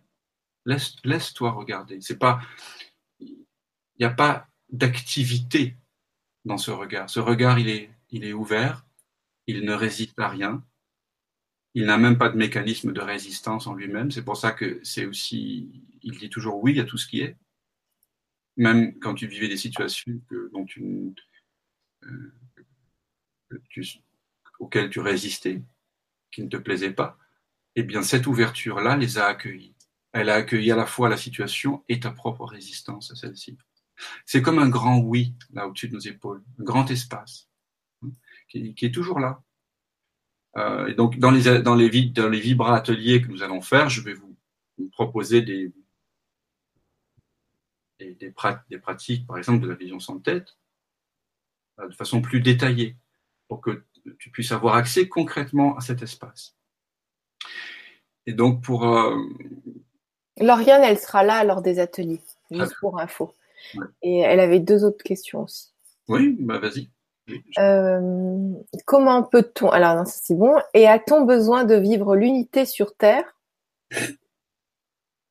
Laisse-toi 1.04 1.52
regarder. 1.52 2.00
C'est 2.02 2.18
pas, 2.18 2.40
il 3.20 3.46
n'y 3.98 4.06
a 4.06 4.10
pas 4.10 4.48
d'activité 4.70 5.76
dans 6.48 6.58
ce 6.58 6.72
regard. 6.72 7.08
Ce 7.08 7.20
regard, 7.20 7.58
il 7.60 7.68
est, 7.68 7.90
il 8.10 8.24
est 8.24 8.32
ouvert, 8.32 8.84
il 9.46 9.64
ne 9.64 9.72
résiste 9.72 10.18
à 10.18 10.28
rien, 10.28 10.64
il 11.74 11.84
n'a 11.86 11.98
même 11.98 12.18
pas 12.18 12.30
de 12.30 12.36
mécanisme 12.36 12.92
de 12.92 13.00
résistance 13.00 13.68
en 13.68 13.74
lui-même. 13.74 14.10
C'est 14.10 14.24
pour 14.24 14.36
ça 14.36 14.50
que 14.50 14.80
c'est 14.82 15.06
aussi, 15.06 15.84
il 16.02 16.18
dit 16.18 16.30
toujours 16.30 16.62
oui 16.62 16.80
à 16.80 16.84
tout 16.84 16.98
ce 16.98 17.06
qui 17.06 17.20
est, 17.20 17.36
même 18.56 18.98
quand 18.98 19.14
tu 19.14 19.28
vivais 19.28 19.48
des 19.48 19.56
situations 19.56 20.20
euh, 20.32 20.50
auxquelles 24.58 24.90
tu 24.90 25.00
résistais, 25.00 25.62
qui 26.32 26.42
ne 26.42 26.48
te 26.48 26.56
plaisaient 26.56 26.92
pas. 26.92 27.18
Eh 27.76 27.84
bien, 27.84 28.02
cette 28.02 28.26
ouverture-là 28.26 28.96
les 28.96 29.18
a 29.18 29.26
accueillis. 29.26 29.74
Elle 30.12 30.30
a 30.30 30.34
accueilli 30.34 30.72
à 30.72 30.76
la 30.76 30.86
fois 30.86 31.08
la 31.08 31.16
situation 31.16 31.84
et 31.88 32.00
ta 32.00 32.10
propre 32.10 32.44
résistance 32.44 33.12
à 33.12 33.14
celle-ci. 33.14 33.56
C'est 34.26 34.42
comme 34.42 34.58
un 34.58 34.68
grand 34.68 34.98
oui, 34.98 35.34
là 35.52 35.66
au-dessus 35.66 35.88
de 35.88 35.94
nos 35.94 36.00
épaules, 36.00 36.42
un 36.58 36.64
grand 36.64 36.90
espace, 36.90 37.48
hein, 38.02 38.10
qui, 38.48 38.74
est 38.80 38.94
toujours 38.94 39.20
là. 39.20 39.42
Euh, 40.56 40.86
et 40.86 40.94
donc, 40.94 41.18
dans 41.18 41.30
les, 41.30 41.62
dans, 41.62 41.74
les, 41.74 42.06
dans 42.06 42.28
les 42.28 42.40
vibra 42.40 42.76
ateliers 42.76 43.22
que 43.22 43.28
nous 43.28 43.42
allons 43.42 43.60
faire, 43.60 43.88
je 43.88 44.00
vais 44.00 44.14
vous, 44.14 44.36
proposer 44.92 45.42
des, 45.42 45.72
des, 47.98 48.14
des, 48.14 48.30
pratiques, 48.78 49.26
par 49.26 49.38
exemple, 49.38 49.64
de 49.64 49.68
la 49.68 49.74
vision 49.74 49.98
sans 49.98 50.20
tête, 50.20 50.56
euh, 51.80 51.88
de 51.88 51.94
façon 51.94 52.22
plus 52.22 52.40
détaillée, 52.40 52.96
pour 53.48 53.60
que 53.60 53.84
tu 54.18 54.30
puisses 54.30 54.52
avoir 54.52 54.76
accès 54.76 55.08
concrètement 55.08 55.76
à 55.76 55.80
cet 55.80 56.02
espace. 56.02 56.56
Et 58.26 58.32
donc, 58.32 58.62
pour, 58.62 58.86
euh, 58.86 59.16
Lauriane, 60.40 60.82
elle 60.82 60.98
sera 60.98 61.22
là 61.22 61.44
lors 61.44 61.62
des 61.62 61.78
ateliers, 61.78 62.20
juste 62.50 62.76
pour 62.80 63.00
info. 63.00 63.34
Et 64.02 64.18
elle 64.18 64.40
avait 64.40 64.60
deux 64.60 64.84
autres 64.84 65.02
questions 65.02 65.42
aussi. 65.42 65.72
Oui, 66.08 66.36
bah 66.40 66.58
vas-y. 66.58 66.88
Euh, 67.58 68.52
comment 68.86 69.22
peut-on 69.22 69.68
Alors 69.68 69.96
non, 69.96 70.04
c'est 70.06 70.34
bon. 70.34 70.54
Et 70.74 70.86
a-t-on 70.86 71.24
besoin 71.24 71.64
de 71.64 71.74
vivre 71.74 72.16
l'unité 72.16 72.64
sur 72.64 72.96
Terre? 72.96 73.36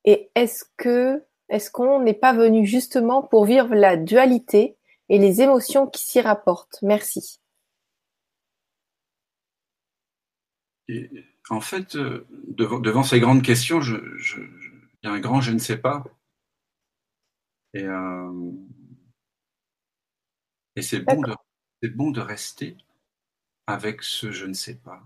Et 0.05 0.29
est-ce 0.35 0.65
que 0.77 1.23
est-ce 1.49 1.71
qu'on 1.71 2.01
n'est 2.01 2.13
pas 2.13 2.33
venu 2.33 2.65
justement 2.65 3.23
pour 3.23 3.45
vivre 3.45 3.73
la 3.73 3.97
dualité 3.97 4.77
et 5.09 5.17
les 5.17 5.41
émotions 5.41 5.87
qui 5.87 6.03
s'y 6.03 6.21
rapportent? 6.21 6.79
Merci. 6.81 7.39
en 11.49 11.61
fait, 11.61 11.95
euh, 11.95 12.25
devant, 12.49 13.03
ces 13.03 13.19
grandes 13.19 13.41
questions, 13.41 13.81
je 13.81 13.97
il 15.03 15.07
y 15.07 15.09
a 15.09 15.13
un 15.13 15.19
grand 15.19 15.41
je 15.41 15.51
ne 15.51 15.59
sais 15.59 15.77
pas. 15.77 16.03
Et, 17.77 17.83
euh, 17.83 18.51
c'est 20.81 21.01
bon, 21.01 21.21
de, 21.21 21.87
bon 21.89 22.09
de 22.09 22.21
rester 22.21 22.75
avec 23.67 24.01
ce 24.01 24.31
je 24.31 24.47
ne 24.47 24.53
sais 24.53 24.77
pas. 24.77 25.03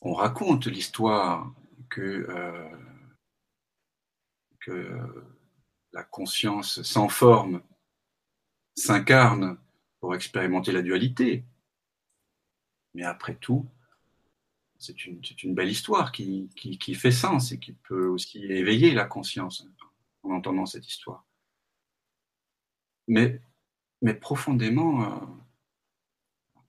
On 0.00 0.14
raconte 0.14 0.68
l'histoire 0.68 1.52
que, 1.90 2.00
euh, 2.00 2.78
que 4.60 4.98
la 5.92 6.02
conscience 6.02 6.80
sans 6.80 7.10
forme 7.10 7.62
s'incarne 8.74 9.58
pour 10.00 10.14
expérimenter 10.14 10.72
la 10.72 10.80
dualité. 10.80 11.44
Mais 12.94 13.04
après 13.04 13.34
tout, 13.34 13.68
c'est 14.82 15.04
une, 15.44 15.54
belle 15.54 15.70
histoire 15.70 16.10
qui, 16.10 16.48
fait 16.94 17.12
sens 17.12 17.52
et 17.52 17.58
qui 17.58 17.72
peut 17.72 18.08
aussi 18.08 18.44
éveiller 18.44 18.92
la 18.92 19.04
conscience 19.04 19.64
en 20.24 20.32
entendant 20.32 20.66
cette 20.66 20.88
histoire. 20.88 21.24
Mais, 23.06 23.40
profondément, 24.20 25.04
euh, 25.04 26.60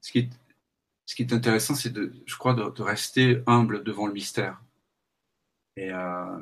ce, 0.00 0.10
qui 0.10 1.22
est, 1.22 1.32
intéressant, 1.32 1.74
c'est, 1.74 1.92
de, 1.92 2.14
je 2.24 2.36
crois, 2.36 2.54
de, 2.54 2.82
rester 2.82 3.42
humble 3.46 3.84
devant 3.84 4.06
le 4.06 4.14
mystère. 4.14 4.62
Et, 5.76 5.90
euh, 5.90 6.40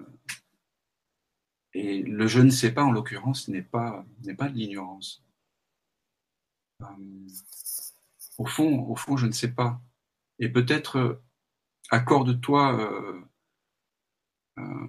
et 1.72 2.02
le 2.02 2.28
je 2.28 2.40
ne 2.40 2.50
sais 2.50 2.72
pas, 2.72 2.84
en 2.84 2.92
l'occurrence, 2.92 3.48
n'est 3.48 3.62
pas, 3.62 4.04
n'est 4.22 4.34
pas 4.34 4.48
de 4.48 4.54
l'ignorance. 4.54 5.24
Euh, 6.82 6.86
au 8.38 8.46
fond, 8.46 8.84
au 8.88 8.94
fond, 8.94 9.16
je 9.16 9.26
ne 9.26 9.32
sais 9.32 9.52
pas 9.52 9.80
et 10.38 10.48
peut-être 10.48 10.98
euh, 10.98 11.22
accorde-toi 11.90 12.78
euh, 12.80 13.20
euh, 14.58 14.88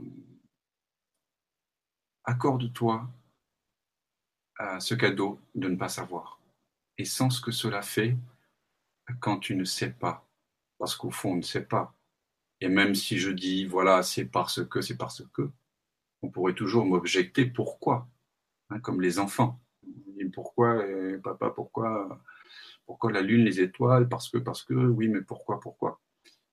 accorde-toi 2.23 3.09
à 4.57 4.79
ce 4.79 4.95
cadeau 4.95 5.39
de 5.53 5.67
ne 5.67 5.75
pas 5.75 5.89
savoir. 5.89 6.39
Et 6.97 7.05
sans 7.05 7.29
ce 7.29 7.41
que 7.41 7.51
cela 7.51 7.81
fait 7.81 8.17
quand 9.19 9.37
tu 9.39 9.55
ne 9.55 9.65
sais 9.65 9.91
pas 9.91 10.27
parce 10.79 10.95
qu'au 10.95 11.11
fond 11.11 11.33
on 11.33 11.37
ne 11.37 11.41
sait 11.41 11.65
pas 11.65 11.93
et 12.59 12.69
même 12.69 12.95
si 12.95 13.17
je 13.17 13.29
dis 13.29 13.65
voilà 13.65 14.01
c'est 14.01 14.25
parce 14.25 14.65
que 14.65 14.81
c'est 14.81 14.97
parce 14.97 15.23
que 15.33 15.51
on 16.23 16.29
pourrait 16.29 16.55
toujours 16.55 16.85
m'objecter 16.85 17.45
pourquoi 17.45 18.07
hein, 18.69 18.79
comme 18.79 19.01
les 19.01 19.19
enfants. 19.19 19.59
Pourquoi 20.33 20.81
papa 21.23 21.51
pourquoi 21.51 22.19
pourquoi 22.85 23.11
la 23.11 23.21
Lune, 23.21 23.43
les 23.43 23.61
étoiles 23.61 24.07
Parce 24.07 24.29
que, 24.29 24.37
parce 24.37 24.63
que, 24.63 24.73
oui, 24.73 25.07
mais 25.07 25.21
pourquoi, 25.21 25.59
pourquoi? 25.59 25.99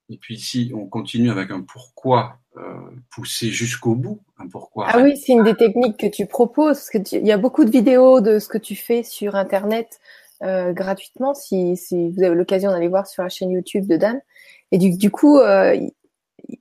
Et 0.09 0.19
puis 0.19 0.39
si 0.39 0.73
on 0.75 0.87
continue 0.87 1.31
avec 1.31 1.51
un 1.51 1.63
pourquoi, 1.63 2.39
pousser 3.11 3.49
jusqu'au 3.49 3.95
bout. 3.95 4.21
Hein, 4.39 4.47
pourquoi 4.51 4.87
Ah 4.91 5.01
oui, 5.01 5.17
c'est 5.17 5.33
une 5.33 5.43
des 5.43 5.55
techniques 5.55 5.97
que 5.97 6.07
tu 6.07 6.27
proposes. 6.27 6.91
Il 7.13 7.27
y 7.27 7.33
a 7.33 7.39
beaucoup 7.39 7.65
de 7.65 7.71
vidéos 7.71 8.21
de 8.21 8.39
ce 8.39 8.49
que 8.49 8.59
tu 8.59 8.77
fais 8.77 9.03
sur 9.03 9.37
Internet 9.37 10.01
gratuitement, 10.43 11.35
si, 11.35 11.77
si, 11.77 12.11
vous 12.11 12.23
avez 12.23 12.35
l'occasion 12.35 12.71
d'aller 12.73 12.89
voir 12.89 13.07
sur 13.07 13.23
la 13.23 13.31
chaîne 13.31 13.53
YouTube 13.53 13.87
de 13.87 13.97
Dan. 13.97 14.21
Et 14.71 14.77
du, 14.77 14.97
du 14.99 15.11
coup, 15.11 15.41
il 15.41 15.93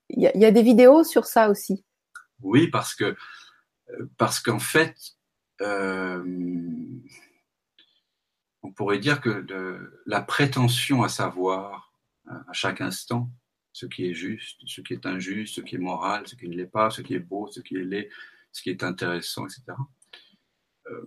y, 0.09 0.21
y, 0.21 0.45
a 0.45 0.51
des 0.51 0.63
vidéos 0.63 1.03
sur 1.03 1.25
ça 1.25 1.49
aussi. 1.49 1.83
Oui, 2.41 2.67
parce 2.67 2.95
que 2.95 3.15
parce 4.17 4.39
qu'en 4.39 4.59
fait, 4.59 4.95
euh, 5.61 6.23
on 8.63 8.71
pourrait 8.71 8.99
dire 8.99 9.21
que 9.21 9.45
la 10.05 10.21
prétention 10.21 11.03
à 11.03 11.09
savoir 11.09 11.93
euh, 12.29 12.33
à 12.47 12.53
chaque 12.53 12.81
instant 12.81 13.31
ce 13.73 13.85
qui 13.85 14.05
est 14.05 14.13
juste, 14.13 14.59
ce 14.65 14.81
qui 14.81 14.93
est 14.93 15.05
injuste, 15.05 15.55
ce 15.55 15.61
qui 15.61 15.75
est 15.75 15.79
moral, 15.79 16.27
ce 16.27 16.35
qui 16.35 16.47
ne 16.49 16.55
l'est 16.55 16.65
pas, 16.65 16.89
ce 16.89 17.01
qui 17.01 17.13
est 17.13 17.19
beau, 17.19 17.49
ce 17.49 17.61
qui 17.61 17.75
est 17.77 17.83
laid, 17.83 18.09
ce 18.51 18.61
qui 18.61 18.69
est 18.69 18.83
intéressant, 18.83 19.45
etc. 19.45 19.63
Euh, 20.87 21.05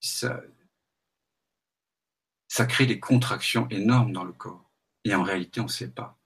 ça, 0.00 0.42
ça 2.48 2.66
crée 2.66 2.86
des 2.86 2.98
contractions 2.98 3.68
énormes 3.68 4.12
dans 4.12 4.24
le 4.24 4.32
corps. 4.32 4.70
Et 5.04 5.14
en 5.14 5.22
réalité, 5.22 5.60
on 5.60 5.64
ne 5.64 5.68
sait 5.68 5.92
pas. 5.92 6.18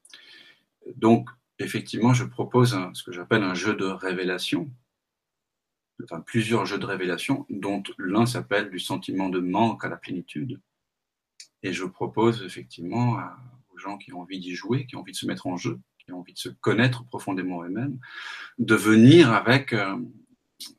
Donc, 0.97 1.29
effectivement, 1.59 2.15
je 2.15 2.25
propose 2.25 2.79
ce 2.95 3.03
que 3.03 3.13
j'appelle 3.13 3.43
un 3.43 3.55
jeu 3.55 3.75
de 3.75 3.85
révélation, 3.85 4.71
enfin, 6.03 6.21
plusieurs 6.21 6.67
jeux 6.67 6.79
de 6.79 6.87
révélation, 6.87 7.47
dont 7.51 7.83
l'un 7.99 8.27
s'appelle 8.27 8.71
du 8.71 8.79
sentiment 8.79 9.29
de 9.29 9.41
manque 9.41 9.85
à 9.85 9.89
la 9.89 9.97
plénitude. 9.97 10.61
Et 11.63 11.73
je 11.73 11.85
propose 11.85 12.43
effectivement 12.43 13.19
aux 13.73 13.79
gens 13.79 13.97
qui 13.97 14.13
ont 14.13 14.21
envie 14.21 14.41
d'y 14.41 14.55
jouer, 14.55 14.87
qui 14.87 14.97
ont 14.97 15.01
envie 15.01 15.13
de 15.13 15.17
se 15.17 15.27
mettre 15.27 15.47
en 15.47 15.57
jeu, 15.57 15.81
qui 15.99 16.13
ont 16.13 16.21
envie 16.21 16.35
de 16.35 16.39
se 16.39 16.49
connaître 16.49 17.05
profondément 17.07 17.63
eux-mêmes, 17.63 17.99
de 18.59 18.75
venir 18.75 19.33
avec, 19.33 19.73
euh, 19.73 19.97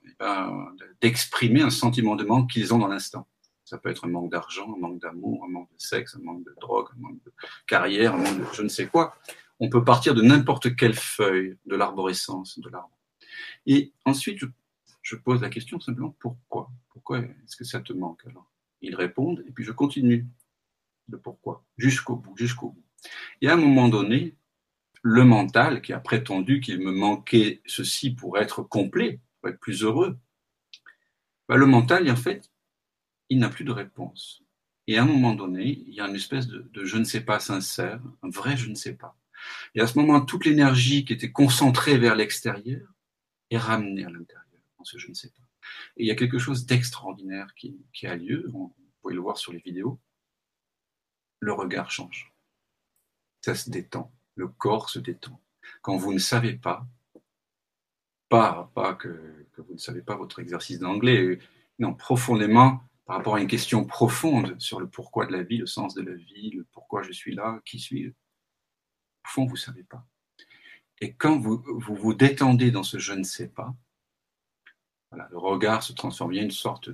eh 0.05 0.11
ben, 0.19 0.75
d'exprimer 1.01 1.61
un 1.61 1.69
sentiment 1.69 2.15
de 2.15 2.23
manque 2.23 2.51
qu'ils 2.51 2.73
ont 2.73 2.77
dans 2.77 2.87
l'instant. 2.87 3.27
Ça 3.63 3.79
peut 3.79 3.89
être 3.89 4.05
un 4.05 4.09
manque 4.09 4.31
d'argent, 4.31 4.75
un 4.75 4.79
manque 4.79 5.01
d'amour, 5.01 5.43
un 5.43 5.51
manque 5.51 5.71
de 5.71 5.81
sexe, 5.81 6.15
un 6.15 6.23
manque 6.23 6.45
de 6.45 6.55
drogue, 6.61 6.87
un 6.95 7.01
manque 7.01 7.23
de 7.25 7.33
carrière, 7.65 8.13
un 8.13 8.17
manque 8.17 8.37
de 8.37 8.45
je 8.53 8.61
ne 8.61 8.69
sais 8.69 8.85
quoi. 8.85 9.15
On 9.59 9.69
peut 9.69 9.83
partir 9.83 10.13
de 10.13 10.21
n'importe 10.21 10.75
quelle 10.75 10.93
feuille 10.93 11.57
de 11.65 11.75
l'arborescence 11.75 12.59
de 12.59 12.69
l'arbre. 12.69 12.95
Et 13.65 13.91
ensuite, 14.05 14.37
je 15.05 15.15
pose 15.15 15.41
la 15.41 15.49
question 15.49 15.79
simplement 15.79 16.15
pourquoi? 16.19 16.71
Pourquoi 16.89 17.19
est-ce 17.19 17.55
que 17.55 17.63
ça 17.63 17.79
te 17.79 17.93
manque 17.93 18.25
alors? 18.25 18.51
Ils 18.81 18.95
répondent 18.95 19.43
et 19.47 19.51
puis 19.51 19.63
je 19.63 19.71
continue 19.71 20.25
le 21.07 21.19
pourquoi? 21.19 21.63
Jusqu'au 21.77 22.15
bout, 22.15 22.35
jusqu'au 22.35 22.71
bout. 22.71 22.83
Et 23.39 23.47
à 23.47 23.53
un 23.53 23.57
moment 23.57 23.87
donné, 23.87 24.35
le 25.03 25.23
mental 25.23 25.83
qui 25.83 25.93
a 25.93 25.99
prétendu 25.99 26.59
qu'il 26.59 26.79
me 26.79 26.91
manquait 26.91 27.61
ceci 27.67 28.15
pour 28.15 28.39
être 28.39 28.63
complet, 28.63 29.19
pour 29.39 29.49
être 29.49 29.59
plus 29.59 29.83
heureux, 29.83 30.17
bah, 31.47 31.55
le 31.55 31.67
mental, 31.67 32.09
en 32.09 32.15
fait, 32.15 32.49
il 33.29 33.37
n'a 33.37 33.49
plus 33.49 33.63
de 33.63 33.71
réponse. 33.71 34.41
Et 34.87 34.97
à 34.97 35.03
un 35.03 35.05
moment 35.05 35.35
donné, 35.35 35.83
il 35.85 35.93
y 35.93 36.01
a 36.01 36.07
une 36.07 36.15
espèce 36.15 36.47
de, 36.47 36.67
de 36.73 36.83
je 36.83 36.97
ne 36.97 37.03
sais 37.03 37.21
pas 37.21 37.39
sincère, 37.39 38.01
un 38.23 38.29
vrai 38.29 38.57
je 38.57 38.71
ne 38.71 38.75
sais 38.75 38.95
pas. 38.95 39.15
Et 39.75 39.81
à 39.81 39.85
ce 39.85 39.99
moment, 39.99 40.19
toute 40.21 40.45
l'énergie 40.45 41.05
qui 41.05 41.13
était 41.13 41.31
concentrée 41.31 41.99
vers 41.99 42.15
l'extérieur 42.15 42.91
est 43.51 43.59
ramenée 43.59 44.03
à 44.03 44.09
l'intérieur 44.09 44.44
ce 44.85 44.97
je 44.97 45.09
ne 45.09 45.13
sais 45.13 45.29
pas. 45.29 45.43
Et 45.97 46.03
il 46.03 46.07
y 46.07 46.11
a 46.11 46.15
quelque 46.15 46.39
chose 46.39 46.65
d'extraordinaire 46.65 47.53
qui, 47.55 48.07
a 48.07 48.15
lieu, 48.15 48.45
vous 48.47 48.75
pouvez 49.01 49.15
le 49.15 49.21
voir 49.21 49.37
sur 49.37 49.51
les 49.51 49.59
vidéos, 49.59 49.99
le 51.39 51.53
regard 51.53 51.91
change. 51.91 52.33
Ça 53.41 53.55
se 53.55 53.69
détend, 53.69 54.13
le 54.35 54.47
corps 54.47 54.89
se 54.89 54.99
détend. 54.99 55.41
Quand 55.81 55.97
vous 55.97 56.13
ne 56.13 56.19
savez 56.19 56.53
pas, 56.53 56.87
pas, 58.29 58.71
pas 58.73 58.95
que, 58.95 59.47
vous 59.57 59.73
ne 59.73 59.79
savez 59.79 60.01
pas 60.01 60.15
votre 60.15 60.39
exercice 60.39 60.79
d'anglais, 60.79 61.39
non, 61.79 61.93
profondément 61.93 62.81
par 63.05 63.17
rapport 63.17 63.35
à 63.35 63.41
une 63.41 63.47
question 63.47 63.85
profonde 63.85 64.59
sur 64.59 64.79
le 64.79 64.89
pourquoi 64.89 65.27
de 65.27 65.31
la 65.31 65.43
vie, 65.43 65.57
le 65.57 65.67
sens 65.67 65.93
de 65.93 66.01
la 66.01 66.15
vie, 66.15 66.49
le 66.51 66.63
pourquoi 66.71 67.03
je 67.03 67.11
suis 67.11 67.35
là, 67.35 67.61
qui 67.65 67.79
suis-je. 67.79 68.09
Au 68.09 69.27
fond, 69.27 69.45
vous 69.45 69.53
ne 69.53 69.59
savez 69.59 69.83
pas. 69.83 70.07
Et 71.01 71.13
quand 71.13 71.37
vous 71.37 71.63
vous 71.77 72.13
détendez 72.13 72.71
dans 72.71 72.83
ce 72.83 72.97
je 72.97 73.13
ne 73.13 73.23
sais 73.23 73.49
pas, 73.49 73.75
le 75.29 75.37
regard 75.37 75.83
se 75.83 75.93
transforme. 75.93 76.33
Il 76.33 76.37
y 76.37 76.39
a 76.39 76.43
une 76.43 76.51
sorte 76.51 76.89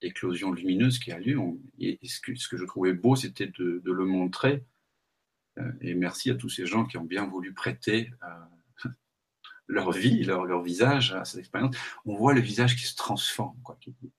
d'éclosion 0.00 0.52
lumineuse 0.52 0.98
qui 0.98 1.12
a 1.12 1.18
lieu. 1.18 1.38
ce 2.02 2.20
que, 2.20 2.56
je 2.56 2.64
trouvais 2.64 2.92
beau, 2.92 3.16
c'était 3.16 3.46
de, 3.46 3.82
le 3.84 4.04
montrer. 4.04 4.64
Euh, 5.58 5.72
et 5.80 5.94
merci 5.94 6.30
à 6.30 6.34
tous 6.34 6.48
ces 6.48 6.66
gens 6.66 6.84
qui 6.84 6.96
ont 6.98 7.04
bien 7.04 7.26
voulu 7.26 7.52
prêter 7.52 8.12
euh, 8.22 8.88
leur 9.66 9.90
vie, 9.90 10.22
leur, 10.24 10.62
visage 10.62 11.12
à 11.14 11.24
cette 11.24 11.40
expérience. 11.40 11.76
On 12.04 12.16
voit 12.16 12.34
le 12.34 12.40
visage 12.40 12.76
qui 12.76 12.84
se 12.84 12.94
transforme, 12.94 13.60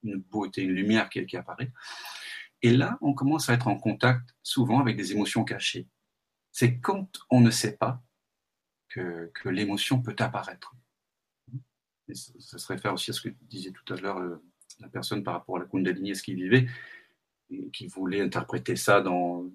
une 0.04 0.18
beauté, 0.18 0.64
une 0.64 0.74
lumière 0.74 1.10
qui, 1.10 1.38
apparaît. 1.38 1.72
Et 2.62 2.72
là, 2.72 2.98
on 3.02 3.14
commence 3.14 3.50
à 3.50 3.54
être 3.54 3.68
en 3.68 3.78
contact 3.78 4.36
souvent 4.44 4.82
avec 4.82 4.98
des 4.98 5.14
émotions 5.14 5.46
cachées. 5.46 5.88
C'est 6.52 6.80
quand 6.80 7.20
on 7.30 7.40
ne 7.40 7.52
sait 7.52 7.78
pas 7.78 8.04
que 8.90 9.32
l'émotion 9.46 10.02
peut 10.02 10.16
apparaître 10.18 10.76
ça 12.16 12.58
se 12.58 12.68
réfère 12.68 12.94
aussi 12.94 13.12
à 13.12 13.14
ce 13.14 13.22
que 13.22 13.30
disait 13.42 13.72
tout 13.72 13.94
à 13.94 13.98
l'heure 13.98 14.18
euh, 14.18 14.42
la 14.80 14.88
personne 14.88 15.24
par 15.24 15.36
rapport 15.36 15.58
à 15.58 15.60
la 15.60 15.66
Kundalini 15.66 16.12
et 16.12 16.16
ce 16.16 16.24
qu'il 16.24 16.36
vivait, 16.36 16.68
qui 17.74 17.88
voulait 17.88 18.22
interpréter 18.22 18.76
ça 18.76 19.02
dans 19.02 19.46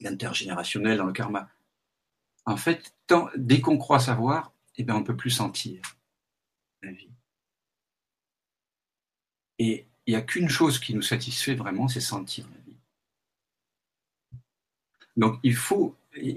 l'intergénérationnel, 0.00 0.98
dans 0.98 1.06
le 1.06 1.12
karma. 1.12 1.50
En 2.46 2.56
fait, 2.56 2.94
dès 3.36 3.60
qu'on 3.60 3.78
croit 3.78 4.00
savoir, 4.00 4.52
eh 4.76 4.84
bien, 4.84 4.96
on 4.96 5.00
ne 5.00 5.04
peut 5.04 5.16
plus 5.16 5.30
sentir 5.30 5.82
la 6.82 6.92
vie. 6.92 7.10
Et 9.58 9.86
il 10.06 10.12
n'y 10.12 10.16
a 10.16 10.22
qu'une 10.22 10.48
chose 10.48 10.78
qui 10.78 10.94
nous 10.94 11.02
satisfait 11.02 11.54
vraiment, 11.54 11.88
c'est 11.88 12.00
sentir 12.00 12.48
la 12.48 12.60
vie. 12.62 12.78
Donc 15.16 15.38
il 15.42 15.54
faut 15.54 15.96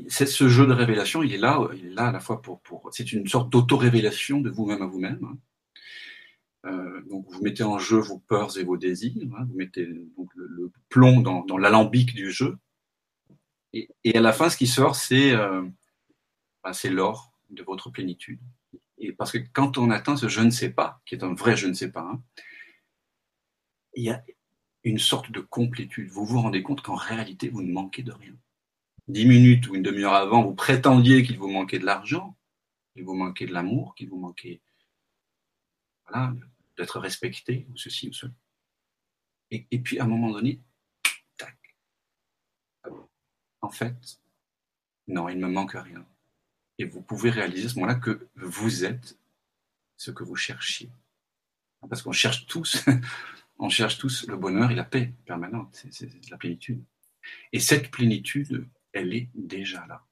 ce 0.09 0.47
jeu 0.47 0.67
de 0.67 0.73
révélation, 0.73 1.23
il 1.23 1.33
est 1.33 1.37
là, 1.37 1.67
il 1.73 1.87
est 1.87 1.93
là 1.93 2.07
à 2.07 2.11
la 2.11 2.19
fois 2.19 2.41
pour, 2.41 2.61
pour 2.61 2.89
c'est 2.91 3.11
une 3.11 3.27
sorte 3.27 3.49
d'auto-révélation 3.49 4.41
de 4.41 4.49
vous-même 4.49 4.81
à 4.81 4.85
vous-même. 4.85 5.19
Hein. 5.23 5.37
Euh, 6.65 7.01
donc 7.09 7.25
vous 7.29 7.41
mettez 7.41 7.63
en 7.63 7.79
jeu 7.79 7.97
vos 7.97 8.19
peurs 8.19 8.57
et 8.57 8.63
vos 8.63 8.77
désirs, 8.77 9.13
hein. 9.37 9.45
vous 9.49 9.55
mettez 9.55 9.83
le, 9.85 10.71
plomb 10.89 11.21
dans, 11.21 11.57
l'alambic 11.57 12.13
du 12.13 12.31
jeu, 12.31 12.57
et, 13.73 13.87
à 14.13 14.19
la 14.19 14.33
fin, 14.33 14.49
ce 14.49 14.57
qui 14.57 14.67
sort, 14.67 14.95
c'est 14.95 15.31
euh, 15.31 15.63
bah, 16.63 16.73
c'est 16.73 16.89
l'or 16.89 17.33
de 17.49 17.63
votre 17.63 17.89
plénitude. 17.89 18.39
Et 18.97 19.13
parce 19.13 19.31
que 19.31 19.39
quand 19.53 19.77
on 19.77 19.89
atteint 19.89 20.17
ce 20.17 20.27
je 20.27 20.41
ne 20.41 20.49
sais 20.49 20.69
pas, 20.69 21.01
qui 21.05 21.15
est 21.15 21.23
un 21.23 21.33
vrai 21.33 21.55
je 21.55 21.67
ne 21.67 21.73
sais 21.73 21.91
pas, 21.91 22.01
hein, 22.01 22.21
il 23.95 24.03
y 24.03 24.09
a 24.09 24.23
une 24.83 24.99
sorte 24.99 25.31
de 25.31 25.39
complétude. 25.39 26.09
Vous 26.09 26.25
vous 26.25 26.41
rendez 26.41 26.61
compte 26.63 26.81
qu'en 26.81 26.95
réalité, 26.95 27.49
vous 27.49 27.61
ne 27.61 27.71
manquez 27.71 28.03
de 28.03 28.11
rien 28.11 28.35
dix 29.07 29.25
minutes 29.25 29.67
ou 29.67 29.75
une 29.75 29.83
demi-heure 29.83 30.13
avant, 30.13 30.43
vous 30.43 30.55
prétendiez 30.55 31.23
qu'il 31.23 31.37
vous 31.37 31.49
manquait 31.49 31.79
de 31.79 31.85
l'argent, 31.85 32.37
qu'il 32.93 33.03
vous 33.03 33.15
manquait 33.15 33.45
de 33.45 33.53
l'amour, 33.53 33.95
qu'il 33.95 34.09
vous 34.09 34.19
manquait 34.19 34.61
voilà, 36.07 36.33
d'être 36.77 36.99
respecté, 36.99 37.67
ou 37.69 37.77
ceci 37.77 38.09
ou 38.09 38.13
cela. 38.13 38.33
Et, 39.49 39.67
et, 39.71 39.79
puis 39.79 39.99
à 39.99 40.03
un 40.03 40.07
moment 40.07 40.31
donné, 40.31 40.61
tac. 41.37 41.57
En 43.61 43.69
fait, 43.69 44.19
non, 45.07 45.29
il 45.29 45.37
ne 45.37 45.47
me 45.47 45.51
manque 45.51 45.73
rien. 45.73 46.05
Et 46.77 46.85
vous 46.85 47.01
pouvez 47.01 47.29
réaliser 47.29 47.65
à 47.65 47.69
ce 47.69 47.75
moment-là 47.75 47.95
que 47.95 48.29
vous 48.35 48.85
êtes 48.85 49.17
ce 49.97 50.11
que 50.11 50.23
vous 50.23 50.35
cherchiez. 50.35 50.89
Parce 51.89 52.01
qu'on 52.01 52.11
cherche 52.11 52.45
tous, 52.45 52.85
on 53.59 53.69
cherche 53.69 53.97
tous 53.97 54.27
le 54.27 54.37
bonheur 54.37 54.71
et 54.71 54.75
la 54.75 54.83
paix 54.83 55.13
permanente, 55.25 55.85
c'est 55.91 56.29
la 56.29 56.37
plénitude. 56.37 56.83
Et 57.51 57.59
cette 57.59 57.91
plénitude, 57.91 58.67
elle 58.93 59.13
est 59.13 59.29
déjà 59.33 59.85
là. 59.87 60.03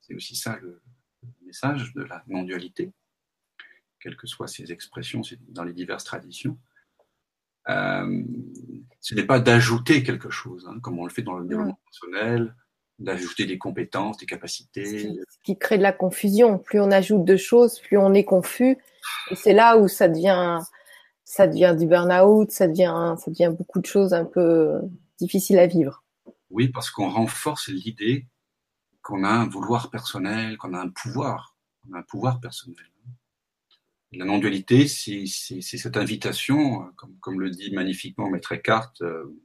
C'est 0.00 0.14
aussi 0.14 0.36
ça 0.36 0.58
le 0.62 0.80
message 1.44 1.92
de 1.94 2.02
la 2.02 2.22
non-dualité, 2.28 2.92
quelles 4.00 4.16
que 4.16 4.26
soient 4.26 4.48
ses 4.48 4.72
expressions 4.72 5.22
dans 5.48 5.64
les 5.64 5.72
diverses 5.72 6.04
traditions. 6.04 6.58
Euh, 7.68 8.22
ce 9.00 9.14
n'est 9.14 9.24
pas 9.24 9.40
d'ajouter 9.40 10.02
quelque 10.02 10.30
chose, 10.30 10.68
hein, 10.68 10.78
comme 10.80 10.98
on 10.98 11.04
le 11.04 11.10
fait 11.10 11.22
dans 11.22 11.38
le 11.38 11.46
développement 11.46 11.80
personnel, 11.84 12.54
d'ajouter 12.98 13.44
des 13.44 13.58
compétences, 13.58 14.18
des 14.18 14.26
capacités. 14.26 15.14
Ce 15.28 15.38
qui 15.42 15.58
crée 15.58 15.78
de 15.78 15.82
la 15.82 15.92
confusion. 15.92 16.58
Plus 16.58 16.80
on 16.80 16.90
ajoute 16.90 17.24
de 17.24 17.36
choses, 17.36 17.80
plus 17.80 17.98
on 17.98 18.14
est 18.14 18.24
confus. 18.24 18.78
Et 19.30 19.36
c'est 19.36 19.52
là 19.52 19.76
où 19.78 19.88
ça 19.88 20.08
devient, 20.08 20.60
ça 21.24 21.46
devient 21.46 21.74
du 21.78 21.86
burn-out, 21.86 22.50
ça 22.50 22.68
devient, 22.68 23.16
ça 23.18 23.30
devient 23.30 23.52
beaucoup 23.56 23.80
de 23.80 23.86
choses 23.86 24.14
un 24.14 24.24
peu 24.24 24.80
difficiles 25.18 25.58
à 25.58 25.66
vivre. 25.66 26.04
Oui, 26.56 26.68
parce 26.68 26.90
qu'on 26.90 27.10
renforce 27.10 27.68
l'idée 27.68 28.26
qu'on 29.02 29.24
a 29.24 29.28
un 29.28 29.46
vouloir 29.46 29.90
personnel, 29.90 30.56
qu'on 30.56 30.72
a 30.72 30.80
un 30.80 30.88
pouvoir, 30.88 31.54
on 31.86 31.92
a 31.92 31.98
un 31.98 32.02
pouvoir 32.02 32.40
personnel. 32.40 32.90
La 34.12 34.24
non-dualité, 34.24 34.88
c'est 34.88 35.26
cette 35.26 35.98
invitation, 35.98 36.90
comme, 37.20 37.40
le 37.42 37.50
dit 37.50 37.72
magnifiquement 37.72 38.30
Maître 38.30 38.52
Eckhart 38.52 38.94
euh, 39.02 39.38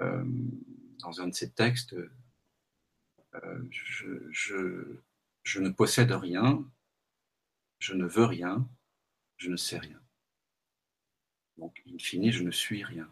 euh, 0.00 0.24
dans 1.00 1.20
un 1.20 1.28
de 1.28 1.34
ses 1.34 1.52
textes, 1.52 1.94
euh, 3.34 3.68
je, 3.70 5.02
je 5.42 5.60
ne 5.60 5.68
possède 5.68 6.10
rien, 6.10 6.64
je 7.80 7.92
ne 7.92 8.06
veux 8.06 8.24
rien, 8.24 8.66
je 9.36 9.50
ne 9.50 9.58
sais 9.58 9.78
rien. 9.78 10.00
Donc, 11.58 11.82
in 11.86 11.98
fine, 11.98 12.32
je 12.32 12.42
ne 12.42 12.50
suis 12.50 12.82
rien. 12.82 13.10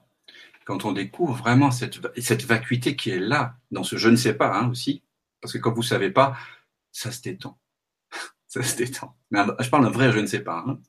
Quand 0.64 0.84
on 0.84 0.92
découvre 0.92 1.34
vraiment 1.34 1.70
cette, 1.70 1.98
cette 2.20 2.44
vacuité 2.44 2.96
qui 2.96 3.10
est 3.10 3.18
là, 3.18 3.56
dans 3.70 3.84
ce 3.84 3.96
je 3.96 4.08
ne 4.08 4.16
sais 4.16 4.34
pas 4.34 4.56
hein, 4.56 4.70
aussi, 4.70 5.02
parce 5.40 5.52
que 5.52 5.58
quand 5.58 5.72
vous 5.72 5.82
ne 5.82 5.86
savez 5.86 6.10
pas, 6.10 6.36
ça 6.92 7.10
se 7.12 7.20
détend. 7.20 7.58
ça 8.46 8.62
se 8.62 8.76
détend. 8.76 9.16
Mais 9.30 9.40
je 9.60 9.68
parle 9.68 9.84
d'un 9.84 9.90
vrai 9.90 10.12
je 10.12 10.20
ne 10.20 10.26
sais 10.26 10.42
pas. 10.42 10.64
Hein. 10.66 10.80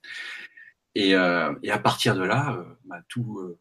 Et, 0.96 1.14
euh, 1.14 1.54
et, 1.62 1.72
à 1.72 1.80
partir 1.80 2.16
de 2.16 2.24
là, 2.24 2.56
euh, 2.56 2.64
bah, 2.86 3.02
tout, 3.10 3.40
euh, 3.40 3.60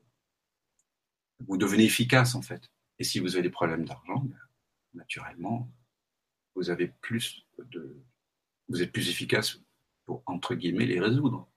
vous 1.41 1.57
devenez 1.57 1.85
efficace 1.85 2.37
en 2.37 2.43
fait. 2.43 2.71
Et 3.01 3.05
si 3.05 3.19
vous 3.19 3.35
avez 3.35 3.43
des 3.43 3.51
problèmes 3.51 3.85
d'argent, 3.85 4.23
bah, 4.25 4.37
naturellement, 4.95 5.69
vous 6.55 6.71
avez 6.71 6.89
plus 7.01 7.45
de, 7.59 7.97
vous 8.69 8.83
êtes 8.83 8.93
plus 8.93 9.11
efficace 9.11 9.59
pour 10.07 10.23
entre 10.27 10.55
guillemets 10.55 10.87
les 10.87 11.01
résoudre. 11.01 11.49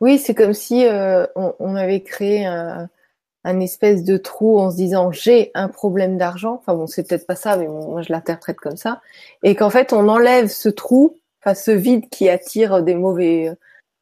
Oui, 0.00 0.18
c'est 0.18 0.34
comme 0.34 0.54
si 0.54 0.86
euh, 0.86 1.26
on, 1.34 1.54
on, 1.58 1.74
avait 1.74 2.02
créé 2.02 2.46
un, 2.46 2.88
un, 3.48 3.60
espèce 3.60 4.04
de 4.04 4.16
trou 4.16 4.58
en 4.58 4.70
se 4.70 4.76
disant 4.76 5.10
j'ai 5.12 5.50
un 5.54 5.68
problème 5.68 6.18
d'argent. 6.18 6.54
Enfin 6.54 6.74
bon, 6.74 6.86
c'est 6.86 7.06
peut-être 7.06 7.26
pas 7.26 7.36
ça, 7.36 7.56
mais 7.56 7.66
moi 7.66 8.02
je 8.02 8.12
l'interprète 8.12 8.56
comme 8.56 8.76
ça. 8.76 9.00
Et 9.42 9.54
qu'en 9.54 9.70
fait 9.70 9.92
on 9.92 10.08
enlève 10.08 10.48
ce 10.48 10.68
trou, 10.68 11.16
enfin 11.42 11.54
ce 11.54 11.70
vide 11.70 12.08
qui 12.10 12.28
attire 12.28 12.82
des 12.82 12.94
mauvais, 12.94 13.52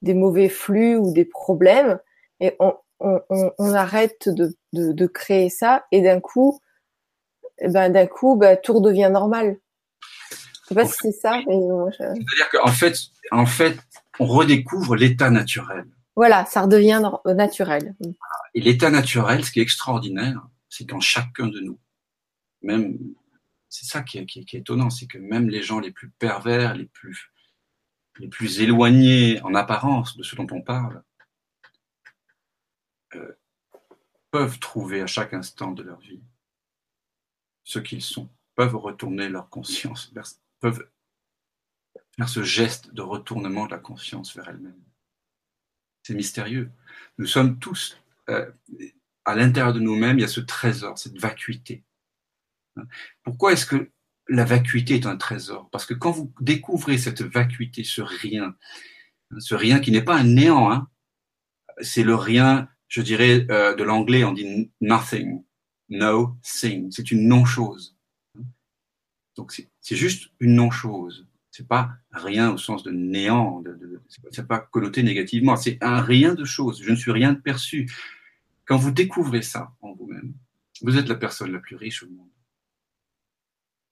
des 0.03 0.15
mauvais 0.15 0.49
flux 0.49 0.97
ou 0.97 1.13
des 1.13 1.25
problèmes, 1.25 1.99
et 2.41 2.55
on, 2.61 2.75
on, 3.01 3.21
on 3.31 3.75
arrête 3.75 4.29
de, 4.29 4.55
de, 4.73 4.93
de, 4.93 5.07
créer 5.07 5.49
ça, 5.49 5.85
et 5.93 6.03
d'un 6.03 6.21
coup, 6.21 6.61
eh 7.59 7.69
ben 7.69 7.91
d'un 7.91 8.07
coup, 8.07 8.37
ben, 8.37 8.59
tout 8.63 8.75
redevient 8.75 9.11
normal. 9.13 9.59
Je 10.63 10.69
sais 10.69 10.75
pas 10.75 10.87
si 10.87 10.95
c'est 11.01 11.13
ça. 11.13 11.41
C'est-à-dire 11.47 12.51
qu'en 12.53 12.69
fait, 12.69 12.97
en 13.31 13.47
fait, 13.47 13.77
on 14.19 14.27
redécouvre 14.27 14.97
l'état 14.97 15.31
naturel. 15.31 15.85
Voilà, 16.17 16.47
ça 16.47 16.63
redevient 16.63 17.03
naturel. 17.27 17.95
Et 18.55 18.61
l'état 18.63 18.91
naturel, 18.91 19.45
ce 19.45 19.53
qui 19.53 19.61
est 19.61 19.63
extraordinaire, 19.63 20.49
c'est 20.71 20.87
qu'en 20.87 21.01
chacun 21.01 21.47
de 21.47 21.61
nous, 21.61 21.79
même, 22.63 22.99
c'est 23.69 23.85
ça 23.85 24.03
qui 24.03 24.19
est, 24.19 24.55
étonnant, 24.55 24.89
c'est 24.89 25.07
que 25.07 25.19
même 25.19 25.51
les 25.51 25.63
gens 25.63 25.79
les 25.79 25.91
plus 25.91 26.09
pervers, 26.09 26.75
les 26.75 26.87
plus, 26.87 27.31
les 28.19 28.29
plus 28.29 28.61
éloignés 28.61 29.43
en 29.43 29.55
apparence 29.55 30.17
de 30.17 30.23
ce 30.23 30.35
dont 30.37 30.47
on 30.51 30.63
parle, 30.63 31.03
euh, 33.15 33.39
peuvent 34.31 34.59
trouver 34.59 35.03
à 35.03 35.07
chaque 35.07 35.35
instant 35.35 35.73
de 35.73 35.83
leur 35.83 36.01
vie 36.01 36.23
ce 37.63 37.79
qu'ils 37.79 38.03
sont, 38.03 38.31
peuvent 38.55 38.77
retourner 38.77 39.29
leur 39.29 39.51
conscience 39.51 40.13
peuvent 40.61 40.89
faire 42.17 42.29
ce 42.29 42.43
geste 42.43 42.95
de 42.95 43.03
retournement 43.03 43.67
de 43.67 43.73
la 43.73 43.79
conscience 43.79 44.35
vers 44.35 44.49
elle-même. 44.49 44.86
C'est 46.07 46.15
mystérieux. 46.15 46.71
Nous 47.19 47.27
sommes 47.27 47.59
tous, 47.59 48.01
euh, 48.29 48.49
à 49.25 49.35
l'intérieur 49.35 49.75
de 49.75 49.81
nous-mêmes, 49.81 50.21
il 50.21 50.23
y 50.23 50.25
a 50.25 50.29
ce 50.29 50.39
trésor, 50.39 50.97
cette 50.97 51.19
vacuité. 51.19 51.83
Pourquoi 53.25 53.53
est-ce 53.53 53.67
que 53.67 53.91
la 54.29 54.45
vacuité 54.45 54.95
est 54.95 55.07
un 55.07 55.17
trésor? 55.17 55.69
Parce 55.71 55.85
que 55.85 55.95
quand 55.95 56.13
vous 56.13 56.33
découvrez 56.41 56.97
cette 56.97 57.23
vacuité, 57.23 57.83
ce 57.83 58.03
rien, 58.03 58.55
ce 59.39 59.57
rien 59.57 59.81
qui 59.81 59.91
n'est 59.91 60.05
pas 60.05 60.15
un 60.15 60.23
néant, 60.23 60.71
hein, 60.71 60.89
c'est 61.81 62.05
le 62.05 62.15
rien, 62.15 62.69
je 62.87 63.03
dirais, 63.03 63.45
euh, 63.51 63.75
de 63.75 63.83
l'anglais, 63.83 64.23
on 64.23 64.33
dit 64.33 64.71
nothing, 64.81 65.43
no 65.89 66.37
thing, 66.41 66.89
c'est 66.93 67.11
une 67.11 67.27
non-chose. 67.27 67.97
Donc 69.35 69.51
c'est 69.81 69.97
juste 69.97 70.31
une 70.39 70.55
non-chose. 70.55 71.26
C'est 71.57 71.67
pas 71.67 71.97
rien 72.13 72.51
au 72.53 72.59
sens 72.59 72.83
de 72.83 72.91
néant, 72.91 73.63
de, 73.63 73.73
de, 73.73 74.03
c'est 74.31 74.47
pas 74.47 74.59
connoté 74.59 75.03
négativement. 75.03 75.57
C'est 75.57 75.83
un 75.83 76.03
rien 76.03 76.35
de 76.35 76.45
chose. 76.45 76.83
Je 76.83 76.91
ne 76.91 76.97
suis 76.97 77.13
rien 77.13 77.33
de 77.33 77.41
perçu. 77.41 77.91
Quand 78.67 78.77
vous 78.77 78.91
découvrez 78.91 79.41
ça 79.41 79.73
en 79.81 79.95
vous-même, 79.95 80.35
vous 80.83 80.99
êtes 80.99 81.09
la 81.09 81.15
personne 81.15 81.53
la 81.53 81.59
plus 81.59 81.77
riche 81.77 82.03
au 82.03 82.11
monde. 82.11 82.29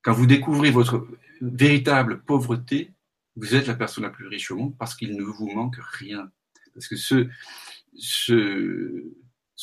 Quand 0.03 0.13
vous 0.13 0.27
découvrez 0.27 0.71
votre 0.71 1.09
véritable 1.41 2.21
pauvreté, 2.21 2.93
vous 3.35 3.55
êtes 3.55 3.67
la 3.67 3.77
personne 3.77 4.05
la 4.05 4.11
plus 4.11 4.27
riche 4.27 4.51
au 4.51 4.57
monde 4.57 4.77
parce 4.77 4.95
qu'il 4.95 5.17
ne 5.17 5.25
vous 5.25 5.51
manque 5.51 5.79
rien. 5.81 6.31
Parce 6.75 6.87
que 6.87 6.97
ce, 6.97 7.31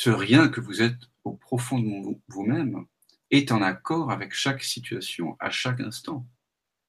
rien 0.10 0.50
que 0.50 0.60
vous 0.60 0.82
êtes 0.82 1.02
au 1.24 1.34
profond 1.34 1.80
de 1.80 2.18
vous-même, 2.30 2.84
est 3.30 3.52
en 3.52 3.62
accord 3.62 4.10
avec 4.10 4.34
chaque 4.34 4.64
situation, 4.64 5.38
à 5.40 5.52
chaque 5.52 5.82
instant, 5.82 6.26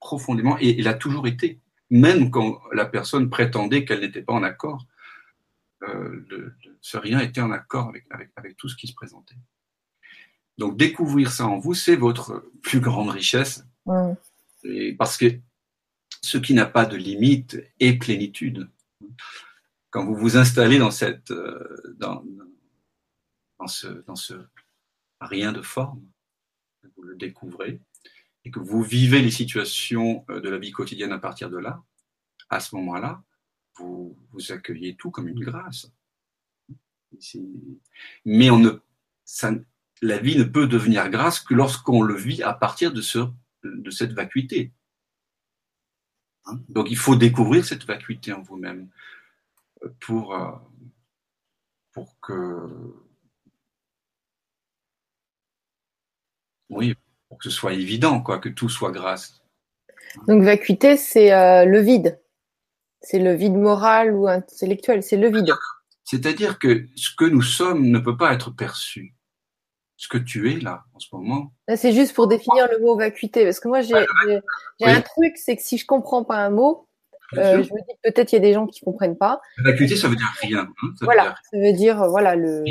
profondément, 0.03 0.59
et 0.59 0.71
il 0.81 0.89
a 0.89 0.95
toujours 0.95 1.27
été, 1.27 1.61
même 1.89 2.31
quand 2.31 2.61
la 2.73 2.87
personne 2.87 3.31
prétendait 3.31 3.85
qu'elle 3.85 4.01
n'était 4.01 4.23
pas 4.23 4.35
en 4.35 4.43
accord, 4.43 4.87
euh, 5.83 6.25
le, 6.29 6.55
ce 6.81 6.97
rien 6.99 7.21
était 7.21 7.41
en 7.41 7.53
accord 7.53 7.89
avec, 7.89 8.05
avec, 8.11 8.31
avec 8.37 8.57
tout 8.57 8.69
ce 8.69 8.77
qui 8.77 8.89
se 8.89 8.95
présentait. 8.95 9.39
Donc 10.59 10.77
découvrir 10.77 11.31
ça 11.31 11.47
en 11.47 11.59
vous, 11.59 11.75
c'est 11.75 11.97
votre 11.97 12.51
plus 12.63 12.81
grande 12.81 13.11
richesse, 13.11 13.65
et 14.65 14.93
parce 14.95 15.17
que 15.17 15.27
ce 16.21 16.39
qui 16.39 16.55
n'a 16.55 16.67
pas 16.67 16.85
de 16.85 16.97
limite 16.97 17.63
est 17.81 17.99
plénitude. 17.99 18.69
Quand 19.91 20.05
vous 20.05 20.15
vous 20.15 20.37
installez 20.37 20.79
dans 20.79 20.91
cette, 20.91 21.31
euh, 21.31 21.95
dans, 21.99 22.25
dans 23.59 23.67
ce, 23.67 23.89
dans 24.07 24.17
ce 24.17 24.35
rien 25.21 25.53
de 25.53 25.63
forme, 25.63 26.03
vous 26.97 27.03
le 27.03 27.17
découvrez, 27.17 27.81
et 28.45 28.51
que 28.51 28.61
vous 28.61 28.83
vivez 28.83 29.21
les 29.21 29.31
situations 29.31 30.25
euh, 30.31 30.41
de 30.41 30.49
la 30.49 30.59
vie 30.59 30.73
quotidienne 30.73 31.13
à 31.13 31.19
partir 31.19 31.51
de 31.51 31.59
là, 31.59 31.83
à 32.49 32.61
ce 32.61 32.75
moment-là, 32.77 33.23
vous, 33.77 34.19
vous 34.31 34.53
accueillez 34.53 34.97
tout 34.97 35.11
comme 35.11 35.29
une 35.29 35.41
grâce. 35.41 35.91
Mais 38.25 38.51
on 38.51 38.59
ne, 38.59 38.71
ça, 39.25 39.53
la 40.01 40.19
vie 40.19 40.37
ne 40.37 40.45
peut 40.45 40.67
devenir 40.67 41.09
grâce 41.11 41.41
que 41.41 41.55
lorsqu'on 41.55 42.03
le 42.03 42.17
vit 42.17 42.43
à 42.43 42.53
partir 42.53 42.93
de, 42.93 43.01
ce, 43.01 43.21
de 43.63 43.91
cette 43.91 44.13
vacuité. 44.13 44.73
Hein? 46.47 46.61
Donc 46.69 46.91
il 46.91 46.97
faut 46.97 47.17
découvrir 47.17 47.65
cette 47.65 47.85
vacuité 47.85 48.33
en 48.33 48.43
vous-même 48.43 48.89
pour, 50.01 50.35
euh, 50.35 50.53
pour 51.93 52.19
que 52.21 52.69
Oui, 56.73 56.95
pour 57.33 57.39
que 57.39 57.45
ce 57.45 57.51
soit 57.51 57.73
évident, 57.73 58.21
quoi, 58.21 58.39
que 58.39 58.51
tout 58.51 58.69
soit 58.69 58.91
grâce. 58.91 59.41
Donc 60.29 60.43
vacuité, 60.43 60.99
c'est 60.99 61.33
euh, 61.33 61.65
le 61.65 61.81
vide. 61.81 62.21
C'est 63.01 63.19
le 63.19 63.33
vide 63.33 63.55
moral 63.55 64.13
ou 64.13 64.29
intellectuel, 64.29 65.03
c'est 65.03 65.17
le 65.17 65.31
vide. 65.31 65.51
C'est-à-dire 66.05 66.59
que 66.59 66.89
ce 66.95 67.09
que 67.17 67.25
nous 67.25 67.41
sommes 67.41 67.87
ne 67.87 67.99
peut 67.99 68.19
pas 68.19 68.35
être 68.35 68.51
perçu. 68.51 69.15
Ce 69.97 70.09
que 70.09 70.19
tu 70.19 70.53
es 70.53 70.61
là, 70.61 70.85
en 70.93 70.99
ce 70.99 71.07
moment. 71.11 71.55
C'est 71.75 71.95
juste 71.95 72.13
pour 72.13 72.29
définir 72.29 72.69
le 72.71 72.81
mot 72.81 72.99
vacuité. 72.99 73.45
Parce 73.45 73.61
que 73.61 73.69
moi, 73.69 73.81
j'ai 73.81 73.95
un 74.83 75.01
truc, 75.01 75.39
c'est 75.39 75.57
que 75.57 75.63
si 75.63 75.79
je 75.79 75.87
comprends 75.87 76.25
pas 76.25 76.37
un 76.37 76.51
mot, 76.51 76.87
euh, 77.39 77.63
je 77.63 77.73
me 77.73 77.79
dis 77.79 77.97
peut-être 78.03 78.31
il 78.33 78.35
y 78.35 78.39
a 78.39 78.43
des 78.43 78.53
gens 78.53 78.67
qui 78.67 78.81
comprennent 78.81 79.17
pas. 79.17 79.41
vacuité, 79.57 79.97
ça 79.97 80.09
veut 80.09 80.17
dire 80.17 80.31
rien. 80.43 80.69
Hein, 80.83 80.89
voilà, 81.01 81.35
ça 81.51 81.57
veut 81.57 81.73
dire, 81.73 82.07
voilà, 82.11 82.37
le. 82.37 82.63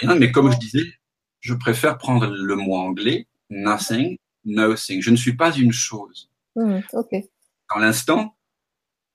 rien, 0.00 0.16
mais 0.16 0.32
comme 0.32 0.50
je 0.50 0.58
disais, 0.58 0.92
je 1.38 1.54
préfère 1.54 1.98
prendre 1.98 2.26
le 2.26 2.56
mot 2.56 2.74
anglais 2.74 3.28
nothing, 3.52 4.18
nothing. 4.44 5.00
Je 5.02 5.10
ne 5.10 5.16
suis 5.16 5.36
pas 5.36 5.52
une 5.52 5.72
chose. 5.72 6.30
Mmh, 6.56 6.80
Dans 7.72 7.80
l'instant, 7.80 8.36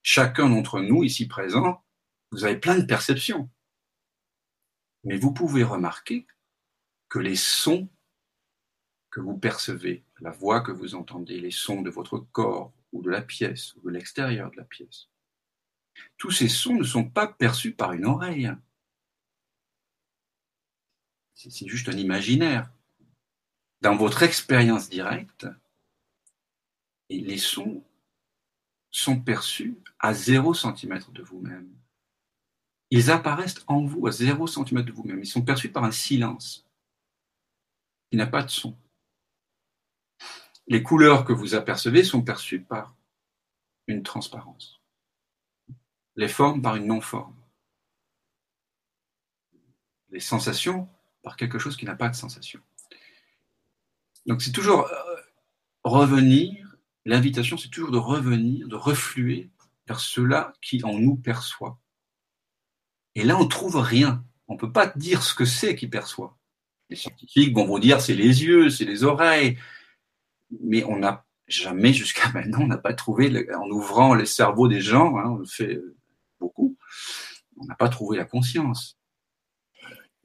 chacun 0.02 0.50
d'entre 0.50 0.80
nous 0.80 1.04
ici 1.04 1.28
présent, 1.28 1.84
vous 2.32 2.46
avez 2.46 2.58
plein 2.58 2.78
de 2.78 2.86
perceptions. 2.86 3.50
Mais 5.04 5.18
vous 5.18 5.34
pouvez 5.34 5.64
remarquer 5.64 6.28
que 7.10 7.20
les 7.20 7.36
sons 7.36 7.90
que 9.10 9.22
vous 9.22 9.38
percevez, 9.38 10.04
la 10.20 10.32
voix 10.32 10.62
que 10.62 10.72
vous 10.72 10.96
entendez, 10.96 11.40
les 11.40 11.52
sons 11.52 11.82
de 11.82 11.90
votre 11.90 12.20
corps 12.20 12.74
ou 12.92 13.02
de 13.02 13.10
la 13.10 13.22
pièce 13.22 13.76
ou 13.76 13.82
de 13.82 13.90
l'extérieur 13.92 14.52
de 14.52 14.58
la 14.58 14.64
pièce, 14.64 15.10
tous 16.18 16.32
ces 16.32 16.50
sons 16.50 16.76
ne 16.76 16.84
sont 16.84 17.10
pas 17.10 17.28
perçus 17.28 17.74
par 17.74 17.94
une 17.94 18.06
oreille. 18.06 18.52
C'est 21.36 21.68
juste 21.68 21.90
un 21.90 21.98
imaginaire 21.98 22.72
dans 23.82 23.96
votre 23.96 24.24
expérience 24.24 24.90
directe, 24.90 25.48
les 27.10 27.38
sons 27.38 27.84
sont 28.92 29.20
perçus 29.20 29.78
à 30.00 30.14
0 30.14 30.54
cm 30.54 31.00
de 31.12 31.22
vous-même. 31.22 31.70
Ils 32.90 33.12
apparaissent 33.12 33.64
en 33.68 33.86
vous 33.86 34.08
à 34.08 34.12
0 34.12 34.48
cm 34.48 34.82
de 34.84 34.92
vous-même. 34.92 35.20
Ils 35.20 35.28
sont 35.28 35.42
perçus 35.42 35.70
par 35.70 35.84
un 35.84 35.92
silence 35.92 36.66
qui 38.10 38.18
n'a 38.18 38.28
pas 38.28 38.44
de 38.44 38.50
son. 38.50 38.78
Les 40.68 40.84
couleurs 40.84 41.26
que 41.26 41.34
vous 41.34 41.56
apercevez 41.56 42.04
sont 42.04 42.22
perçues 42.22 42.62
par 42.62 42.96
une 43.88 44.04
transparence. 44.04 44.82
Les 46.16 46.28
formes 46.28 46.62
par 46.62 46.76
une 46.76 46.88
non-forme. 46.88 47.36
Les 50.10 50.20
sensations 50.20 50.90
par 51.22 51.36
quelque 51.36 51.60
chose 51.60 51.78
qui 51.78 51.86
n'a 51.86 51.96
pas 51.96 52.10
de 52.10 52.16
sensation. 52.16 52.62
Donc 54.28 54.42
c'est 54.42 54.52
toujours 54.52 54.86
euh, 54.88 55.16
revenir 55.84 56.68
L'invitation, 57.08 57.56
c'est 57.56 57.70
toujours 57.70 57.92
de 57.92 57.98
revenir, 57.98 58.68
de 58.68 58.76
refluer 58.76 59.50
vers 59.88 60.02
cela 60.02 60.52
qui 60.62 60.84
en 60.84 61.00
nous 61.00 61.16
perçoit. 61.16 61.80
Et 63.16 63.24
là, 63.24 63.38
on 63.38 63.46
ne 63.46 63.50
trouve 63.50 63.78
rien. 63.78 64.26
On 64.50 64.56
ne 64.56 64.60
peut 64.60 64.74
pas 64.74 64.88
dire 64.88 65.24
ce 65.24 65.34
que 65.34 65.46
c'est 65.46 65.78
qui 65.78 65.88
perçoit. 65.88 66.38
Les 66.90 66.98
scientifiques 66.98 67.56
vont 67.56 67.66
vous 67.66 67.80
dire 67.80 68.02
c'est 68.02 68.14
les 68.14 68.44
yeux, 68.44 68.70
c'est 68.70 68.84
les 68.84 69.06
oreilles. 69.06 69.58
Mais 70.62 70.84
on 70.84 70.98
n'a 70.98 71.26
jamais, 71.48 71.94
jusqu'à 71.94 72.30
maintenant, 72.34 72.60
on 72.64 72.68
n'a 72.68 72.78
pas 72.78 72.94
trouvé, 72.94 73.50
en 73.56 73.70
ouvrant 73.70 74.14
les 74.14 74.26
cerveaux 74.26 74.68
des 74.68 74.82
gens, 74.82 75.18
hein, 75.18 75.30
on 75.30 75.38
le 75.38 75.46
fait 75.46 75.80
beaucoup, 76.42 76.78
on 77.56 77.68
n'a 77.68 77.76
pas 77.76 77.88
trouvé 77.88 78.18
la 78.18 78.26
conscience. 78.26 79.00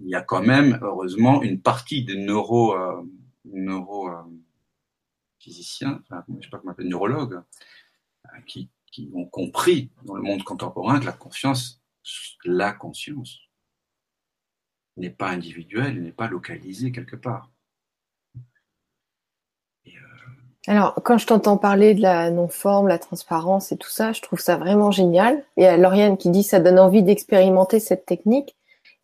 Il 0.00 0.09
y 0.09 0.16
a 0.16 0.20
quand 0.20 0.42
même, 0.42 0.80
heureusement, 0.82 1.44
une 1.44 1.61
partie 1.61 2.05
des 2.05 2.16
neuro, 2.16 2.74
euh, 2.74 3.03
neuro 3.45 4.09
euh, 4.09 4.22
physiciens, 5.38 6.01
enfin, 6.03 6.24
je 6.28 6.45
sais 6.45 6.51
pas 6.51 6.59
comment 6.59 6.70
on 6.70 6.72
appelle, 6.72 6.88
neurologues, 6.88 7.43
euh, 8.26 8.40
qui, 8.47 8.70
qui 8.90 9.11
ont 9.14 9.26
compris 9.26 9.90
dans 10.05 10.14
le 10.14 10.22
monde 10.22 10.43
contemporain 10.45 11.01
que 11.01 11.07
la 11.07 11.12
conscience, 11.12 11.82
la 12.45 12.72
conscience, 12.72 13.40
n'est 14.97 15.11
pas 15.11 15.30
individuelle, 15.30 16.03
n'est 16.03 16.12
pas 16.12 16.28
localisée 16.28 16.93
quelque 16.93 17.16
part. 17.16 17.51
Euh, 19.86 19.90
Alors, 20.66 20.95
quand 21.03 21.18
je 21.18 21.26
t'entends 21.26 21.57
parler 21.57 21.95
de 21.95 22.03
la 22.03 22.30
non-forme, 22.30 22.88
la 22.88 22.99
transparence 22.99 23.72
et 23.72 23.78
tout 23.78 23.88
ça, 23.88 24.12
je 24.12 24.20
trouve 24.20 24.38
ça 24.38 24.57
vraiment 24.57 24.90
génial. 24.90 25.45
Et 25.57 25.66
à 25.66 25.76
Lauriane 25.76 26.18
qui 26.18 26.30
dit 26.30 26.43
ça 26.43 26.61
donne 26.61 26.78
envie 26.78 27.03
d'expérimenter 27.03 27.80
cette 27.80 28.05
technique. 28.05 28.57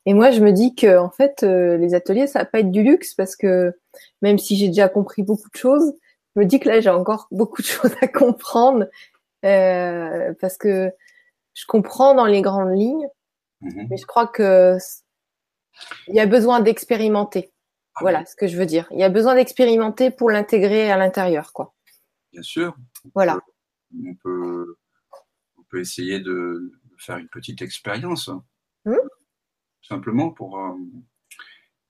Et 0.08 0.14
moi, 0.14 0.30
je 0.30 0.40
me 0.40 0.52
dis 0.52 0.74
que 0.74 0.96
en 0.96 1.10
fait, 1.10 1.42
euh, 1.42 1.76
les 1.76 1.92
ateliers, 1.92 2.26
ça 2.26 2.38
va 2.38 2.44
pas 2.46 2.60
être 2.60 2.70
du 2.70 2.82
luxe 2.82 3.12
parce 3.12 3.36
que 3.36 3.78
même 4.22 4.38
si 4.38 4.56
j'ai 4.56 4.68
déjà 4.68 4.88
compris 4.88 5.22
beaucoup 5.22 5.50
de 5.52 5.58
choses, 5.58 5.92
je 6.34 6.40
me 6.40 6.46
dis 6.46 6.60
que 6.60 6.68
là, 6.70 6.80
j'ai 6.80 6.88
encore 6.88 7.28
beaucoup 7.30 7.60
de 7.60 7.66
choses 7.66 7.94
à 8.00 8.08
comprendre 8.08 8.86
euh, 9.44 10.32
parce 10.40 10.56
que 10.56 10.90
je 11.52 11.64
comprends 11.66 12.14
dans 12.14 12.24
les 12.24 12.40
grandes 12.40 12.74
lignes, 12.74 13.06
mhm. 13.60 13.88
mais 13.90 13.98
je 13.98 14.06
crois 14.06 14.26
que 14.26 14.78
il 16.06 16.14
y 16.14 16.20
a 16.20 16.26
besoin 16.26 16.60
d'expérimenter. 16.60 17.52
Ah 17.96 17.98
voilà 18.00 18.24
ce 18.24 18.34
que 18.34 18.46
je 18.46 18.56
veux 18.56 18.64
dire. 18.64 18.88
Il 18.92 18.98
y 18.98 19.04
a 19.04 19.10
besoin 19.10 19.34
d'expérimenter 19.34 20.10
pour 20.10 20.30
l'intégrer 20.30 20.90
à 20.90 20.96
l'intérieur, 20.96 21.52
quoi. 21.52 21.74
Bien 22.32 22.42
sûr. 22.42 22.74
Voilà. 23.14 23.38
On 23.94 24.14
peut, 24.14 24.78
on 25.58 25.62
peut 25.64 25.80
essayer 25.80 26.18
de 26.18 26.72
faire 26.96 27.18
une 27.18 27.28
petite 27.28 27.60
expérience, 27.60 28.30
simplement 29.88 30.30
pour. 30.30 30.58
Euh, 30.58 30.74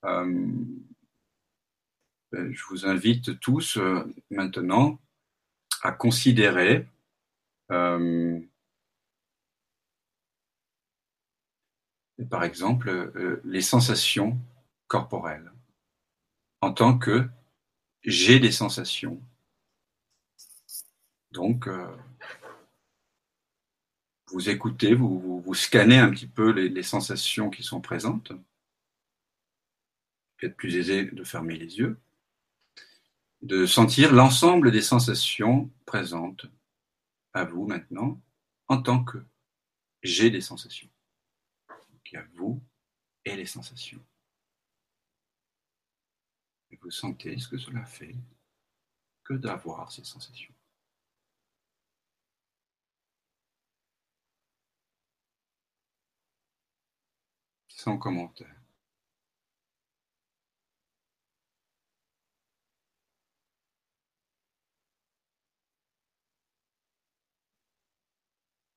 euh, 0.05 0.47
ben, 2.31 2.53
je 2.53 2.63
vous 2.71 2.87
invite 2.87 3.41
tous 3.41 3.79
maintenant 4.31 4.99
à 5.83 5.93
considérer 5.93 6.87
euh, 7.71 8.41
par 12.31 12.45
exemple, 12.45 12.89
euh, 12.89 13.41
les 13.45 13.61
sensations 13.61 14.39
corporelles, 14.89 15.53
en 16.61 16.73
tant 16.73 16.99
que 16.99 17.29
j'ai 18.03 18.41
des 18.41 18.51
sensations. 18.51 19.21
Donc, 21.31 21.69
euh, 21.69 21.95
vous 24.31 24.49
écoutez, 24.49 24.95
vous, 24.95 25.55
scannez 25.55 25.99
un 25.99 26.11
petit 26.11 26.27
peu 26.27 26.51
les, 26.51 26.69
les 26.69 26.83
sensations 26.83 27.51
qui 27.51 27.63
sont 27.63 27.81
présentes. 27.81 28.33
Peut-être 30.37 30.57
plus 30.57 30.77
aisé 30.77 31.05
de 31.05 31.25
fermer 31.25 31.57
les 31.57 31.79
yeux, 31.79 31.99
de 33.43 33.67
sentir 33.67 34.13
l'ensemble 34.13 34.71
des 34.71 34.83
sensations 34.83 35.71
présentes 35.87 36.47
à 37.33 37.45
vous 37.45 37.67
maintenant 37.67 38.21
en 38.69 38.81
tant 38.81 39.03
que 39.03 39.19
j'ai 40.03 40.31
des 40.31 40.41
sensations. 40.41 40.89
Donc 41.69 42.13
il 42.13 42.15
y 42.15 42.19
a 42.19 42.27
vous 42.35 42.63
et 43.25 43.37
les 43.37 43.47
sensations. 43.47 44.05
Et 46.71 46.77
vous 46.77 46.91
sentez 46.91 47.39
ce 47.39 47.49
que 47.49 47.59
cela 47.59 47.85
fait 47.85 48.15
que 49.25 49.35
d'avoir 49.35 49.91
ces 49.91 50.05
sensations. 50.05 50.55
Commentaire. 57.97 58.55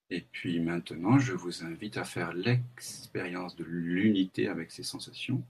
Et 0.10 0.22
puis 0.22 0.60
maintenant, 0.60 1.20
je 1.20 1.34
vous 1.34 1.64
invite 1.64 1.98
à 1.98 2.04
faire 2.04 2.34
l'expérience 2.34 3.56
de 3.56 3.64
l'unité 3.64 4.48
avec 4.48 4.72
ces 4.72 4.84
sensations 4.84 5.42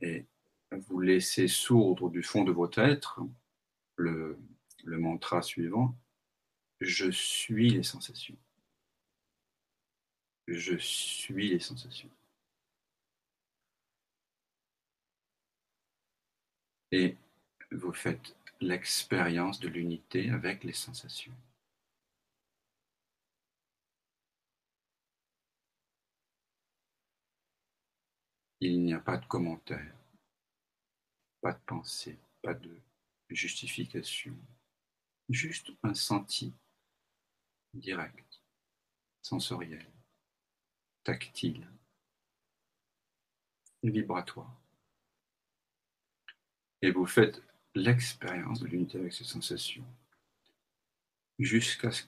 et 0.00 0.26
vous 0.70 1.00
laisser 1.00 1.48
sourdre 1.48 2.08
du 2.08 2.22
fond 2.22 2.44
de 2.44 2.52
votre 2.52 2.78
être 2.78 3.20
le 3.96 4.38
mantra 4.86 5.42
suivant. 5.42 5.96
Je 6.80 7.10
suis 7.10 7.70
les 7.70 7.82
sensations. 7.82 8.36
Je 10.46 10.76
suis 10.76 11.48
les 11.48 11.60
sensations. 11.60 12.10
Et 16.96 17.16
vous 17.72 17.92
faites 17.92 18.36
l'expérience 18.60 19.58
de 19.58 19.66
l'unité 19.66 20.30
avec 20.30 20.62
les 20.62 20.72
sensations. 20.72 21.34
Il 28.60 28.84
n'y 28.84 28.94
a 28.94 29.00
pas 29.00 29.16
de 29.16 29.26
commentaire, 29.26 29.96
pas 31.40 31.52
de 31.52 31.58
pensée, 31.66 32.16
pas 32.40 32.54
de 32.54 32.78
justification, 33.28 34.38
juste 35.28 35.72
un 35.82 35.94
senti 35.94 36.54
direct, 37.72 38.40
sensoriel, 39.20 39.90
tactile, 41.02 41.68
vibratoire. 43.82 44.63
Et 46.84 46.90
vous 46.90 47.06
faites 47.06 47.42
l'expérience 47.74 48.60
de 48.60 48.66
l'unité 48.66 48.98
avec 48.98 49.14
ces 49.14 49.24
sensations 49.24 49.86
jusqu'à 51.38 51.90
ce 51.90 52.02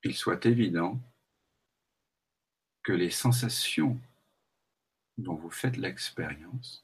qu'il 0.00 0.16
soit 0.16 0.46
évident 0.46 0.98
que 2.82 2.94
les 2.94 3.10
sensations 3.10 4.00
dont 5.18 5.34
vous 5.34 5.50
faites 5.50 5.76
l'expérience 5.76 6.82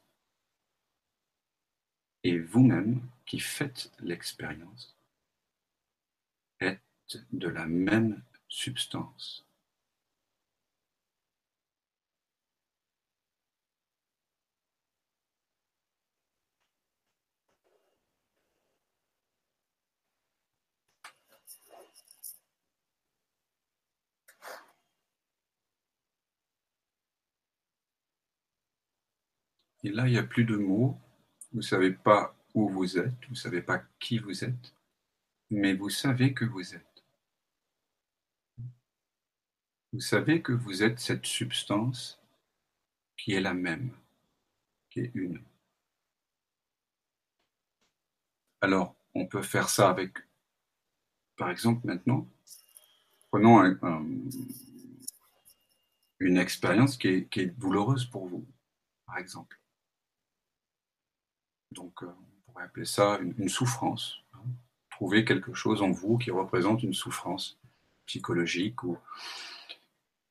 et 2.23 2.39
vous-même 2.39 3.01
qui 3.25 3.41
faites 3.41 3.91
l'expérience 4.01 4.95
êtes 6.61 6.83
de 7.33 7.49
la 7.49 7.65
même 7.65 8.23
substance. 8.47 9.44
Et 29.85 29.91
là, 29.91 30.09
il 30.09 30.12
n'y 30.12 30.18
a 30.18 30.22
plus 30.22 30.45
de 30.45 30.57
mots. 30.57 30.99
Vous 31.53 31.59
ne 31.59 31.62
savez 31.62 31.93
pas 31.93 32.35
où 32.55 32.70
vous 32.70 32.97
êtes, 32.99 33.22
vous 33.26 33.32
ne 33.32 33.37
savez 33.37 33.61
pas 33.61 33.85
qui 34.01 34.18
vous 34.18 34.43
êtes, 34.43 34.74
mais 35.51 35.74
vous 35.74 35.91
savez 35.91 36.32
que 36.32 36.47
vous 36.47 36.74
êtes. 36.74 37.05
Vous 39.93 40.01
savez 40.01 40.41
que 40.41 40.53
vous 40.53 40.82
êtes 40.82 40.99
cette 40.99 41.26
substance 41.26 42.18
qui 43.16 43.35
est 43.35 43.41
la 43.41 43.53
même, 43.53 43.95
qui 44.89 45.01
est 45.01 45.11
une. 45.14 45.43
Alors, 48.62 48.97
on 49.14 49.26
peut 49.26 49.43
faire 49.43 49.68
ça 49.68 49.91
avec, 49.91 50.16
par 51.37 51.51
exemple, 51.51 51.87
maintenant, 51.87 52.26
prenons 53.28 53.62
une 56.20 56.39
expérience 56.39 56.97
qui 56.97 57.09
est 57.09 57.59
douloureuse 57.59 58.07
pour 58.07 58.26
vous, 58.26 58.47
par 59.07 59.18
exemple. 59.18 59.61
Donc, 61.75 62.03
euh, 62.03 62.07
on 62.07 62.53
pourrait 62.53 62.64
appeler 62.64 62.87
ça 62.87 63.18
une, 63.20 63.49
souffrance. 63.49 64.22
Hein. 64.35 64.41
Trouver 64.91 65.25
quelque 65.25 65.55
chose 65.55 65.83
en 65.83 65.91
vous 65.91 66.18
qui 66.18 66.31
représente 66.31 66.83
une 66.83 66.95
souffrance 66.95 67.59
psychologique 68.07 68.83
ou, 68.83 68.99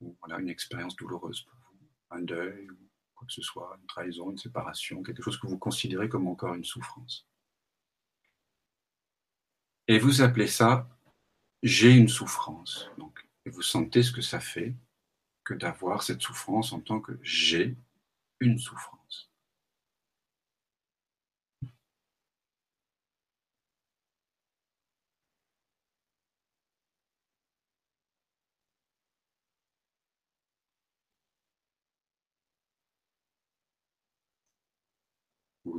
une 0.01 0.49
expérience 0.49 0.95
douloureuse 0.95 1.41
pour 1.41 1.55
vous, 1.69 1.87
un 2.17 2.21
deuil 2.21 2.69
ou 2.69 2.77
quoi 3.15 3.25
que 3.25 3.33
ce 3.33 3.41
soit, 3.41 3.77
une 3.79 3.87
trahison, 3.87 4.31
une 4.31 4.37
séparation, 4.37 5.01
quelque 5.01 5.21
chose 5.21 5.39
que 5.39 5.47
vous 5.47 5.57
considérez 5.57 6.09
comme 6.09 6.27
encore 6.27 6.55
une 6.55 6.65
souffrance. 6.65 7.25
Et 9.87 9.99
vous 9.99 10.21
appelez 10.21 10.47
ça 10.47 10.89
j'ai 11.63 11.91
une 11.91 12.09
souffrance. 12.09 12.89
Donc, 12.97 13.25
et 13.45 13.49
vous 13.49 13.61
sentez 13.61 14.03
ce 14.03 14.11
que 14.11 14.21
ça 14.21 14.39
fait 14.39 14.75
que 15.43 15.53
d'avoir 15.53 16.03
cette 16.03 16.21
souffrance 16.21 16.73
en 16.73 16.81
tant 16.81 16.99
que 16.99 17.17
j'ai 17.23 17.75
une 18.39 18.59
souffrance. 18.59 19.02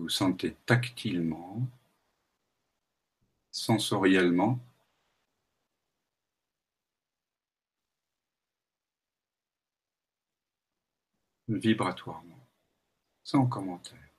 Vous 0.04 0.10
sentez 0.10 0.54
tactilement, 0.66 1.66
sensoriellement, 3.50 4.60
vibratoirement, 11.48 12.46
sans 13.22 13.46
commentaire. 13.46 14.13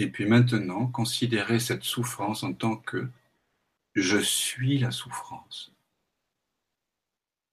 Et 0.00 0.08
puis 0.08 0.26
maintenant, 0.26 0.86
considérez 0.86 1.58
cette 1.58 1.82
souffrance 1.82 2.44
en 2.44 2.54
tant 2.54 2.76
que 2.76 3.10
je 3.94 4.18
suis 4.18 4.78
la 4.78 4.92
souffrance. 4.92 5.72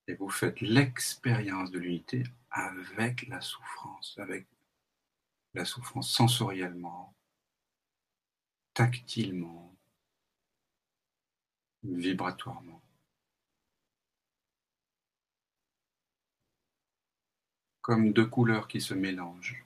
Et 0.08 0.14
vous 0.14 0.30
faites 0.30 0.62
l'expérience 0.62 1.72
de 1.72 1.80
l'unité 1.80 2.22
avec 2.52 3.28
la 3.30 3.42
souffrance, 3.42 4.16
avec 4.20 4.46
la 5.56 5.66
souffrance 5.66 6.08
sensoriellement, 6.12 7.16
tactilement, 8.76 9.76
vibratoirement. 11.82 12.80
Comme 17.82 18.14
deux 18.14 18.28
couleurs 18.28 18.68
qui 18.68 18.82
se 18.82 18.94
mélangent 18.94 19.65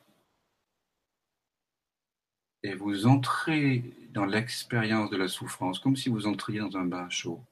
et 2.64 2.74
vous 2.76 3.08
entrez 3.08 3.84
dans 4.12 4.26
l'expérience 4.26 5.10
de 5.10 5.18
la 5.18 5.28
souffrance 5.28 5.80
comme 5.80 5.96
si 5.96 6.10
vous 6.10 6.28
entriez 6.28 6.60
dans 6.60 6.78
un 6.78 6.86
bain 6.86 7.10
chaud. 7.10 7.44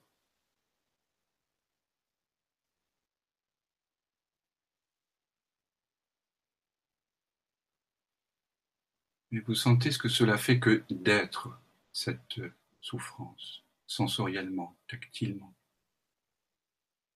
Et 9.32 9.40
vous 9.40 9.56
sentez 9.56 9.92
ce 9.92 9.98
que 9.98 10.10
cela 10.10 10.38
fait 10.38 10.60
que 10.60 10.84
d'être 10.90 11.50
cette 11.92 12.40
souffrance, 12.82 13.64
sensoriellement, 13.86 14.76
tactilement, 14.88 15.54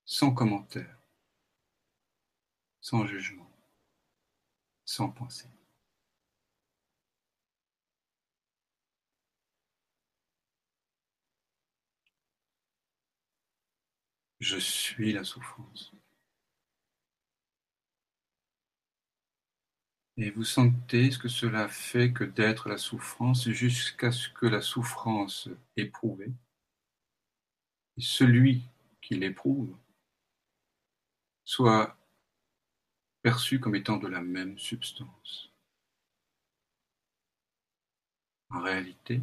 sans 0.06 0.32
commentaire, 0.34 0.98
sans 2.82 3.06
jugement, 3.06 3.50
sans 4.86 5.10
pensée. 5.10 5.48
Je 14.42 14.58
suis 14.58 15.14
la 15.14 15.24
souffrance. 15.24 15.94
Et 20.18 20.32
vous 20.32 20.44
sentez 20.44 21.12
ce 21.12 21.20
que 21.20 21.28
cela 21.28 21.68
fait 21.68 22.12
que 22.12 22.24
d'être 22.24 22.68
la 22.68 22.80
souffrance 22.80 23.48
jusqu'à 23.50 24.12
ce 24.12 24.30
que 24.30 24.48
la 24.48 24.62
souffrance 24.62 25.48
éprouvée, 25.78 26.34
celui 28.00 28.64
qui 29.00 29.14
l'éprouve, 29.14 29.78
soit 31.46 31.96
perçu 33.22 33.60
comme 33.60 33.76
étant 33.76 33.98
de 33.98 34.08
la 34.08 34.22
même 34.22 34.58
substance. 34.58 35.52
En 38.50 38.62
réalité, 38.62 39.22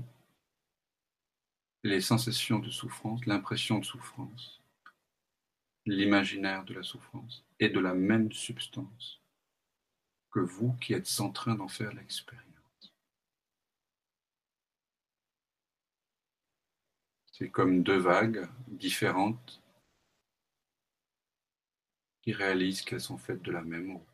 les 1.82 2.00
sensations 2.00 2.60
de 2.60 2.70
souffrance, 2.70 3.26
l'impression 3.26 3.80
de 3.80 3.84
souffrance, 3.84 4.57
l'imaginaire 5.89 6.64
de 6.64 6.74
la 6.74 6.82
souffrance 6.82 7.45
est 7.59 7.70
de 7.70 7.80
la 7.80 7.95
même 7.95 8.32
substance 8.32 9.20
que 10.30 10.41
vous 10.41 10.72
qui 10.74 10.93
êtes 10.95 11.20
en 11.20 11.30
train 11.30 11.55
d'en 11.55 11.68
faire 11.68 11.93
l'expérience. 11.93 12.45
C'est 17.32 17.51
comme 17.51 17.82
deux 17.82 17.99
vagues 17.99 18.49
différentes 18.66 19.62
qui 22.22 22.32
réalisent 22.32 22.82
qu'elles 22.82 23.01
sont 23.01 23.18
faites 23.18 23.43
de 23.43 23.53
la 23.53 23.62
même 23.62 23.95
eau. 23.95 24.05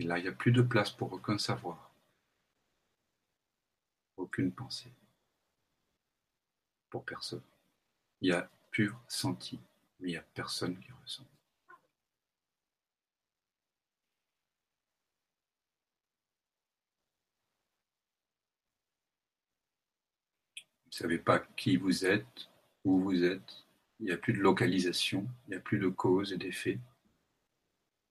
Et 0.00 0.04
là, 0.04 0.18
il 0.18 0.22
n'y 0.22 0.28
a 0.28 0.32
plus 0.32 0.50
de 0.50 0.62
place 0.62 0.90
pour 0.90 1.12
aucun 1.12 1.36
savoir, 1.36 1.92
aucune 4.16 4.50
pensée, 4.50 4.90
pour 6.88 7.04
personne. 7.04 7.42
Il 8.22 8.30
y 8.30 8.32
a 8.32 8.50
pur 8.70 8.98
senti, 9.08 9.60
mais 9.98 10.08
il 10.08 10.12
n'y 10.12 10.16
a 10.16 10.22
personne 10.22 10.80
qui 10.80 10.90
ressent. 10.90 11.26
Vous 20.56 20.86
ne 20.86 20.92
savez 20.92 21.18
pas 21.18 21.40
qui 21.40 21.76
vous 21.76 22.06
êtes, 22.06 22.48
où 22.84 23.00
vous 23.00 23.22
êtes. 23.22 23.66
Il 23.98 24.06
n'y 24.06 24.12
a 24.12 24.16
plus 24.16 24.32
de 24.32 24.38
localisation, 24.38 25.28
il 25.46 25.50
n'y 25.50 25.56
a 25.56 25.60
plus 25.60 25.78
de 25.78 25.88
cause 25.88 26.32
et 26.32 26.38
d'effet. 26.38 26.78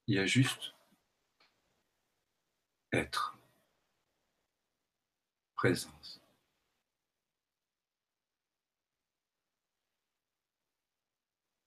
Il 0.06 0.14
y 0.14 0.20
a 0.20 0.28
juste 0.28 0.76
être, 2.92 3.38
présence. 5.56 6.22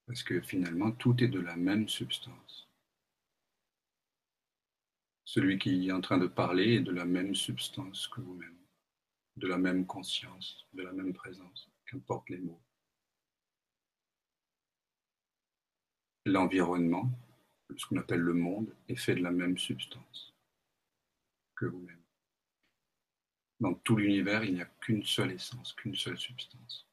Parce 0.06 0.22
que 0.22 0.40
finalement, 0.40 0.92
tout 0.92 1.22
est 1.22 1.28
de 1.28 1.40
la 1.40 1.56
même 1.56 1.88
substance. 1.88 2.68
Celui 5.24 5.58
qui 5.58 5.88
est 5.88 5.92
en 5.92 6.00
train 6.00 6.18
de 6.18 6.26
parler 6.26 6.74
est 6.74 6.80
de 6.80 6.92
la 6.92 7.06
même 7.06 7.34
substance 7.34 8.08
que 8.08 8.20
vous-même, 8.20 8.58
de 9.36 9.46
la 9.46 9.56
même 9.56 9.86
conscience, 9.86 10.66
de 10.74 10.82
la 10.82 10.92
même 10.92 11.14
présence, 11.14 11.70
qu'importe 11.86 12.28
les 12.28 12.38
mots. 12.38 12.60
L'environnement, 16.26 17.10
ce 17.74 17.86
qu'on 17.86 17.96
appelle 17.96 18.20
le 18.20 18.34
monde, 18.34 18.74
est 18.88 18.96
fait 18.96 19.14
de 19.14 19.22
la 19.22 19.30
même 19.30 19.56
substance 19.56 20.31
vous-même. 21.66 21.98
Dans 23.60 23.74
tout 23.74 23.96
l'univers, 23.96 24.44
il 24.44 24.54
n'y 24.54 24.62
a 24.62 24.66
qu'une 24.80 25.04
seule 25.04 25.32
essence, 25.32 25.72
qu'une 25.74 25.94
seule 25.96 26.18
substance. 26.18 26.86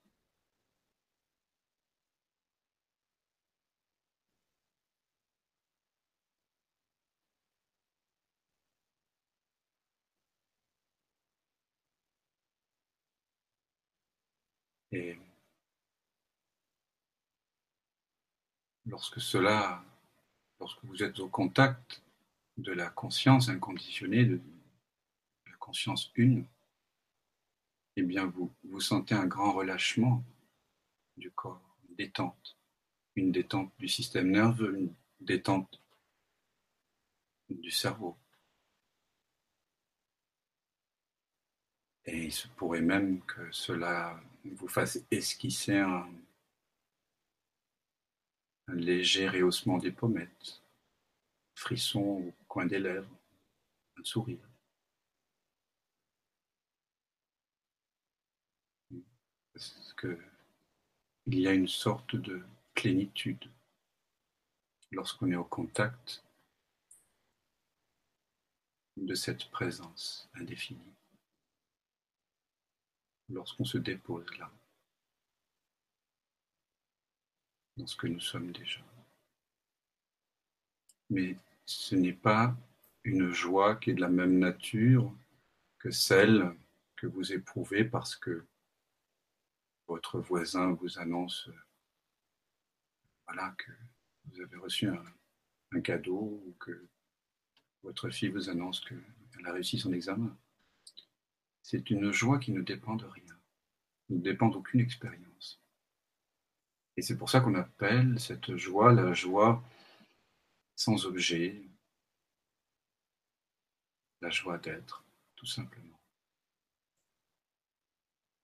Et 14.91 15.17
lorsque 18.85 19.21
cela, 19.21 19.83
lorsque 20.59 20.83
vous 20.83 21.03
êtes 21.03 21.19
au 21.19 21.27
contact 21.27 22.01
de 22.57 22.71
la 22.71 22.89
conscience 22.89 23.49
inconditionnée, 23.49 24.25
de, 24.25 24.41
conscience 25.69 26.11
une, 26.15 26.47
eh 27.95 28.01
bien 28.01 28.25
vous, 28.25 28.51
vous 28.63 28.81
sentez 28.81 29.13
un 29.13 29.27
grand 29.27 29.53
relâchement 29.53 30.23
du 31.15 31.29
corps, 31.29 31.77
une 31.87 31.95
détente, 31.95 32.57
une 33.15 33.31
détente 33.31 33.71
du 33.77 33.87
système 33.87 34.31
nerveux, 34.31 34.75
une 34.75 34.95
détente 35.19 35.79
du 37.49 37.69
cerveau. 37.69 38.17
Et 42.05 42.23
il 42.23 42.31
se 42.31 42.47
pourrait 42.47 42.81
même 42.81 43.21
que 43.27 43.51
cela 43.51 44.19
vous 44.43 44.67
fasse 44.67 45.05
esquisser 45.11 45.77
un, 45.77 46.09
léger 48.69 49.29
rehaussement 49.29 49.77
des 49.77 49.91
pommettes, 49.91 50.63
frisson 51.53 52.33
au 52.39 52.43
coin 52.47 52.65
des 52.65 52.79
lèvres, 52.79 53.15
un 53.99 54.03
sourire. 54.03 54.48
Parce 59.99 60.15
que 60.15 60.21
il 61.25 61.39
y 61.39 61.47
a 61.47 61.53
une 61.53 61.67
sorte 61.67 62.15
de 62.15 62.41
plénitude 62.73 63.49
lorsqu'on 64.91 65.29
est 65.31 65.35
au 65.35 65.43
contact 65.43 66.23
de 68.95 69.13
cette 69.13 69.49
présence 69.51 70.29
indéfinie, 70.35 70.93
lorsqu'on 73.29 73.65
se 73.65 73.77
dépose 73.77 74.25
là, 74.37 74.49
dans 77.77 77.87
ce 77.87 77.95
que 77.95 78.07
nous 78.07 78.21
sommes 78.21 78.51
déjà. 78.51 78.81
Mais 81.09 81.37
ce 81.65 81.95
n'est 81.95 82.13
pas 82.13 82.55
une 83.03 83.31
joie 83.31 83.75
qui 83.75 83.91
est 83.91 83.95
de 83.95 84.01
la 84.01 84.09
même 84.09 84.39
nature 84.39 85.13
que 85.77 85.91
celle 85.91 86.55
que 86.95 87.07
vous 87.07 87.33
éprouvez 87.33 87.83
parce 87.83 88.15
que 88.15 88.45
votre 89.89 90.19
voisin 90.19 90.73
vous 90.73 90.99
annonce 90.99 91.49
voilà, 93.25 93.55
que 93.57 93.71
vous 94.25 94.41
avez 94.41 94.55
reçu 94.57 94.87
un, 94.87 95.81
cadeau 95.81 96.43
ou 96.45 96.55
que 96.59 96.87
votre 97.83 98.09
fille 98.09 98.29
vous 98.29 98.49
annonce 98.49 98.81
qu'elle 98.81 99.47
a 99.47 99.51
réussi 99.51 99.79
son 99.79 99.91
examen. 99.91 100.37
C'est 101.63 101.89
une 101.89 102.11
joie 102.11 102.39
qui 102.39 102.51
ne 102.51 102.61
dépend 102.61 102.95
de 102.95 103.05
rien, 103.05 103.39
ne 104.09 104.19
dépend 104.19 104.49
d'aucune 104.49 104.79
expérience. 104.79 105.61
Et 106.95 107.01
c'est 107.01 107.17
pour 107.17 107.29
ça 107.29 107.41
qu'on 107.41 107.55
appelle 107.55 108.19
cette 108.19 108.55
joie 108.57 108.93
la 108.93 109.13
joie 109.13 109.63
sans 110.75 111.05
objet, 111.05 111.63
la 114.21 114.29
joie 114.29 114.57
d'être, 114.59 115.03
tout 115.35 115.45
simplement. 115.45 115.98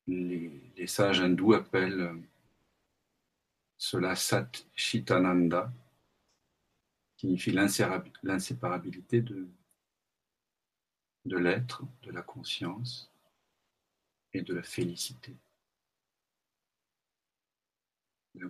Les, 0.07 0.87
sages 0.87 1.21
hindous 1.21 1.53
appellent 1.53 2.23
cela 3.77 4.15
Sat 4.15 4.51
Chitananda, 4.75 5.71
qui 7.17 7.27
signifie 7.27 7.51
l'inséparabilité 8.23 9.21
de, 9.21 9.47
de 11.25 11.37
l'être, 11.37 11.83
de 12.03 12.11
la 12.11 12.21
conscience 12.21 13.11
et 14.33 14.41
de 14.41 14.53
la 14.53 14.63
félicité. 14.63 15.35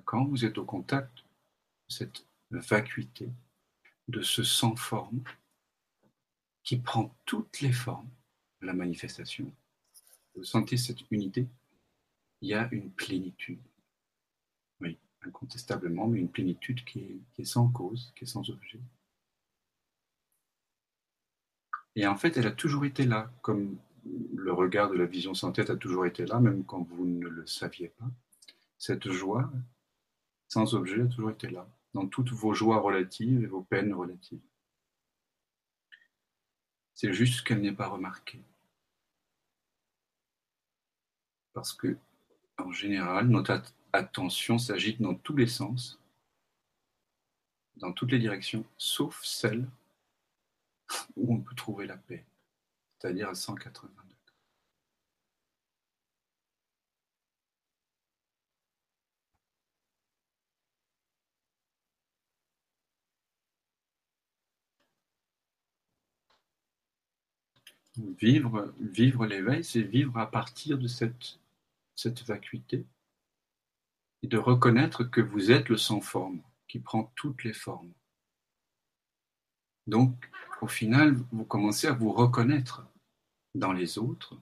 quand 0.03 0.26
vous 0.26 0.45
êtes 0.45 0.57
au 0.57 0.65
contact 0.65 1.19
de 1.19 1.94
cette 1.94 2.26
vacuité, 2.52 3.30
de 4.07 4.22
ce 4.22 4.44
sans 4.44 4.76
forme, 4.76 5.23
qui 6.64 6.77
prend 6.77 7.15
toutes 7.26 7.61
les 7.61 7.72
formes 7.72 8.10
de 8.61 8.68
la 8.68 8.73
manifestation, 8.73 9.52
vous 10.36 10.44
sentez 10.44 10.78
cette 10.78 11.10
unité, 11.12 11.48
il 12.41 12.49
y 12.49 12.53
a 12.53 12.68
une 12.72 12.91
plénitude. 12.91 13.62
Oui, 14.82 14.98
incontestablement, 15.22 16.07
mais 16.07 16.20
une 16.20 16.30
plénitude 16.30 16.84
qui 16.84 17.22
est, 17.38 17.45
sans 17.45 17.70
cause, 17.70 18.14
qui 18.16 18.26
est 18.26 18.28
sans 18.28 18.49
objet. 18.49 18.80
Et 21.95 22.06
en 22.06 22.16
fait, 22.16 22.38
elle 22.38 22.48
a 22.48 22.52
toujours 22.52 22.86
été 22.86 23.06
là, 23.06 23.32
comme 23.41 23.78
le 24.36 24.52
regard 24.52 24.90
de 24.90 24.98
la 24.98 25.06
vision 25.06 25.34
sans 25.34 25.52
tête 25.52 25.70
a 25.70 25.78
toujours 25.78 26.06
été 26.06 26.26
là, 26.26 26.40
même 26.40 26.66
quand 26.66 26.84
vous 26.84 27.06
ne 27.06 27.28
le 27.28 27.48
saviez 27.48 27.88
pas. 27.90 28.06
Cette 28.78 29.10
joie 29.10 29.52
sans 30.48 30.76
objet 30.76 31.02
a 31.02 31.07
toujours 31.07 31.32
été 31.32 31.49
là, 31.49 31.68
dans 31.94 32.07
toutes 32.07 32.32
vos 32.32 32.53
joies 32.53 32.80
relatives 32.80 33.41
et 33.41 33.48
vos 33.48 33.62
peines 33.62 33.94
relatives. 33.94 34.41
C'est 36.94 37.14
juste 37.14 37.45
qu'elle 37.45 37.62
n'est 37.62 37.74
pas 37.74 37.88
remarquée. 37.88 38.41
Parce 41.56 41.72
que, 41.73 41.98
en 42.57 42.72
général, 42.73 43.27
notre 43.30 43.64
attention 43.94 44.60
s'agite 44.60 45.02
dans 45.02 45.15
tous 45.15 45.38
les 45.38 45.48
sens, 45.48 45.98
dans 47.77 47.94
toutes 47.94 48.11
les 48.11 48.19
directions, 48.19 48.65
sauf 48.77 49.23
celle 49.23 49.65
où 51.15 51.34
on 51.34 51.40
peut 51.40 51.56
trouver 51.56 51.88
la 51.88 51.95
paix, 51.95 52.26
c'est-à-dire 52.99 53.30
à 53.30 53.36
180 53.36 53.90
degrés. 53.90 54.15
Vivre, 68.19 68.73
vivre 68.82 69.26
l'éveil, 69.26 69.64
c'est 69.64 69.82
vivre 69.82 70.18
à 70.18 70.30
partir 70.30 70.77
de 70.77 70.88
cette 70.88 71.40
cette 71.96 72.24
vacuité 72.24 72.86
et 74.22 74.28
de 74.28 74.38
reconnaître 74.38 75.04
que 75.04 75.22
vous 75.22 75.52
êtes 75.52 75.70
le 75.70 75.78
sans 75.78 76.02
forme 76.02 76.42
qui 76.68 76.80
prend 76.80 77.12
toutes 77.16 77.44
les 77.44 77.54
formes. 77.54 77.94
Donc, 79.88 80.30
au 80.62 80.68
final, 80.68 81.14
vous 81.32 81.46
commencez 81.46 81.88
à 81.88 81.94
vous 81.94 82.12
reconnaître 82.12 82.88
dans 83.54 83.72
les 83.72 83.98
autres, 83.98 84.40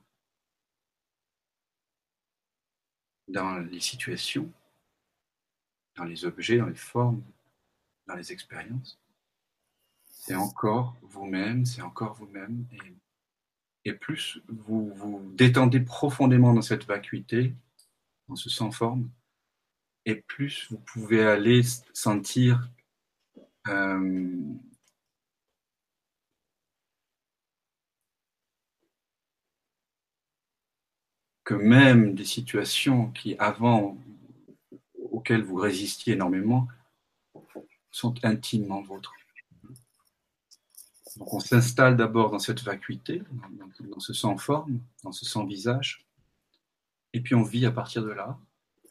dans 3.27 3.57
les 3.59 3.79
situations, 3.79 4.51
dans 5.95 6.05
les 6.05 6.25
objets, 6.25 6.57
dans 6.57 6.67
les 6.67 6.75
formes, 6.75 7.23
dans 8.07 8.15
les 8.15 8.31
expériences. 8.31 8.99
C'est 10.05 10.35
encore 10.35 10.95
vous-même, 11.01 11.65
c'est 11.65 11.81
encore 11.81 12.13
vous-même. 12.13 12.65
Et 12.71 12.95
et 13.85 13.93
plus 13.93 14.41
vous 14.47 14.93
vous 14.93 15.21
détendez 15.35 15.79
profondément 15.79 16.53
dans 16.53 16.61
cette 16.61 16.85
vacuité, 16.85 17.53
dans 18.27 18.35
ce 18.35 18.49
sans 18.49 18.71
forme, 18.71 19.09
et 20.05 20.15
plus 20.15 20.67
vous 20.69 20.79
pouvez 20.79 21.23
aller 21.23 21.61
sentir 21.93 22.69
euh, 23.67 24.37
que 31.43 31.53
même 31.53 32.15
des 32.15 32.25
situations 32.25 33.11
qui 33.11 33.35
avant 33.37 33.97
auxquelles 34.95 35.43
vous 35.43 35.55
résistiez 35.55 36.13
énormément 36.13 36.67
sont 37.91 38.15
intimement 38.25 38.81
vôtres. 38.81 39.13
Donc 41.17 41.33
on 41.33 41.39
s'installe 41.39 41.95
d'abord 41.95 42.31
dans 42.31 42.39
cette 42.39 42.63
vacuité, 42.63 43.21
dans, 43.79 43.99
ce 43.99 44.13
sans 44.13 44.37
forme, 44.37 44.79
dans 45.03 45.11
ce 45.11 45.25
sans 45.25 45.45
visage, 45.45 46.05
et 47.13 47.21
puis 47.21 47.35
on 47.35 47.43
vit 47.43 47.65
à 47.65 47.71
partir 47.71 48.03
de 48.03 48.11
là, 48.11 48.37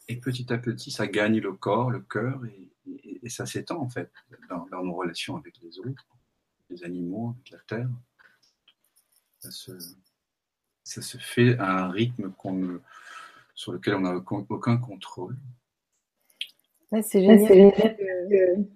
et 0.07 0.17
petit 0.17 0.51
à 0.51 0.57
petit 0.57 0.91
ça 0.91 1.07
gagne 1.07 1.39
le 1.39 1.53
corps, 1.53 1.91
le 1.91 1.99
cœur, 1.99 2.41
et, 2.45 2.69
ça 3.29 3.45
s'étend 3.45 3.79
en 3.79 3.89
fait 3.89 4.11
dans, 4.49 4.83
nos 4.83 4.95
relations 4.95 5.37
avec 5.37 5.57
les 5.61 5.79
autres, 5.79 6.05
les 6.69 6.83
animaux, 6.83 7.33
avec 7.35 7.51
la 7.51 7.59
terre. 7.59 7.89
Ça 9.39 11.01
se, 11.01 11.17
fait 11.17 11.57
à 11.57 11.85
un 11.85 11.89
rythme 11.89 12.33
sur 13.55 13.71
lequel 13.71 13.95
on 13.95 14.01
n'a 14.01 14.15
aucun, 14.15 14.77
contrôle. 14.77 15.37
c'est 17.01 17.23
génial. 17.23 18.67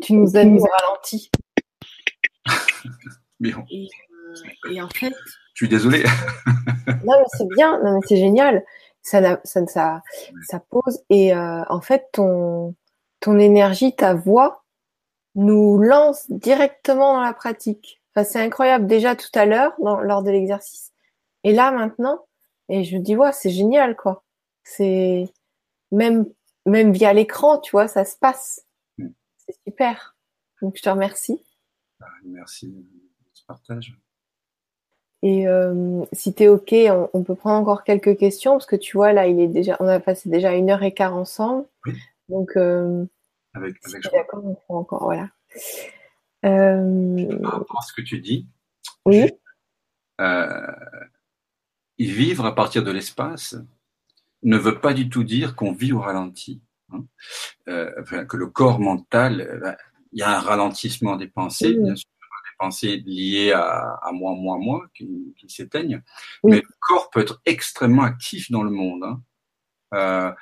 Tu 0.00 0.14
nous 0.14 0.36
as 0.36 0.44
mis 0.44 0.60
au 0.60 0.66
Mais 3.40 3.52
euh, 3.52 4.70
et, 4.70 4.82
en 4.82 4.88
fait. 4.88 5.14
Je 5.54 5.64
suis 5.64 5.68
désolé. 5.68 6.02
non, 6.86 7.14
mais 7.18 7.24
c'est 7.36 7.48
bien, 7.56 7.82
non, 7.82 7.94
mais 7.94 8.06
c'est 8.06 8.16
génial. 8.16 8.64
Ça, 9.02 9.40
ça, 9.44 9.66
ça, 9.66 10.02
ça 10.46 10.60
pose. 10.70 11.00
Et 11.10 11.34
euh, 11.34 11.62
en 11.68 11.80
fait, 11.80 12.08
ton, 12.12 12.74
ton 13.20 13.38
énergie, 13.38 13.94
ta 13.94 14.14
voix 14.14 14.64
nous 15.34 15.78
lance 15.78 16.30
directement 16.30 17.14
dans 17.14 17.22
la 17.22 17.32
pratique. 17.32 18.00
Enfin, 18.14 18.24
c'est 18.24 18.40
incroyable 18.40 18.86
déjà 18.86 19.14
tout 19.16 19.30
à 19.34 19.46
l'heure, 19.46 19.74
lors 19.78 20.22
de 20.22 20.30
l'exercice. 20.30 20.92
Et 21.44 21.52
là, 21.52 21.70
maintenant, 21.70 22.24
et 22.68 22.84
je 22.84 22.96
me 22.96 23.02
dis, 23.02 23.16
ouais, 23.16 23.32
c'est 23.32 23.50
génial, 23.50 23.96
quoi. 23.96 24.24
C'est 24.64 25.32
même, 25.92 26.26
même 26.66 26.92
via 26.92 27.12
l'écran, 27.12 27.58
tu 27.58 27.70
vois, 27.70 27.88
ça 27.88 28.04
se 28.04 28.16
passe. 28.16 28.66
Mm. 28.98 29.08
C'est 29.38 29.56
super. 29.66 30.16
Donc, 30.60 30.76
je 30.76 30.82
te 30.82 30.88
remercie. 30.88 31.40
Ah, 32.00 32.06
merci 32.24 32.68
de 32.68 32.84
ce 33.32 33.44
partage. 33.44 33.98
Et 35.22 35.48
euh, 35.48 36.04
si 36.12 36.32
tu 36.32 36.44
es 36.44 36.48
OK, 36.48 36.74
on, 37.12 37.24
peut 37.24 37.34
prendre 37.34 37.60
encore 37.60 37.82
quelques 37.82 38.16
questions 38.16 38.52
parce 38.52 38.66
que 38.66 38.76
tu 38.76 38.96
vois, 38.96 39.12
là, 39.12 39.26
il 39.26 39.40
est 39.40 39.48
déjà, 39.48 39.76
on 39.80 39.88
a 39.88 39.98
passé 39.98 40.28
déjà 40.28 40.54
une 40.54 40.70
heure 40.70 40.82
et 40.82 40.94
quart 40.94 41.16
ensemble. 41.16 41.66
Oui. 41.86 41.94
Donc, 42.28 42.56
euh, 42.56 43.04
avec, 43.54 43.76
d'accord, 44.12 44.44
on 44.44 44.54
prend 44.54 44.78
encore, 44.78 45.04
voilà. 45.04 45.28
Euh, 46.44 47.38
Par 47.42 47.52
rapport 47.52 47.80
à 47.80 47.82
ce 47.82 47.92
que 47.92 48.02
tu 48.02 48.20
dis, 48.20 48.46
oui. 49.06 49.28
vivre 51.98 52.46
à 52.46 52.54
partir 52.54 52.84
de 52.84 52.92
l'espace 52.92 53.56
ne 54.42 54.56
veut 54.56 54.80
pas 54.80 54.94
du 54.94 55.08
tout 55.08 55.24
dire 55.24 55.56
qu'on 55.56 55.72
vit 55.72 55.92
au 55.92 56.00
ralenti. 56.00 56.62
hein, 56.92 57.04
euh, 57.68 58.24
que 58.24 58.36
le 58.36 58.46
corps 58.46 58.78
mental, 58.78 59.58
ben, 59.62 59.76
il 60.12 60.20
y 60.20 60.22
a 60.22 60.36
un 60.36 60.40
ralentissement 60.40 61.16
des 61.16 61.28
pensées, 61.28 61.74
bien 61.74 61.94
sûr, 61.94 62.08
des 62.20 62.56
pensées 62.58 63.02
liées 63.06 63.52
à, 63.52 64.10
moi, 64.12 64.34
moi, 64.34 64.56
moi, 64.58 64.86
qui, 64.94 65.34
s'éteignent, 65.48 66.02
mais 66.44 66.56
le 66.56 66.68
corps 66.80 67.10
peut 67.10 67.20
être 67.20 67.40
extrêmement 67.46 68.02
actif 68.02 68.50
dans 68.50 68.62
le 68.62 68.70
monde. 68.70 69.04
Hein. 69.04 69.22
Euh, 69.94 70.32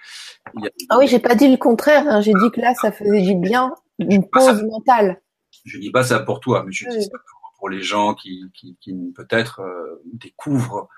ah 0.88 0.98
oui, 0.98 1.06
j'ai 1.06 1.20
pas 1.20 1.34
dit 1.34 1.48
le 1.48 1.56
contraire. 1.56 2.06
Hein. 2.08 2.20
J'ai 2.20 2.32
dit 2.32 2.50
que 2.52 2.60
là, 2.60 2.74
ça 2.74 2.90
faisait 2.90 3.22
du 3.22 3.36
bien, 3.36 3.72
une 3.98 4.28
pause 4.28 4.62
mentale. 4.64 5.22
Je 5.64 5.78
dis 5.78 5.90
pas 5.90 6.04
ça 6.04 6.20
pour 6.20 6.40
toi, 6.40 6.64
mais 6.64 6.72
je 6.72 6.88
dis 6.88 7.02
ça 7.02 7.18
pour, 7.58 7.68
les 7.68 7.82
gens 7.82 8.14
qui, 8.14 8.44
qui, 8.54 8.76
qui 8.80 8.94
peut-être 9.14 9.60
euh, 9.60 10.02
découvrent 10.12 10.88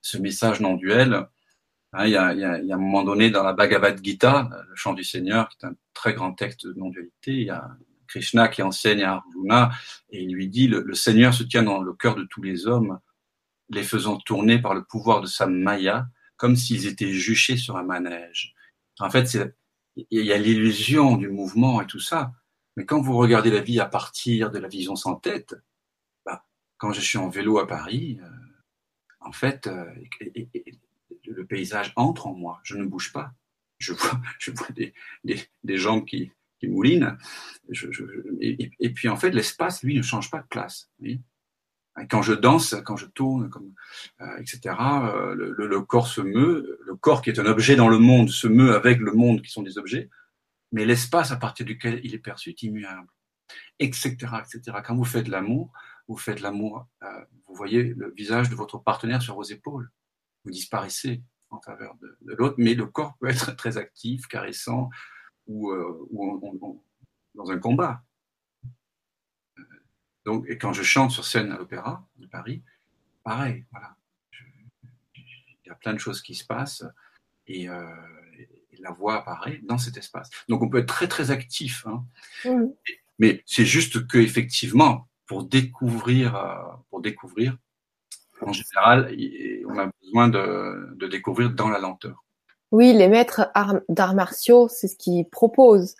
ce 0.00 0.18
message 0.18 0.60
non 0.60 0.74
duel. 0.74 1.26
Hein, 1.92 2.06
il, 2.06 2.12
y 2.12 2.16
a, 2.16 2.32
il, 2.32 2.40
y 2.40 2.44
a, 2.44 2.58
il 2.58 2.66
y, 2.66 2.72
a, 2.72 2.74
un 2.74 2.78
moment 2.78 3.04
donné 3.04 3.30
dans 3.30 3.42
la 3.42 3.52
Bhagavad 3.52 4.02
Gita, 4.02 4.48
le 4.68 4.74
chant 4.74 4.92
du 4.92 5.04
Seigneur, 5.04 5.48
qui 5.48 5.58
est 5.62 5.68
un 5.68 5.74
très 5.94 6.14
grand 6.14 6.32
texte 6.32 6.66
de 6.66 6.72
non-dualité, 6.74 7.32
il 7.32 7.46
y 7.46 7.50
a 7.50 7.68
Krishna 8.06 8.48
qui 8.48 8.62
enseigne 8.62 9.02
à 9.02 9.14
Arjuna 9.14 9.70
et 10.10 10.22
il 10.22 10.32
lui 10.32 10.48
dit 10.48 10.68
le, 10.68 10.94
Seigneur 10.94 11.34
se 11.34 11.42
tient 11.42 11.62
dans 11.62 11.82
le 11.82 11.92
cœur 11.92 12.14
de 12.14 12.24
tous 12.24 12.42
les 12.42 12.66
hommes, 12.66 12.98
les 13.70 13.82
faisant 13.82 14.18
tourner 14.18 14.60
par 14.60 14.74
le 14.74 14.84
pouvoir 14.84 15.20
de 15.20 15.26
sa 15.26 15.46
maya 15.46 16.06
comme 16.36 16.56
s'ils 16.56 16.86
étaient 16.86 17.12
juchés 17.12 17.56
sur 17.56 17.76
un 17.76 17.82
manège. 17.82 18.54
En 18.98 19.10
fait, 19.10 19.38
il 19.96 20.24
y 20.24 20.32
a 20.32 20.38
l'illusion 20.38 21.16
du 21.16 21.28
mouvement 21.28 21.80
et 21.80 21.86
tout 21.86 22.00
ça, 22.00 22.32
mais 22.76 22.84
quand 22.84 23.00
vous 23.00 23.16
regardez 23.16 23.50
la 23.50 23.60
vie 23.60 23.80
à 23.80 23.86
partir 23.86 24.50
de 24.50 24.58
la 24.58 24.68
vision 24.68 24.96
sans 24.96 25.16
tête, 25.16 25.54
bah, 26.24 26.44
quand 26.76 26.92
je 26.92 27.00
suis 27.00 27.18
en 27.18 27.28
vélo 27.28 27.58
à 27.58 27.66
Paris, 27.66 28.18
euh, 28.22 28.28
en 29.20 29.32
fait, 29.32 29.66
euh, 29.66 29.86
le 31.24 31.46
paysage 31.46 31.92
entre 31.96 32.26
en 32.26 32.34
moi, 32.34 32.60
je 32.62 32.76
ne 32.76 32.84
bouge 32.84 33.12
pas. 33.12 33.32
Je 33.78 33.92
vois, 33.92 34.20
je 34.38 34.50
vois 34.50 34.68
des, 34.70 34.94
des, 35.24 35.42
des 35.64 35.78
jambes 35.78 36.04
qui, 36.04 36.32
Je, 37.68 37.90
je, 37.90 38.04
et, 38.40 38.90
puis 38.90 39.08
en 39.08 39.16
fait, 39.16 39.30
l'espace, 39.30 39.82
lui, 39.82 39.96
ne 39.96 40.02
change 40.02 40.30
pas 40.30 40.40
de 40.40 40.46
place. 40.46 40.90
Quand 42.10 42.22
je 42.22 42.34
danse, 42.34 42.76
quand 42.84 42.96
je 42.96 43.06
tourne, 43.06 43.50
euh, 44.20 44.36
etc., 44.38 44.74
euh, 44.78 45.34
le, 45.34 45.80
corps 45.80 46.08
se 46.08 46.20
meut. 46.20 46.78
Le 46.84 46.94
corps 46.94 47.22
qui 47.22 47.30
est 47.30 47.40
un 47.40 47.46
objet 47.46 47.74
dans 47.74 47.88
le 47.88 47.98
monde 47.98 48.28
se 48.28 48.46
meut 48.46 48.74
avec 48.74 48.98
le 49.00 49.12
monde 49.12 49.40
qui 49.40 49.50
sont 49.50 49.62
des 49.62 49.78
objets, 49.78 50.10
mais 50.72 50.84
l'espace 50.84 51.32
à 51.32 51.36
partir 51.36 51.64
duquel 51.64 52.00
il 52.04 52.14
est 52.14 52.18
perçu 52.18 52.50
est 52.50 52.62
immuable, 52.62 53.08
etc., 53.78 54.12
etc. 54.44 54.78
Quand 54.84 54.94
vous 54.94 55.04
faites 55.04 55.28
l'amour, 55.28 55.72
vous 56.06 56.18
faites 56.18 56.40
l'amour, 56.40 56.86
euh, 57.02 57.24
vous 57.48 57.54
voyez 57.54 57.82
le 57.82 58.12
visage 58.14 58.50
de 58.50 58.54
votre 58.54 58.78
partenaire 58.78 59.22
sur 59.22 59.34
vos 59.34 59.42
épaules. 59.42 59.90
Vous 60.44 60.50
disparaissez 60.50 61.22
en 61.48 61.60
faveur 61.60 61.96
de 62.00 62.34
l'autre, 62.34 62.56
mais 62.58 62.74
le 62.74 62.86
corps 62.86 63.16
peut 63.18 63.28
être 63.28 63.56
très 63.56 63.78
actif, 63.78 64.26
caressant, 64.26 64.90
ou, 65.46 65.70
euh, 65.70 66.06
ou 66.10 66.82
dans 67.34 67.50
un 67.50 67.58
combat. 67.58 68.02
Donc, 70.24 70.44
et 70.48 70.58
quand 70.58 70.72
je 70.72 70.82
chante 70.82 71.12
sur 71.12 71.24
scène 71.24 71.52
à 71.52 71.58
l'Opéra 71.58 72.06
de 72.16 72.26
Paris, 72.26 72.62
pareil, 73.22 73.64
voilà. 73.70 73.96
il 75.14 75.68
y 75.68 75.70
a 75.70 75.74
plein 75.74 75.94
de 75.94 75.98
choses 75.98 76.20
qui 76.20 76.34
se 76.34 76.44
passent 76.44 76.84
et, 77.46 77.68
euh, 77.68 77.84
la 78.78 78.90
voix 78.90 79.16
apparaît 79.16 79.60
dans 79.62 79.78
cet 79.78 79.96
espace. 79.96 80.30
Donc, 80.48 80.62
on 80.62 80.68
peut 80.68 80.78
être 80.78 80.86
très 80.86 81.08
très 81.08 81.30
actif, 81.30 81.86
hein. 81.86 82.04
mais 83.18 83.42
c'est 83.46 83.64
juste 83.64 84.06
que 84.06 84.18
effectivement, 84.18 85.08
pour 85.26 85.44
découvrir, 85.44 86.36
euh, 86.36 86.62
pour 86.90 87.00
découvrir, 87.00 87.56
en 88.42 88.52
général, 88.52 89.16
on 89.66 89.78
a 89.78 89.90
besoin 90.02 90.28
de, 90.28 90.94
de 90.96 91.06
découvrir 91.06 91.50
dans 91.50 91.70
la 91.70 91.78
lenteur. 91.78 92.25
Oui, 92.72 92.92
les 92.92 93.08
maîtres 93.08 93.50
d'arts 93.88 94.14
martiaux, 94.14 94.68
c'est 94.68 94.88
ce 94.88 94.96
qu'ils 94.96 95.28
proposent. 95.28 95.94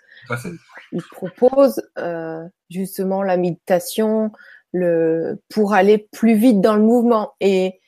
Ils 0.91 1.03
proposent 1.11 1.81
euh, 1.97 2.43
justement 2.69 3.23
la 3.23 3.37
méditation, 3.37 4.31
le 4.73 5.41
pour 5.49 5.73
aller 5.73 5.97
plus 6.11 6.35
vite 6.35 6.61
dans 6.61 6.75
le 6.75 6.81
mouvement. 6.81 7.33
Et, 7.39 7.79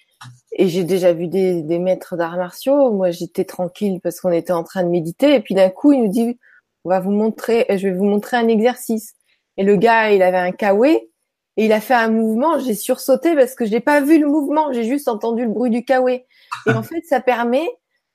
et 0.54 0.68
j'ai 0.68 0.84
déjà 0.84 1.14
vu 1.14 1.28
des, 1.28 1.62
des 1.62 1.80
maîtres 1.80 2.16
d'arts 2.16 2.38
martiaux. 2.38 2.92
Moi, 2.92 3.12
j'étais 3.12 3.46
tranquille 3.46 4.00
parce 4.02 4.22
qu'on 4.22 4.32
était 4.32 4.54
en 4.54 4.64
train 4.64 4.84
de 4.84 4.90
méditer. 4.90 5.36
Et 5.36 5.40
puis 5.42 5.56
d'un 5.56 5.70
coup, 5.70 5.92
il 5.92 6.04
nous 6.04 6.12
dit, 6.12 6.40
on 6.86 6.90
va 6.90 7.00
vous 7.00 7.12
montrer, 7.12 7.66
je 7.70 7.88
vais 7.88 7.94
vous 7.94 8.06
montrer 8.06 8.38
un 8.38 8.48
exercice. 8.48 9.16
Et 9.58 9.64
le 9.64 9.76
gars, 9.76 10.12
il 10.12 10.22
avait 10.22 10.38
un 10.38 10.52
kawé 10.52 11.12
et 11.58 11.66
il 11.66 11.74
a 11.74 11.82
fait 11.82 11.94
un 11.94 12.10
mouvement. 12.10 12.60
J'ai 12.60 12.76
sursauté 12.76 13.36
parce 13.36 13.56
que 13.56 13.66
je 13.66 13.72
n'ai 13.72 13.82
pas 13.82 14.00
vu 14.00 14.20
le 14.20 14.28
mouvement. 14.28 14.72
J'ai 14.72 14.86
juste 14.86 15.10
entendu 15.10 15.44
le 15.44 15.52
bruit 15.52 15.70
du 15.70 15.84
kawé. 15.84 16.26
Et 16.68 16.72
en 16.72 16.84
fait, 16.84 17.02
ça 17.06 17.20
permet 17.20 17.68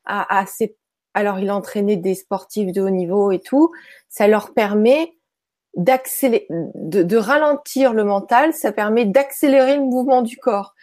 à, 0.04 0.38
à 0.38 0.46
ces 0.46 0.76
alors 1.14 1.38
il 1.38 1.48
a 1.48 1.56
entraîné 1.56 1.96
des 1.96 2.14
sportifs 2.14 2.72
de 2.72 2.82
haut 2.82 2.90
niveau 2.90 3.30
et 3.30 3.38
tout, 3.38 3.72
ça 4.08 4.26
leur 4.26 4.52
permet 4.52 5.16
d'accélérer, 5.76 6.46
de, 6.50 7.16
ralentir 7.16 7.92
le 7.92 8.04
mental, 8.04 8.52
ça 8.52 8.72
permet 8.72 9.06
d'accélérer 9.06 9.76
le 9.76 9.82
mouvement 9.82 10.22
du 10.22 10.36
corps. 10.36 10.74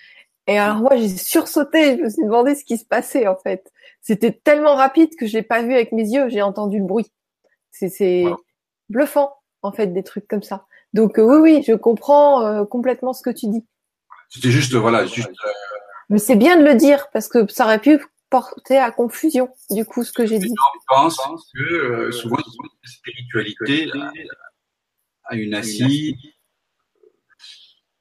Et 0.47 0.57
alors 0.57 0.77
moi 0.77 0.95
j'ai 0.95 1.09
sursauté, 1.09 1.97
je 1.97 2.03
me 2.03 2.09
suis 2.09 2.23
demandé 2.23 2.55
ce 2.55 2.65
qui 2.65 2.77
se 2.77 2.85
passait 2.85 3.27
en 3.27 3.35
fait. 3.37 3.71
C'était 4.01 4.31
tellement 4.31 4.75
rapide 4.75 5.15
que 5.17 5.27
je 5.27 5.33
l'ai 5.33 5.43
pas 5.43 5.61
vu 5.61 5.73
avec 5.73 5.91
mes 5.91 6.07
yeux, 6.07 6.29
j'ai 6.29 6.41
entendu 6.41 6.79
le 6.79 6.85
bruit. 6.85 7.11
C'est 7.71 8.25
bluffant 8.89 9.35
en 9.61 9.71
fait 9.71 9.87
des 9.87 10.03
trucs 10.03 10.27
comme 10.27 10.43
ça. 10.43 10.65
Donc 10.93 11.19
euh, 11.19 11.23
oui 11.23 11.37
oui, 11.37 11.63
je 11.65 11.73
comprends 11.73 12.45
euh, 12.45 12.65
complètement 12.65 13.13
ce 13.13 13.21
que 13.21 13.29
tu 13.29 13.47
dis. 13.47 13.65
C'était 14.29 14.51
juste 14.51 14.73
voilà, 14.75 15.05
juste. 15.05 15.29
Euh, 15.29 15.49
Mais 16.09 16.19
c'est 16.19 16.35
bien 16.35 16.57
de 16.57 16.63
le 16.63 16.75
dire 16.75 17.09
parce 17.11 17.27
que 17.27 17.49
ça 17.51 17.65
aurait 17.65 17.79
pu 17.79 17.99
porter 18.31 18.77
à 18.77 18.89
confusion, 18.91 19.49
du 19.69 19.85
coup, 19.85 20.03
ce 20.03 20.11
que 20.11 20.25
j'ai 20.25 20.39
dit. 20.39 20.47
Je 20.49 20.85
pense 20.87 21.19
que 21.53 21.61
euh, 21.61 22.11
souvent, 22.11 22.37
la 22.37 22.89
spiritualité 22.89 23.91
a 25.25 25.35
une 25.35 25.53
assise. 25.53 26.15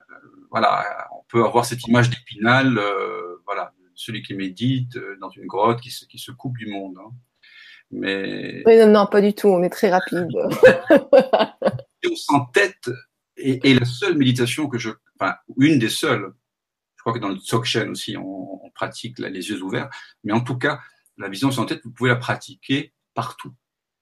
Euh, 0.09 0.15
voilà, 0.51 1.09
on 1.13 1.25
peut 1.29 1.45
avoir 1.45 1.67
cette 1.67 1.87
image 1.87 2.09
d'épinal, 2.09 2.79
euh, 2.79 3.43
voilà, 3.45 3.75
celui 3.95 4.23
qui 4.23 4.35
médite 4.35 4.97
dans 5.21 5.31
une 5.31 5.47
grotte, 5.47 5.81
qui 5.81 5.91
se, 5.91 6.07
qui 6.07 6.19
se 6.19 6.31
coupe 6.31 6.57
du 6.57 6.69
monde. 6.69 6.97
Hein. 6.99 7.11
Mais 7.91 8.63
non, 8.67 8.87
non, 8.87 9.07
pas 9.07 9.21
du 9.21 9.35
tout. 9.35 9.49
On 9.49 9.65
est 9.65 9.69
très 9.69 9.91
rapide. 9.91 10.29
on 12.11 12.17
s'entête 12.17 12.89
et, 13.37 13.69
et 13.69 13.75
la 13.75 13.85
seule 13.85 14.17
méditation 14.17 14.69
que 14.69 14.79
je, 14.79 14.91
enfin, 15.19 15.35
une 15.57 15.81
des 15.81 15.89
seules 15.89 16.33
je 17.01 17.03
crois 17.03 17.15
que 17.15 17.19
dans 17.19 17.31
le 17.31 17.37
Dzogchen 17.37 17.89
aussi, 17.89 18.15
on, 18.19 18.71
pratique 18.75 19.19
les 19.19 19.49
yeux 19.49 19.63
ouverts. 19.63 19.89
Mais 20.23 20.33
en 20.33 20.41
tout 20.41 20.57
cas, 20.57 20.81
la 21.17 21.31
vision 21.31 21.51
sans 21.51 21.65
tête, 21.65 21.81
vous 21.83 21.91
pouvez 21.91 22.11
la 22.11 22.17
pratiquer 22.17 22.93
partout. 23.15 23.55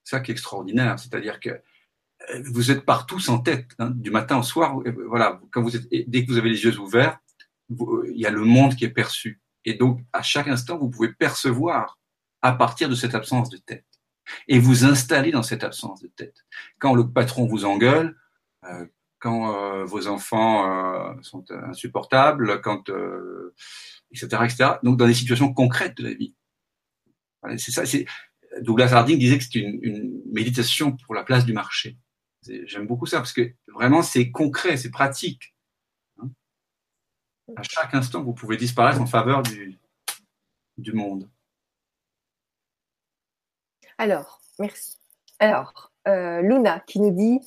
Ça 0.02 0.18
qui 0.18 0.32
est 0.32 0.34
extraordinaire. 0.34 0.98
C'est-à-dire 0.98 1.38
que 1.38 1.50
euh, 1.50 2.42
vous 2.52 2.72
êtes 2.72 2.84
partout 2.84 3.20
sans 3.20 3.38
tête, 3.38 3.68
hein, 3.78 3.90
du 3.90 4.10
matin 4.10 4.38
au 4.38 4.42
soir. 4.42 4.80
Euh, 4.80 5.06
voilà, 5.06 5.40
dès 6.08 6.24
que 6.24 6.30
vous 6.30 6.38
avez 6.38 6.50
les 6.50 6.64
yeux 6.64 6.76
ouverts, 6.78 7.18
euh, 7.70 8.10
il 8.12 8.20
y 8.20 8.26
a 8.26 8.30
le 8.30 8.44
monde 8.44 8.74
qui 8.74 8.84
est 8.84 8.90
perçu. 8.90 9.40
Et 9.64 9.74
donc, 9.74 10.00
à 10.12 10.22
chaque 10.22 10.48
instant, 10.48 10.76
vous 10.76 10.90
pouvez 10.90 11.12
percevoir 11.12 12.00
à 12.42 12.52
partir 12.52 12.88
de 12.88 12.96
cette 12.96 13.14
absence 13.14 13.48
de 13.48 13.58
tête 13.58 13.86
et 14.48 14.58
vous 14.58 14.84
installer 14.84 15.30
dans 15.30 15.44
cette 15.44 15.62
absence 15.62 16.02
de 16.02 16.08
tête. 16.08 16.44
Quand 16.80 16.94
le 16.94 17.08
patron 17.08 17.46
vous 17.46 17.64
engueule, 17.64 18.16
quand 19.20 19.54
euh, 19.54 19.84
vos 19.84 20.06
enfants 20.06 20.70
euh, 20.70 21.14
sont 21.22 21.44
insupportables, 21.50 22.60
quand 22.60 22.88
etc., 24.10 24.28
euh, 24.32 24.44
etc. 24.44 24.70
Donc 24.82 24.96
dans 24.96 25.06
des 25.06 25.14
situations 25.14 25.52
concrètes 25.52 25.96
de 25.96 26.04
la 26.04 26.14
vie. 26.14 26.34
C'est 27.56 27.70
ça. 27.70 27.86
C'est 27.86 28.06
Douglas 28.62 28.92
Harding 28.92 29.18
disait 29.18 29.38
que 29.38 29.44
c'était 29.44 29.60
une, 29.60 29.78
une, 29.82 30.22
méditation 30.32 30.96
pour 30.96 31.14
la 31.14 31.22
place 31.22 31.44
du 31.44 31.52
marché. 31.52 31.98
J'aime 32.64 32.86
beaucoup 32.86 33.06
ça 33.06 33.18
parce 33.18 33.32
que 33.32 33.52
vraiment 33.68 34.02
c'est 34.02 34.30
concret, 34.30 34.76
c'est 34.76 34.90
pratique. 34.90 35.54
À 37.56 37.62
chaque 37.62 37.94
instant, 37.94 38.22
vous 38.22 38.34
pouvez 38.34 38.56
disparaître 38.56 39.00
en 39.00 39.06
faveur 39.06 39.42
du, 39.42 39.78
du 40.76 40.92
monde. 40.92 41.30
Alors, 43.96 44.40
merci. 44.58 44.96
Alors, 45.40 45.92
euh, 46.06 46.40
Luna 46.40 46.80
qui 46.80 47.00
nous 47.00 47.10
dit 47.10 47.40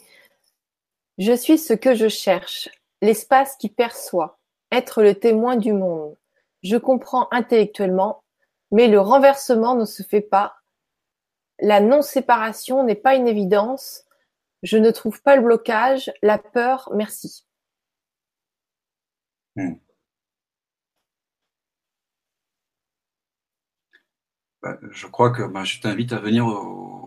je 1.17 1.33
suis 1.33 1.57
ce 1.57 1.73
que 1.73 1.95
je 1.95 2.07
cherche, 2.07 2.69
l'espace 3.01 3.55
qui 3.57 3.69
perçoit, 3.69 4.39
être 4.71 5.03
le 5.03 5.15
témoin 5.15 5.55
du 5.55 5.73
monde. 5.73 6.15
Je 6.63 6.77
comprends 6.77 7.27
intellectuellement, 7.31 8.23
mais 8.71 8.88
le 8.88 8.99
renversement 8.99 9.75
ne 9.75 9.85
se 9.85 10.03
fait 10.03 10.21
pas. 10.21 10.55
La 11.59 11.79
non-séparation 11.79 12.83
n'est 12.83 12.95
pas 12.95 13.15
une 13.15 13.27
évidence. 13.27 14.05
Je 14.63 14.77
ne 14.77 14.91
trouve 14.91 15.21
pas 15.21 15.35
le 15.35 15.41
blocage, 15.41 16.11
la 16.21 16.38
peur, 16.38 16.89
merci. 16.93 17.45
Hmm. 19.55 19.75
Bah, 24.61 24.77
je 24.91 25.07
crois 25.07 25.31
que 25.31 25.41
bah, 25.43 25.63
je 25.63 25.79
t'invite 25.79 26.13
à 26.13 26.19
venir 26.19 26.45
au, 26.45 27.01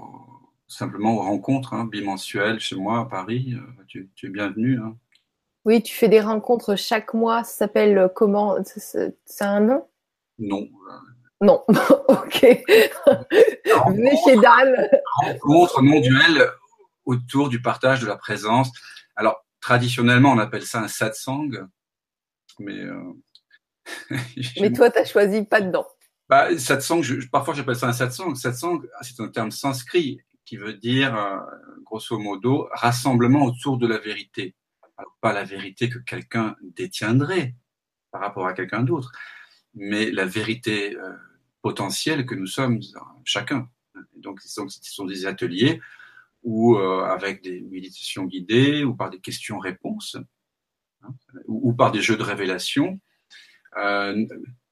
simplement 0.68 1.14
aux 1.16 1.22
rencontres 1.22 1.74
hein, 1.74 1.84
bimensuelles 1.84 2.60
chez 2.60 2.76
moi 2.76 3.00
à 3.00 3.04
Paris. 3.04 3.54
Euh, 3.54 3.84
tu, 3.86 4.08
es 4.22 4.28
bienvenue. 4.28 4.78
Hein. 4.78 4.96
Oui, 5.64 5.82
tu 5.82 5.94
fais 5.94 6.08
des 6.08 6.20
rencontres 6.20 6.76
chaque 6.76 7.14
mois. 7.14 7.44
Ça 7.44 7.52
s'appelle 7.58 7.98
euh, 7.98 8.08
comment 8.08 8.56
C'est 8.64 9.14
un 9.40 9.60
nom? 9.60 9.86
Non. 10.38 10.68
Non, 11.40 11.62
ok. 12.08 12.42
Mais 13.94 14.16
chez 14.24 14.36
Dan. 14.36 14.88
Rencontre 15.22 15.82
non 15.82 16.00
duel 16.00 16.48
autour 17.04 17.48
du 17.48 17.60
partage 17.60 18.00
de 18.00 18.06
la 18.06 18.16
présence. 18.16 18.70
Alors, 19.16 19.44
traditionnellement, 19.60 20.32
on 20.32 20.38
appelle 20.38 20.64
ça 20.64 20.80
un 20.80 20.88
satsang, 20.88 21.50
mais. 22.58 22.78
Euh... 22.78 23.12
mais 24.60 24.72
toi, 24.72 24.90
tu 24.90 24.98
as 24.98 25.04
choisi 25.04 25.42
pas 25.44 25.60
dedans. 25.60 25.86
Bah, 26.28 26.56
satsang, 26.58 27.02
je, 27.02 27.26
parfois 27.28 27.52
j'appelle 27.52 27.76
ça 27.76 27.88
un 27.88 27.92
satsang. 27.92 28.34
Satsang, 28.34 28.80
c'est 29.02 29.20
un 29.20 29.28
terme 29.28 29.50
sanskrit 29.50 30.20
qui 30.44 30.56
veut 30.56 30.74
dire, 30.74 31.16
euh, 31.16 31.40
grosso 31.82 32.18
modo, 32.18 32.68
rassemblement 32.72 33.44
autour 33.44 33.78
de 33.78 33.86
la 33.86 33.98
vérité. 33.98 34.54
Pas 35.20 35.32
la 35.32 35.44
vérité 35.44 35.88
que 35.88 35.98
quelqu'un 35.98 36.56
détiendrait 36.62 37.54
par 38.10 38.20
rapport 38.20 38.46
à 38.46 38.52
quelqu'un 38.52 38.82
d'autre, 38.82 39.10
mais 39.74 40.10
la 40.10 40.24
vérité 40.24 40.96
euh, 40.96 41.16
potentielle 41.62 42.26
que 42.26 42.34
nous 42.34 42.46
sommes 42.46 42.80
chacun. 43.24 43.68
Donc, 44.16 44.40
ce 44.40 44.62
sont 44.68 45.04
des 45.04 45.26
ateliers 45.26 45.80
ou 46.42 46.76
euh, 46.76 47.04
avec 47.04 47.42
des 47.42 47.60
méditations 47.62 48.24
guidées 48.24 48.84
ou 48.84 48.94
par 48.94 49.10
des 49.10 49.20
questions-réponses 49.20 50.16
hein, 51.02 51.14
ou, 51.46 51.72
par 51.72 51.90
des 51.90 52.02
jeux 52.02 52.16
de 52.16 52.22
révélation. 52.22 53.00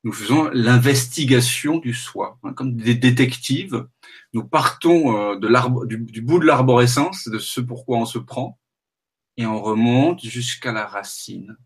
Nous 0.05 0.13
faisons 0.13 0.51
l'investigation 0.53 1.79
du 1.79 1.95
soi, 1.95 2.39
hein, 2.43 2.53
comme 2.55 2.77
des 2.77 2.95
détectives. 2.95 3.87
Nous 4.33 4.45
partons 4.45 5.17
euh, 5.17 5.37
de 5.37 5.87
du, 5.87 5.99
du, 5.99 6.23
bout 6.23 6.39
de 6.39 6.47
l'arborescence, 6.47 7.29
de 7.29 7.39
ce 7.39 7.61
pourquoi 7.61 7.99
on 7.99 8.05
se 8.05 8.19
prend, 8.19 8.59
et 9.37 9.47
on 9.47 9.61
remonte 9.63 10.25
jusqu'à 10.25 10.73
la 10.73 10.87
racine, 10.87 11.57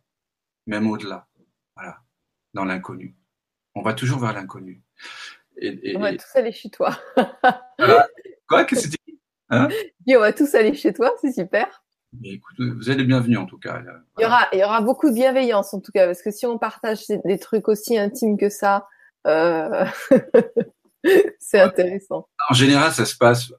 même 0.66 0.88
au-delà, 0.88 1.28
voilà, 1.74 2.02
dans 2.52 2.64
l'inconnu. 2.64 3.16
On 3.74 3.82
va 3.82 3.94
toujours 3.94 4.18
vers 4.18 4.32
l'inconnu. 4.32 4.82
Et, 5.58 5.90
et, 5.90 5.96
on 5.96 6.00
va 6.00 6.14
tous 6.14 6.36
aller 6.36 6.52
chez 6.52 6.70
toi. 6.70 6.98
Quoi? 8.46 8.64
Que 8.64 8.76
c'était 8.76 8.96
Hein? 9.48 9.68
On 10.08 10.18
va 10.18 10.32
tous 10.32 10.54
aller 10.54 10.74
chez 10.74 10.92
toi, 10.92 11.12
c'est 11.20 11.32
super. 11.32 11.84
Écoute, 12.24 12.56
vous 12.58 12.90
êtes 12.90 12.98
les 12.98 13.04
bienvenus 13.04 13.38
en 13.38 13.46
tout 13.46 13.58
cas. 13.58 13.82
Il, 14.18 14.22
y 14.22 14.26
aura, 14.26 14.48
il 14.52 14.58
y 14.58 14.64
aura 14.64 14.80
beaucoup 14.80 15.08
de 15.10 15.14
bienveillance 15.14 15.72
en 15.74 15.80
tout 15.80 15.92
cas, 15.92 16.06
parce 16.06 16.22
que 16.22 16.30
si 16.30 16.46
on 16.46 16.58
partage 16.58 17.06
des 17.24 17.38
trucs 17.38 17.68
aussi 17.68 17.98
intimes 17.98 18.36
que 18.36 18.48
ça, 18.48 18.86
euh... 19.26 19.84
c'est 21.38 21.60
intéressant. 21.60 22.28
En 22.50 22.54
général, 22.54 22.92
ça 22.92 23.04
se 23.04 23.16
passe 23.16 23.52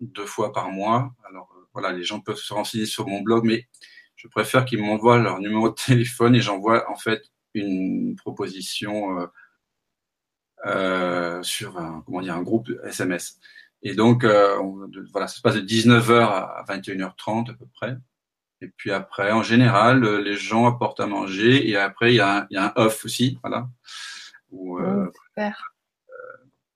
deux 0.00 0.26
fois 0.26 0.52
par 0.52 0.70
mois. 0.70 1.12
Alors 1.28 1.50
euh, 1.56 1.68
voilà, 1.72 1.92
les 1.92 2.04
gens 2.04 2.20
peuvent 2.20 2.36
se 2.36 2.52
renseigner 2.52 2.86
sur 2.86 3.06
mon 3.06 3.20
blog, 3.20 3.44
mais 3.44 3.66
je 4.16 4.28
préfère 4.28 4.64
qu'ils 4.64 4.82
m'envoient 4.82 5.18
leur 5.18 5.40
numéro 5.40 5.68
de 5.70 5.74
téléphone 5.74 6.34
et 6.34 6.40
j'envoie 6.40 6.90
en 6.90 6.96
fait 6.96 7.22
une 7.54 8.16
proposition 8.16 9.20
euh, 9.20 9.26
euh, 10.66 11.42
sur 11.42 11.78
un, 11.78 12.02
comment 12.04 12.20
dire, 12.20 12.34
un 12.34 12.42
groupe 12.42 12.70
SMS. 12.84 13.38
Et 13.82 13.94
donc, 13.94 14.24
euh, 14.24 14.56
voilà, 15.12 15.26
ça 15.26 15.36
se 15.36 15.40
passe 15.40 15.54
de 15.54 15.60
19h 15.60 16.12
à 16.12 16.64
21h30 16.68 17.50
à 17.50 17.54
peu 17.54 17.66
près. 17.74 17.96
Et 18.62 18.68
puis 18.68 18.92
après, 18.92 19.32
en 19.32 19.42
général, 19.42 20.04
euh, 20.04 20.20
les 20.20 20.36
gens 20.36 20.66
apportent 20.66 21.00
à 21.00 21.06
manger. 21.06 21.68
Et 21.68 21.76
après, 21.76 22.12
il 22.12 22.16
y 22.16 22.20
a 22.20 22.40
un, 22.40 22.46
il 22.50 22.54
y 22.54 22.58
a 22.58 22.66
un 22.66 22.72
off 22.76 23.04
aussi, 23.04 23.38
voilà. 23.42 23.68
Où, 24.50 24.78
euh, 24.78 25.06
oh. 25.08 25.40
Euh, 25.40 25.50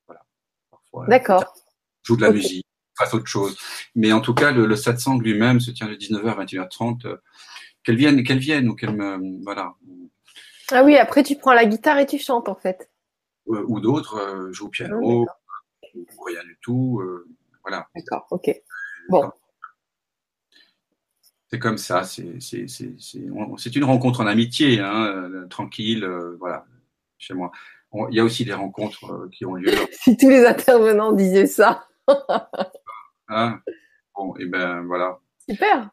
voilà. 0.06 0.22
Parfois, 0.70 1.06
D'accord. 1.08 1.54
Joue 2.02 2.16
de 2.16 2.22
la 2.22 2.30
musique, 2.30 2.66
fasse 2.96 3.12
autre 3.12 3.26
chose. 3.26 3.56
Mais 3.94 4.12
en 4.12 4.20
tout 4.20 4.34
cas, 4.34 4.50
le, 4.50 4.66
le 4.66 4.76
satsang 4.76 5.18
lui-même 5.18 5.60
se 5.60 5.70
tient 5.70 5.88
de 5.88 5.94
19h 5.94 6.28
à 6.28 6.44
21h30. 6.44 7.18
qu'elle 7.82 7.96
vienne, 7.96 8.22
qu'elle 8.22 8.38
vienne 8.38 8.68
ou 8.68 8.74
qu'elle 8.74 8.94
me, 8.94 9.42
voilà. 9.44 9.74
Ah 10.70 10.82
oui, 10.82 10.96
après 10.96 11.22
tu 11.22 11.36
prends 11.36 11.52
la 11.52 11.66
guitare 11.66 11.98
et 11.98 12.06
tu 12.06 12.18
chantes 12.18 12.48
en 12.48 12.54
fait. 12.54 12.90
ou 13.46 13.80
d'autres, 13.80 14.48
joue 14.52 14.66
au 14.66 14.70
piano. 14.70 14.98
Oh, 15.02 15.26
ou 15.94 16.22
rien 16.24 16.42
du 16.44 16.58
tout. 16.60 17.00
Euh, 17.00 17.26
voilà. 17.62 17.88
D'accord, 17.94 18.26
ok. 18.30 18.50
Bon. 19.08 19.30
C'est 21.50 21.58
comme 21.58 21.78
ça, 21.78 22.02
c'est 22.02 23.76
une 23.76 23.84
rencontre 23.84 24.20
en 24.20 24.26
amitié, 24.26 24.80
hein, 24.80 25.04
euh, 25.06 25.46
tranquille, 25.46 26.02
euh, 26.02 26.36
voilà, 26.40 26.64
chez 27.16 27.32
moi. 27.32 27.52
il 28.10 28.16
y 28.16 28.20
a 28.20 28.24
aussi 28.24 28.44
des 28.44 28.54
rencontres 28.54 29.28
qui 29.30 29.44
ont 29.46 29.54
lieu. 29.54 29.70
si 29.92 30.16
tous 30.16 30.30
les 30.30 30.44
intervenants 30.44 31.12
disaient 31.12 31.46
ça. 31.46 31.86
hein 33.28 33.60
bon, 34.16 34.34
et 34.36 34.46
ben 34.46 34.82
voilà. 34.82 35.20
Super. 35.48 35.90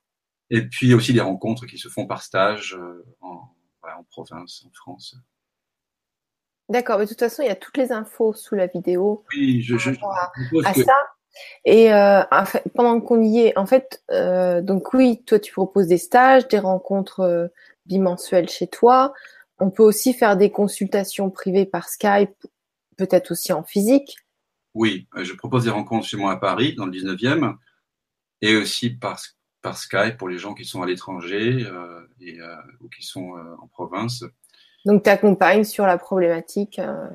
Et 0.50 0.64
puis 0.64 0.88
il 0.88 0.90
y 0.90 0.94
a 0.94 0.96
aussi 0.96 1.14
des 1.14 1.22
rencontres 1.22 1.68
qui 1.68 1.78
se 1.78 1.90
font 1.90 2.08
par 2.08 2.24
stage 2.24 2.78
en, 3.22 3.56
en 3.84 4.04
province, 4.10 4.66
en 4.66 4.72
France. 4.74 5.16
D'accord, 6.72 7.00
mais 7.00 7.04
de 7.04 7.10
toute 7.10 7.20
façon, 7.20 7.44
il 7.44 7.48
y 7.48 7.52
a 7.52 7.56
toutes 7.56 7.76
les 7.76 7.92
infos 7.92 8.32
sous 8.32 8.56
la 8.56 8.68
vidéo. 8.68 9.26
Oui, 9.36 9.62
je, 9.62 9.78
je, 9.78 9.90
à, 10.64 10.74
ça. 10.74 10.96
Et 11.66 11.94
euh, 11.94 12.22
pendant 12.76 13.02
qu'on 13.02 13.22
y 13.22 13.40
est, 13.40 13.58
en 13.58 13.66
fait, 13.66 14.02
euh, 14.12 14.62
donc 14.62 14.94
oui, 14.94 15.22
toi, 15.26 15.38
tu 15.38 15.52
proposes 15.52 15.88
des 15.88 15.98
stages, 15.98 16.48
des 16.48 16.60
rencontres 16.60 17.20
euh, 17.20 17.48
bimensuelles 17.88 18.48
chez 18.48 18.68
toi. 18.68 19.14
On 19.60 19.70
peut 19.70 19.84
aussi 19.84 20.14
faire 20.14 20.38
des 20.38 20.50
consultations 20.50 21.30
privées 21.30 21.66
par 21.66 21.90
Skype, 21.90 22.36
peut-être 22.96 23.32
aussi 23.32 23.52
en 23.52 23.64
physique. 23.64 24.16
Oui, 24.74 25.10
je 25.18 25.34
propose 25.34 25.66
des 25.66 25.72
rencontres 25.72 26.08
chez 26.08 26.16
moi 26.16 26.32
à 26.32 26.38
Paris, 26.38 26.74
dans 26.76 26.86
le 26.86 26.94
19e, 26.94 27.58
et 28.42 28.56
aussi 28.56 28.92
par, 28.92 29.20
par 29.62 29.78
Skype 29.78 30.16
pour 30.18 30.30
les 30.30 30.38
gens 30.38 30.54
qui 30.54 30.64
sont 30.64 30.82
à 30.82 30.86
l'étranger 30.86 31.68
et, 32.22 32.40
ou 32.80 32.88
qui 32.88 33.04
sont 33.04 33.34
en 33.62 33.68
province. 33.68 34.24
Donc, 34.86 35.04
tu 35.04 35.10
accompagnes 35.10 35.64
sur 35.64 35.86
la 35.86 35.98
problématique. 35.98 36.80
Euh... 36.80 37.08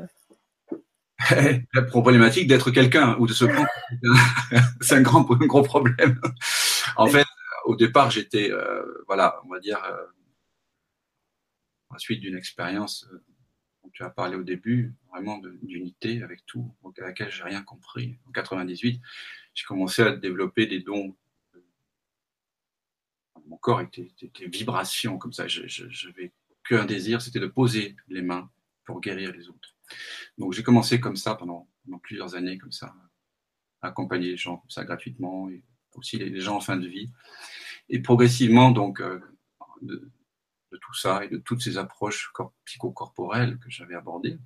la 1.75 1.83
problématique 1.83 2.47
d'être 2.47 2.71
quelqu'un 2.71 3.17
ou 3.19 3.27
de 3.27 3.33
se 3.33 3.45
prendre. 3.45 3.69
c'est 4.81 4.97
un 4.97 5.03
grand, 5.03 5.29
un 5.31 5.47
gros 5.47 5.63
problème. 5.63 6.21
en 6.97 7.07
fait, 7.07 7.27
au 7.65 7.75
départ, 7.75 8.11
j'étais, 8.11 8.51
euh, 8.51 9.05
voilà, 9.07 9.41
on 9.45 9.49
va 9.49 9.59
dire, 9.59 9.83
euh, 9.85 10.07
à 11.91 11.95
la 11.95 11.99
suite 11.99 12.21
d'une 12.21 12.37
expérience 12.37 13.07
euh, 13.13 13.25
dont 13.83 13.91
tu 13.93 14.05
as 14.05 14.11
parlé 14.11 14.37
au 14.37 14.43
début, 14.43 14.95
vraiment 15.11 15.41
d'unité 15.63 16.23
avec 16.23 16.45
tout, 16.47 16.73
à 16.99 17.01
laquelle 17.01 17.31
j'ai 17.31 17.43
rien 17.43 17.63
compris. 17.63 18.19
En 18.29 18.33
98, 18.33 19.01
j'ai 19.55 19.65
commencé 19.65 20.03
à 20.03 20.13
développer 20.13 20.67
des 20.67 20.81
dons 20.81 21.15
mon 23.49 23.57
corps 23.59 23.81
était, 23.81 24.11
était, 24.23 24.49
vibration 24.49 25.19
comme 25.19 25.33
ça. 25.33 25.47
Je 25.47 26.11
vais 26.11 26.33
qu'un 26.69 26.85
désir, 26.85 27.21
c'était 27.23 27.41
de 27.41 27.47
poser 27.47 27.97
les 28.09 28.23
mains 28.23 28.51
pour 28.85 29.01
guérir 29.01 29.33
les 29.33 29.49
autres. 29.49 29.75
Donc 30.39 30.53
j'ai 30.53 30.63
commencé 30.63 31.01
comme 31.01 31.17
ça 31.17 31.35
pendant, 31.35 31.69
plusieurs 32.03 32.35
années, 32.35 32.59
comme 32.59 32.73
ça, 32.73 32.95
accompagner 33.81 34.31
les 34.31 34.37
gens 34.37 34.59
comme 34.59 34.71
ça 34.71 34.85
gratuitement, 34.85 35.49
et 35.49 35.63
aussi 35.95 36.19
les, 36.19 36.41
gens 36.41 36.57
en 36.57 36.61
fin 36.61 36.77
de 36.77 36.87
vie. 36.87 37.11
Et 37.89 38.01
progressivement, 38.01 38.71
donc, 38.71 39.01
euh, 39.01 39.21
de, 39.83 40.11
tout 40.81 40.95
ça 40.95 41.25
et 41.25 41.29
de 41.29 41.39
toutes 41.39 41.63
ces 41.63 41.79
approches 41.79 42.31
psychocorporelles 42.65 43.59
que 43.59 43.71
j'avais 43.71 43.95
abordées, 43.95 44.39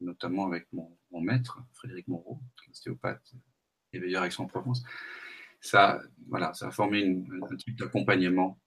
notamment 0.00 0.46
avec 0.46 0.68
mon, 0.72 0.96
maître, 1.20 1.60
Frédéric 1.72 2.06
Moreau, 2.08 2.40
ostéopathe, 2.70 3.34
éveilleur 3.92 4.24
Aix-en-Provence, 4.24 4.84
ça, 5.60 6.00
voilà, 6.28 6.52
ça 6.54 6.68
a 6.68 6.70
formé 6.70 7.24
un 7.50 7.56
type 7.56 7.76
d'accompagnement 7.76 8.60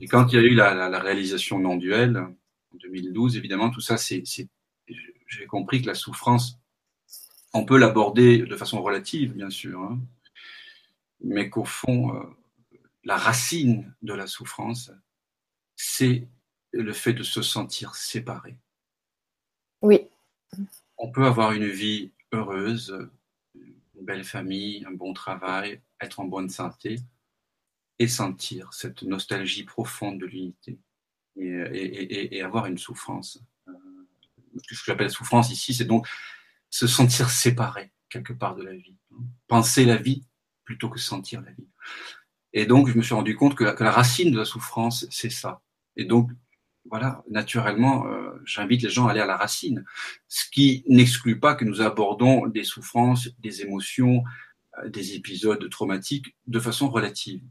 et 0.00 0.06
quand 0.06 0.32
il 0.32 0.36
y 0.36 0.38
a 0.38 0.42
eu 0.42 0.54
la, 0.54 0.88
la, 0.88 0.98
réalisation 0.98 1.58
non-duel 1.58 2.16
en 2.16 2.76
2012, 2.76 3.36
évidemment, 3.36 3.70
tout 3.70 3.80
ça, 3.80 3.96
c'est, 3.96 4.24
j'ai 4.86 5.46
compris 5.46 5.80
que 5.82 5.86
la 5.86 5.94
souffrance, 5.94 6.58
on 7.54 7.64
peut 7.64 7.78
l'aborder 7.78 8.38
de 8.38 8.56
façon 8.56 8.82
relative, 8.82 9.34
bien 9.34 9.50
sûr, 9.50 9.80
hein, 9.80 10.00
mais 11.22 11.50
qu'au 11.50 11.64
fond, 11.64 12.16
euh, 12.16 12.22
la 13.04 13.16
racine 13.16 13.94
de 14.02 14.12
la 14.12 14.26
souffrance, 14.26 14.90
c'est 15.76 16.28
le 16.72 16.92
fait 16.92 17.12
de 17.12 17.22
se 17.22 17.42
sentir 17.42 17.94
séparé. 17.94 18.56
Oui. 19.82 20.08
On 20.98 21.10
peut 21.10 21.24
avoir 21.24 21.52
une 21.52 21.66
vie 21.66 22.12
heureuse, 22.32 23.08
une 23.54 24.04
belle 24.04 24.24
famille, 24.24 24.84
un 24.86 24.92
bon 24.92 25.12
travail, 25.12 25.80
être 26.00 26.20
en 26.20 26.24
bonne 26.24 26.48
santé, 26.48 26.96
et 27.98 28.08
sentir 28.08 28.72
cette 28.72 29.02
nostalgie 29.02 29.64
profonde 29.64 30.18
de 30.18 30.26
l'unité 30.26 30.78
et, 31.36 31.46
et, 31.46 32.36
et, 32.36 32.42
avoir 32.42 32.66
une 32.66 32.78
souffrance. 32.78 33.42
Euh, 33.68 33.72
ce 34.56 34.68
que 34.68 34.84
j'appelle 34.86 35.10
souffrance 35.10 35.50
ici, 35.50 35.74
c'est 35.74 35.84
donc 35.84 36.06
se 36.70 36.86
sentir 36.86 37.30
séparé 37.30 37.92
quelque 38.08 38.32
part 38.32 38.54
de 38.54 38.62
la 38.62 38.74
vie, 38.74 38.96
hein. 39.12 39.24
penser 39.46 39.84
la 39.84 39.96
vie 39.96 40.24
plutôt 40.64 40.88
que 40.88 40.98
sentir 40.98 41.40
la 41.40 41.52
vie. 41.52 41.68
Et 42.52 42.66
donc, 42.66 42.88
je 42.88 42.96
me 42.96 43.02
suis 43.02 43.14
rendu 43.14 43.34
compte 43.34 43.54
que 43.54 43.64
la, 43.64 43.90
racine 43.90 44.30
de 44.30 44.38
la 44.38 44.44
souffrance, 44.44 45.06
c'est 45.10 45.30
ça. 45.30 45.62
Et 45.96 46.04
donc, 46.04 46.30
voilà, 46.84 47.22
naturellement, 47.30 48.06
euh, 48.06 48.30
j'invite 48.44 48.82
les 48.82 48.90
gens 48.90 49.06
à 49.06 49.12
aller 49.12 49.20
à 49.20 49.26
la 49.26 49.36
racine, 49.36 49.84
ce 50.28 50.44
qui 50.50 50.84
n'exclut 50.88 51.38
pas 51.38 51.54
que 51.54 51.64
nous 51.64 51.80
abordons 51.80 52.46
des 52.46 52.64
souffrances, 52.64 53.28
des 53.38 53.62
émotions, 53.62 54.24
euh, 54.78 54.88
des 54.88 55.14
épisodes 55.14 55.68
traumatiques 55.70 56.36
de 56.46 56.60
façon 56.60 56.90
relative. 56.90 57.42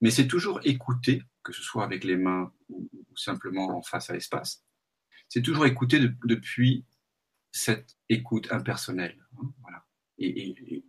Mais 0.00 0.10
c'est 0.10 0.26
toujours 0.26 0.60
écouter, 0.64 1.22
que 1.42 1.52
ce 1.52 1.62
soit 1.62 1.84
avec 1.84 2.04
les 2.04 2.16
mains 2.16 2.52
ou, 2.68 2.88
simplement 3.14 3.78
en 3.78 3.82
face 3.82 4.10
à 4.10 4.12
l'espace. 4.12 4.64
C'est 5.28 5.42
toujours 5.42 5.66
écouter 5.66 5.98
depuis 6.24 6.84
cette 7.50 7.96
écoute 8.08 8.52
impersonnelle. 8.52 9.16
Hein, 9.38 9.52
voilà. 9.62 9.86
Et, 10.18 10.84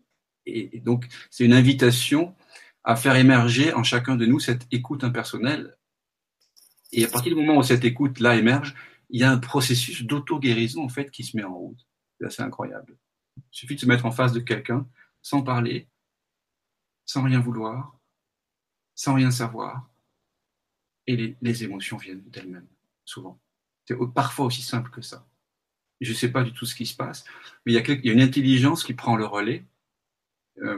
et 0.45 0.79
donc, 0.79 1.07
c'est 1.29 1.45
une 1.45 1.53
invitation 1.53 2.35
à 2.83 2.95
faire 2.95 3.15
émerger 3.15 3.73
en 3.73 3.83
chacun 3.83 4.15
de 4.15 4.25
nous 4.25 4.39
cette 4.39 4.65
écoute 4.71 5.03
impersonnelle. 5.03 5.77
Et 6.93 7.03
à 7.03 7.09
partir 7.09 7.35
du 7.35 7.41
moment 7.41 7.59
où 7.59 7.63
cette 7.63 7.83
écoute-là 7.83 8.35
émerge, 8.35 8.75
il 9.09 9.19
y 9.19 9.23
a 9.23 9.31
un 9.31 9.37
processus 9.37 10.03
d'auto-guérison 10.03 10.83
en 10.83 10.89
fait 10.89 11.11
qui 11.11 11.23
se 11.23 11.35
met 11.35 11.43
en 11.43 11.53
route. 11.53 11.85
C'est 12.19 12.27
assez 12.27 12.41
incroyable. 12.41 12.97
Il 13.35 13.43
suffit 13.51 13.75
de 13.75 13.81
se 13.81 13.85
mettre 13.85 14.05
en 14.05 14.11
face 14.11 14.31
de 14.31 14.39
quelqu'un 14.39 14.87
sans 15.21 15.43
parler, 15.43 15.89
sans 17.05 17.23
rien 17.23 17.39
vouloir, 17.39 17.96
sans 18.97 19.13
rien 19.13 19.29
savoir, 19.31 19.87
et 21.05 21.37
les, 21.39 21.63
émotions 21.63 21.97
viennent 21.97 22.23
d'elles-mêmes, 22.29 22.67
souvent. 23.05 23.39
C'est 23.85 23.95
parfois 24.13 24.47
aussi 24.47 24.63
simple 24.63 24.89
que 24.89 25.01
ça. 25.01 25.25
Je 26.01 26.11
ne 26.11 26.15
sais 26.15 26.31
pas 26.31 26.43
du 26.43 26.51
tout 26.51 26.65
ce 26.65 26.75
qui 26.75 26.85
se 26.85 26.95
passe, 26.95 27.23
mais 27.65 27.73
il 27.73 28.05
y, 28.05 28.09
a 28.09 28.13
une 28.13 28.21
intelligence 28.21 28.83
qui 28.83 28.93
prend 28.93 29.15
le 29.15 29.25
relais 29.25 29.65
euh, 30.61 30.77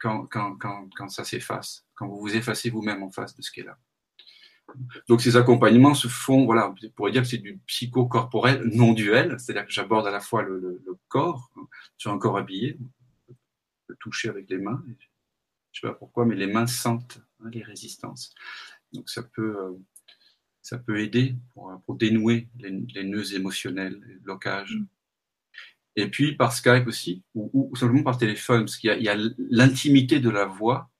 quand, 0.00 0.26
quand, 0.26 0.56
quand, 0.56 0.88
quand, 0.94 1.08
ça 1.08 1.24
s'efface, 1.24 1.84
quand 1.94 2.06
vous 2.06 2.20
vous 2.20 2.36
effacez 2.36 2.70
vous-même 2.70 3.02
en 3.02 3.10
face 3.10 3.36
de 3.36 3.42
ce 3.42 3.50
qui 3.50 3.60
est 3.60 3.64
là. 3.64 3.78
Donc 5.08 5.20
ces 5.20 5.36
accompagnements 5.36 5.94
se 5.94 6.08
font, 6.08 6.46
voilà, 6.46 6.70
on 6.70 6.90
pourrait 6.90 7.12
dire 7.12 7.22
que 7.22 7.28
c'est 7.28 7.38
du 7.38 7.58
psychocorporel 7.66 8.62
non 8.64 8.92
duel, 8.92 9.38
c'est-à-dire 9.38 9.66
que 9.66 9.72
j'aborde 9.72 10.06
à 10.06 10.10
la 10.10 10.20
fois 10.20 10.42
le, 10.42 10.58
le, 10.58 10.98
corps, 11.08 11.52
sur 11.98 12.12
un 12.12 12.18
corps 12.18 12.38
habillé, 12.38 12.78
le 13.88 13.96
toucher 13.96 14.28
avec 14.30 14.48
les 14.48 14.58
mains, 14.58 14.82
je 15.74 15.80
sais 15.80 15.86
pas 15.86 15.94
pourquoi, 15.94 16.24
mais 16.24 16.36
les 16.36 16.46
mains 16.46 16.66
sentent 16.66 17.20
hein, 17.40 17.50
les 17.52 17.62
résistances. 17.62 18.34
Donc 18.92 19.10
ça 19.10 19.22
peut, 19.22 19.58
euh, 19.58 19.72
ça 20.62 20.78
peut 20.78 21.00
aider 21.00 21.36
pour, 21.52 21.78
pour 21.84 21.96
dénouer 21.96 22.48
les, 22.58 22.70
les, 22.70 23.04
nœuds 23.04 23.34
émotionnels, 23.34 24.00
les 24.06 24.16
blocages. 24.16 24.78
Et 25.96 26.08
puis 26.08 26.36
par 26.36 26.52
Skype 26.52 26.86
aussi, 26.86 27.22
ou, 27.34 27.50
ou 27.52 27.76
simplement 27.76 28.04
par 28.04 28.16
téléphone, 28.16 28.60
parce 28.60 28.78
qu'il 28.78 29.02
y 29.02 29.08
a 29.08 29.16
l'intimité 29.50 30.20
de 30.20 30.30
la 30.30 30.46
voix 30.46 30.90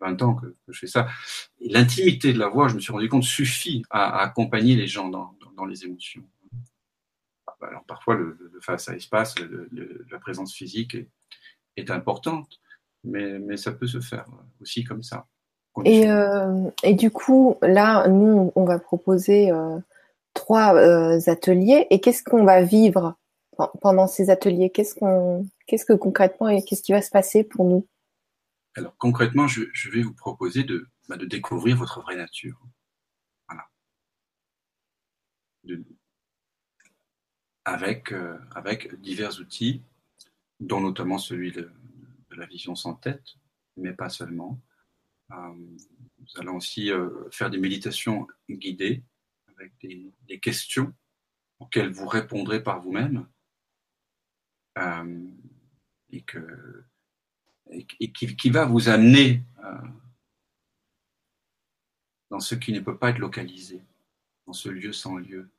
20 0.00 0.22
ans 0.22 0.34
que, 0.34 0.54
je 0.68 0.78
fais 0.78 0.86
ça. 0.86 1.08
L'intimité 1.60 2.32
de 2.32 2.38
la 2.38 2.48
voix, 2.48 2.68
je 2.68 2.74
me 2.74 2.80
suis 2.80 2.92
rendu 2.92 3.08
compte, 3.08 3.24
suffit 3.24 3.82
à, 3.90 4.20
accompagner 4.20 4.76
les 4.76 4.86
gens 4.86 5.08
dans, 5.08 5.36
dans, 5.56 5.64
les 5.64 5.84
émotions. 5.84 6.28
Alors 7.62 7.84
parfois, 7.84 8.16
le, 8.16 8.38
face 8.60 8.88
à 8.88 8.96
espace, 8.96 9.34
la 10.10 10.18
présence 10.18 10.54
physique 10.54 10.94
est, 10.94 11.08
est, 11.76 11.90
importante, 11.90 12.60
mais, 13.04 13.38
mais 13.38 13.56
ça 13.56 13.72
peut 13.72 13.86
se 13.86 14.00
faire 14.00 14.26
aussi 14.60 14.84
comme 14.84 15.02
ça. 15.02 15.26
Et, 15.84 16.10
euh, 16.10 16.70
et 16.82 16.94
du 16.94 17.10
coup, 17.10 17.56
là, 17.60 18.08
nous, 18.08 18.52
on 18.54 18.64
va 18.64 18.78
proposer 18.78 19.50
euh, 19.50 19.78
trois 20.32 20.74
euh, 20.74 21.20
ateliers. 21.26 21.86
Et 21.90 22.00
qu'est-ce 22.00 22.22
qu'on 22.22 22.44
va 22.44 22.62
vivre 22.62 23.16
pendant 23.82 24.06
ces 24.06 24.30
ateliers? 24.30 24.70
Qu'est-ce 24.70 24.94
qu'on, 24.94 25.46
qu'est-ce 25.66 25.84
que 25.84 25.92
concrètement 25.92 26.48
et 26.48 26.64
qu'est-ce 26.64 26.82
qui 26.82 26.92
va 26.92 27.02
se 27.02 27.10
passer 27.10 27.44
pour 27.44 27.66
nous? 27.66 27.86
Alors 28.74 28.96
concrètement, 28.98 29.46
je, 29.46 29.64
vais 29.90 30.02
vous 30.02 30.14
proposer 30.14 30.64
de, 30.64 30.86
bah, 31.08 31.16
de, 31.16 31.26
découvrir 31.26 31.76
votre 31.76 32.00
vraie 32.02 32.16
nature. 32.16 32.58
Voilà. 33.48 33.66
avec, 37.64 38.14
avec 38.54 39.00
divers 39.00 39.40
outils, 39.40 39.82
dont 40.60 40.80
notamment 40.80 41.18
celui 41.18 41.52
de, 41.52 41.70
la 42.38 42.46
vision 42.46 42.74
sans 42.74 42.94
tête, 42.94 43.36
mais 43.76 43.92
pas 43.92 44.08
seulement. 44.08 44.60
Euh, 45.32 45.54
nous 45.54 46.40
allons 46.40 46.56
aussi 46.56 46.90
euh, 46.90 47.28
faire 47.30 47.50
des 47.50 47.58
méditations 47.58 48.26
guidées 48.48 49.02
avec 49.48 49.72
des, 49.80 50.40
questions 50.40 50.92
auxquelles 51.58 51.90
vous 51.90 52.06
répondrez 52.06 52.62
par 52.62 52.80
vous-même. 52.80 53.26
et 56.10 56.22
que 56.22 56.84
et 57.70 58.12
qui, 58.12 58.50
va 58.50 58.64
vous 58.64 58.88
amener 58.88 59.42
euh, 59.64 59.78
dans 62.30 62.40
ce 62.40 62.54
qui 62.54 62.72
ne 62.72 62.80
peut 62.80 62.96
pas 62.96 63.10
être 63.10 63.18
localisé, 63.18 63.82
dans 64.46 64.52
ce 64.52 64.68
lieu 64.68 64.92
sans 64.92 65.16
lieu, 65.16 65.50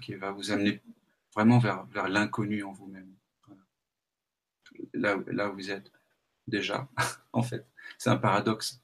qui, 0.00 0.14
va, 0.14 0.30
vous 0.30 0.50
amener 0.50 0.80
vraiment 1.34 1.58
vers 1.58 2.08
l'inconnu 2.08 2.62
en 2.62 2.72
vous-même. 2.72 3.15
Là, 4.94 5.16
là 5.26 5.50
où 5.50 5.54
vous 5.54 5.70
êtes 5.70 5.90
déjà, 6.46 6.88
en 7.32 7.42
fait. 7.42 7.66
C'est 7.98 8.10
un 8.10 8.16
paradoxe. 8.16 8.80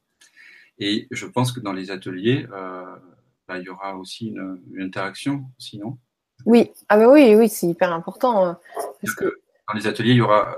Et 0.78 1.06
je 1.10 1.26
pense 1.26 1.52
que 1.52 1.60
dans 1.60 1.72
les 1.72 1.90
ateliers, 1.90 2.46
euh, 2.52 2.96
bah, 3.46 3.58
il 3.58 3.64
y 3.64 3.68
aura 3.68 3.96
aussi 3.96 4.28
une, 4.28 4.60
interaction, 4.80 5.44
sinon. 5.58 5.98
Oui, 6.44 6.72
ah 6.88 6.96
bah 6.96 7.08
oui, 7.08 7.34
oui, 7.36 7.48
c'est 7.48 7.66
hyper 7.66 7.92
important. 7.92 8.44
Hein, 8.44 8.58
parce 9.00 9.14
que 9.14 9.40
dans 9.68 9.74
les 9.74 9.86
ateliers, 9.86 10.12
il 10.12 10.16
y 10.16 10.22
aura 10.22 10.56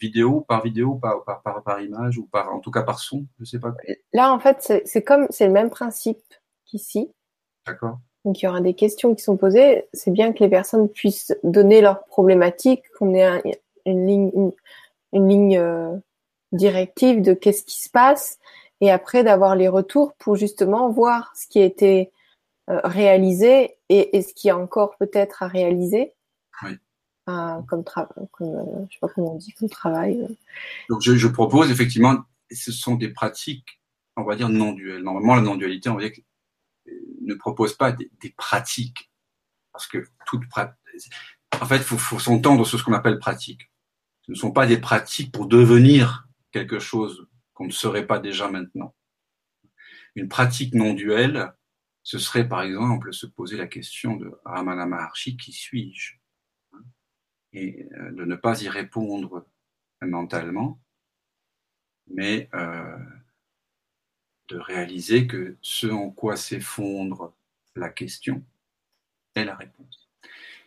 vidéo 0.00 0.42
par 0.42 0.62
vidéo, 0.62 0.94
par, 0.94 1.24
par, 1.24 1.42
par, 1.42 1.62
par, 1.62 1.80
image 1.80 2.18
ou 2.18 2.26
par, 2.26 2.54
en 2.54 2.60
tout 2.60 2.70
cas 2.70 2.82
par 2.82 2.98
son, 2.98 3.26
je 3.38 3.44
sais 3.44 3.58
pas. 3.58 3.74
Là, 4.12 4.32
en 4.32 4.38
fait, 4.38 4.82
c'est 4.84 5.02
comme, 5.02 5.26
c'est 5.30 5.46
le 5.46 5.52
même 5.52 5.70
principe 5.70 6.22
qu'ici. 6.64 7.10
D'accord. 7.66 7.98
Donc, 8.24 8.40
il 8.42 8.44
y 8.44 8.48
aura 8.48 8.60
des 8.60 8.74
questions 8.74 9.14
qui 9.14 9.22
sont 9.22 9.36
posées. 9.36 9.86
C'est 9.92 10.10
bien 10.10 10.32
que 10.32 10.40
les 10.40 10.50
personnes 10.50 10.88
puissent 10.88 11.34
donner 11.42 11.80
leurs 11.80 12.04
problématiques, 12.04 12.82
qu'on 12.98 13.14
ait 13.14 13.42
une 13.90 14.06
ligne, 14.06 14.52
une, 15.12 15.28
ligne 15.28 15.58
euh, 15.58 15.96
directive 16.52 17.22
de 17.22 17.34
qu'est-ce 17.34 17.64
qui 17.64 17.80
se 17.82 17.90
passe, 17.90 18.38
et 18.80 18.90
après 18.90 19.24
d'avoir 19.24 19.56
les 19.56 19.68
retours 19.68 20.14
pour 20.14 20.36
justement 20.36 20.90
voir 20.90 21.32
ce 21.36 21.46
qui 21.48 21.60
a 21.60 21.64
été 21.64 22.12
euh, 22.70 22.80
réalisé 22.84 23.76
et, 23.88 24.16
et, 24.16 24.22
ce 24.22 24.34
qui 24.34 24.48
est 24.48 24.52
encore 24.52 24.96
peut-être 24.98 25.42
à 25.42 25.48
réaliser. 25.48 26.12
Oui 26.62 26.78
comme, 27.68 27.84
travail, 27.84 28.08
euh, 28.40 28.86
je 28.88 28.94
sais 28.94 28.98
pas 29.00 29.08
comment 29.08 29.34
on 29.34 29.38
dit, 29.38 29.52
comme 29.52 29.68
travail. 29.68 30.22
Euh. 30.22 30.34
Donc 30.88 31.02
je, 31.02 31.16
je, 31.16 31.28
propose 31.28 31.70
effectivement, 31.70 32.16
ce 32.50 32.72
sont 32.72 32.94
des 32.94 33.08
pratiques, 33.08 33.80
on 34.16 34.24
va 34.24 34.36
dire 34.36 34.48
non 34.48 34.72
duelles. 34.72 35.02
Normalement, 35.02 35.34
la 35.34 35.42
non-dualité, 35.42 35.90
on 35.90 35.96
va 35.96 36.08
dire, 36.08 36.12
euh, 36.88 36.92
ne 37.20 37.34
propose 37.34 37.74
pas 37.74 37.92
des, 37.92 38.10
des 38.20 38.30
pratiques, 38.30 39.10
parce 39.72 39.86
que 39.86 40.04
toute 40.26 40.42
en 41.60 41.66
fait, 41.66 41.76
il 41.76 41.82
faut, 41.82 41.98
faut 41.98 42.18
s'entendre 42.18 42.64
sur 42.64 42.78
ce 42.78 42.84
qu'on 42.84 42.92
appelle 42.92 43.18
pratique. 43.18 43.70
Ce 44.28 44.32
ne 44.32 44.36
sont 44.36 44.52
pas 44.52 44.66
des 44.66 44.76
pratiques 44.76 45.32
pour 45.32 45.46
devenir 45.46 46.28
quelque 46.52 46.78
chose 46.78 47.26
qu'on 47.54 47.64
ne 47.64 47.72
serait 47.72 48.06
pas 48.06 48.18
déjà 48.18 48.50
maintenant. 48.50 48.94
Une 50.16 50.28
pratique 50.28 50.74
non 50.74 50.92
duelle, 50.92 51.54
ce 52.02 52.18
serait 52.18 52.46
par 52.46 52.60
exemple 52.60 53.14
se 53.14 53.24
poser 53.24 53.56
la 53.56 53.66
question 53.66 54.16
de 54.16 54.38
Ramana 54.44 54.84
Maharshi, 54.84 55.38
qui 55.38 55.52
suis-je? 55.52 56.16
Et 57.54 57.88
euh, 57.92 58.12
de 58.12 58.26
ne 58.26 58.36
pas 58.36 58.62
y 58.62 58.68
répondre 58.68 59.46
mentalement, 60.02 60.78
mais 62.06 62.50
euh, 62.52 62.98
de 64.48 64.58
réaliser 64.58 65.26
que 65.26 65.56
ce 65.62 65.86
en 65.86 66.10
quoi 66.10 66.36
s'effondre 66.36 67.34
la 67.76 67.88
question 67.88 68.44
est 69.34 69.46
la 69.46 69.56
réponse. 69.56 70.10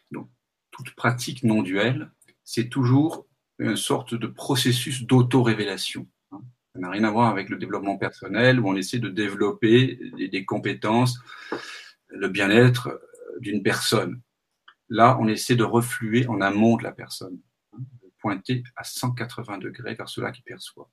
Donc, 0.09 0.31
toute 0.71 0.95
pratique 0.95 1.43
non 1.43 1.61
duelle, 1.61 2.11
c'est 2.43 2.67
toujours 2.67 3.27
une 3.61 3.77
sorte 3.77 4.15
de 4.15 4.27
processus 4.27 5.03
d'auto-révélation. 5.03 6.07
Hein. 6.31 6.41
Ça 6.73 6.79
n'a 6.79 6.89
rien 6.89 7.03
à 7.03 7.11
voir 7.11 7.29
avec 7.29 7.49
le 7.49 7.57
développement 7.57 7.97
personnel 7.97 8.59
où 8.59 8.67
on 8.67 8.75
essaie 8.75 8.99
de 8.99 9.09
développer 9.09 9.99
des 10.17 10.45
compétences, 10.45 11.19
le 12.09 12.27
bien-être 12.27 12.99
d'une 13.39 13.61
personne. 13.61 14.21
Là, 14.89 15.17
on 15.21 15.27
essaie 15.27 15.55
de 15.55 15.63
refluer 15.63 16.27
en 16.27 16.41
amont 16.41 16.75
de 16.77 16.83
la 16.83 16.91
personne, 16.91 17.39
hein, 17.73 17.79
de 18.03 18.11
pointer 18.19 18.63
à 18.75 18.83
180 18.83 19.59
degrés 19.59 19.93
vers 19.93 20.09
cela 20.09 20.31
qui 20.31 20.41
perçoit. 20.41 20.89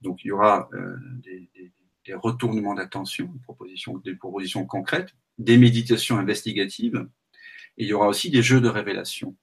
Donc, 0.00 0.24
il 0.24 0.28
y 0.28 0.32
aura 0.32 0.68
euh, 0.72 0.96
des, 1.22 2.14
retournements 2.14 2.74
d'attention, 2.74 3.26
des 3.26 3.38
propositions, 3.40 3.98
des 3.98 4.16
propositions 4.16 4.66
concrètes, 4.66 5.14
des 5.38 5.56
méditations 5.56 6.18
investigatives, 6.18 7.06
et 7.76 7.84
il 7.84 7.86
y 7.86 7.92
aura 7.92 8.08
aussi 8.08 8.28
des 8.30 8.42
jeux 8.42 8.60
de 8.60 8.68
révélation. 8.68 9.36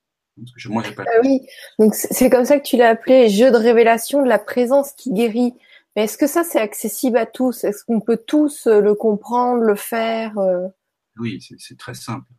Moi, 0.68 0.84
pas... 0.96 1.04
Ah 1.08 1.20
oui, 1.24 1.42
donc 1.80 1.94
c'est 1.96 2.30
comme 2.30 2.46
ça 2.46 2.60
que 2.60 2.66
tu 2.66 2.78
l'as 2.78 2.90
appelé, 2.90 3.30
jeu 3.30 3.52
de 3.52 3.58
révélation 3.58 4.24
de 4.24 4.28
la 4.28 4.40
présence 4.40 4.94
qui 4.94 5.12
guérit. 5.12 5.54
Mais 5.96 6.04
est-ce 6.04 6.18
que 6.18 6.28
ça, 6.28 6.44
c'est 6.44 6.60
accessible 6.60 7.18
à 7.18 7.26
tous? 7.26 7.64
Est-ce 7.64 7.84
qu'on 7.84 8.00
peut 8.00 8.18
tous 8.18 8.68
euh, 8.68 8.80
le 8.80 8.96
comprendre, 8.96 9.62
le 9.64 9.76
faire 9.76 10.38
euh? 10.38 10.68
Oui, 11.18 11.42
c'est 11.58 11.78
très 11.78 11.96
simple 11.96 12.32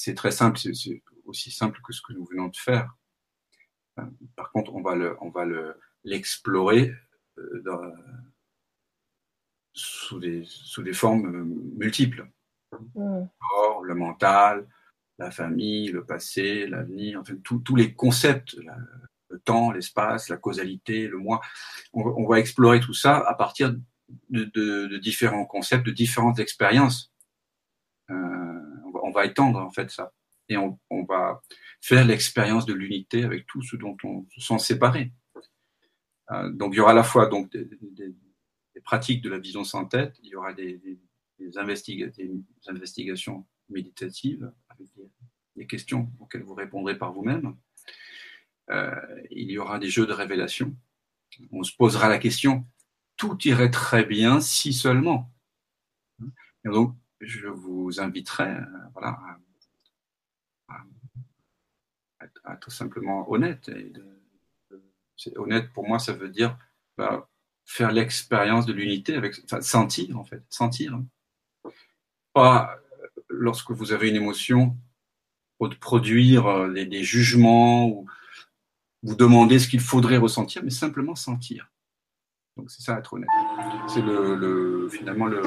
c'est 0.00 0.14
très 0.14 0.30
simple, 0.30 0.58
c'est 0.58 1.02
aussi 1.26 1.50
simple 1.50 1.78
que 1.86 1.92
ce 1.92 2.00
que 2.00 2.14
nous 2.14 2.24
venons 2.24 2.48
de 2.48 2.56
faire. 2.56 2.96
Euh, 3.98 4.04
par 4.34 4.50
contre, 4.50 4.74
on 4.74 4.80
va 4.80 4.94
le, 4.94 5.16
on 5.20 5.28
va 5.28 5.44
le 5.44 5.78
l'explorer 6.04 6.94
euh, 7.36 7.92
sous 9.74 10.18
des 10.18 10.44
sous 10.46 10.82
des 10.82 10.94
formes 10.94 11.26
euh, 11.26 11.44
multiples. 11.76 12.26
Mm. 12.94 13.24
le 13.82 13.94
mental, 13.94 14.66
la 15.20 15.30
famille, 15.30 15.92
le 15.92 16.04
passé, 16.04 16.66
l'avenir, 16.66 17.20
enfin 17.20 17.34
tous 17.44 17.76
les 17.76 17.94
concepts, 17.94 18.56
le 19.28 19.38
temps, 19.38 19.70
l'espace, 19.70 20.28
la 20.28 20.36
causalité, 20.36 21.06
le 21.06 21.18
moi. 21.18 21.40
On, 21.92 22.26
va 22.26 22.40
explorer 22.40 22.80
tout 22.80 22.94
ça 22.94 23.18
à 23.18 23.34
partir 23.34 23.74
de, 24.30 24.96
différents 24.98 25.44
concepts, 25.44 25.86
de 25.86 25.92
différentes 25.92 26.38
expériences 26.38 27.12
on 29.10 29.12
va 29.12 29.26
étendre 29.26 29.58
en 29.58 29.70
fait 29.70 29.90
ça. 29.90 30.12
et 30.48 30.56
on, 30.56 30.78
va 31.08 31.40
faire 31.80 32.04
l'expérience 32.04 32.66
de 32.66 32.74
l'unité 32.74 33.24
avec 33.24 33.46
tout 33.46 33.62
ce 33.62 33.76
dont 33.76 33.96
on 34.04 34.26
se 34.30 34.40
sent 34.40 34.58
séparé. 34.58 35.12
Euh, 36.30 36.50
donc 36.50 36.74
il 36.74 36.76
y 36.76 36.80
aura 36.80 36.92
à 36.92 36.94
la 36.94 37.02
fois 37.02 37.26
donc 37.26 37.50
des, 37.50 37.68
pratiques 38.84 39.22
de 39.22 39.30
la 39.30 39.38
vision 39.38 39.64
sans 39.64 39.84
tête, 39.84 40.16
il 40.22 40.30
y 40.30 40.36
aura 40.36 40.52
des, 40.52 40.80
investigations 42.66 43.46
méditatives 43.68 44.52
des, 45.56 45.66
questions 45.66 46.10
auxquelles 46.20 46.42
vous 46.42 46.54
répondrez 46.54 46.96
par 46.96 47.12
vous-même. 47.12 47.54
Euh, 48.70 48.94
il 49.30 49.50
y 49.50 49.58
aura 49.58 49.78
des 49.78 49.90
jeux 49.90 50.06
de 50.06 50.12
révélation. 50.12 50.74
On 51.50 51.62
se 51.62 51.76
posera 51.76 52.08
la 52.08 52.18
question 52.18 52.66
tout 53.20 53.36
irait 53.46 53.70
très 53.70 54.04
bien 54.04 54.40
si 54.40 54.72
seulement. 54.72 55.30
Donc, 56.64 56.96
je 57.20 57.48
vous 57.48 58.00
inviterai 58.00 58.48
euh, 58.48 58.64
voilà, 58.94 59.20
à, 60.68 62.54
être 62.54 62.72
simplement 62.72 63.30
honnête. 63.30 63.70
honnête 65.36 65.70
pour 65.74 65.86
moi, 65.86 65.98
ça 65.98 66.14
veut 66.14 66.30
dire 66.30 66.56
bah, 66.96 67.28
faire 67.66 67.92
l'expérience 67.92 68.64
de 68.64 68.72
l'unité, 68.72 69.14
avec, 69.14 69.34
sentir 69.60 70.18
en 70.18 70.24
fait, 70.24 70.42
sentir. 70.48 70.98
Pas 72.32 72.80
lorsque 73.30 73.70
vous 73.70 73.92
avez 73.92 74.08
une 74.08 74.16
émotion, 74.16 74.76
de 75.68 75.74
produire 75.74 76.46
euh, 76.46 76.72
des, 76.72 77.02
jugements 77.02 77.86
ou 77.88 78.06
vous 79.02 79.14
demander 79.14 79.58
ce 79.58 79.68
qu'il 79.68 79.80
faudrait 79.80 80.16
ressentir, 80.16 80.62
mais 80.62 80.70
simplement 80.70 81.14
sentir. 81.14 81.70
Donc 82.56 82.70
c'est 82.70 82.82
ça 82.82 82.98
être 82.98 83.14
honnête. 83.14 83.28
C'est 83.88 84.02
le, 84.02 84.88
finalement 84.90 85.26
le, 85.26 85.42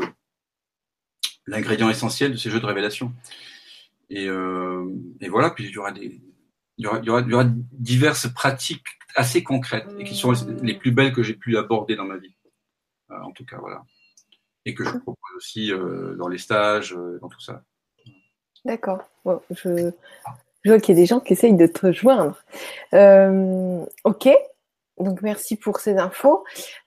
l'ingrédient 1.46 1.90
essentiel 1.90 2.32
de 2.32 2.38
ces 2.38 2.50
jeux 2.50 2.60
de 2.60 2.66
révélation. 2.66 3.14
Et, 4.10 4.28
euh, 4.28 4.90
et, 5.20 5.30
voilà, 5.30 5.52
puis 5.52 5.66
il 5.66 5.72
y 5.72 5.78
aura 5.78 5.92
des, 5.92 6.22
il 6.78 6.86
y 6.86 6.88
aura, 6.88 7.00
il 7.00 7.06
y 7.06 7.34
aura, 7.34 7.46
diverses 7.72 8.32
pratiques 8.34 8.88
assez 9.16 9.44
concrètes 9.44 9.88
et 10.00 10.04
qui 10.04 10.16
sont 10.16 10.34
les 10.62 10.74
plus 10.74 10.92
belles 10.92 11.14
que 11.14 11.24
j'ai 11.24 11.36
pu 11.36 11.58
aborder 11.58 11.96
dans 11.96 12.06
ma 12.06 12.18
vie. 12.18 12.36
Euh, 13.12 13.22
en 13.22 13.32
tout 13.32 13.46
cas, 13.46 13.58
voilà. 13.58 13.84
Et 14.66 14.74
que 14.74 14.84
je 14.84 14.98
propose 14.98 15.36
aussi 15.36 15.72
dans 16.18 16.30
les 16.30 16.38
stages, 16.38 16.96
dans 17.22 17.28
tout 17.28 17.42
ça. 17.42 17.64
D'accord. 18.66 19.00
Bon, 19.26 19.42
je, 19.50 19.92
je, 20.64 20.70
vois 20.70 20.80
qu'il 20.80 20.96
y 20.96 20.98
a 20.98 21.02
des 21.02 21.06
gens 21.06 21.20
qui 21.20 21.34
essayent 21.34 21.54
de 21.54 21.68
te 21.68 21.88
rejoindre. 21.88 22.42
Euh, 22.94 23.84
ok. 24.04 24.30
Donc 25.00 25.22
merci 25.22 25.56
pour 25.56 25.80
ces 25.80 25.98
infos. 25.98 26.44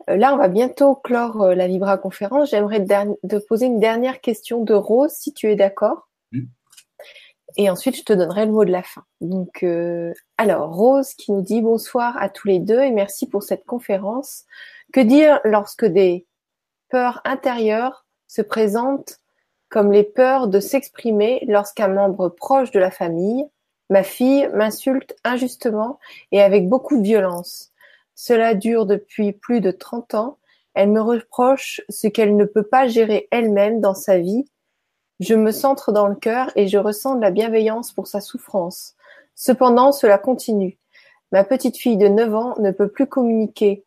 Euh, 0.09 0.17
là, 0.17 0.33
on 0.33 0.37
va 0.37 0.49
bientôt 0.49 0.95
clore 0.95 1.43
euh, 1.43 1.55
la 1.55 1.67
Libra 1.67 1.99
conférence. 1.99 2.51
J'aimerais 2.51 2.85
te 2.85 3.47
poser 3.47 3.67
une 3.67 3.81
dernière 3.81 4.21
question 4.21 4.63
de 4.63 4.75
Rose, 4.75 5.13
si 5.13 5.33
tu 5.33 5.51
es 5.51 5.57
d'accord. 5.57 6.09
Et 7.59 7.71
ensuite, 7.71 7.97
je 7.97 8.03
te 8.03 8.13
donnerai 8.13 8.45
le 8.45 8.53
mot 8.53 8.65
de 8.65 8.71
la 8.71 8.83
fin. 8.83 9.03
Donc, 9.21 9.63
euh, 9.63 10.13
alors 10.37 10.75
Rose 10.75 11.15
qui 11.15 11.33
nous 11.33 11.41
dit 11.41 11.63
bonsoir 11.63 12.17
à 12.21 12.29
tous 12.29 12.49
les 12.49 12.59
deux 12.59 12.81
et 12.81 12.91
merci 12.91 13.27
pour 13.29 13.43
cette 13.43 13.65
conférence. 13.65 14.45
Que 14.93 15.01
dire 15.01 15.41
lorsque 15.45 15.87
des 15.87 16.27
peurs 16.91 17.23
intérieures 17.25 18.05
se 18.27 18.43
présentent 18.43 19.21
comme 19.69 19.93
les 19.93 20.05
peurs 20.05 20.49
de 20.49 20.61
s'exprimer 20.61 21.45
lorsqu'un 21.49 21.89
membre 21.89 22.29
proche 22.29 22.71
de 22.71 22.79
la 22.79 22.91
famille, 22.91 23.45
ma 23.91 24.03
fille, 24.03 24.49
m'insulte 24.55 25.17
injustement 25.25 25.99
et 26.33 26.43
avec 26.43 26.69
beaucoup 26.69 26.97
de 26.97 27.03
violence 27.03 27.73
cela 28.17 28.55
dure 28.55 28.87
depuis 28.87 29.33
plus 29.33 29.61
de 29.61 29.71
trente 29.71 30.15
ans. 30.15 30.39
Elle 30.75 30.91
me 30.91 31.01
reproche 31.01 31.81
ce 31.89 32.09
qu'elle 32.09 32.37
ne 32.37 32.45
peut 32.45 32.65
pas 32.65 32.89
gérer 32.89 33.29
elle-même 33.31 33.81
dans 33.81 33.95
sa 33.95 34.19
vie. 34.19 34.47
Je 35.21 35.35
me 35.35 35.53
centre 35.53 35.93
dans 35.93 36.09
le 36.09 36.17
cœur 36.17 36.51
et 36.57 36.67
je 36.67 36.79
ressens 36.79 37.15
de 37.15 37.21
la 37.21 37.31
bienveillance 37.31 37.93
pour 37.93 38.07
sa 38.09 38.21
souffrance. 38.21 38.95
Cependant, 39.35 39.93
cela 39.93 40.19
continue. 40.19 40.79
Ma 41.31 41.45
petite 41.45 41.77
fille 41.77 41.97
de 41.97 42.09
neuf 42.09 42.35
ans 42.35 42.55
ne 42.59 42.71
peut 42.71 42.89
plus 42.89 43.07
communiquer 43.07 43.85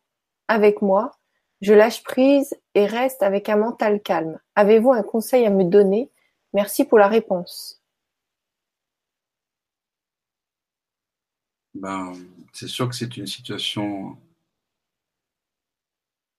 avec 0.48 0.80
moi. 0.80 1.12
Je 1.60 1.74
lâche 1.74 2.02
prise 2.02 2.54
et 2.74 2.86
reste 2.86 3.22
avec 3.22 3.48
un 3.48 3.56
mental 3.56 4.00
calme. 4.02 4.40
Avez-vous 4.54 4.92
un 4.92 5.02
conseil 5.02 5.44
à 5.44 5.50
me 5.50 5.64
donner? 5.64 6.10
Merci 6.54 6.84
pour 6.84 6.98
la 6.98 7.08
réponse. 7.08 7.82
Ben, 11.74 12.12
c'est 12.52 12.66
sûr 12.66 12.88
que 12.88 12.94
c'est 12.94 13.16
une 13.16 13.26
situation 13.26 14.16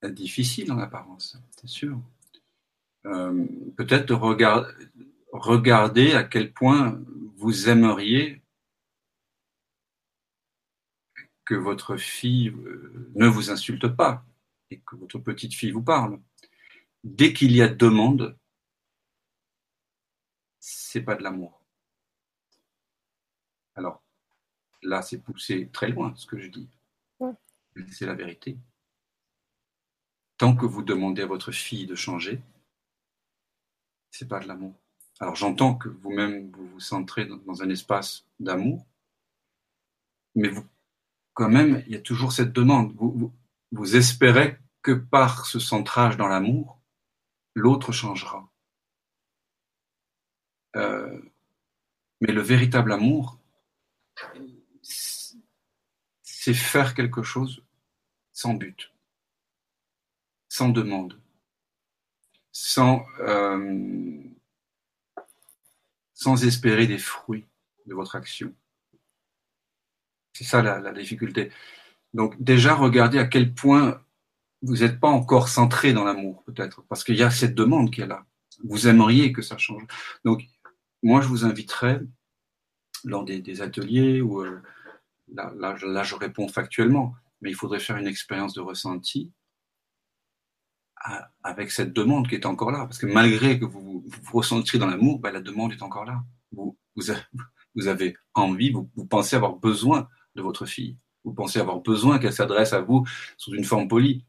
difficile 0.03 0.71
en 0.71 0.79
apparence, 0.79 1.37
c'est 1.59 1.67
sûr. 1.67 1.99
Euh, 3.05 3.45
peut-être 3.77 4.13
regarder 5.31 6.13
à 6.13 6.23
quel 6.23 6.51
point 6.51 6.99
vous 7.37 7.69
aimeriez 7.69 8.41
que 11.45 11.55
votre 11.55 11.97
fille 11.97 12.49
euh, 12.49 13.09
ne 13.15 13.27
vous 13.27 13.49
insulte 13.49 13.87
pas 13.87 14.23
et 14.71 14.79
que 14.79 14.95
votre 14.95 15.19
petite 15.19 15.53
fille 15.53 15.71
vous 15.71 15.83
parle. 15.83 16.19
Dès 17.03 17.33
qu'il 17.33 17.55
y 17.55 17.61
a 17.61 17.67
demande, 17.67 18.37
c'est 20.59 21.01
pas 21.01 21.15
de 21.15 21.23
l'amour. 21.23 21.61
Alors, 23.75 24.01
là, 24.81 25.01
c'est 25.01 25.19
poussé 25.19 25.69
très 25.71 25.89
loin 25.89 26.13
ce 26.15 26.25
que 26.25 26.39
je 26.39 26.49
dis. 26.49 26.69
C'est 27.91 28.05
la 28.05 28.15
vérité. 28.15 28.57
Tant 30.37 30.55
que 30.55 30.65
vous 30.65 30.83
demandez 30.83 31.21
à 31.21 31.27
votre 31.27 31.51
fille 31.51 31.85
de 31.85 31.95
changer, 31.95 32.41
c'est 34.09 34.27
pas 34.27 34.39
de 34.39 34.47
l'amour. 34.47 34.73
Alors 35.19 35.35
j'entends 35.35 35.75
que 35.75 35.87
vous-même 35.87 36.49
vous 36.51 36.67
vous 36.67 36.79
centrez 36.79 37.25
dans 37.25 37.61
un 37.61 37.69
espace 37.69 38.25
d'amour, 38.39 38.85
mais 40.33 40.49
vous, 40.49 40.65
quand 41.33 41.49
même, 41.49 41.83
il 41.85 41.93
y 41.93 41.95
a 41.95 42.01
toujours 42.01 42.31
cette 42.31 42.53
demande. 42.53 42.93
Vous, 42.95 43.11
vous 43.11 43.33
espérez 43.93 44.57
que 44.81 44.91
par 44.91 45.45
ce 45.45 45.59
centrage 45.59 46.17
dans 46.17 46.27
l'amour, 46.27 46.81
l'autre 47.53 47.91
changera. 47.91 48.49
Euh, 50.75 51.21
mais 52.21 52.31
le 52.31 52.41
véritable 52.41 52.91
amour, 52.91 53.39
c'est 56.21 56.53
faire 56.53 56.93
quelque 56.95 57.23
chose 57.23 57.63
sans 58.31 58.53
but, 58.53 58.93
sans 60.49 60.69
demande, 60.69 61.19
sans, 62.51 63.05
euh, 63.19 64.23
sans 66.13 66.45
espérer 66.45 66.87
des 66.87 66.97
fruits 66.97 67.47
de 67.85 67.93
votre 67.93 68.15
action. 68.15 68.53
C'est 70.33 70.43
ça 70.43 70.61
la, 70.61 70.91
difficulté. 70.93 71.51
Donc 72.13 72.41
déjà, 72.41 72.75
regardez 72.75 73.19
à 73.19 73.25
quel 73.25 73.53
point 73.53 74.01
vous 74.61 74.77
n'êtes 74.77 74.99
pas 74.99 75.09
encore 75.09 75.49
centré 75.49 75.93
dans 75.93 76.03
l'amour, 76.03 76.43
peut-être, 76.43 76.83
parce 76.83 77.03
qu'il 77.03 77.15
y 77.15 77.23
a 77.23 77.31
cette 77.31 77.55
demande 77.55 77.91
qui 77.91 78.01
est 78.01 78.07
là. 78.07 78.25
Vous 78.63 78.87
aimeriez 78.87 79.33
que 79.33 79.41
ça 79.41 79.57
change. 79.57 79.83
Donc, 80.23 80.43
moi, 81.01 81.21
je 81.21 81.27
vous 81.27 81.45
inviterais, 81.45 81.99
lors 83.03 83.25
des, 83.25 83.61
ateliers, 83.61 84.21
ou 84.21 84.41
euh, 84.41 84.61
là, 85.33 85.75
je 86.03 86.15
réponds 86.15 86.47
factuellement, 86.47 87.15
mais 87.41 87.49
il 87.49 87.55
faudrait 87.55 87.79
faire 87.79 87.97
une 87.97 88.07
expérience 88.07 88.53
de 88.53 88.61
ressenti 88.61 89.31
avec 91.43 91.71
cette 91.71 91.93
demande 91.93 92.27
qui 92.27 92.35
est 92.35 92.45
encore 92.45 92.71
là. 92.71 92.85
Parce 92.85 92.99
que 92.99 93.07
malgré 93.07 93.59
que 93.59 93.65
vous 93.65 94.03
vous, 94.05 94.37
ressentiez 94.37 94.79
dans 94.79 94.87
l'amour, 94.87 95.19
ben, 95.19 95.31
la 95.31 95.41
demande 95.41 95.73
est 95.73 95.81
encore 95.81 96.05
là. 96.05 96.23
Vous, 96.51 96.77
vous, 96.95 97.87
avez 97.87 98.15
envie, 98.33 98.71
vous, 98.71 99.05
pensez 99.05 99.35
avoir 99.35 99.55
besoin 99.55 100.07
de 100.35 100.41
votre 100.41 100.65
fille. 100.65 100.97
Vous 101.23 101.33
pensez 101.33 101.59
avoir 101.59 101.79
besoin 101.79 102.19
qu'elle 102.19 102.33
s'adresse 102.33 102.73
à 102.73 102.81
vous 102.81 103.05
sous 103.37 103.53
une 103.53 103.63
forme 103.63 103.87
polie, 103.87 104.25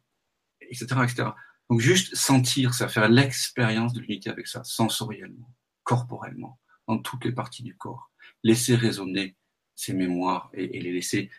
etc., 0.60 0.86
etc. 1.02 1.28
Donc 1.70 1.80
juste 1.80 2.14
sentir 2.14 2.74
ça, 2.74 2.88
faire 2.88 3.08
l'expérience 3.08 3.92
de 3.92 4.00
l'unité 4.00 4.30
avec 4.30 4.46
ça, 4.46 4.62
sensoriellement, 4.64 5.50
corporellement, 5.84 6.58
dans 6.86 6.98
toutes 6.98 7.24
les 7.24 7.32
parties 7.32 7.62
du 7.62 7.76
corps. 7.76 8.10
Laisser 8.42 8.74
résonner 8.74 9.36
ces 9.74 9.94
mémoires 9.94 10.50
et, 10.52 10.66
les 10.66 10.92
laisser 10.92 11.30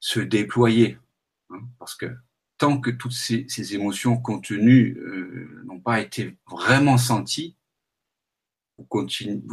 se 0.00 0.20
déployer. 0.20 0.98
Hein, 1.50 1.60
parce 1.78 1.94
que 1.94 2.06
tant 2.58 2.80
que 2.80 2.90
toutes 2.90 3.12
ces, 3.12 3.74
émotions 3.74 4.16
contenues 4.16 4.96
euh, 4.98 5.62
n'ont 5.66 5.80
pas 5.80 6.00
été 6.00 6.38
vraiment 6.50 6.98
senties, 6.98 7.56
vous, 8.78 8.86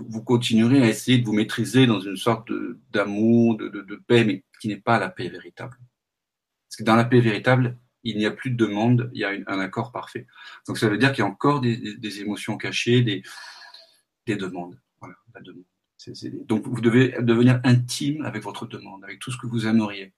vous, 0.10 0.24
continuerez 0.24 0.82
à 0.82 0.88
essayer 0.88 1.20
de 1.20 1.26
vous 1.26 1.34
maîtriser 1.34 1.86
dans 1.86 2.00
une 2.00 2.18
sorte 2.18 2.52
d'amour, 2.92 3.58
de, 3.58 3.68
de, 3.70 3.96
paix, 3.96 4.24
mais 4.24 4.44
qui 4.60 4.68
n'est 4.68 4.82
pas 4.82 5.00
la 5.00 5.10
paix 5.10 5.30
véritable. 5.30 5.78
Parce 6.68 6.78
que 6.78 6.84
dans 6.84 6.96
la 6.96 7.06
paix 7.06 7.20
véritable, 7.20 7.78
il 8.04 8.18
n'y 8.18 8.26
a 8.26 8.32
plus 8.32 8.50
de 8.50 8.56
demande, 8.56 9.12
il 9.14 9.20
y 9.20 9.26
a 9.26 9.32
un 9.48 9.60
accord 9.60 9.92
parfait. 9.92 10.26
Donc 10.68 10.78
ça 10.78 10.90
veut 10.90 10.98
dire 10.98 11.12
qu'il 11.12 11.24
y 11.24 11.28
a 11.28 11.30
encore 11.30 11.62
des, 11.62 11.98
des 11.98 12.22
émotions 12.22 12.58
cachées, 12.58 13.02
des, 13.02 13.22
des 14.26 14.36
demandes. 14.36 14.80
Voilà, 15.00 15.16
la 15.36 15.42
demande. 15.42 15.66
Donc 16.46 16.66
vous 16.68 16.82
devez 16.82 17.16
devenir 17.22 17.62
intime 17.64 18.26
avec 18.26 18.44
votre 18.44 18.66
demande, 18.66 19.04
avec 19.04 19.20
tout 19.20 19.32
ce 19.32 19.38
que 19.38 19.48
vous 19.48 19.68
aimeriez. 19.68 20.14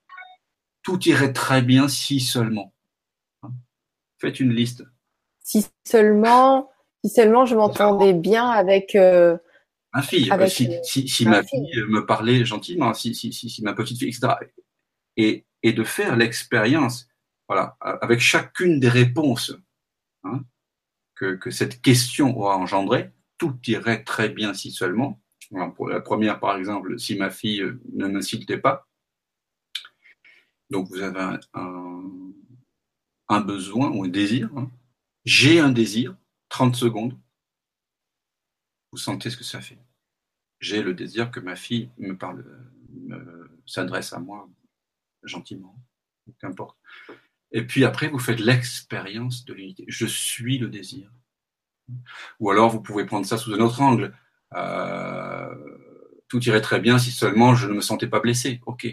Tout 0.82 0.98
irait 1.08 1.32
très 1.32 1.62
bien 1.62 1.88
si 1.88 2.20
seulement. 2.20 2.72
Hein? 3.42 3.52
Faites 4.18 4.40
une 4.40 4.52
liste. 4.52 4.84
Si 5.40 5.66
seulement, 5.84 6.70
si 7.04 7.10
seulement 7.10 7.44
je 7.44 7.54
m'entendais 7.54 8.14
bien 8.14 8.48
avec 8.48 8.94
euh, 8.94 9.36
Ma 9.94 10.02
fille, 10.02 10.28
si, 10.82 11.08
si, 11.08 11.24
ma 11.24 11.44
fille. 11.44 11.70
me 11.86 12.04
parlait 12.04 12.44
gentiment, 12.44 12.92
si, 12.94 13.60
ma 13.62 13.74
petite 13.74 13.96
fille, 13.98 14.08
etc. 14.08 14.34
Et, 15.16 15.46
et 15.62 15.72
de 15.72 15.84
faire 15.84 16.16
l'expérience, 16.16 17.08
voilà, 17.48 17.76
avec 17.80 18.18
chacune 18.18 18.80
des 18.80 18.88
réponses 18.88 19.54
hein, 20.24 20.42
que, 21.14 21.36
que 21.36 21.52
cette 21.52 21.80
question 21.80 22.36
aura 22.36 22.56
engendré, 22.56 23.12
tout 23.38 23.56
irait 23.68 24.02
très 24.02 24.30
bien 24.30 24.52
si 24.52 24.72
seulement. 24.72 25.20
pour 25.76 25.88
la 25.88 26.00
première, 26.00 26.40
par 26.40 26.56
exemple, 26.56 26.98
si 26.98 27.16
ma 27.16 27.30
fille 27.30 27.64
ne 27.92 28.08
m'insultait 28.08 28.58
pas. 28.58 28.88
Donc 30.70 30.88
vous 30.88 31.02
avez 31.02 31.38
un, 31.52 31.92
un, 33.28 33.40
besoin 33.42 33.90
ou 33.92 34.02
un 34.02 34.08
désir. 34.08 34.50
Hein. 34.56 34.68
J'ai 35.24 35.60
un 35.60 35.70
désir, 35.70 36.16
30 36.54 36.76
secondes. 36.76 37.18
Vous 38.92 38.98
sentez 38.98 39.28
ce 39.28 39.36
que 39.36 39.42
ça 39.42 39.60
fait. 39.60 39.80
J'ai 40.60 40.84
le 40.84 40.94
désir 40.94 41.32
que 41.32 41.40
ma 41.40 41.56
fille 41.56 41.90
me 41.98 42.16
parle, 42.16 42.44
s'adresse 43.66 44.12
à 44.12 44.20
moi 44.20 44.48
gentiment, 45.24 45.74
qu'importe. 46.38 46.78
Et 47.50 47.66
puis 47.66 47.84
après, 47.84 48.06
vous 48.06 48.20
faites 48.20 48.38
l'expérience 48.38 49.44
de 49.44 49.52
l'unité. 49.52 49.84
Je 49.88 50.06
suis 50.06 50.58
le 50.58 50.68
désir. 50.68 51.10
Ou 52.38 52.52
alors, 52.52 52.70
vous 52.70 52.80
pouvez 52.80 53.04
prendre 53.04 53.26
ça 53.26 53.36
sous 53.36 53.52
un 53.52 53.58
autre 53.58 53.80
angle. 53.80 54.16
Euh, 54.52 55.52
tout 56.28 56.40
irait 56.44 56.60
très 56.60 56.78
bien 56.78 57.00
si 57.00 57.10
seulement 57.10 57.56
je 57.56 57.66
ne 57.66 57.74
me 57.74 57.80
sentais 57.80 58.06
pas 58.06 58.20
blessé. 58.20 58.60
Ok. 58.66 58.86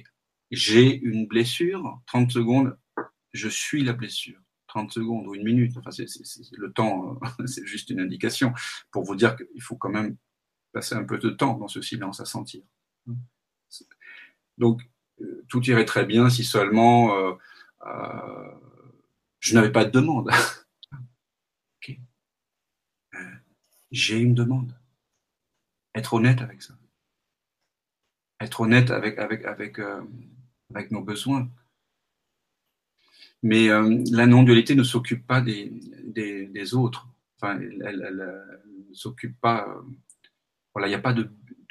J'ai 0.50 0.96
une 0.96 1.28
blessure, 1.28 2.02
30 2.08 2.32
secondes, 2.32 2.76
je 3.34 3.50
suis 3.50 3.84
la 3.84 3.94
blessure. 3.94 4.41
30 4.72 4.92
secondes 4.92 5.28
ou 5.28 5.36
une 5.36 5.44
minute. 5.44 5.76
Enfin, 5.78 5.92
c'est, 5.92 6.08
le 6.54 6.72
temps, 6.72 7.20
c'est 7.46 7.66
juste 7.66 7.90
une 7.90 8.00
indication 8.00 8.54
pour 8.92 9.04
vous 9.04 9.16
dire 9.16 9.36
qu'il 9.36 9.62
faut 9.62 9.76
quand 9.76 9.90
même 9.90 10.16
passer 10.72 10.96
un 10.96 11.04
peu 11.04 11.18
de 11.18 11.30
temps 11.30 11.58
dans 11.58 11.68
ce 11.68 11.82
silence 11.82 12.22
à 12.22 12.26
sentir. 12.26 12.64
Donc, 14.58 14.82
euh, 15.20 15.44
tout 15.50 15.62
irait 15.70 15.84
très 15.84 16.06
bien 16.06 16.30
si 16.30 16.46
seulement 16.46 17.18
euh, 17.18 17.34
euh, 17.86 18.52
je 19.40 19.54
n'avais 19.56 19.74
pas 19.74 19.84
de 19.84 19.92
demande. 19.92 20.30
J'ai 23.92 24.20
une 24.20 24.36
demande. 24.36 24.74
Être 25.96 26.14
honnête 26.14 26.42
avec 26.42 26.62
ça. 26.62 26.76
Être 28.40 28.62
honnête 28.62 28.90
avec, 28.90 29.20
avec, 29.20 29.46
avec 30.70 30.92
nos 30.92 31.02
besoins. 31.02 31.50
Mais 33.44 33.70
euh, 33.70 34.04
la 34.12 34.28
non-dualité 34.28 34.76
ne 34.76 34.84
s'occupe 34.84 35.26
pas 35.26 35.42
des, 35.42 35.72
des, 36.04 36.48
des, 36.48 36.74
autres. 36.76 37.08
Enfin, 37.38 37.60
elle, 37.60 38.54
ne 38.90 38.94
s'occupe 38.94 39.40
pas. 39.40 39.68
Euh, 39.68 39.82
voilà, 40.74 40.88
il 40.88 40.92
n'y 40.92 40.96
a 40.96 41.00
pas 41.00 41.16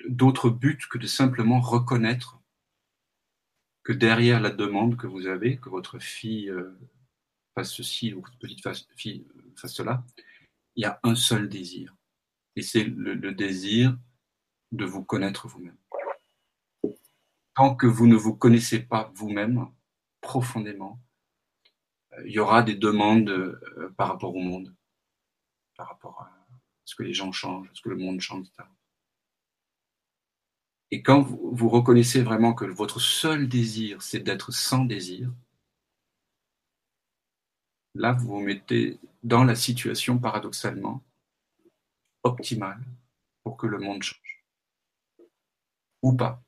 d'autre 0.08 0.50
but 0.50 0.86
que 0.86 0.98
de 0.98 1.06
simplement 1.06 1.60
reconnaître 1.60 2.40
que 3.82 3.92
derrière 3.92 4.40
la 4.40 4.50
demande 4.50 4.96
que 4.96 5.06
vous 5.06 5.26
avez, 5.26 5.58
que 5.58 5.70
votre 5.70 5.98
fille 5.98 6.50
euh, 6.50 6.76
fasse 7.54 7.72
ceci 7.72 8.12
ou 8.12 8.20
votre 8.20 8.38
petite 8.38 8.66
fille 8.96 9.26
fasse 9.56 9.74
cela, 9.74 10.04
il 10.76 10.82
y 10.82 10.86
a 10.86 11.00
un 11.02 11.14
seul 11.14 11.48
désir. 11.48 11.94
Et 12.56 12.62
c'est 12.62 12.84
le, 12.84 13.14
le 13.14 13.32
désir 13.32 13.96
de 14.72 14.84
vous 14.84 15.04
connaître 15.04 15.48
vous-même. 15.48 15.76
Tant 17.54 17.74
que 17.74 17.86
vous 17.86 18.06
ne 18.06 18.16
vous 18.16 18.34
connaissez 18.34 18.80
pas 18.80 19.12
vous-même 19.14 19.66
profondément, 20.20 21.00
il 22.24 22.32
y 22.32 22.38
aura 22.38 22.62
des 22.62 22.74
demandes 22.74 23.28
euh, 23.28 23.92
par 23.96 24.08
rapport 24.08 24.34
au 24.34 24.40
monde, 24.40 24.74
par 25.76 25.88
rapport 25.88 26.20
à 26.22 26.46
ce 26.84 26.94
que 26.94 27.02
les 27.02 27.14
gens 27.14 27.32
changent, 27.32 27.70
ce 27.72 27.82
que 27.82 27.88
le 27.88 27.96
monde 27.96 28.20
change, 28.20 28.46
etc. 28.48 28.68
Et 30.90 31.02
quand 31.02 31.22
vous, 31.22 31.50
vous 31.52 31.68
reconnaissez 31.68 32.22
vraiment 32.22 32.52
que 32.52 32.64
votre 32.64 33.00
seul 33.00 33.48
désir, 33.48 34.02
c'est 34.02 34.20
d'être 34.20 34.50
sans 34.50 34.84
désir, 34.84 35.32
là, 37.94 38.12
vous 38.12 38.28
vous 38.28 38.40
mettez 38.40 38.98
dans 39.22 39.44
la 39.44 39.54
situation 39.54 40.18
paradoxalement 40.18 41.02
optimale 42.22 42.82
pour 43.42 43.56
que 43.56 43.66
le 43.66 43.78
monde 43.78 44.02
change. 44.02 44.44
Ou 46.02 46.14
pas. 46.14 46.42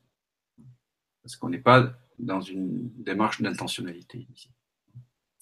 Parce 1.21 1.35
qu'on 1.35 1.49
n'est 1.49 1.59
pas 1.59 1.93
dans 2.19 2.41
une 2.41 2.89
démarche 3.01 3.41
d'intentionnalité 3.41 4.27
ici. 4.33 4.49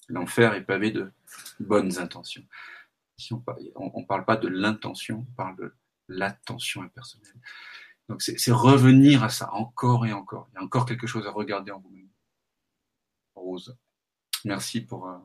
L'enfer 0.08 0.54
est 0.54 0.64
pavé 0.64 0.90
de 0.90 1.12
bonnes 1.60 1.98
intentions. 1.98 2.44
On 3.30 4.00
ne 4.00 4.06
parle 4.06 4.24
pas 4.24 4.36
de 4.36 4.48
l'intention, 4.48 5.26
on 5.28 5.34
parle 5.34 5.56
de 5.56 5.74
l'attention 6.08 6.82
impersonnelle. 6.82 7.34
Donc 8.08 8.20
c'est 8.22 8.52
revenir 8.52 9.22
à 9.22 9.28
ça 9.28 9.52
encore 9.52 10.06
et 10.06 10.12
encore. 10.12 10.48
Il 10.52 10.56
y 10.56 10.58
a 10.58 10.62
encore 10.62 10.86
quelque 10.86 11.06
chose 11.06 11.26
à 11.26 11.30
regarder 11.30 11.70
en 11.70 11.78
vous-même. 11.78 12.08
Rose, 13.34 13.76
merci 14.44 14.80
pour, 14.80 15.08
euh, 15.08 15.18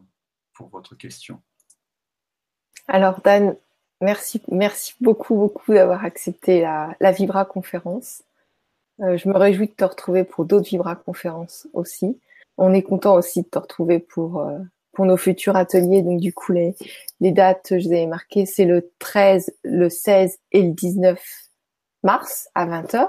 votre 0.71 0.95
question. 0.95 1.41
Alors 2.87 3.21
Dan, 3.21 3.55
merci, 4.01 4.41
merci 4.47 4.95
beaucoup, 5.01 5.35
beaucoup 5.35 5.73
d'avoir 5.73 6.03
accepté 6.03 6.61
la, 6.61 6.95
la 6.99 7.11
Vibra 7.11 7.45
conférence. 7.45 8.23
Euh, 9.01 9.17
je 9.17 9.29
me 9.29 9.37
réjouis 9.37 9.67
de 9.67 9.73
te 9.73 9.83
retrouver 9.83 10.23
pour 10.23 10.45
d'autres 10.45 10.69
Vibra 10.69 10.95
conférences 10.95 11.67
aussi 11.73 12.19
on 12.57 12.73
est 12.73 12.83
content 12.83 13.15
aussi 13.15 13.43
de 13.43 13.47
te 13.47 13.59
retrouver 13.59 13.99
pour 13.99 14.41
euh, 14.41 14.57
nos 14.99 15.17
futurs 15.17 15.55
ateliers. 15.55 16.01
Donc 16.01 16.19
du 16.19 16.33
coup 16.33 16.51
les 16.51 16.75
les 17.19 17.31
dates 17.31 17.67
je 17.71 17.87
vous 17.87 17.93
avais 17.93 18.07
marquées, 18.07 18.45
c'est 18.45 18.65
le 18.65 18.91
13, 18.99 19.55
le 19.63 19.89
16 19.89 20.39
et 20.51 20.63
le 20.63 20.71
19 20.71 21.21
mars 22.03 22.49
à 22.55 22.65
20h. 22.65 23.07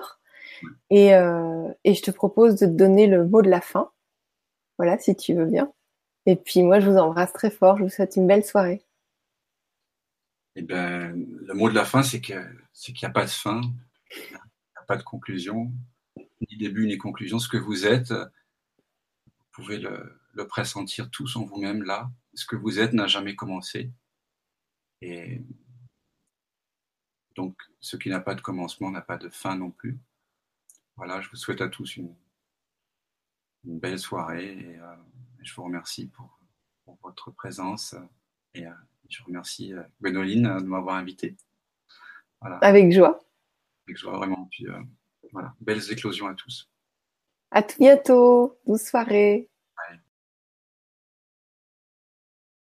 Et 0.91 1.15
euh, 1.15 1.69
et 1.85 1.95
je 1.95 2.03
te 2.03 2.11
propose 2.11 2.57
de 2.57 2.67
te 2.67 2.71
donner 2.71 3.07
le 3.07 3.27
mot 3.27 3.43
de 3.43 3.51
la 3.51 3.61
fin. 3.61 3.91
Voilà, 4.77 4.99
si 4.99 5.17
tu 5.17 5.35
veux 5.35 5.47
bien. 5.47 5.73
Et 6.27 6.37
puis 6.37 6.63
moi 6.63 6.81
je 6.81 6.91
vous 6.91 6.97
embrasse 6.97 7.33
très 7.33 7.51
fort, 7.51 7.79
je 7.79 7.85
vous 7.85 7.89
souhaite 7.89 8.17
une 8.17 8.27
belle 8.27 8.45
soirée. 8.45 8.85
Eh 10.61 10.63
ben, 10.63 11.15
le 11.47 11.55
mot 11.55 11.71
de 11.71 11.75
la 11.75 11.85
fin, 11.85 12.03
c'est 12.03 12.21
qu'il 12.21 12.35
n'y 12.35 13.05
a 13.05 13.11
pas 13.11 13.25
de 13.25 13.31
fin, 13.31 13.61
il 14.11 14.33
n'y 14.33 14.37
a 14.77 14.83
pas 14.89 14.97
de 14.97 15.05
conclusion, 15.05 15.71
ni 16.17 16.57
début 16.59 16.89
ni 16.89 16.99
conclusion. 16.99 17.39
Ce 17.39 17.49
que 17.49 17.57
vous 17.57 17.87
êtes, 17.87 18.13
pouvez 19.59 19.79
le, 19.79 20.47
pressentir 20.47 21.11
tous 21.11 21.35
en 21.35 21.45
vous-même 21.45 21.83
là. 21.83 22.11
Ce 22.35 22.47
que 22.47 22.55
vous 22.55 22.79
êtes 22.79 22.93
n'a 22.93 23.09
jamais 23.09 23.35
commencé. 23.35 23.91
Et 25.01 25.43
donc, 27.35 27.61
ce 27.81 27.97
qui 27.97 28.09
n'a 28.09 28.21
pas 28.21 28.37
de 28.37 28.41
commencement 28.41 28.91
n'a 28.91 29.03
pas 29.03 29.19
de 29.19 29.29
fin 29.29 29.57
non 29.57 29.73
plus. 29.73 29.99
Voilà, 30.97 31.21
je 31.21 31.29
vous 31.29 31.37
souhaite 31.37 31.61
à 31.61 31.69
tous 31.69 31.97
une, 31.97 32.15
belle 33.65 33.99
soirée 33.99 34.59
et 34.59 34.79
euh, 34.79 34.97
je 35.43 35.53
vous 35.55 35.65
remercie 35.65 36.07
pour, 36.07 36.39
votre 37.03 37.31
présence 37.33 37.95
et 38.55 38.67
euh, 38.67 38.73
je 39.11 39.23
remercie 39.25 39.75
euh, 39.75 39.83
Gwénoline 40.01 40.59
de 40.59 40.65
m'avoir 40.65 40.97
invité. 40.97 41.37
Avec 42.41 42.93
joie. 42.93 43.21
Avec 43.87 43.99
joie, 43.99 44.17
vraiment. 44.17 44.47
Puis 44.51 44.67
voilà, 45.33 45.55
belles 45.61 45.93
éclosions 45.93 46.29
à 46.29 46.35
tous. 46.35 46.71
À 47.51 47.63
tout 47.63 47.77
bientôt. 47.79 48.59
Bonne 48.67 48.79
soirée. 48.79 49.51